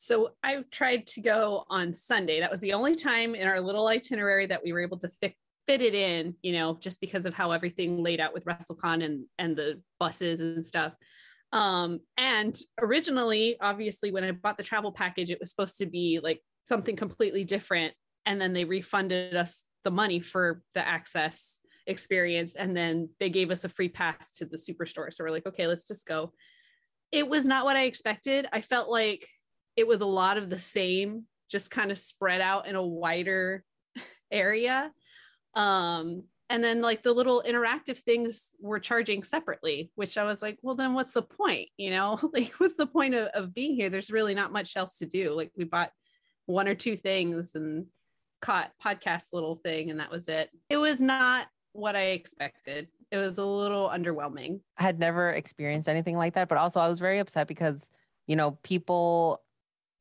So 0.04 0.32
I 0.43 0.64
tried 0.70 1.08
to 1.08 1.22
go 1.22 1.64
on 1.70 1.93
Sunday. 1.93 2.41
That 2.41 2.51
was 2.51 2.60
the 2.60 2.74
only 2.74 2.93
time 2.93 3.36
in 3.36 3.47
our 3.47 3.62
little 3.62 3.88
itinerary 3.88 4.45
that 4.47 4.62
we 4.62 4.74
were 4.74 4.82
able 4.82 4.97
to 4.99 5.08
fit 5.08 5.34
fit 5.66 5.82
it 5.82 5.95
in, 5.95 6.36
you 6.41 6.51
know, 6.51 6.78
just 6.82 6.99
because 6.99 7.26
of 7.26 7.34
how 7.34 7.51
everything 7.51 8.04
laid 8.04 8.20
out 8.20 8.34
with 8.34 8.43
WrestleCon 8.43 9.01
and 9.01 9.26
and 9.39 9.56
the 9.56 9.82
buses 10.01 10.41
and 10.41 10.66
stuff. 10.66 10.93
Um, 11.54 12.01
and 12.18 12.54
originally, 12.82 13.56
obviously, 13.62 14.12
when 14.12 14.26
I 14.26 14.32
bought 14.32 14.58
the 14.58 14.64
travel 14.64 14.91
package, 14.91 15.30
it 15.30 15.39
was 15.39 15.51
supposed 15.51 15.78
to 15.78 15.86
be 15.86 16.20
like 16.22 16.41
something 16.68 16.97
completely 16.97 17.45
different. 17.45 17.93
And 18.26 18.41
then 18.41 18.51
they 18.51 18.66
refunded 18.66 19.38
us 19.38 19.64
the 19.86 19.91
money 19.91 20.20
for 20.20 20.62
the 20.74 20.86
access 20.86 21.62
experience. 21.88 22.56
And 22.56 22.76
then 22.76 23.08
they 23.22 23.30
gave 23.30 23.51
us 23.51 23.64
a 23.64 23.70
free 23.70 23.89
pass 23.89 24.34
to 24.34 24.45
the 24.45 24.58
superstore. 24.58 25.14
So 25.14 25.24
we're 25.24 25.32
like, 25.32 25.47
okay, 25.47 25.68
let's 25.68 25.88
just 25.88 26.06
go. 26.06 26.34
It 27.14 27.30
was 27.30 27.45
not 27.45 27.64
what 27.64 27.78
I 27.78 27.84
expected. 27.84 28.47
I 28.51 28.60
felt 28.60 28.89
like 28.89 29.30
it 29.76 29.88
was 29.88 30.01
a 30.01 30.05
lot 30.05 30.38
of 30.38 30.49
the 30.49 30.59
same, 30.59 31.24
just 31.49 31.71
kind 31.71 31.91
of 31.91 31.97
spread 31.97 32.41
out 32.41 32.67
in 32.67 32.76
a 32.76 32.86
wider 32.86 33.63
area. 34.32 34.91
Um, 35.55 36.24
and 36.49 36.63
then 36.63 36.82
like 36.82 37.03
the 37.03 37.13
little 37.13 37.43
interactive 37.45 37.97
things 37.99 38.51
were 38.59 38.80
charging 38.80 39.24
separately, 39.24 39.91
which 39.95 40.17
I 40.17 40.24
was 40.24 40.41
like, 40.41 40.59
well, 40.61 40.76
then 40.76 40.93
what's 40.93 41.13
the 41.13 41.21
point? 41.21 41.69
You 41.78 41.91
know, 41.91 42.19
like 42.34 42.53
what's 42.57 42.76
the 42.76 42.88
point 42.88 43.15
of, 43.15 43.28
of 43.30 43.53
being 43.53 43.76
here? 43.76 43.89
There's 43.89 44.11
really 44.11 44.36
not 44.36 44.51
much 44.51 44.76
else 44.76 44.97
to 44.97 45.05
do. 45.05 45.34
Like 45.34 45.51
we 45.57 45.63
bought 45.63 45.91
one 46.45 46.67
or 46.67 46.76
two 46.76 46.97
things 46.97 47.51
and 47.55 47.86
caught 48.41 48.71
podcast 48.84 49.32
little 49.32 49.55
thing, 49.55 49.89
and 49.89 49.99
that 49.99 50.11
was 50.11 50.28
it. 50.28 50.49
It 50.69 50.78
was 50.78 50.99
not 50.99 51.47
what 51.71 51.95
I 51.95 52.07
expected. 52.07 52.88
It 53.09 53.17
was 53.17 53.38
a 53.38 53.45
little 53.45 53.89
underwhelming. 53.89 54.59
I 54.78 54.84
had 54.84 54.99
never 54.99 55.32
experienced 55.32 55.88
anything 55.88 56.17
like 56.17 56.34
that, 56.34 56.49
but 56.49 56.57
also 56.57 56.80
I 56.80 56.88
was 56.88 56.99
very 56.99 57.19
upset 57.19 57.47
because, 57.47 57.89
you 58.28 58.36
know, 58.36 58.59
people 58.63 59.43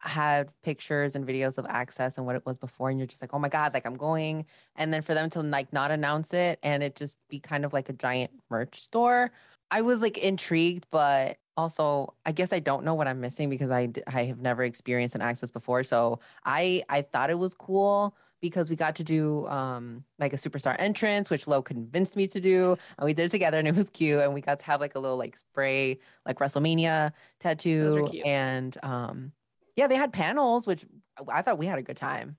had 0.02 0.50
pictures 0.62 1.14
and 1.14 1.26
videos 1.26 1.58
of 1.58 1.66
access 1.68 2.16
and 2.18 2.26
what 2.26 2.36
it 2.36 2.44
was 2.44 2.58
before 2.58 2.90
and 2.90 2.98
you're 2.98 3.06
just 3.06 3.22
like, 3.22 3.34
"Oh 3.34 3.38
my 3.38 3.48
god, 3.48 3.74
like 3.74 3.86
I'm 3.86 3.96
going." 3.96 4.46
And 4.76 4.92
then 4.92 5.02
for 5.02 5.14
them 5.14 5.30
to 5.30 5.42
like 5.42 5.72
not 5.72 5.90
announce 5.90 6.34
it 6.34 6.58
and 6.62 6.82
it 6.82 6.96
just 6.96 7.18
be 7.28 7.38
kind 7.40 7.64
of 7.64 7.72
like 7.72 7.88
a 7.88 7.92
giant 7.92 8.30
merch 8.50 8.80
store. 8.80 9.30
I 9.70 9.80
was 9.82 10.02
like 10.02 10.18
intrigued, 10.18 10.86
but 10.90 11.38
also 11.56 12.14
I 12.26 12.32
guess 12.32 12.52
I 12.52 12.58
don't 12.58 12.84
know 12.84 12.94
what 12.94 13.08
I'm 13.08 13.20
missing 13.20 13.48
because 13.50 13.70
i 13.70 13.88
i 14.06 14.24
have 14.24 14.38
never 14.40 14.64
experienced 14.64 15.14
an 15.14 15.22
access 15.22 15.50
before. 15.50 15.82
So 15.84 16.20
I 16.44 16.82
I 16.88 17.02
thought 17.02 17.30
it 17.30 17.38
was 17.38 17.54
cool 17.54 18.14
because 18.40 18.68
we 18.68 18.76
got 18.76 18.96
to 18.96 19.04
do 19.04 19.46
um 19.48 20.04
like 20.18 20.32
a 20.32 20.36
superstar 20.36 20.76
entrance, 20.78 21.30
which 21.30 21.46
Lo 21.46 21.62
convinced 21.62 22.16
me 22.16 22.26
to 22.28 22.40
do, 22.40 22.76
and 22.98 23.06
we 23.06 23.14
did 23.14 23.26
it 23.26 23.30
together, 23.30 23.58
and 23.58 23.68
it 23.68 23.74
was 23.76 23.88
cute. 23.90 24.20
And 24.20 24.34
we 24.34 24.40
got 24.42 24.58
to 24.58 24.64
have 24.66 24.80
like 24.80 24.94
a 24.96 24.98
little 24.98 25.16
like 25.16 25.36
spray 25.36 25.98
like 26.26 26.38
WrestleMania 26.38 27.12
tattoo, 27.40 28.10
and 28.24 28.76
um 28.82 29.32
yeah, 29.76 29.86
they 29.86 29.96
had 29.96 30.12
panels, 30.12 30.66
which 30.66 30.84
I 31.28 31.42
thought 31.42 31.58
we 31.58 31.66
had 31.66 31.78
a 31.78 31.82
good 31.82 31.96
time. 31.96 32.36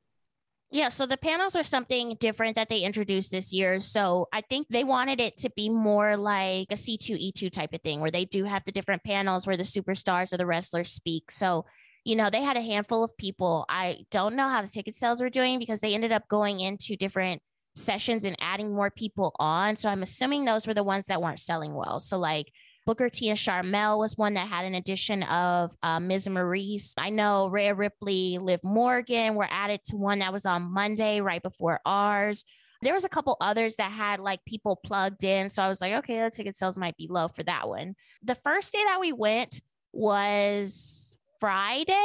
Yeah, 0.72 0.90
so 0.90 1.06
the 1.06 1.18
panels 1.18 1.56
are 1.56 1.64
something 1.64 2.18
different 2.20 2.56
that 2.56 2.68
they 2.68 2.80
introduced 2.80 3.32
this 3.32 3.54
year. 3.54 3.80
So 3.80 4.28
I 4.34 4.42
think 4.42 4.68
they 4.70 4.84
wanted 4.84 5.22
it 5.22 5.38
to 5.38 5.52
be 5.56 5.70
more 5.70 6.18
like 6.18 6.68
a 6.72 6.76
C2E2 6.76 7.52
type 7.52 7.74
of 7.74 7.82
thing 7.82 8.00
where 8.00 8.10
they 8.10 8.26
do 8.26 8.44
have 8.46 8.64
the 8.66 8.72
different 8.72 9.04
panels 9.04 9.46
where 9.46 9.56
the 9.56 9.62
superstars 9.62 10.34
or 10.34 10.38
the 10.38 10.48
wrestlers 10.48 10.92
speak. 10.92 11.30
So, 11.30 11.66
you 12.06 12.16
know, 12.16 12.32
they 12.32 12.42
had 12.42 12.58
a 12.58 12.62
handful 12.62 13.04
of 13.04 13.16
people. 13.18 13.66
I 13.70 14.00
don't 14.10 14.36
know 14.36 14.50
how 14.50 14.64
the 14.64 14.68
ticket 14.68 14.96
sales 14.96 15.22
were 15.22 15.30
doing 15.30 15.60
because 15.60 15.80
they 15.80 15.94
ended 15.94 16.12
up 16.12 16.28
going 16.28 16.60
into 16.60 16.96
different 16.96 17.44
sessions 17.76 18.26
and 18.26 18.36
adding 18.40 18.74
more 18.74 18.90
people 18.90 19.36
on. 19.38 19.76
So 19.76 19.90
I'm 19.90 20.02
assuming 20.02 20.44
those 20.44 20.66
were 20.66 20.74
the 20.74 20.84
ones 20.84 21.06
that 21.06 21.22
weren't 21.22 21.40
selling 21.40 21.76
well. 21.76 22.00
So, 22.00 22.18
like, 22.18 22.52
Booker 22.86 23.10
T 23.10 23.30
and 23.30 23.38
Sharmell 23.38 23.98
was 23.98 24.18
one 24.18 24.34
that 24.34 24.50
had 24.50 24.66
an 24.66 24.76
addition 24.76 25.24
of 25.24 25.76
uh, 25.82 26.00
Ms. 26.00 26.28
Maryse. 26.28 26.94
I 26.98 27.10
know 27.10 27.48
Rhea 27.48 27.74
Ripley, 27.74 28.38
Liv 28.40 28.60
Morgan 28.64 29.36
were 29.36 29.48
added 29.50 29.82
to 29.86 29.96
one 29.96 30.20
that 30.20 30.34
was 30.34 30.46
on 30.46 30.64
Monday 30.64 31.22
right 31.22 31.42
before 31.42 31.80
ours. 31.86 32.44
There 32.82 32.94
was 32.94 33.06
a 33.06 33.10
couple 33.10 33.38
others 33.40 33.78
that 33.78 33.92
had 33.92 34.20
like 34.20 34.44
people 34.46 34.80
plugged 34.84 35.24
in. 35.24 35.48
So 35.50 35.62
I 35.64 35.70
was 35.70 35.80
like, 35.80 35.94
okay, 35.94 36.20
the 36.22 36.30
ticket 36.30 36.58
sales 36.58 36.76
might 36.76 36.98
be 36.98 37.08
low 37.10 37.30
for 37.30 37.44
that 37.44 37.70
one. 37.70 37.96
The 38.24 38.36
first 38.36 38.74
day 38.74 38.84
that 38.84 39.00
we 39.00 39.14
went 39.14 39.62
was 39.94 41.18
Friday. 41.40 41.96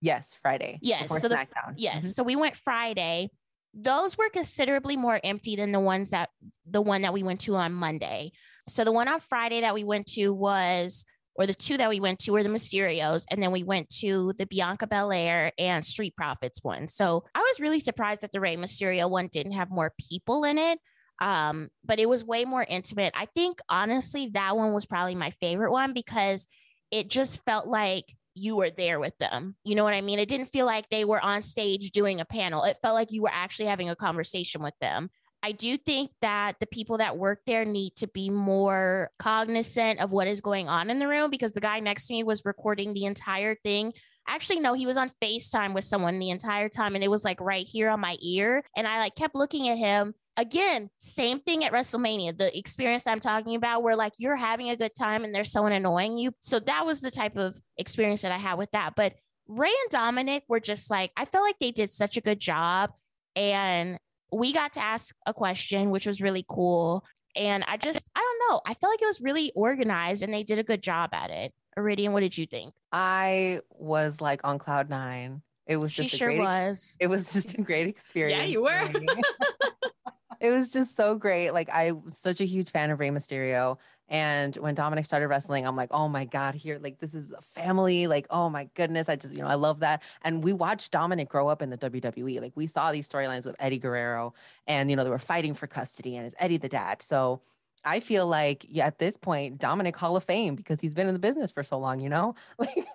Yes, 0.00 0.36
Friday. 0.40 0.78
Yes, 0.80 1.08
so 1.20 1.28
the-. 1.28 1.46
Yes. 1.76 2.06
Mhm. 2.06 2.14
So 2.14 2.22
we 2.22 2.36
went 2.36 2.56
Friday. 2.56 3.30
Those 3.74 4.16
were 4.16 4.28
considerably 4.28 4.96
more 4.96 5.20
empty 5.22 5.56
than 5.56 5.72
the 5.72 5.80
ones 5.80 6.10
that 6.10 6.30
the 6.66 6.80
one 6.80 7.02
that 7.02 7.12
we 7.12 7.22
went 7.22 7.40
to 7.42 7.56
on 7.56 7.72
Monday. 7.72 8.32
So 8.70 8.84
the 8.84 8.92
one 8.92 9.08
on 9.08 9.20
Friday 9.20 9.60
that 9.62 9.74
we 9.74 9.84
went 9.84 10.06
to 10.08 10.32
was 10.32 11.04
or 11.36 11.46
the 11.46 11.54
two 11.54 11.76
that 11.76 11.88
we 11.88 12.00
went 12.00 12.18
to 12.20 12.32
were 12.32 12.42
the 12.42 12.48
Mysterios, 12.48 13.24
and 13.30 13.42
then 13.42 13.52
we 13.52 13.62
went 13.62 13.88
to 14.00 14.34
the 14.36 14.46
Bianca 14.46 14.86
Belair 14.86 15.52
and 15.58 15.84
Street 15.84 16.14
Profits 16.16 16.62
one. 16.62 16.88
So 16.88 17.24
I 17.34 17.40
was 17.40 17.60
really 17.60 17.80
surprised 17.80 18.20
that 18.22 18.32
the 18.32 18.40
Rey 18.40 18.56
Mysterio 18.56 19.08
one 19.08 19.28
didn't 19.28 19.52
have 19.52 19.70
more 19.70 19.92
people 20.10 20.44
in 20.44 20.58
it. 20.58 20.78
Um, 21.22 21.68
but 21.84 22.00
it 22.00 22.08
was 22.08 22.24
way 22.24 22.44
more 22.44 22.64
intimate. 22.66 23.12
I 23.14 23.26
think 23.26 23.60
honestly, 23.68 24.30
that 24.32 24.56
one 24.56 24.72
was 24.72 24.86
probably 24.86 25.14
my 25.14 25.30
favorite 25.40 25.70
one 25.70 25.92
because 25.92 26.46
it 26.90 27.08
just 27.08 27.44
felt 27.44 27.66
like 27.66 28.04
you 28.34 28.56
were 28.56 28.70
there 28.70 28.98
with 28.98 29.16
them. 29.18 29.56
You 29.64 29.74
know 29.74 29.84
what 29.84 29.94
I 29.94 30.00
mean? 30.00 30.18
It 30.18 30.28
didn't 30.28 30.50
feel 30.50 30.66
like 30.66 30.88
they 30.88 31.04
were 31.04 31.22
on 31.22 31.42
stage 31.42 31.90
doing 31.90 32.20
a 32.20 32.24
panel. 32.24 32.64
It 32.64 32.78
felt 32.80 32.94
like 32.94 33.12
you 33.12 33.22
were 33.22 33.30
actually 33.32 33.66
having 33.66 33.90
a 33.90 33.96
conversation 33.96 34.62
with 34.62 34.74
them. 34.80 35.10
I 35.42 35.52
do 35.52 35.78
think 35.78 36.10
that 36.20 36.56
the 36.60 36.66
people 36.66 36.98
that 36.98 37.16
work 37.16 37.40
there 37.46 37.64
need 37.64 37.96
to 37.96 38.06
be 38.06 38.28
more 38.28 39.10
cognizant 39.18 40.00
of 40.00 40.10
what 40.10 40.28
is 40.28 40.40
going 40.40 40.68
on 40.68 40.90
in 40.90 40.98
the 40.98 41.08
room 41.08 41.30
because 41.30 41.52
the 41.52 41.60
guy 41.60 41.80
next 41.80 42.06
to 42.08 42.14
me 42.14 42.22
was 42.22 42.44
recording 42.44 42.92
the 42.92 43.06
entire 43.06 43.54
thing. 43.54 43.94
Actually, 44.28 44.60
no, 44.60 44.74
he 44.74 44.86
was 44.86 44.98
on 44.98 45.10
FaceTime 45.22 45.74
with 45.74 45.84
someone 45.84 46.18
the 46.18 46.30
entire 46.30 46.68
time 46.68 46.94
and 46.94 47.02
it 47.02 47.10
was 47.10 47.24
like 47.24 47.40
right 47.40 47.66
here 47.66 47.88
on 47.88 48.00
my 48.00 48.16
ear. 48.20 48.62
And 48.76 48.86
I 48.86 48.98
like 48.98 49.14
kept 49.14 49.34
looking 49.34 49.68
at 49.68 49.78
him. 49.78 50.14
Again, 50.36 50.90
same 50.98 51.40
thing 51.40 51.64
at 51.64 51.72
WrestleMania, 51.72 52.36
the 52.36 52.56
experience 52.56 53.06
I'm 53.06 53.20
talking 53.20 53.54
about 53.54 53.82
where 53.82 53.96
like 53.96 54.12
you're 54.18 54.36
having 54.36 54.70
a 54.70 54.76
good 54.76 54.92
time 54.96 55.24
and 55.24 55.34
there's 55.34 55.50
someone 55.50 55.72
annoying 55.72 56.18
you. 56.18 56.32
So 56.40 56.60
that 56.60 56.84
was 56.84 57.00
the 57.00 57.10
type 57.10 57.36
of 57.36 57.56
experience 57.78 58.22
that 58.22 58.32
I 58.32 58.38
had 58.38 58.58
with 58.58 58.70
that. 58.72 58.92
But 58.94 59.14
Rey 59.48 59.68
and 59.68 59.90
Dominic 59.90 60.44
were 60.48 60.60
just 60.60 60.90
like, 60.90 61.12
I 61.16 61.24
felt 61.24 61.44
like 61.44 61.58
they 61.58 61.72
did 61.72 61.90
such 61.90 62.16
a 62.16 62.22
good 62.22 62.38
job. 62.38 62.92
And 63.34 63.98
we 64.32 64.52
got 64.52 64.74
to 64.74 64.80
ask 64.80 65.14
a 65.26 65.34
question, 65.34 65.90
which 65.90 66.06
was 66.06 66.20
really 66.20 66.44
cool. 66.48 67.04
And 67.36 67.64
I 67.66 67.76
just, 67.76 68.08
I 68.14 68.20
don't 68.20 68.50
know. 68.50 68.60
I 68.66 68.74
felt 68.74 68.92
like 68.92 69.02
it 69.02 69.06
was 69.06 69.20
really 69.20 69.52
organized 69.54 70.22
and 70.22 70.32
they 70.32 70.42
did 70.42 70.58
a 70.58 70.64
good 70.64 70.82
job 70.82 71.10
at 71.12 71.30
it. 71.30 71.52
Iridian, 71.78 72.12
what 72.12 72.20
did 72.20 72.36
you 72.36 72.46
think? 72.46 72.74
I 72.92 73.60
was 73.70 74.20
like 74.20 74.40
on 74.44 74.58
cloud 74.58 74.90
nine. 74.90 75.42
It 75.66 75.76
was 75.76 75.92
she 75.92 76.02
just 76.02 76.16
sure 76.16 76.28
great, 76.28 76.40
was. 76.40 76.96
It 76.98 77.06
was 77.06 77.32
just 77.32 77.54
a 77.54 77.62
great 77.62 77.86
experience. 77.86 78.38
Yeah, 78.38 78.44
you 78.46 78.62
were. 78.62 78.90
it 80.40 80.50
was 80.50 80.68
just 80.70 80.96
so 80.96 81.14
great. 81.14 81.52
Like 81.52 81.70
I 81.70 81.92
was 81.92 82.18
such 82.18 82.40
a 82.40 82.44
huge 82.44 82.70
fan 82.70 82.90
of 82.90 82.98
Rey 82.98 83.10
Mysterio. 83.10 83.78
And 84.10 84.56
when 84.56 84.74
Dominic 84.74 85.04
started 85.04 85.28
wrestling, 85.28 85.64
I'm 85.64 85.76
like, 85.76 85.90
oh 85.92 86.08
my 86.08 86.24
God, 86.24 86.56
here, 86.56 86.80
like 86.82 86.98
this 86.98 87.14
is 87.14 87.30
a 87.32 87.40
family. 87.54 88.08
Like, 88.08 88.26
oh 88.28 88.50
my 88.50 88.68
goodness. 88.74 89.08
I 89.08 89.14
just, 89.14 89.34
you 89.34 89.40
know, 89.40 89.46
I 89.46 89.54
love 89.54 89.80
that. 89.80 90.02
And 90.22 90.42
we 90.42 90.52
watched 90.52 90.90
Dominic 90.90 91.28
grow 91.28 91.48
up 91.48 91.62
in 91.62 91.70
the 91.70 91.78
WWE. 91.78 92.40
Like 92.40 92.52
we 92.56 92.66
saw 92.66 92.90
these 92.90 93.08
storylines 93.08 93.46
with 93.46 93.54
Eddie 93.60 93.78
Guerrero 93.78 94.34
and, 94.66 94.90
you 94.90 94.96
know, 94.96 95.04
they 95.04 95.10
were 95.10 95.18
fighting 95.20 95.54
for 95.54 95.68
custody 95.68 96.16
and 96.16 96.26
is 96.26 96.34
Eddie 96.40 96.56
the 96.56 96.68
dad. 96.68 97.02
So 97.02 97.40
I 97.84 98.00
feel 98.00 98.26
like 98.26 98.66
yeah, 98.68 98.86
at 98.86 98.98
this 98.98 99.16
point, 99.16 99.58
Dominic 99.58 99.96
Hall 99.96 100.16
of 100.16 100.24
Fame 100.24 100.56
because 100.56 100.80
he's 100.80 100.92
been 100.92 101.06
in 101.06 101.14
the 101.14 101.20
business 101.20 101.52
for 101.52 101.62
so 101.62 101.78
long, 101.78 102.00
you 102.00 102.08
know? 102.08 102.34
Like 102.58 102.86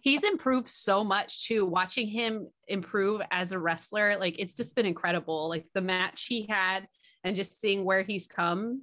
he's 0.00 0.22
improved 0.22 0.68
so 0.68 1.04
much 1.04 1.46
too 1.46 1.66
watching 1.66 2.08
him 2.08 2.48
improve 2.68 3.20
as 3.30 3.52
a 3.52 3.58
wrestler 3.58 4.16
like 4.18 4.34
it's 4.38 4.54
just 4.54 4.74
been 4.74 4.86
incredible 4.86 5.48
like 5.48 5.66
the 5.74 5.80
match 5.80 6.24
he 6.24 6.46
had 6.48 6.88
and 7.22 7.36
just 7.36 7.60
seeing 7.60 7.84
where 7.84 8.02
he's 8.02 8.26
come 8.26 8.82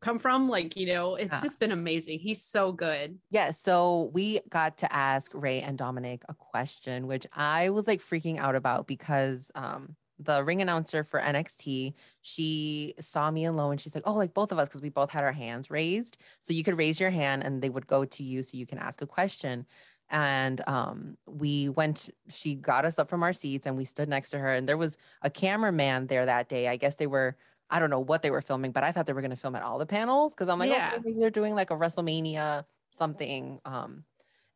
come 0.00 0.18
from 0.18 0.48
like 0.48 0.76
you 0.76 0.86
know 0.86 1.14
it's 1.14 1.32
yeah. 1.32 1.42
just 1.42 1.60
been 1.60 1.72
amazing 1.72 2.18
he's 2.18 2.42
so 2.42 2.72
good 2.72 3.18
yeah 3.30 3.50
so 3.50 4.10
we 4.12 4.40
got 4.48 4.78
to 4.78 4.92
ask 4.92 5.30
rey 5.34 5.60
and 5.60 5.78
dominic 5.78 6.22
a 6.28 6.34
question 6.34 7.06
which 7.06 7.26
i 7.32 7.70
was 7.70 7.86
like 7.86 8.02
freaking 8.02 8.38
out 8.38 8.54
about 8.54 8.86
because 8.86 9.50
um 9.54 9.96
the 10.18 10.42
ring 10.42 10.62
announcer 10.62 11.04
for 11.04 11.20
NXT, 11.20 11.92
she 12.22 12.94
saw 12.98 13.30
me 13.30 13.44
and 13.44 13.54
Lo 13.54 13.70
and 13.70 13.78
she's 13.78 13.94
like, 13.94 14.04
Oh, 14.06 14.14
like 14.14 14.32
both 14.32 14.50
of 14.50 14.58
us, 14.58 14.66
because 14.66 14.80
we 14.80 14.88
both 14.88 15.10
had 15.10 15.22
our 15.22 15.30
hands 15.30 15.70
raised. 15.70 16.16
So 16.40 16.54
you 16.54 16.64
could 16.64 16.78
raise 16.78 16.98
your 16.98 17.10
hand 17.10 17.44
and 17.44 17.60
they 17.60 17.68
would 17.68 17.86
go 17.86 18.06
to 18.06 18.22
you 18.22 18.42
so 18.42 18.56
you 18.56 18.64
can 18.64 18.78
ask 18.78 19.02
a 19.02 19.06
question 19.06 19.66
and 20.10 20.62
um, 20.66 21.16
we 21.26 21.68
went 21.68 22.10
she 22.28 22.54
got 22.54 22.84
us 22.84 22.98
up 22.98 23.08
from 23.08 23.22
our 23.22 23.32
seats 23.32 23.66
and 23.66 23.76
we 23.76 23.84
stood 23.84 24.08
next 24.08 24.30
to 24.30 24.38
her 24.38 24.52
and 24.52 24.68
there 24.68 24.76
was 24.76 24.96
a 25.22 25.30
cameraman 25.30 26.06
there 26.06 26.26
that 26.26 26.48
day 26.48 26.68
i 26.68 26.76
guess 26.76 26.96
they 26.96 27.06
were 27.06 27.36
i 27.70 27.78
don't 27.78 27.90
know 27.90 28.00
what 28.00 28.22
they 28.22 28.30
were 28.30 28.42
filming 28.42 28.72
but 28.72 28.84
i 28.84 28.92
thought 28.92 29.06
they 29.06 29.12
were 29.12 29.20
going 29.20 29.30
to 29.30 29.36
film 29.36 29.56
at 29.56 29.62
all 29.62 29.78
the 29.78 29.86
panels 29.86 30.34
because 30.34 30.48
i'm 30.48 30.58
like 30.58 30.70
yeah. 30.70 30.92
oh, 30.94 31.00
maybe 31.04 31.18
they're 31.18 31.30
doing 31.30 31.54
like 31.54 31.70
a 31.70 31.76
wrestlemania 31.76 32.64
something 32.90 33.60
um, 33.64 34.04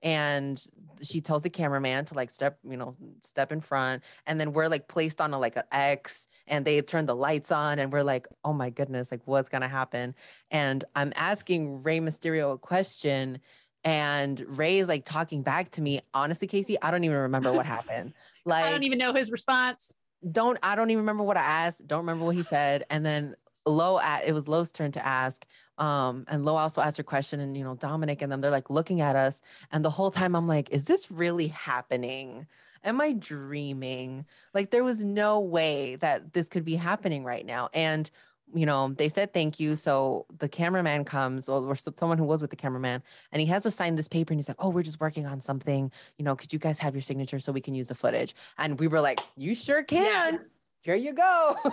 and 0.02 0.66
she 1.02 1.20
tells 1.20 1.42
the 1.42 1.50
cameraman 1.50 2.04
to 2.06 2.14
like 2.14 2.30
step 2.30 2.58
you 2.64 2.76
know 2.76 2.96
step 3.22 3.52
in 3.52 3.60
front 3.60 4.02
and 4.26 4.40
then 4.40 4.52
we're 4.52 4.68
like 4.68 4.88
placed 4.88 5.20
on 5.20 5.34
a 5.34 5.38
like 5.38 5.56
an 5.56 5.62
x 5.72 6.26
and 6.46 6.64
they 6.64 6.80
turn 6.80 7.04
the 7.06 7.14
lights 7.14 7.52
on 7.52 7.78
and 7.78 7.92
we're 7.92 8.02
like 8.02 8.26
oh 8.44 8.52
my 8.52 8.70
goodness 8.70 9.10
like 9.10 9.20
what's 9.26 9.50
gonna 9.50 9.68
happen 9.68 10.14
and 10.50 10.84
i'm 10.94 11.12
asking 11.16 11.82
Rey 11.82 12.00
mysterio 12.00 12.54
a 12.54 12.58
question 12.58 13.40
and 13.84 14.44
Rey's 14.46 14.88
like 14.88 15.04
talking 15.04 15.42
back 15.42 15.70
to 15.72 15.82
me. 15.82 16.00
Honestly, 16.12 16.46
Casey, 16.46 16.80
I 16.82 16.90
don't 16.90 17.04
even 17.04 17.16
remember 17.16 17.52
what 17.52 17.66
happened. 17.66 18.12
Like 18.44 18.64
I 18.66 18.70
don't 18.70 18.82
even 18.82 18.98
know 18.98 19.14
his 19.14 19.30
response. 19.30 19.92
Don't 20.28 20.58
I 20.62 20.74
don't 20.74 20.90
even 20.90 21.02
remember 21.02 21.22
what 21.22 21.36
I 21.36 21.42
asked. 21.42 21.86
Don't 21.86 22.00
remember 22.00 22.24
what 22.24 22.36
he 22.36 22.42
said. 22.42 22.84
And 22.90 23.04
then 23.04 23.36
Lo 23.66 23.98
at 23.98 24.26
it 24.26 24.32
was 24.32 24.48
Lo's 24.48 24.72
turn 24.72 24.92
to 24.92 25.06
ask. 25.06 25.46
Um, 25.78 26.24
and 26.28 26.44
Lo 26.44 26.56
also 26.56 26.82
asked 26.82 26.98
her 26.98 27.02
question, 27.02 27.40
and 27.40 27.56
you 27.56 27.64
know, 27.64 27.74
Dominic 27.74 28.20
and 28.20 28.30
them, 28.30 28.40
they're 28.40 28.50
like 28.50 28.68
looking 28.68 29.00
at 29.00 29.16
us. 29.16 29.40
And 29.72 29.84
the 29.84 29.90
whole 29.90 30.10
time 30.10 30.36
I'm 30.36 30.46
like, 30.46 30.70
is 30.70 30.86
this 30.86 31.10
really 31.10 31.48
happening? 31.48 32.46
Am 32.84 33.00
I 33.00 33.12
dreaming? 33.12 34.26
Like 34.54 34.70
there 34.70 34.84
was 34.84 35.04
no 35.04 35.40
way 35.40 35.96
that 35.96 36.32
this 36.32 36.48
could 36.48 36.64
be 36.64 36.76
happening 36.76 37.24
right 37.24 37.44
now. 37.44 37.68
And 37.72 38.10
you 38.54 38.66
know, 38.66 38.92
they 38.96 39.08
said 39.08 39.32
thank 39.32 39.60
you. 39.60 39.76
So 39.76 40.26
the 40.38 40.48
cameraman 40.48 41.04
comes, 41.04 41.48
or, 41.48 41.74
someone 41.74 42.18
who 42.18 42.24
was 42.24 42.40
with 42.40 42.50
the 42.50 42.56
cameraman, 42.56 43.02
and 43.32 43.40
he 43.40 43.46
has 43.46 43.62
to 43.64 43.70
sign 43.70 43.96
this 43.96 44.08
paper. 44.08 44.32
And 44.32 44.38
he's 44.38 44.48
like, 44.48 44.56
"Oh, 44.58 44.68
we're 44.68 44.82
just 44.82 45.00
working 45.00 45.26
on 45.26 45.40
something. 45.40 45.90
You 46.16 46.24
know, 46.24 46.36
could 46.36 46.52
you 46.52 46.58
guys 46.58 46.78
have 46.78 46.94
your 46.94 47.02
signature 47.02 47.38
so 47.38 47.52
we 47.52 47.60
can 47.60 47.74
use 47.74 47.88
the 47.88 47.94
footage?" 47.94 48.34
And 48.58 48.78
we 48.78 48.88
were 48.88 49.00
like, 49.00 49.20
"You 49.36 49.54
sure 49.54 49.82
can. 49.82 50.34
Yeah. 50.34 50.38
Here 50.82 50.96
you 50.96 51.12
go." 51.12 51.56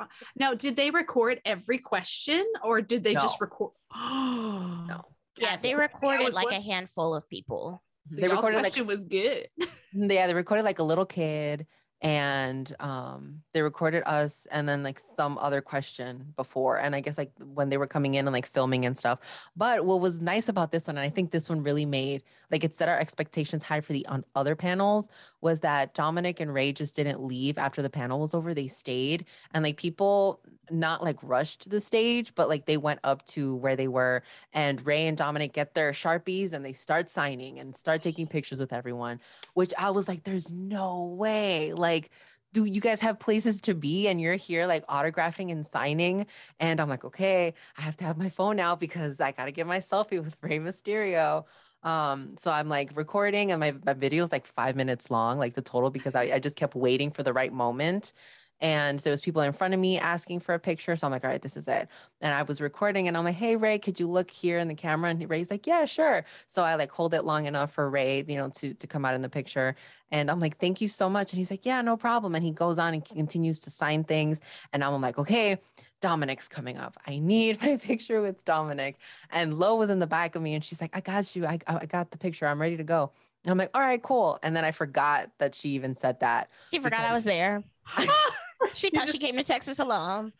Uh, 0.00 0.06
now, 0.34 0.54
did 0.54 0.76
they 0.76 0.90
record 0.90 1.42
every 1.44 1.76
question, 1.76 2.42
or 2.64 2.80
did 2.80 3.04
they 3.04 3.12
no. 3.12 3.20
just 3.20 3.38
record? 3.38 3.72
no. 3.94 5.04
Yeah, 5.36 5.58
they 5.58 5.74
recorded 5.74 6.32
like 6.32 6.50
a 6.50 6.60
handful 6.60 7.14
of 7.14 7.28
people. 7.28 7.82
So 8.06 8.16
they 8.16 8.28
recorded 8.28 8.62
like 8.62 8.76
was 8.86 9.02
good. 9.02 9.48
yeah, 9.92 10.26
they 10.26 10.34
recorded 10.34 10.64
like 10.64 10.78
a 10.78 10.82
little 10.82 11.06
kid 11.06 11.66
and 12.02 12.74
um 12.80 13.42
they 13.52 13.60
recorded 13.60 14.02
us 14.06 14.46
and 14.50 14.68
then 14.68 14.82
like 14.82 14.98
some 14.98 15.36
other 15.38 15.60
question 15.60 16.32
before 16.34 16.78
and 16.78 16.94
i 16.96 17.00
guess 17.00 17.18
like 17.18 17.30
when 17.52 17.68
they 17.68 17.76
were 17.76 17.86
coming 17.86 18.14
in 18.14 18.26
and 18.26 18.32
like 18.32 18.46
filming 18.46 18.86
and 18.86 18.98
stuff. 18.98 19.18
But 19.56 19.84
what 19.84 20.00
was 20.00 20.20
nice 20.20 20.48
about 20.48 20.72
this 20.72 20.86
one 20.86 20.96
and 20.96 21.04
i 21.04 21.10
think 21.10 21.30
this 21.30 21.48
one 21.48 21.62
really 21.62 21.84
made 21.84 22.22
like 22.50 22.64
it 22.64 22.74
set 22.74 22.88
our 22.88 22.98
expectations 22.98 23.62
high 23.62 23.80
for 23.80 23.92
the 23.92 24.06
on 24.06 24.24
other 24.34 24.56
panels 24.56 25.08
was 25.40 25.60
that 25.60 25.94
dominic 25.94 26.40
and 26.40 26.52
ray 26.54 26.72
just 26.72 26.96
didn't 26.96 27.22
leave 27.22 27.58
after 27.58 27.82
the 27.82 27.90
panel 27.90 28.20
was 28.20 28.34
over. 28.34 28.54
They 28.54 28.68
stayed 28.68 29.26
and 29.52 29.62
like 29.62 29.76
people 29.76 30.40
not 30.70 31.02
like 31.02 31.16
rushed 31.22 31.62
to 31.62 31.68
the 31.68 31.80
stage, 31.80 32.34
but 32.34 32.48
like 32.48 32.66
they 32.66 32.76
went 32.76 33.00
up 33.04 33.24
to 33.26 33.56
where 33.56 33.76
they 33.76 33.88
were, 33.88 34.22
and 34.52 34.84
Rey 34.86 35.06
and 35.06 35.16
Dominic 35.16 35.52
get 35.52 35.74
their 35.74 35.92
sharpies 35.92 36.52
and 36.52 36.64
they 36.64 36.72
start 36.72 37.10
signing 37.10 37.58
and 37.58 37.76
start 37.76 38.02
taking 38.02 38.26
pictures 38.26 38.60
with 38.60 38.72
everyone. 38.72 39.20
Which 39.54 39.72
I 39.78 39.90
was 39.90 40.08
like, 40.08 40.24
"There's 40.24 40.50
no 40.52 41.04
way!" 41.06 41.72
Like, 41.72 42.10
do 42.52 42.64
you 42.64 42.80
guys 42.80 43.00
have 43.00 43.18
places 43.20 43.60
to 43.62 43.74
be 43.74 44.08
and 44.08 44.20
you're 44.20 44.34
here 44.36 44.66
like 44.66 44.86
autographing 44.86 45.52
and 45.52 45.66
signing? 45.66 46.26
And 46.58 46.80
I'm 46.80 46.88
like, 46.88 47.04
okay, 47.04 47.54
I 47.78 47.82
have 47.82 47.96
to 47.98 48.04
have 48.04 48.18
my 48.18 48.28
phone 48.28 48.58
out 48.60 48.80
because 48.80 49.20
I 49.20 49.32
gotta 49.32 49.52
get 49.52 49.66
my 49.66 49.78
selfie 49.78 50.22
with 50.22 50.36
Rey 50.42 50.58
Mysterio. 50.58 51.44
Um, 51.82 52.36
so 52.38 52.50
I'm 52.50 52.68
like 52.68 52.90
recording 52.96 53.52
and 53.52 53.60
my, 53.60 53.74
my 53.86 53.94
video 53.94 54.24
is 54.24 54.32
like 54.32 54.46
five 54.46 54.76
minutes 54.76 55.10
long, 55.10 55.38
like 55.38 55.54
the 55.54 55.62
total, 55.62 55.90
because 55.90 56.14
I, 56.14 56.22
I 56.22 56.38
just 56.38 56.56
kept 56.56 56.74
waiting 56.74 57.10
for 57.10 57.22
the 57.22 57.32
right 57.32 57.52
moment. 57.52 58.12
And 58.60 58.98
there 59.00 59.10
was 59.10 59.20
people 59.20 59.42
in 59.42 59.52
front 59.52 59.72
of 59.72 59.80
me 59.80 59.98
asking 59.98 60.40
for 60.40 60.54
a 60.54 60.58
picture. 60.58 60.94
So 60.94 61.06
I'm 61.06 61.10
like, 61.10 61.24
all 61.24 61.30
right, 61.30 61.40
this 61.40 61.56
is 61.56 61.66
it. 61.66 61.88
And 62.20 62.34
I 62.34 62.42
was 62.42 62.60
recording 62.60 63.08
and 63.08 63.16
I'm 63.16 63.24
like, 63.24 63.36
hey, 63.36 63.56
Rey, 63.56 63.78
could 63.78 63.98
you 63.98 64.08
look 64.08 64.30
here 64.30 64.58
in 64.58 64.68
the 64.68 64.74
camera? 64.74 65.10
And 65.10 65.30
Rey's 65.30 65.50
like, 65.50 65.66
yeah, 65.66 65.84
sure. 65.86 66.24
So 66.46 66.62
I 66.62 66.74
like 66.74 66.90
hold 66.90 67.14
it 67.14 67.24
long 67.24 67.46
enough 67.46 67.72
for 67.72 67.88
Rey, 67.88 68.24
you 68.26 68.36
know, 68.36 68.50
to, 68.56 68.74
to 68.74 68.86
come 68.86 69.04
out 69.04 69.14
in 69.14 69.22
the 69.22 69.28
picture. 69.28 69.76
And 70.12 70.30
I'm 70.30 70.40
like, 70.40 70.58
thank 70.58 70.80
you 70.80 70.88
so 70.88 71.08
much. 71.08 71.32
And 71.32 71.38
he's 71.38 71.50
like, 71.50 71.64
yeah, 71.64 71.80
no 71.80 71.96
problem. 71.96 72.34
And 72.34 72.44
he 72.44 72.50
goes 72.50 72.78
on 72.78 72.94
and 72.94 73.04
continues 73.04 73.60
to 73.60 73.70
sign 73.70 74.04
things. 74.04 74.40
And 74.72 74.84
I'm 74.84 75.00
like, 75.00 75.18
okay, 75.18 75.58
Dominic's 76.00 76.48
coming 76.48 76.76
up. 76.76 76.96
I 77.06 77.18
need 77.18 77.62
my 77.62 77.76
picture 77.82 78.20
with 78.20 78.44
Dominic. 78.44 78.96
And 79.30 79.58
Lo 79.58 79.76
was 79.76 79.88
in 79.88 80.00
the 80.00 80.06
back 80.06 80.34
of 80.34 80.42
me 80.42 80.54
and 80.54 80.62
she's 80.62 80.80
like, 80.80 80.90
I 80.94 81.00
got 81.00 81.34
you. 81.34 81.46
I, 81.46 81.58
I 81.66 81.86
got 81.86 82.10
the 82.10 82.18
picture. 82.18 82.46
I'm 82.46 82.60
ready 82.60 82.76
to 82.76 82.84
go. 82.84 83.12
And 83.44 83.52
I'm 83.52 83.58
like, 83.58 83.70
all 83.72 83.80
right, 83.80 84.02
cool. 84.02 84.38
And 84.42 84.54
then 84.54 84.64
I 84.64 84.70
forgot 84.70 85.30
that 85.38 85.54
she 85.54 85.70
even 85.70 85.94
said 85.94 86.20
that. 86.20 86.50
She 86.70 86.78
forgot 86.78 87.04
I 87.04 87.14
was 87.14 87.24
there. 87.24 87.62
she 88.72 88.90
thought 88.90 89.08
she 89.08 89.18
came 89.18 89.36
to 89.36 89.44
Texas 89.44 89.78
alone. 89.78 90.32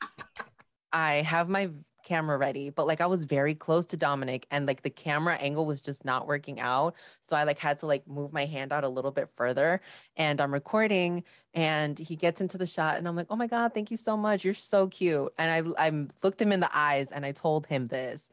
I 0.93 1.15
have 1.15 1.49
my 1.49 1.71
camera 2.05 2.39
ready, 2.39 2.71
but 2.71 2.87
like 2.87 3.01
I 3.01 3.07
was 3.07 3.25
very 3.25 3.55
close 3.55 3.87
to 3.87 3.97
Dominic 3.97 4.47
and 4.51 4.67
like 4.67 4.83
the 4.83 4.91
camera 4.91 5.35
angle 5.35 5.67
was 5.67 5.81
just 5.81 6.05
not 6.05 6.27
working 6.27 6.61
out. 6.61 6.97
So 7.21 7.37
I 7.37 7.45
like 7.45 7.59
had 7.59 7.79
to 7.81 7.87
like 7.87 8.07
move 8.09 8.33
my 8.33 8.47
hand 8.47 8.73
out 8.73 8.85
a 8.85 8.89
little 8.89 9.11
bit 9.11 9.29
further 9.37 9.81
and 10.17 10.41
I'm 10.41 10.53
recording 10.53 11.25
and 11.55 11.99
he 11.99 12.17
gets 12.17 12.41
into 12.41 12.59
the 12.59 12.67
shot 12.67 12.99
and 12.99 13.07
I'm 13.07 13.17
like, 13.17 13.29
"Oh 13.31 13.37
my 13.37 13.47
god, 13.47 13.75
thank 13.75 13.91
you 13.91 13.97
so 13.97 14.17
much. 14.17 14.45
You're 14.45 14.55
so 14.55 14.89
cute." 14.89 15.33
And 15.39 15.75
I 15.79 15.89
I 15.89 16.07
looked 16.23 16.41
him 16.41 16.53
in 16.53 16.61
the 16.61 16.71
eyes 16.73 17.13
and 17.13 17.25
I 17.25 17.33
told 17.33 17.67
him 17.67 17.87
this. 17.87 18.31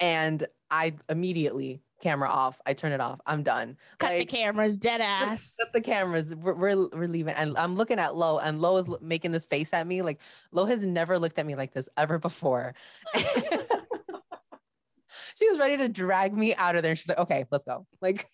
And 0.00 0.46
I 0.70 0.94
immediately 1.08 1.82
camera 2.00 2.28
off. 2.28 2.60
I 2.66 2.72
turn 2.72 2.92
it 2.92 3.00
off. 3.00 3.20
I'm 3.26 3.42
done. 3.42 3.76
Cut 3.98 4.18
the 4.18 4.24
cameras, 4.24 4.76
dead 4.76 5.00
ass. 5.04 5.56
Cut 5.60 5.72
the 5.72 5.80
cameras. 5.80 6.34
We're, 6.34 6.54
we're 6.54 6.88
we're 6.88 7.08
leaving, 7.08 7.34
and 7.34 7.56
I'm 7.56 7.76
looking 7.76 7.98
at 7.98 8.16
Lo, 8.16 8.38
and 8.38 8.60
Lo 8.60 8.76
is 8.78 8.88
making 9.00 9.32
this 9.32 9.46
face 9.46 9.72
at 9.72 9.86
me. 9.86 10.02
Like 10.02 10.20
Lo 10.52 10.64
has 10.66 10.84
never 10.84 11.18
looked 11.18 11.38
at 11.38 11.46
me 11.46 11.54
like 11.54 11.72
this 11.72 11.88
ever 11.96 12.18
before. 12.18 12.74
she 13.14 13.24
was 15.48 15.58
ready 15.58 15.76
to 15.78 15.88
drag 15.88 16.36
me 16.36 16.54
out 16.54 16.76
of 16.76 16.82
there. 16.82 16.96
She's 16.96 17.08
like, 17.08 17.18
"Okay, 17.18 17.46
let's 17.50 17.64
go." 17.64 17.86
Like, 18.00 18.26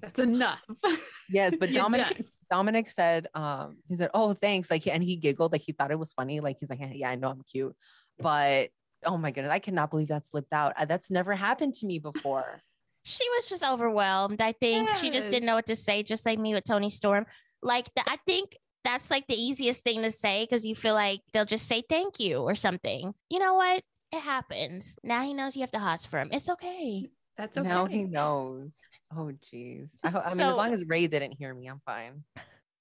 That's 0.00 0.18
enough. 0.18 0.60
yes, 1.30 1.56
but 1.58 1.72
Dominic. 1.72 2.24
Dominic 2.50 2.90
said, 2.90 3.28
um, 3.34 3.76
he 3.88 3.94
said, 3.94 4.10
"Oh, 4.12 4.32
thanks." 4.32 4.70
Like, 4.70 4.86
and 4.86 5.04
he 5.04 5.16
giggled, 5.16 5.52
like 5.52 5.62
he 5.64 5.72
thought 5.72 5.92
it 5.92 5.98
was 5.98 6.12
funny. 6.12 6.40
Like 6.40 6.56
he's 6.58 6.70
like, 6.70 6.80
"Yeah, 6.92 7.10
I 7.10 7.14
know 7.14 7.28
I'm 7.28 7.42
cute," 7.50 7.76
but 8.18 8.70
oh 9.06 9.16
my 9.16 9.30
goodness, 9.30 9.52
I 9.52 9.58
cannot 9.58 9.90
believe 9.90 10.08
that 10.08 10.26
slipped 10.26 10.52
out. 10.52 10.74
Uh, 10.76 10.84
That's 10.84 11.10
never 11.10 11.34
happened 11.34 11.74
to 11.74 11.86
me 11.86 11.98
before. 11.98 12.60
She 13.02 13.24
was 13.30 13.46
just 13.46 13.64
overwhelmed. 13.64 14.40
I 14.40 14.52
think 14.52 14.90
she 14.96 15.10
just 15.10 15.30
didn't 15.30 15.46
know 15.46 15.54
what 15.54 15.66
to 15.66 15.76
say, 15.76 16.02
just 16.02 16.26
like 16.26 16.38
me 16.38 16.54
with 16.54 16.64
Toni 16.64 16.90
Storm. 16.90 17.26
Like 17.62 17.92
th- 17.94 18.06
I 18.08 18.16
think 18.26 18.56
that's 18.84 19.10
like 19.10 19.26
the 19.26 19.34
easiest 19.40 19.82
thing 19.84 20.02
to 20.02 20.10
say 20.10 20.44
because 20.48 20.66
you 20.66 20.74
feel 20.74 20.94
like 20.94 21.20
they'll 21.32 21.44
just 21.44 21.66
say 21.66 21.82
thank 21.88 22.20
you 22.20 22.38
or 22.38 22.54
something. 22.54 23.12
You 23.30 23.38
know 23.38 23.54
what? 23.54 23.82
It 24.12 24.20
happens. 24.20 24.98
Now 25.02 25.22
he 25.22 25.34
knows 25.34 25.54
you 25.56 25.60
have 25.62 25.70
the 25.70 25.78
hots 25.78 26.04
for 26.06 26.18
him. 26.18 26.28
It's 26.32 26.48
okay. 26.50 27.08
That's 27.36 27.56
okay. 27.56 27.68
Now 27.68 27.86
he 27.86 28.02
knows. 28.04 28.72
Oh, 29.16 29.32
geez. 29.50 29.96
I, 30.02 30.10
ho- 30.10 30.22
I 30.24 30.28
mean, 30.30 30.36
So- 30.36 30.50
as 30.50 30.56
long 30.56 30.72
as 30.74 30.84
Rey 30.84 31.06
didn't 31.06 31.32
hear 31.32 31.54
me, 31.54 31.68
I'm 31.68 31.80
fine. 31.86 32.24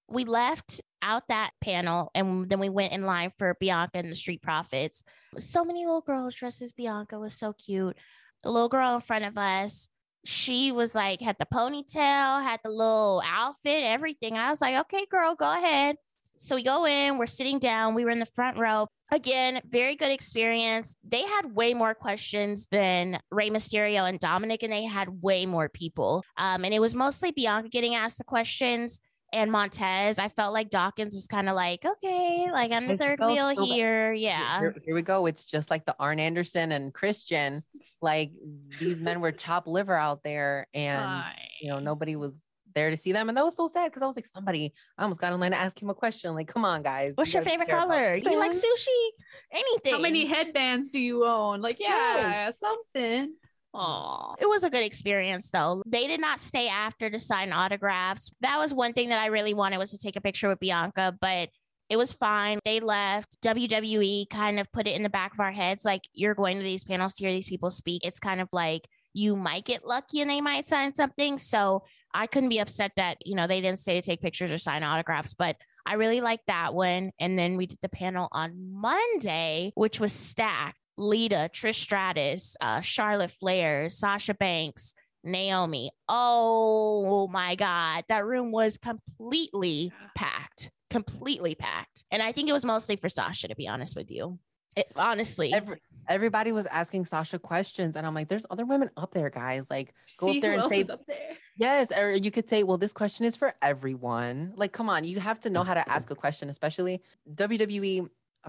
we 0.07 0.25
left 0.25 0.81
out 1.01 1.27
that 1.29 1.51
panel 1.61 2.11
and 2.13 2.49
then 2.49 2.59
we 2.59 2.67
went 2.69 2.91
in 2.93 3.03
line 3.03 3.31
for 3.37 3.55
Bianca 3.59 3.99
and 3.99 4.11
the 4.11 4.15
Street 4.15 4.41
Profits. 4.41 5.03
So 5.37 5.63
many 5.63 5.85
little 5.85 6.01
girls 6.01 6.35
dressed 6.35 6.61
as 6.61 6.71
Bianca 6.71 7.17
was 7.19 7.33
so 7.33 7.53
cute. 7.53 7.95
The 8.43 8.51
little 8.51 8.69
girl 8.69 8.95
in 8.95 9.01
front 9.01 9.25
of 9.25 9.37
us, 9.37 9.87
she 10.25 10.71
was 10.71 10.95
like, 10.95 11.21
had 11.21 11.37
the 11.39 11.45
ponytail, 11.45 12.43
had 12.43 12.59
the 12.63 12.69
little 12.69 13.21
outfit, 13.25 13.83
everything. 13.83 14.37
I 14.37 14.49
was 14.49 14.61
like, 14.61 14.75
okay, 14.81 15.05
girl, 15.09 15.35
go 15.35 15.51
ahead. 15.51 15.95
So 16.37 16.55
we 16.55 16.63
go 16.63 16.85
in, 16.85 17.17
we're 17.17 17.25
sitting 17.25 17.59
down, 17.59 17.95
we 17.95 18.05
were 18.05 18.11
in 18.11 18.19
the 18.19 18.25
front 18.25 18.57
row. 18.57 18.87
Again, 19.11 19.59
very 19.67 19.95
good 19.95 20.11
experience. 20.11 20.95
They 21.03 21.23
had 21.23 21.53
way 21.53 21.73
more 21.73 21.93
questions 21.93 22.67
than 22.71 23.19
Rey 23.29 23.49
Mysterio 23.49 24.07
and 24.07 24.19
Dominic, 24.19 24.63
and 24.63 24.71
they 24.71 24.83
had 24.83 25.21
way 25.21 25.45
more 25.45 25.67
people. 25.67 26.23
Um, 26.37 26.63
and 26.63 26.73
it 26.73 26.79
was 26.79 26.95
mostly 26.95 27.31
Bianca 27.31 27.69
getting 27.69 27.95
asked 27.95 28.19
the 28.19 28.23
questions 28.23 29.01
and 29.33 29.51
Montez. 29.51 30.19
I 30.19 30.29
felt 30.29 30.53
like 30.53 30.69
Dawkins 30.69 31.15
was 31.15 31.27
kind 31.27 31.49
of 31.49 31.55
like, 31.55 31.85
okay, 31.85 32.49
like 32.51 32.71
I'm 32.71 32.87
the 32.87 32.93
I 32.93 32.97
third 32.97 33.19
felt 33.19 33.31
wheel 33.31 33.53
so 33.55 33.65
here. 33.65 34.13
Here- 34.13 34.29
Yeah. 34.29 34.59
Here, 34.59 34.75
here 34.85 34.95
we 34.95 35.01
go. 35.01 35.25
It's 35.25 35.45
just 35.45 35.69
like 35.69 35.85
the 35.85 35.95
Arn 35.99 36.19
Anderson 36.19 36.71
and 36.71 36.93
Christian. 36.93 37.63
Like 38.01 38.31
these 38.79 38.99
men 39.01 39.21
were 39.21 39.31
chopped 39.31 39.67
liver 39.67 39.95
out 39.95 40.23
there, 40.23 40.67
and 40.73 41.23
you 41.61 41.69
know 41.69 41.79
nobody 41.79 42.15
was 42.15 42.41
there 42.75 42.91
to 42.91 42.97
see 42.97 43.11
them, 43.11 43.29
and 43.29 43.37
that 43.37 43.43
was 43.43 43.55
so 43.57 43.65
sad 43.67 43.85
because 43.89 44.03
I 44.03 44.05
was 44.05 44.15
like, 44.15 44.25
somebody. 44.27 44.73
I 44.97 45.03
almost 45.03 45.19
got 45.19 45.33
online 45.33 45.51
to 45.51 45.57
ask 45.59 45.81
him 45.81 45.89
a 45.89 45.95
question. 45.95 46.35
Like, 46.35 46.47
come 46.47 46.63
on, 46.65 46.83
guys. 46.83 47.13
What's 47.15 47.33
you 47.33 47.39
your 47.39 47.43
favorite 47.45 47.67
careful." 47.67 47.89
color? 47.89 48.15
You 48.15 48.37
like 48.37 48.51
sushi? 48.51 49.09
Anything. 49.51 49.93
How 49.93 49.99
many 49.99 50.25
headbands 50.25 50.89
do 50.89 50.99
you 50.99 51.25
own? 51.25 51.61
Like, 51.61 51.77
yeah, 51.79 52.51
something. 52.51 53.33
Oh, 53.73 54.35
It 54.39 54.47
was 54.49 54.63
a 54.63 54.69
good 54.69 54.83
experience 54.83 55.51
though. 55.51 55.83
They 55.85 56.07
did 56.07 56.19
not 56.19 56.39
stay 56.39 56.67
after 56.67 57.09
to 57.09 57.19
sign 57.19 57.53
autographs. 57.53 58.31
That 58.41 58.57
was 58.57 58.73
one 58.73 58.93
thing 58.93 59.09
that 59.09 59.19
I 59.19 59.27
really 59.27 59.53
wanted 59.53 59.77
was 59.77 59.91
to 59.91 59.97
take 59.97 60.15
a 60.15 60.21
picture 60.21 60.47
with 60.49 60.59
Bianca, 60.59 61.15
but 61.21 61.49
it 61.89 61.97
was 61.97 62.13
fine. 62.13 62.59
They 62.65 62.79
left. 62.79 63.41
WWE 63.41 64.29
kind 64.29 64.59
of 64.59 64.71
put 64.71 64.87
it 64.87 64.95
in 64.95 65.03
the 65.03 65.09
back 65.09 65.33
of 65.33 65.39
our 65.39 65.51
heads 65.51 65.85
like 65.85 66.01
you're 66.13 66.35
going 66.35 66.57
to 66.57 66.63
these 66.63 66.83
panels 66.83 67.15
to 67.15 67.23
hear 67.23 67.33
these 67.33 67.49
people 67.49 67.69
speak. 67.69 68.05
It's 68.05 68.19
kind 68.19 68.41
of 68.41 68.49
like 68.51 68.87
you 69.13 69.35
might 69.35 69.65
get 69.65 69.85
lucky 69.85 70.21
and 70.21 70.29
they 70.29 70.41
might 70.41 70.67
sign 70.67 70.93
something. 70.93 71.39
So 71.39 71.83
I 72.13 72.27
couldn't 72.27 72.49
be 72.49 72.59
upset 72.59 72.91
that, 72.95 73.17
you 73.25 73.35
know, 73.35 73.47
they 73.47 73.61
didn't 73.61 73.79
stay 73.79 73.99
to 73.99 74.05
take 74.05 74.21
pictures 74.21 74.51
or 74.51 74.57
sign 74.57 74.83
autographs, 74.83 75.33
but 75.33 75.57
I 75.85 75.95
really 75.95 76.21
liked 76.21 76.47
that 76.47 76.73
one. 76.73 77.11
And 77.19 77.37
then 77.37 77.57
we 77.57 77.65
did 77.65 77.79
the 77.81 77.89
panel 77.89 78.27
on 78.31 78.71
Monday, 78.71 79.71
which 79.75 79.99
was 79.99 80.11
stacked. 80.11 80.78
Lita, 80.99 81.49
Trish 81.53 81.75
Stratus, 81.75 82.55
uh, 82.61 82.81
Charlotte 82.81 83.31
Flair, 83.39 83.89
Sasha 83.89 84.33
Banks, 84.33 84.93
Naomi. 85.23 85.91
Oh 86.07 87.27
my 87.31 87.55
God. 87.55 88.03
That 88.09 88.25
room 88.25 88.51
was 88.51 88.77
completely 88.77 89.91
packed, 90.15 90.71
completely 90.89 91.55
packed. 91.55 92.03
And 92.11 92.21
I 92.21 92.31
think 92.31 92.49
it 92.49 92.53
was 92.53 92.65
mostly 92.65 92.95
for 92.97 93.09
Sasha, 93.09 93.47
to 93.47 93.55
be 93.55 93.67
honest 93.67 93.95
with 93.95 94.11
you. 94.11 94.39
It, 94.75 94.91
honestly, 94.95 95.51
Every, 95.53 95.81
everybody 96.07 96.51
was 96.51 96.65
asking 96.67 97.05
Sasha 97.05 97.39
questions, 97.39 97.95
and 97.95 98.05
I'm 98.05 98.13
like, 98.13 98.27
there's 98.27 98.45
other 98.49 98.65
women 98.65 98.89
up 98.95 99.13
there, 99.13 99.29
guys. 99.29 99.65
Like, 99.69 99.93
Go 100.19 100.29
up 100.31 100.41
there 100.41 100.53
who 100.53 100.61
and 100.61 100.69
say- 100.69 100.93
up 100.93 101.05
there. 101.07 101.37
Yes, 101.57 101.91
or 101.97 102.11
you 102.11 102.29
could 102.31 102.47
say, 102.49 102.63
well, 102.63 102.77
this 102.77 102.93
question 102.93 103.25
is 103.25 103.35
for 103.35 103.53
everyone. 103.61 104.53
Like, 104.55 104.71
come 104.71 104.89
on, 104.89 105.03
you 105.03 105.19
have 105.19 105.39
to 105.41 105.49
know 105.49 105.63
how 105.63 105.73
to 105.73 105.89
ask 105.89 106.09
a 106.11 106.15
question, 106.15 106.49
especially 106.49 107.01
WWE 107.33 108.07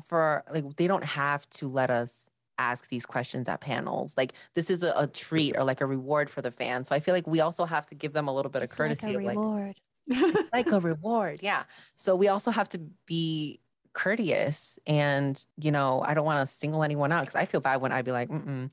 for 0.09 0.45
like 0.53 0.65
they 0.77 0.87
don't 0.87 1.03
have 1.05 1.49
to 1.51 1.69
let 1.69 1.91
us 1.91 2.29
ask 2.61 2.89
these 2.89 3.07
questions 3.07 3.49
at 3.49 3.61
panels. 3.61 4.15
Like 4.17 4.35
this 4.55 4.71
is 4.71 4.83
a, 4.83 4.93
a 4.97 5.07
treat 5.07 5.57
or 5.57 5.65
like 5.65 5.81
a 5.81 5.87
reward 5.87 6.29
for 6.29 6.43
the 6.43 6.51
fans. 6.51 6.89
So 6.89 6.95
I 6.95 7.01
feel 7.01 7.15
like 7.15 7.27
we 7.27 7.41
also 7.41 7.65
have 7.65 7.87
to 7.87 7.95
give 7.95 8.13
them 8.13 8.29
a 8.29 8.35
little 8.35 8.51
bit 8.51 8.63
of 8.63 8.71
it's 8.71 8.79
like 8.79 8.89
courtesy 8.89 9.15
a 9.15 9.19
of 9.19 9.25
like 9.25 9.37
reward. 9.37 9.81
like 10.53 10.71
a 10.71 10.81
reward. 10.81 11.41
Yeah. 11.43 11.65
So 11.97 12.15
we 12.15 12.29
also 12.29 12.51
have 12.51 12.69
to 12.71 12.81
be 13.07 13.61
courteous 13.93 14.79
and 14.87 15.45
you 15.57 15.73
know, 15.73 16.03
I 16.07 16.15
don't 16.15 16.25
want 16.25 16.47
to 16.47 16.55
single 16.55 16.85
anyone 16.85 17.11
out 17.13 17.23
because 17.23 17.35
I 17.35 17.47
feel 17.47 17.61
bad 17.61 17.81
when 17.81 17.93
I'd 17.93 18.05
be 18.05 18.13
like, 18.13 18.29
mm 18.29 18.71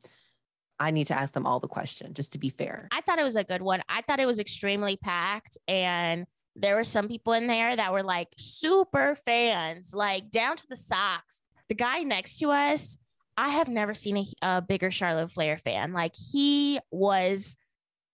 I 0.79 0.91
need 0.91 1.07
to 1.07 1.19
ask 1.19 1.33
them 1.33 1.47
all 1.47 1.59
the 1.59 1.67
question 1.67 2.13
just 2.13 2.33
to 2.33 2.37
be 2.37 2.49
fair. 2.49 2.87
I 2.91 3.01
thought 3.01 3.17
it 3.17 3.23
was 3.23 3.35
a 3.35 3.43
good 3.43 3.63
one. 3.63 3.81
I 3.89 4.01
thought 4.01 4.19
it 4.19 4.27
was 4.27 4.37
extremely 4.37 4.95
packed 4.95 5.57
and 5.67 6.27
there 6.55 6.75
were 6.75 6.83
some 6.83 7.07
people 7.07 7.33
in 7.33 7.47
there 7.47 7.75
that 7.75 7.93
were 7.93 8.03
like 8.03 8.29
super 8.37 9.15
fans, 9.15 9.93
like 9.93 10.31
down 10.31 10.57
to 10.57 10.67
the 10.67 10.75
socks. 10.75 11.41
The 11.69 11.75
guy 11.75 12.03
next 12.03 12.37
to 12.39 12.49
us, 12.49 12.97
I 13.37 13.49
have 13.49 13.67
never 13.67 13.93
seen 13.93 14.17
a, 14.17 14.25
a 14.41 14.61
bigger 14.61 14.89
Charlotte 14.89 15.31
Flair 15.31 15.57
fan. 15.57 15.93
Like 15.93 16.15
he 16.15 16.79
was 16.91 17.55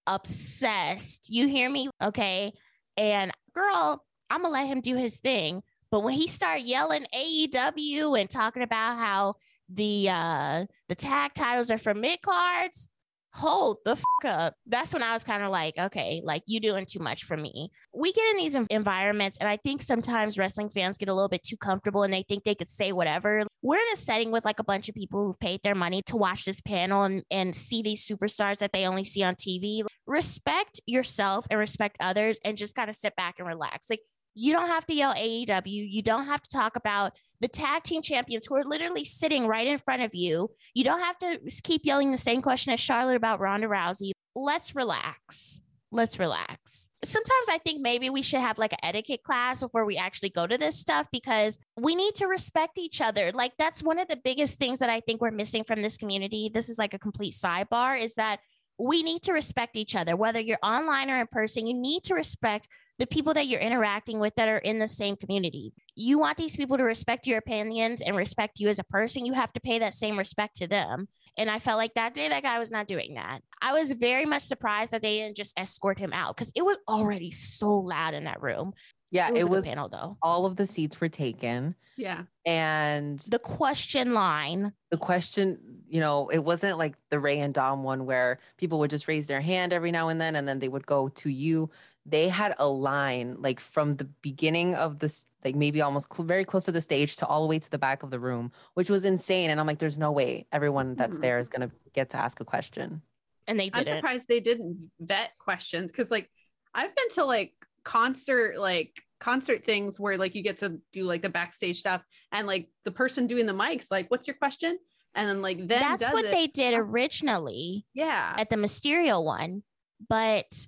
obsessed. 0.05 1.29
You 1.29 1.47
hear 1.47 1.69
me? 1.69 1.89
Okay. 2.01 2.53
And 2.97 3.31
girl, 3.53 4.03
I'm 4.29 4.41
gonna 4.41 4.53
let 4.53 4.67
him 4.67 4.81
do 4.81 4.95
his 4.95 5.19
thing. 5.19 5.63
But 5.89 6.01
when 6.01 6.15
he 6.15 6.27
started 6.27 6.63
yelling 6.63 7.05
AEW 7.15 8.19
and 8.19 8.29
talking 8.29 8.63
about 8.63 8.97
how 8.97 9.35
the 9.69 10.09
uh 10.09 10.65
the 10.89 10.95
tag 10.95 11.33
titles 11.33 11.71
are 11.71 11.77
for 11.77 11.93
mid 11.93 12.21
cards, 12.21 12.89
hold 13.33 13.77
the 13.85 13.97
up. 14.25 14.55
That's 14.65 14.93
when 14.93 15.03
I 15.03 15.13
was 15.13 15.23
kind 15.23 15.43
of 15.43 15.51
like, 15.51 15.77
okay, 15.77 16.21
like 16.23 16.43
you 16.45 16.59
doing 16.59 16.85
too 16.85 16.99
much 16.99 17.23
for 17.23 17.37
me. 17.37 17.71
We 17.93 18.13
get 18.13 18.29
in 18.31 18.37
these 18.37 18.55
environments, 18.69 19.37
and 19.37 19.49
I 19.49 19.57
think 19.57 19.81
sometimes 19.81 20.37
wrestling 20.37 20.69
fans 20.69 20.97
get 20.97 21.09
a 21.09 21.13
little 21.13 21.29
bit 21.29 21.43
too 21.43 21.57
comfortable 21.57 22.03
and 22.03 22.13
they 22.13 22.23
think 22.27 22.43
they 22.43 22.55
could 22.55 22.69
say 22.69 22.91
whatever. 22.91 23.43
We're 23.61 23.77
in 23.77 23.93
a 23.93 23.97
setting 23.97 24.31
with 24.31 24.45
like 24.45 24.59
a 24.59 24.63
bunch 24.63 24.89
of 24.89 24.95
people 24.95 25.25
who've 25.25 25.39
paid 25.39 25.61
their 25.63 25.75
money 25.75 26.01
to 26.07 26.17
watch 26.17 26.45
this 26.45 26.61
panel 26.61 27.03
and, 27.03 27.23
and 27.31 27.55
see 27.55 27.81
these 27.81 28.07
superstars 28.07 28.59
that 28.59 28.71
they 28.73 28.85
only 28.85 29.05
see 29.05 29.23
on 29.23 29.35
TV. 29.35 29.83
Respect 30.05 30.81
yourself 30.85 31.45
and 31.49 31.59
respect 31.59 31.97
others 31.99 32.39
and 32.43 32.57
just 32.57 32.75
kind 32.75 32.89
of 32.89 32.95
sit 32.95 33.15
back 33.15 33.35
and 33.39 33.47
relax. 33.47 33.89
Like 33.89 34.01
you 34.35 34.53
don't 34.53 34.67
have 34.67 34.85
to 34.87 34.93
yell 34.93 35.13
AEW. 35.13 35.65
You 35.65 36.01
don't 36.01 36.25
have 36.25 36.41
to 36.41 36.49
talk 36.49 36.75
about 36.75 37.13
the 37.39 37.47
tag 37.47 37.83
team 37.83 38.01
champions 38.01 38.45
who 38.45 38.55
are 38.55 38.63
literally 38.63 39.03
sitting 39.03 39.47
right 39.47 39.67
in 39.67 39.79
front 39.79 40.01
of 40.01 40.15
you. 40.15 40.49
You 40.73 40.83
don't 40.83 41.01
have 41.01 41.19
to 41.19 41.39
keep 41.63 41.85
yelling 41.85 42.11
the 42.11 42.17
same 42.17 42.41
question 42.41 42.73
as 42.73 42.79
Charlotte 42.79 43.15
about 43.15 43.39
Ronda 43.39 43.67
Rousey. 43.67 44.11
Let's 44.35 44.75
relax. 44.75 45.59
Let's 45.91 46.17
relax. 46.17 46.89
Sometimes 47.03 47.47
I 47.51 47.59
think 47.59 47.79
maybe 47.79 48.09
we 48.09 48.23
should 48.23 48.39
have 48.39 48.57
like 48.57 48.73
an 48.73 48.79
etiquette 48.81 49.21
class 49.23 49.61
before 49.61 49.85
we 49.85 49.95
actually 49.95 50.29
go 50.29 50.47
to 50.47 50.57
this 50.57 50.79
stuff 50.79 51.05
because 51.11 51.59
we 51.79 51.93
need 51.93 52.15
to 52.15 52.25
respect 52.25 52.79
each 52.79 52.99
other. 52.99 53.31
Like 53.31 53.51
that's 53.59 53.83
one 53.83 53.99
of 53.99 54.07
the 54.07 54.19
biggest 54.23 54.57
things 54.57 54.79
that 54.79 54.89
I 54.89 55.01
think 55.01 55.21
we're 55.21 55.29
missing 55.29 55.63
from 55.63 55.83
this 55.83 55.97
community. 55.97 56.49
This 56.51 56.67
is 56.67 56.79
like 56.79 56.95
a 56.95 56.99
complete 56.99 57.33
sidebar 57.33 57.99
is 58.01 58.15
that 58.15 58.39
we 58.79 59.03
need 59.03 59.21
to 59.23 59.33
respect 59.33 59.77
each 59.77 59.95
other, 59.95 60.15
whether 60.15 60.39
you're 60.39 60.57
online 60.63 61.11
or 61.11 61.19
in 61.19 61.27
person. 61.27 61.67
You 61.67 61.75
need 61.75 62.03
to 62.05 62.15
respect 62.15 62.67
the 62.99 63.07
people 63.07 63.33
that 63.33 63.47
you're 63.47 63.59
interacting 63.59 64.19
with 64.19 64.35
that 64.35 64.47
are 64.47 64.57
in 64.59 64.79
the 64.79 64.87
same 64.87 65.15
community. 65.15 65.73
You 65.95 66.19
want 66.19 66.37
these 66.37 66.55
people 66.55 66.77
to 66.77 66.83
respect 66.83 67.25
your 67.27 67.39
opinions 67.39 68.01
and 68.01 68.15
respect 68.15 68.59
you 68.59 68.69
as 68.69 68.79
a 68.79 68.83
person. 68.83 69.25
You 69.25 69.33
have 69.33 69.51
to 69.53 69.59
pay 69.59 69.79
that 69.79 69.93
same 69.93 70.17
respect 70.17 70.55
to 70.57 70.67
them. 70.67 71.07
And 71.37 71.49
I 71.49 71.57
felt 71.57 71.77
like 71.77 71.95
that 71.95 72.13
day 72.13 72.29
that 72.29 72.43
guy 72.43 72.59
was 72.59 72.69
not 72.71 72.87
doing 72.87 73.15
that. 73.15 73.39
I 73.61 73.73
was 73.73 73.91
very 73.93 74.25
much 74.25 74.43
surprised 74.43 74.91
that 74.91 75.01
they 75.01 75.17
didn't 75.19 75.37
just 75.37 75.57
escort 75.57 75.97
him 75.97 76.13
out 76.13 76.35
because 76.37 76.51
it 76.55 76.63
was 76.63 76.77
already 76.87 77.31
so 77.31 77.79
loud 77.79 78.13
in 78.13 78.25
that 78.25 78.41
room. 78.41 78.73
Yeah, 79.09 79.27
It 79.29 79.33
was, 79.33 79.41
it 79.45 79.49
was 79.49 79.65
panel 79.65 79.89
though. 79.89 80.17
all 80.23 80.45
of 80.47 80.55
the 80.55 80.65
seats 80.65 80.99
were 80.99 81.07
taken 81.09 81.75
yeah. 81.97 82.23
and 82.47 83.19
The 83.19 83.37
question 83.37 84.13
line. 84.15 84.73
the 84.89 84.97
question, 84.97 85.59
you 85.87 85.99
know, 85.99 86.29
it 86.29 86.39
wasn't 86.39 86.79
like 86.79 86.95
the 87.11 87.19
Rey 87.19 87.39
and 87.39 87.53
Dom 87.53 87.83
one 87.83 88.05
where 88.07 88.39
people 88.57 88.79
would 88.79 88.89
just 88.89 89.07
raise 89.07 89.27
their 89.27 89.41
hand 89.41 89.71
every 89.71 89.91
now 89.91 90.07
and 90.07 90.19
then 90.19 90.35
and 90.35 90.47
then 90.47 90.57
they 90.59 90.67
would 90.69 90.87
go 90.87 91.09
to 91.09 91.29
you. 91.29 91.69
They 92.05 92.27
had 92.27 92.53
a 92.59 92.67
line 92.67 93.37
like 93.39 93.59
from 93.59 93.95
the 93.95 94.03
beginning 94.21 94.75
of 94.75 94.99
this, 94.99 95.25
like 95.45 95.55
maybe 95.55 95.81
almost 95.81 96.13
cl- 96.13 96.25
very 96.25 96.43
close 96.43 96.65
to 96.65 96.71
the 96.71 96.81
stage 96.81 97.15
to 97.17 97.25
all 97.25 97.41
the 97.41 97.47
way 97.47 97.59
to 97.59 97.69
the 97.71 97.77
back 97.77 98.03
of 98.03 98.11
the 98.11 98.19
room, 98.19 98.51
which 98.73 98.89
was 98.89 99.05
insane. 99.05 99.49
And 99.49 99.59
I'm 99.59 99.65
like, 99.67 99.79
there's 99.79 99.97
no 99.97 100.11
way 100.11 100.45
everyone 100.51 100.95
that's 100.95 101.17
Mhm. 101.17 101.21
there 101.21 101.39
is 101.39 101.47
going 101.47 101.69
to 101.69 101.73
get 101.93 102.09
to 102.09 102.17
ask 102.17 102.39
a 102.41 102.45
question. 102.45 103.01
And 103.47 103.59
they 103.59 103.69
I'm 103.73 103.85
surprised 103.85 104.27
they 104.27 104.39
didn't 104.41 104.91
vet 104.99 105.31
questions 105.39 105.91
because 105.91 106.11
like 106.11 106.29
I've 106.73 106.93
been 106.95 107.09
to 107.11 107.25
like 107.25 107.53
concert 107.83 108.57
like 108.57 109.01
concert 109.19 109.63
things 109.63 109.99
where 109.99 110.17
like 110.17 110.35
you 110.35 110.43
get 110.43 110.57
to 110.57 110.79
do 110.91 111.03
like 111.05 111.21
the 111.21 111.29
backstage 111.29 111.79
stuff 111.79 112.01
and 112.33 112.47
like 112.47 112.67
the 112.83 112.91
person 112.91 113.27
doing 113.27 113.45
the 113.45 113.53
mics 113.53 113.87
like 113.91 114.09
what's 114.11 114.27
your 114.27 114.35
question 114.35 114.77
and 115.15 115.29
then 115.29 115.41
like 115.41 115.57
then 115.59 115.67
That's 115.81 116.01
does 116.03 116.11
what 116.11 116.25
it. 116.25 116.31
they 116.31 116.47
did 116.47 116.73
originally 116.73 117.85
yeah 117.93 118.33
at 118.37 118.49
the 118.49 118.55
Mysterio 118.57 119.23
one. 119.23 119.63
But 120.09 120.67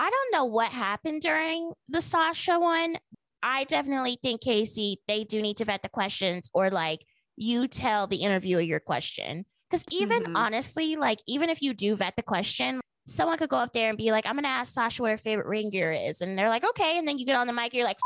I 0.00 0.08
don't 0.08 0.32
know 0.32 0.46
what 0.46 0.68
happened 0.70 1.20
during 1.20 1.72
the 1.90 2.00
Sasha 2.00 2.58
one. 2.58 2.96
I 3.42 3.64
definitely 3.64 4.18
think, 4.22 4.40
Casey, 4.40 4.98
they 5.06 5.24
do 5.24 5.42
need 5.42 5.58
to 5.58 5.66
vet 5.66 5.82
the 5.82 5.90
questions 5.90 6.48
or 6.54 6.70
like 6.70 7.00
you 7.36 7.68
tell 7.68 8.06
the 8.06 8.16
interviewer 8.16 8.62
your 8.62 8.80
question. 8.80 9.44
Because 9.68 9.84
even 9.90 10.22
Mhm. 10.24 10.32
honestly, 10.36 10.96
like 10.96 11.18
even 11.26 11.50
if 11.50 11.60
you 11.60 11.74
do 11.74 11.96
vet 11.96 12.16
the 12.16 12.22
question, 12.22 12.80
someone 13.06 13.36
could 13.36 13.50
go 13.50 13.58
up 13.58 13.74
there 13.74 13.90
and 13.90 13.98
be 13.98 14.10
like, 14.10 14.24
I'm 14.24 14.34
going 14.36 14.44
to 14.44 14.48
ask 14.48 14.72
Sasha 14.72 15.02
what 15.02 15.10
her 15.10 15.18
favorite 15.18 15.46
ring 15.46 15.68
gear 15.68 15.92
is. 15.92 16.22
And 16.22 16.38
they're 16.38 16.48
like, 16.48 16.64
okay. 16.64 16.96
And 16.96 17.06
then 17.06 17.18
you 17.18 17.26
get 17.26 17.36
on 17.36 17.46
the 17.46 17.52
mic, 17.52 17.74
you're 17.74 17.84
like, 17.84 17.98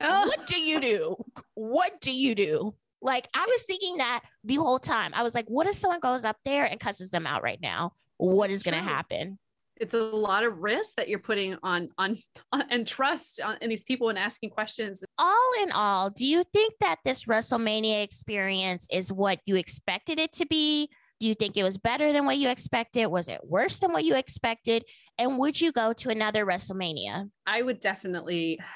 Oh, 0.00 0.24
what 0.34 0.46
do 0.46 0.58
you 0.58 0.80
do? 0.80 1.16
What 1.54 2.00
do 2.00 2.10
you 2.10 2.34
do? 2.34 2.74
Like 3.02 3.28
I 3.34 3.44
was 3.46 3.64
thinking 3.64 3.98
that 3.98 4.22
the 4.44 4.54
whole 4.54 4.78
time. 4.78 5.12
I 5.14 5.22
was 5.22 5.34
like, 5.34 5.46
what 5.48 5.66
if 5.66 5.76
someone 5.76 6.00
goes 6.00 6.24
up 6.24 6.38
there 6.46 6.64
and 6.64 6.80
cusses 6.80 7.10
them 7.10 7.26
out 7.26 7.42
right 7.42 7.60
now? 7.60 7.92
What 8.16 8.48
is 8.50 8.62
going 8.62 8.76
to 8.76 8.82
happen? 8.82 9.38
It's 9.80 9.94
a 9.94 9.98
lot 9.98 10.44
of 10.44 10.58
risk 10.58 10.96
that 10.96 11.08
you're 11.08 11.18
putting 11.18 11.56
on 11.62 11.88
on, 11.98 12.18
on 12.52 12.64
and 12.70 12.86
trust 12.86 13.40
on, 13.40 13.56
in 13.60 13.68
these 13.68 13.82
people 13.82 14.10
and 14.10 14.18
asking 14.18 14.50
questions 14.50 15.02
All 15.18 15.50
in 15.62 15.72
all, 15.72 16.10
do 16.10 16.24
you 16.24 16.44
think 16.52 16.74
that 16.80 16.98
this 17.04 17.24
WrestleMania 17.24 18.04
experience 18.04 18.86
is 18.92 19.12
what 19.12 19.40
you 19.46 19.56
expected 19.56 20.20
it 20.20 20.32
to 20.34 20.46
be? 20.46 20.88
Do 21.18 21.26
you 21.26 21.34
think 21.34 21.56
it 21.56 21.64
was 21.64 21.76
better 21.76 22.12
than 22.12 22.24
what 22.24 22.38
you 22.38 22.48
expected? 22.48 23.06
Was 23.06 23.28
it 23.28 23.40
worse 23.44 23.78
than 23.78 23.92
what 23.92 24.04
you 24.04 24.16
expected? 24.16 24.84
And 25.18 25.38
would 25.38 25.60
you 25.60 25.70
go 25.70 25.92
to 25.94 26.08
another 26.08 26.46
WrestleMania? 26.46 27.30
I 27.46 27.62
would 27.62 27.80
definitely. 27.80 28.60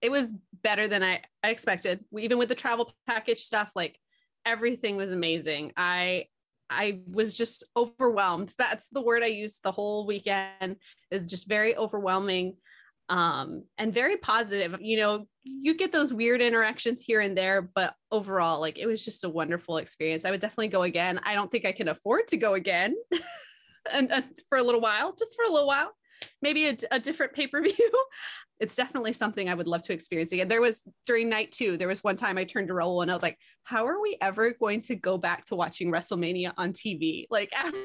It 0.00 0.12
was 0.12 0.32
better 0.62 0.86
than 0.86 1.02
I, 1.02 1.22
I 1.42 1.50
expected. 1.50 2.04
Even 2.16 2.38
with 2.38 2.48
the 2.48 2.54
travel 2.54 2.94
package 3.08 3.40
stuff, 3.40 3.72
like 3.74 3.98
everything 4.46 4.94
was 4.94 5.10
amazing. 5.10 5.72
I 5.76 6.26
I 6.70 7.00
was 7.06 7.34
just 7.34 7.64
overwhelmed. 7.76 8.54
That's 8.58 8.88
the 8.88 9.00
word 9.00 9.22
I 9.22 9.26
used 9.26 9.62
the 9.62 9.72
whole 9.72 10.06
weekend. 10.06 10.76
Is 11.10 11.30
just 11.30 11.48
very 11.48 11.76
overwhelming, 11.76 12.56
um, 13.08 13.64
and 13.78 13.92
very 13.92 14.16
positive. 14.16 14.76
You 14.80 14.98
know, 14.98 15.26
you 15.44 15.74
get 15.74 15.92
those 15.92 16.12
weird 16.12 16.40
interactions 16.40 17.00
here 17.00 17.20
and 17.20 17.36
there, 17.36 17.62
but 17.62 17.94
overall, 18.10 18.60
like 18.60 18.78
it 18.78 18.86
was 18.86 19.04
just 19.04 19.24
a 19.24 19.28
wonderful 19.28 19.78
experience. 19.78 20.24
I 20.24 20.30
would 20.30 20.40
definitely 20.40 20.68
go 20.68 20.82
again. 20.82 21.20
I 21.24 21.34
don't 21.34 21.50
think 21.50 21.64
I 21.64 21.72
can 21.72 21.88
afford 21.88 22.28
to 22.28 22.36
go 22.36 22.54
again, 22.54 22.94
and, 23.92 24.12
and 24.12 24.24
for 24.48 24.58
a 24.58 24.62
little 24.62 24.80
while, 24.80 25.14
just 25.14 25.36
for 25.36 25.44
a 25.44 25.52
little 25.52 25.68
while 25.68 25.92
maybe 26.42 26.68
a, 26.68 26.76
a 26.90 26.98
different 26.98 27.32
pay-per-view 27.32 27.72
it's 28.60 28.74
definitely 28.74 29.12
something 29.12 29.48
i 29.48 29.54
would 29.54 29.68
love 29.68 29.82
to 29.82 29.92
experience 29.92 30.32
again. 30.32 30.48
There 30.48 30.60
was 30.60 30.82
during 31.06 31.28
night 31.28 31.52
two 31.52 31.76
there 31.76 31.88
was 31.88 32.02
one 32.02 32.16
time 32.16 32.38
i 32.38 32.44
turned 32.44 32.68
to 32.68 32.74
Raul 32.74 33.02
and 33.02 33.10
i 33.10 33.14
was 33.14 33.22
like 33.22 33.38
how 33.64 33.86
are 33.86 34.00
we 34.00 34.16
ever 34.20 34.52
going 34.52 34.82
to 34.82 34.96
go 34.96 35.18
back 35.18 35.44
to 35.46 35.56
watching 35.56 35.90
wrestlemania 35.90 36.52
on 36.56 36.72
tv 36.72 37.26
like 37.30 37.52
after 37.56 37.78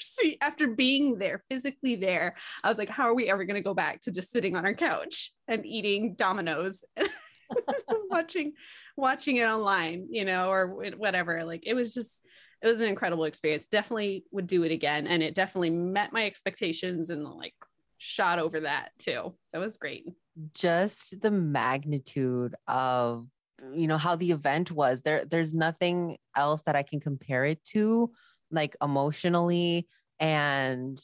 see 0.00 0.36
after 0.40 0.68
being 0.68 1.18
there 1.18 1.44
physically 1.50 1.96
there 1.96 2.34
i 2.64 2.68
was 2.68 2.78
like 2.78 2.88
how 2.88 3.04
are 3.04 3.14
we 3.14 3.30
ever 3.30 3.44
going 3.44 3.54
to 3.56 3.62
go 3.62 3.74
back 3.74 4.00
to 4.00 4.10
just 4.10 4.30
sitting 4.30 4.56
on 4.56 4.64
our 4.64 4.74
couch 4.74 5.32
and 5.48 5.66
eating 5.66 6.14
Domino's 6.14 6.84
watching 8.10 8.52
watching 8.96 9.38
it 9.38 9.46
online 9.46 10.06
you 10.10 10.24
know 10.24 10.50
or 10.50 10.92
whatever? 10.96 11.44
Like 11.44 11.62
it 11.66 11.74
was 11.74 11.94
just 11.94 12.22
it 12.62 12.66
was 12.66 12.80
an 12.80 12.88
incredible 12.88 13.24
experience. 13.24 13.68
Definitely 13.68 14.24
would 14.30 14.46
do 14.46 14.64
it 14.64 14.72
again 14.72 15.06
and 15.06 15.22
it 15.22 15.34
definitely 15.34 15.70
met 15.70 16.12
my 16.12 16.26
expectations 16.26 17.10
and 17.10 17.24
like 17.24 17.54
shot 17.98 18.38
over 18.38 18.60
that 18.60 18.90
too. 18.98 19.34
So 19.46 19.60
it 19.60 19.64
was 19.64 19.76
great. 19.76 20.06
Just 20.54 21.20
the 21.20 21.30
magnitude 21.30 22.54
of 22.66 23.26
you 23.74 23.88
know 23.88 23.98
how 23.98 24.14
the 24.16 24.30
event 24.30 24.70
was. 24.70 25.02
There 25.02 25.24
there's 25.24 25.52
nothing 25.52 26.16
else 26.36 26.62
that 26.62 26.76
i 26.76 26.84
can 26.84 27.00
compare 27.00 27.44
it 27.44 27.62
to 27.64 28.12
like 28.50 28.76
emotionally 28.80 29.88
and 30.20 30.98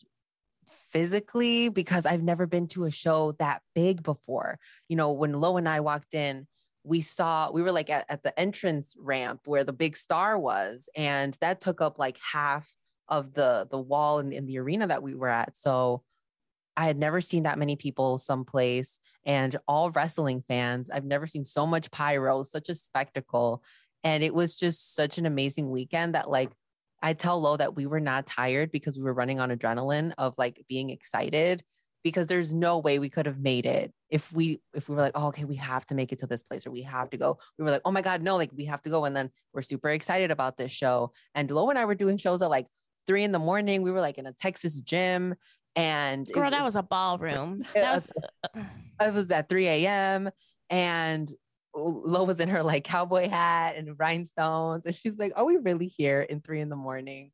physically 0.90 1.68
because 1.68 2.06
i've 2.06 2.22
never 2.22 2.46
been 2.46 2.68
to 2.68 2.84
a 2.84 2.90
show 2.90 3.32
that 3.40 3.62
big 3.74 4.02
before. 4.02 4.58
You 4.88 4.96
know 4.96 5.12
when 5.12 5.32
lo 5.32 5.56
and 5.56 5.68
i 5.68 5.80
walked 5.80 6.14
in 6.14 6.46
we 6.84 7.00
saw 7.00 7.50
we 7.50 7.62
were 7.62 7.72
like 7.72 7.90
at, 7.90 8.04
at 8.08 8.22
the 8.22 8.38
entrance 8.38 8.94
ramp 8.98 9.40
where 9.46 9.64
the 9.64 9.72
big 9.72 9.96
star 9.96 10.38
was 10.38 10.88
and 10.94 11.36
that 11.40 11.60
took 11.60 11.80
up 11.80 11.98
like 11.98 12.18
half 12.18 12.70
of 13.08 13.34
the 13.34 13.66
the 13.70 13.78
wall 13.78 14.18
in, 14.18 14.32
in 14.32 14.46
the 14.46 14.58
arena 14.58 14.86
that 14.86 15.02
we 15.02 15.14
were 15.14 15.28
at. 15.28 15.56
So 15.56 16.02
i 16.76 16.86
had 16.86 16.98
never 16.98 17.20
seen 17.20 17.44
that 17.44 17.58
many 17.58 17.76
people 17.76 18.18
someplace 18.18 18.98
and 19.26 19.56
all 19.66 19.90
wrestling 19.90 20.42
fans. 20.46 20.90
I've 20.90 21.04
never 21.04 21.26
seen 21.26 21.44
so 21.44 21.66
much 21.66 21.90
pyro 21.90 22.42
such 22.42 22.68
a 22.68 22.74
spectacle. 22.74 23.62
And 24.02 24.22
it 24.22 24.34
was 24.34 24.56
just 24.56 24.94
such 24.94 25.18
an 25.18 25.26
amazing 25.26 25.70
weekend 25.70 26.14
that 26.14 26.30
like 26.30 26.52
i 27.02 27.12
tell 27.12 27.40
lo 27.40 27.56
that 27.56 27.74
we 27.74 27.86
were 27.86 28.00
not 28.00 28.26
tired 28.26 28.70
because 28.70 28.96
we 28.96 29.04
were 29.04 29.14
running 29.14 29.40
on 29.40 29.50
adrenaline 29.50 30.12
of 30.16 30.34
like 30.38 30.64
being 30.68 30.90
excited 30.90 31.62
because 32.02 32.26
there's 32.26 32.54
no 32.54 32.78
way 32.78 32.98
we 32.98 33.08
could 33.08 33.26
have 33.26 33.40
made 33.40 33.66
it 33.66 33.92
if 34.10 34.32
we 34.32 34.60
if 34.74 34.88
we 34.88 34.94
were 34.94 35.02
like 35.02 35.12
oh, 35.14 35.28
okay 35.28 35.44
we 35.44 35.56
have 35.56 35.86
to 35.86 35.94
make 35.94 36.12
it 36.12 36.18
to 36.18 36.26
this 36.26 36.42
place 36.42 36.66
or 36.66 36.70
we 36.70 36.82
have 36.82 37.10
to 37.10 37.16
go. 37.16 37.38
We 37.58 37.64
were 37.64 37.70
like 37.70 37.82
oh 37.84 37.92
my 37.92 38.02
god 38.02 38.22
no 38.22 38.36
like 38.36 38.50
we 38.54 38.66
have 38.66 38.82
to 38.82 38.90
go. 38.90 39.04
And 39.06 39.16
then 39.16 39.30
we're 39.52 39.62
super 39.62 39.90
excited 39.90 40.30
about 40.30 40.56
this 40.56 40.72
show. 40.72 41.12
And 41.34 41.50
lo 41.50 41.70
and 41.70 41.78
i 41.78 41.84
were 41.86 41.94
doing 41.94 42.18
shows 42.18 42.42
at 42.42 42.50
like 42.50 42.66
three 43.06 43.24
in 43.24 43.32
the 43.32 43.38
morning. 43.38 43.82
We 43.82 43.90
were 43.90 44.00
like 44.00 44.18
in 44.18 44.26
a 44.26 44.32
texas 44.32 44.80
gym 44.80 45.34
and 45.76 46.28
it 46.28 46.32
Girl, 46.32 46.50
that 46.50 46.64
was- 46.64 46.76
a 46.76 46.82
ballroom. 46.82 47.64
It 47.74 47.80
That 47.80 47.94
was 47.94 48.10
it 48.10 48.24
uh, 48.54 48.60
uh. 49.00 49.10
was 49.12 49.30
at 49.30 49.48
3 49.48 49.66
a.m. 49.68 50.30
and 50.70 51.32
Lo 51.76 52.22
was 52.22 52.38
in 52.38 52.48
her 52.50 52.62
like 52.62 52.84
cowboy 52.84 53.28
hat 53.28 53.74
and 53.76 53.98
rhinestones. 53.98 54.86
And 54.86 54.94
she's 54.94 55.18
like, 55.18 55.32
Are 55.34 55.44
we 55.44 55.56
really 55.56 55.88
here 55.88 56.20
in 56.22 56.40
three 56.40 56.60
in 56.60 56.68
the 56.68 56.76
morning? 56.76 57.32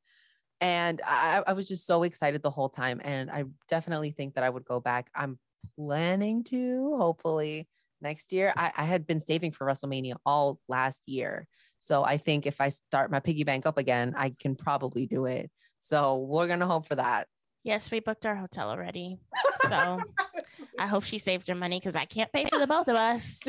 And 0.63 1.01
I, 1.07 1.43
I 1.47 1.53
was 1.55 1.69
just 1.69 1.87
so 1.87 2.03
excited 2.03 2.43
the 2.43 2.51
whole 2.51 2.69
time. 2.71 3.01
And 3.05 3.31
I 3.31 3.45
definitely 3.69 4.11
think 4.13 4.35
that 4.35 4.45
I 4.45 4.51
would 4.51 4.65
go 4.65 4.81
back. 4.81 5.11
I'm 5.15 5.39
planning 5.77 6.45
to 6.45 6.97
hopefully 6.99 7.69
next 8.03 8.33
year. 8.33 8.53
I, 8.57 8.73
I 8.77 8.85
had 8.85 9.07
been 9.07 9.21
saving 9.21 9.53
for 9.53 9.67
WrestleMania 9.67 10.17
all 10.25 10.59
last 10.69 11.09
year. 11.09 11.47
So 11.79 12.03
I 12.05 12.17
think 12.19 12.47
if 12.47 12.61
I 12.61 12.71
start 12.71 13.11
my 13.11 13.21
piggy 13.21 13.45
bank 13.45 13.65
up 13.67 13.79
again, 13.79 14.15
I 14.17 14.35
can 14.39 14.55
probably 14.55 15.07
do 15.07 15.27
it. 15.27 15.51
So 15.81 16.17
we're 16.17 16.47
gonna 16.49 16.67
hope 16.67 16.87
for 16.87 16.95
that. 16.97 17.27
Yes, 17.63 17.91
we 17.91 18.01
booked 18.01 18.27
our 18.27 18.37
hotel 18.37 18.71
already. 18.71 19.19
So 19.69 20.01
I 20.79 20.87
hope 20.87 21.05
she 21.05 21.19
saves 21.19 21.47
her 21.49 21.55
money 21.55 21.79
because 21.79 21.97
I 21.97 22.05
can't 22.05 22.33
pay 22.33 22.47
for 22.47 22.59
the 22.59 22.67
both 22.67 22.89
of 22.89 22.97
us. 22.97 23.43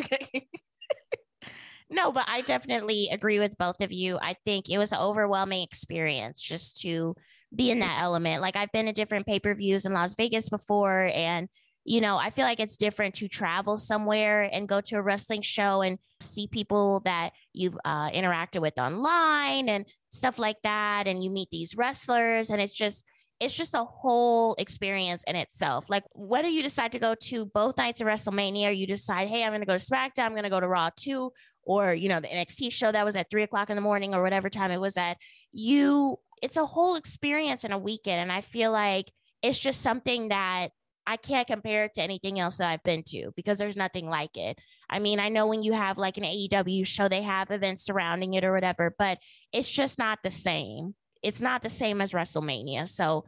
no, 1.90 2.12
but 2.12 2.26
I 2.28 2.42
definitely 2.42 3.10
agree 3.12 3.40
with 3.40 3.58
both 3.58 3.82
of 3.82 3.92
you. 3.92 4.18
I 4.22 4.36
think 4.46 4.70
it 4.70 4.78
was 4.78 4.92
an 4.92 5.00
overwhelming 5.00 5.64
experience 5.64 6.40
just 6.40 6.82
to 6.82 7.16
be 7.54 7.72
in 7.72 7.80
that 7.80 8.00
element. 8.02 8.42
Like 8.42 8.56
I've 8.56 8.72
been 8.72 8.86
to 8.86 8.94
different 8.94 9.28
pay 9.28 9.40
per 9.40 9.54
views 9.54 9.86
in 9.86 9.94
Las 9.94 10.16
Vegas 10.16 10.50
before, 10.50 11.10
and 11.14 11.48
you 11.84 12.00
know, 12.00 12.16
I 12.18 12.30
feel 12.30 12.46
like 12.46 12.60
it's 12.60 12.78
different 12.78 13.16
to 13.16 13.28
travel 13.28 13.78
somewhere 13.78 14.48
and 14.52 14.70
go 14.70 14.82
to 14.82 14.98
a 14.98 15.02
wrestling 15.02 15.42
show 15.42 15.82
and 15.82 15.98
see 16.20 16.48
people 16.48 17.02
that 17.06 17.32
you've 17.54 17.78
uh, 17.84 18.12
interacted 18.12 18.62
with 18.62 18.78
online 18.78 19.68
and 19.68 19.86
stuff 20.10 20.38
like 20.38 20.58
that, 20.64 21.08
and 21.08 21.24
you 21.24 21.30
meet 21.30 21.50
these 21.52 21.76
wrestlers, 21.76 22.50
and 22.50 22.62
it's 22.62 22.74
just 22.74 23.06
it's 23.42 23.56
just 23.56 23.74
a 23.74 23.84
whole 23.84 24.54
experience 24.60 25.24
in 25.26 25.36
itself. 25.36 25.90
Like 25.90 26.04
whether 26.14 26.48
you 26.48 26.62
decide 26.62 26.92
to 26.92 27.00
go 27.00 27.16
to 27.16 27.46
both 27.46 27.76
nights 27.76 28.00
of 28.00 28.06
WrestleMania, 28.06 28.68
or 28.68 28.72
you 28.72 28.86
decide, 28.86 29.30
hey, 29.30 29.44
I'm 29.44 29.50
going 29.50 29.62
to 29.62 29.66
go 29.66 29.78
to 29.78 29.84
SmackDown, 29.84 30.26
I'm 30.26 30.34
going 30.34 30.44
to 30.44 30.50
go 30.50 30.60
to 30.60 30.68
Raw 30.68 30.92
too, 30.96 31.34
or 31.64 31.92
you 31.94 32.08
know 32.08 32.20
the 32.20 32.28
NXT 32.28 32.72
show 32.72 32.92
that 32.92 33.04
was 33.04 33.16
at 33.16 33.32
three 33.32 33.42
o'clock 33.42 33.72
in 33.72 33.76
the 33.76 33.82
morning 33.82 34.14
or 34.14 34.22
whatever 34.22 34.50
time 34.50 34.70
it 34.70 34.80
was 34.80 34.96
at. 34.96 35.18
You, 35.52 36.20
it's 36.44 36.56
a 36.56 36.66
whole 36.68 36.96
experience 36.96 37.64
in 37.64 37.72
a 37.72 37.80
weekend, 37.80 38.22
and 38.22 38.32
I 38.32 38.42
feel 38.42 38.72
like 38.72 39.12
it's 39.42 39.58
just 39.58 39.82
something 39.82 40.30
that 40.30 40.70
I 41.08 41.18
can't 41.18 41.48
compare 41.48 41.86
it 41.86 41.96
to 41.96 42.04
anything 42.04 42.40
else 42.40 42.58
that 42.58 42.70
I've 42.70 42.84
been 42.84 43.02
to 43.08 43.32
because 43.36 43.58
there's 43.58 43.76
nothing 43.76 44.08
like 44.08 44.38
it. 44.38 44.60
I 44.88 45.00
mean, 45.00 45.20
I 45.20 45.30
know 45.30 45.48
when 45.48 45.64
you 45.64 45.74
have 45.74 45.98
like 45.98 46.18
an 46.18 46.24
AEW 46.24 46.86
show, 46.86 47.10
they 47.10 47.24
have 47.24 47.50
events 47.50 47.84
surrounding 47.84 48.36
it 48.36 48.44
or 48.44 48.54
whatever, 48.54 48.94
but 48.96 49.18
it's 49.52 49.70
just 49.70 49.98
not 49.98 50.20
the 50.22 50.30
same. 50.30 50.94
It's 51.22 51.42
not 51.42 51.62
the 51.62 51.70
same 51.70 52.02
as 52.02 52.12
WrestleMania. 52.12 52.88
So 52.90 53.26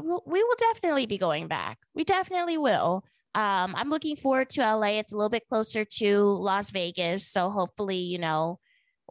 we'll, 0.00 0.44
definitely 0.58 1.06
be 1.06 1.18
going 1.18 1.48
back. 1.48 1.78
We 1.94 2.04
definitely 2.04 2.58
will. 2.58 3.04
Um, 3.34 3.74
I'm 3.76 3.90
looking 3.90 4.16
forward 4.16 4.48
to 4.50 4.62
LA. 4.62 4.98
It's 4.98 5.12
a 5.12 5.16
little 5.16 5.30
bit 5.30 5.48
closer 5.48 5.84
to 5.84 6.22
Las 6.40 6.70
Vegas. 6.70 7.26
So 7.26 7.50
hopefully, 7.50 7.98
you 7.98 8.18
know, 8.18 8.58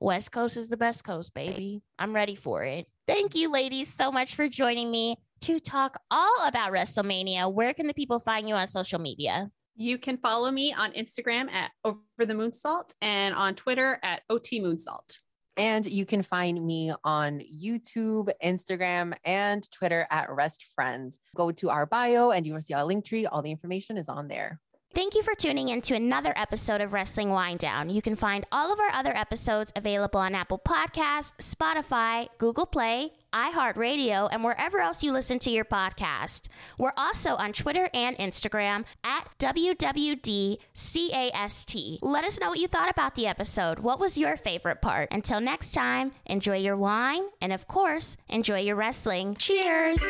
West 0.02 0.32
Coast 0.32 0.58
is 0.58 0.70
the 0.70 0.78
best 0.78 1.04
coast, 1.04 1.34
baby. 1.34 1.82
I'm 2.00 2.14
ready 2.14 2.36
for 2.36 2.64
it. 2.64 2.88
Thank 3.08 3.36
you, 3.36 3.52
ladies, 3.52 3.94
so 3.94 4.12
much 4.12 4.36
for 4.36 4.50
joining 4.50 4.92
me. 4.92 5.18
to 5.42 5.60
talk 5.60 6.00
all 6.10 6.46
about 6.46 6.72
WrestleMania, 6.72 7.54
where 7.54 7.74
can 7.74 7.88
the 7.88 7.94
people 7.94 8.20
find 8.20 8.50
you 8.50 8.56
on 8.56 8.66
social 8.68 9.00
media? 9.00 9.52
You 9.76 9.98
can 9.98 10.18
follow 10.18 10.50
me 10.50 10.74
on 10.74 10.94
Instagram 10.94 11.52
at 11.52 11.72
Over 11.84 12.00
the 12.20 12.34
Moonsault 12.34 12.94
and 13.02 13.36
on 13.36 13.56
Twitter 13.56 14.00
at 14.02 14.22
OT 14.30 14.62
Moonsault. 14.62 15.18
And 15.57 15.86
you 15.86 16.06
can 16.06 16.22
find 16.22 16.65
me 16.65 16.94
on 17.03 17.40
YouTube, 17.40 18.30
Instagram, 18.44 19.14
and 19.23 19.69
Twitter 19.72 20.06
at 20.11 20.30
Rest 20.30 20.65
Friends. 20.76 21.19
Go 21.36 21.52
to 21.52 21.69
our 21.69 21.86
bio 21.86 22.32
and 22.32 22.45
you 22.45 22.53
will 22.53 22.61
see 22.61 22.73
our 22.73 22.84
link 22.84 23.06
tree. 23.06 23.26
All 23.26 23.41
the 23.41 23.52
information 23.52 23.98
is 23.98 24.10
on 24.10 24.27
there. 24.27 24.60
Thank 24.96 25.14
you 25.14 25.24
for 25.24 25.36
tuning 25.36 25.68
in 25.68 25.82
to 25.82 25.94
another 25.94 26.32
episode 26.38 26.80
of 26.80 26.94
Wrestling 26.94 27.30
Wine 27.30 27.58
Down. 27.58 27.90
You 27.90 28.02
can 28.02 28.16
find 28.16 28.46
all 28.50 28.72
of 28.72 28.80
our 28.80 28.92
other 28.94 29.14
episodes 29.14 29.74
available 29.76 30.22
on 30.22 30.34
Apple 30.34 30.58
Podcasts, 30.58 31.34
Spotify, 31.42 32.30
Google 32.38 32.66
Play, 32.66 33.12
iHeartRadio, 33.34 34.30
and 34.32 34.42
wherever 34.42 34.80
else 34.80 35.04
you 35.04 35.12
listen 35.12 35.38
to 35.40 35.50
your 35.50 35.66
podcast. 35.66 36.48
We're 36.78 36.94
also 36.96 37.36
on 37.36 37.52
Twitter 37.52 37.90
and 37.94 38.18
Instagram 38.18 38.86
at 39.04 39.28
WWDCAST. 39.38 40.60
Let 42.02 42.24
us 42.24 42.40
know 42.40 42.48
what 42.48 42.60
you 42.60 42.70
thought 42.70 42.90
about 42.90 43.16
the 43.16 43.28
episode. 43.28 43.80
What 43.80 44.00
was 44.00 44.18
your 44.18 44.38
favorite 44.38 44.82
part? 44.82 45.10
Until 45.12 45.42
next 45.42 45.74
time, 45.74 46.14
enjoy 46.26 46.60
your 46.60 46.78
wine 46.78 47.24
and, 47.42 47.52
of 47.52 47.68
course, 47.68 48.16
enjoy 48.30 48.62
your 48.62 48.78
wrestling. 48.78 49.36
Cheers! 49.36 50.02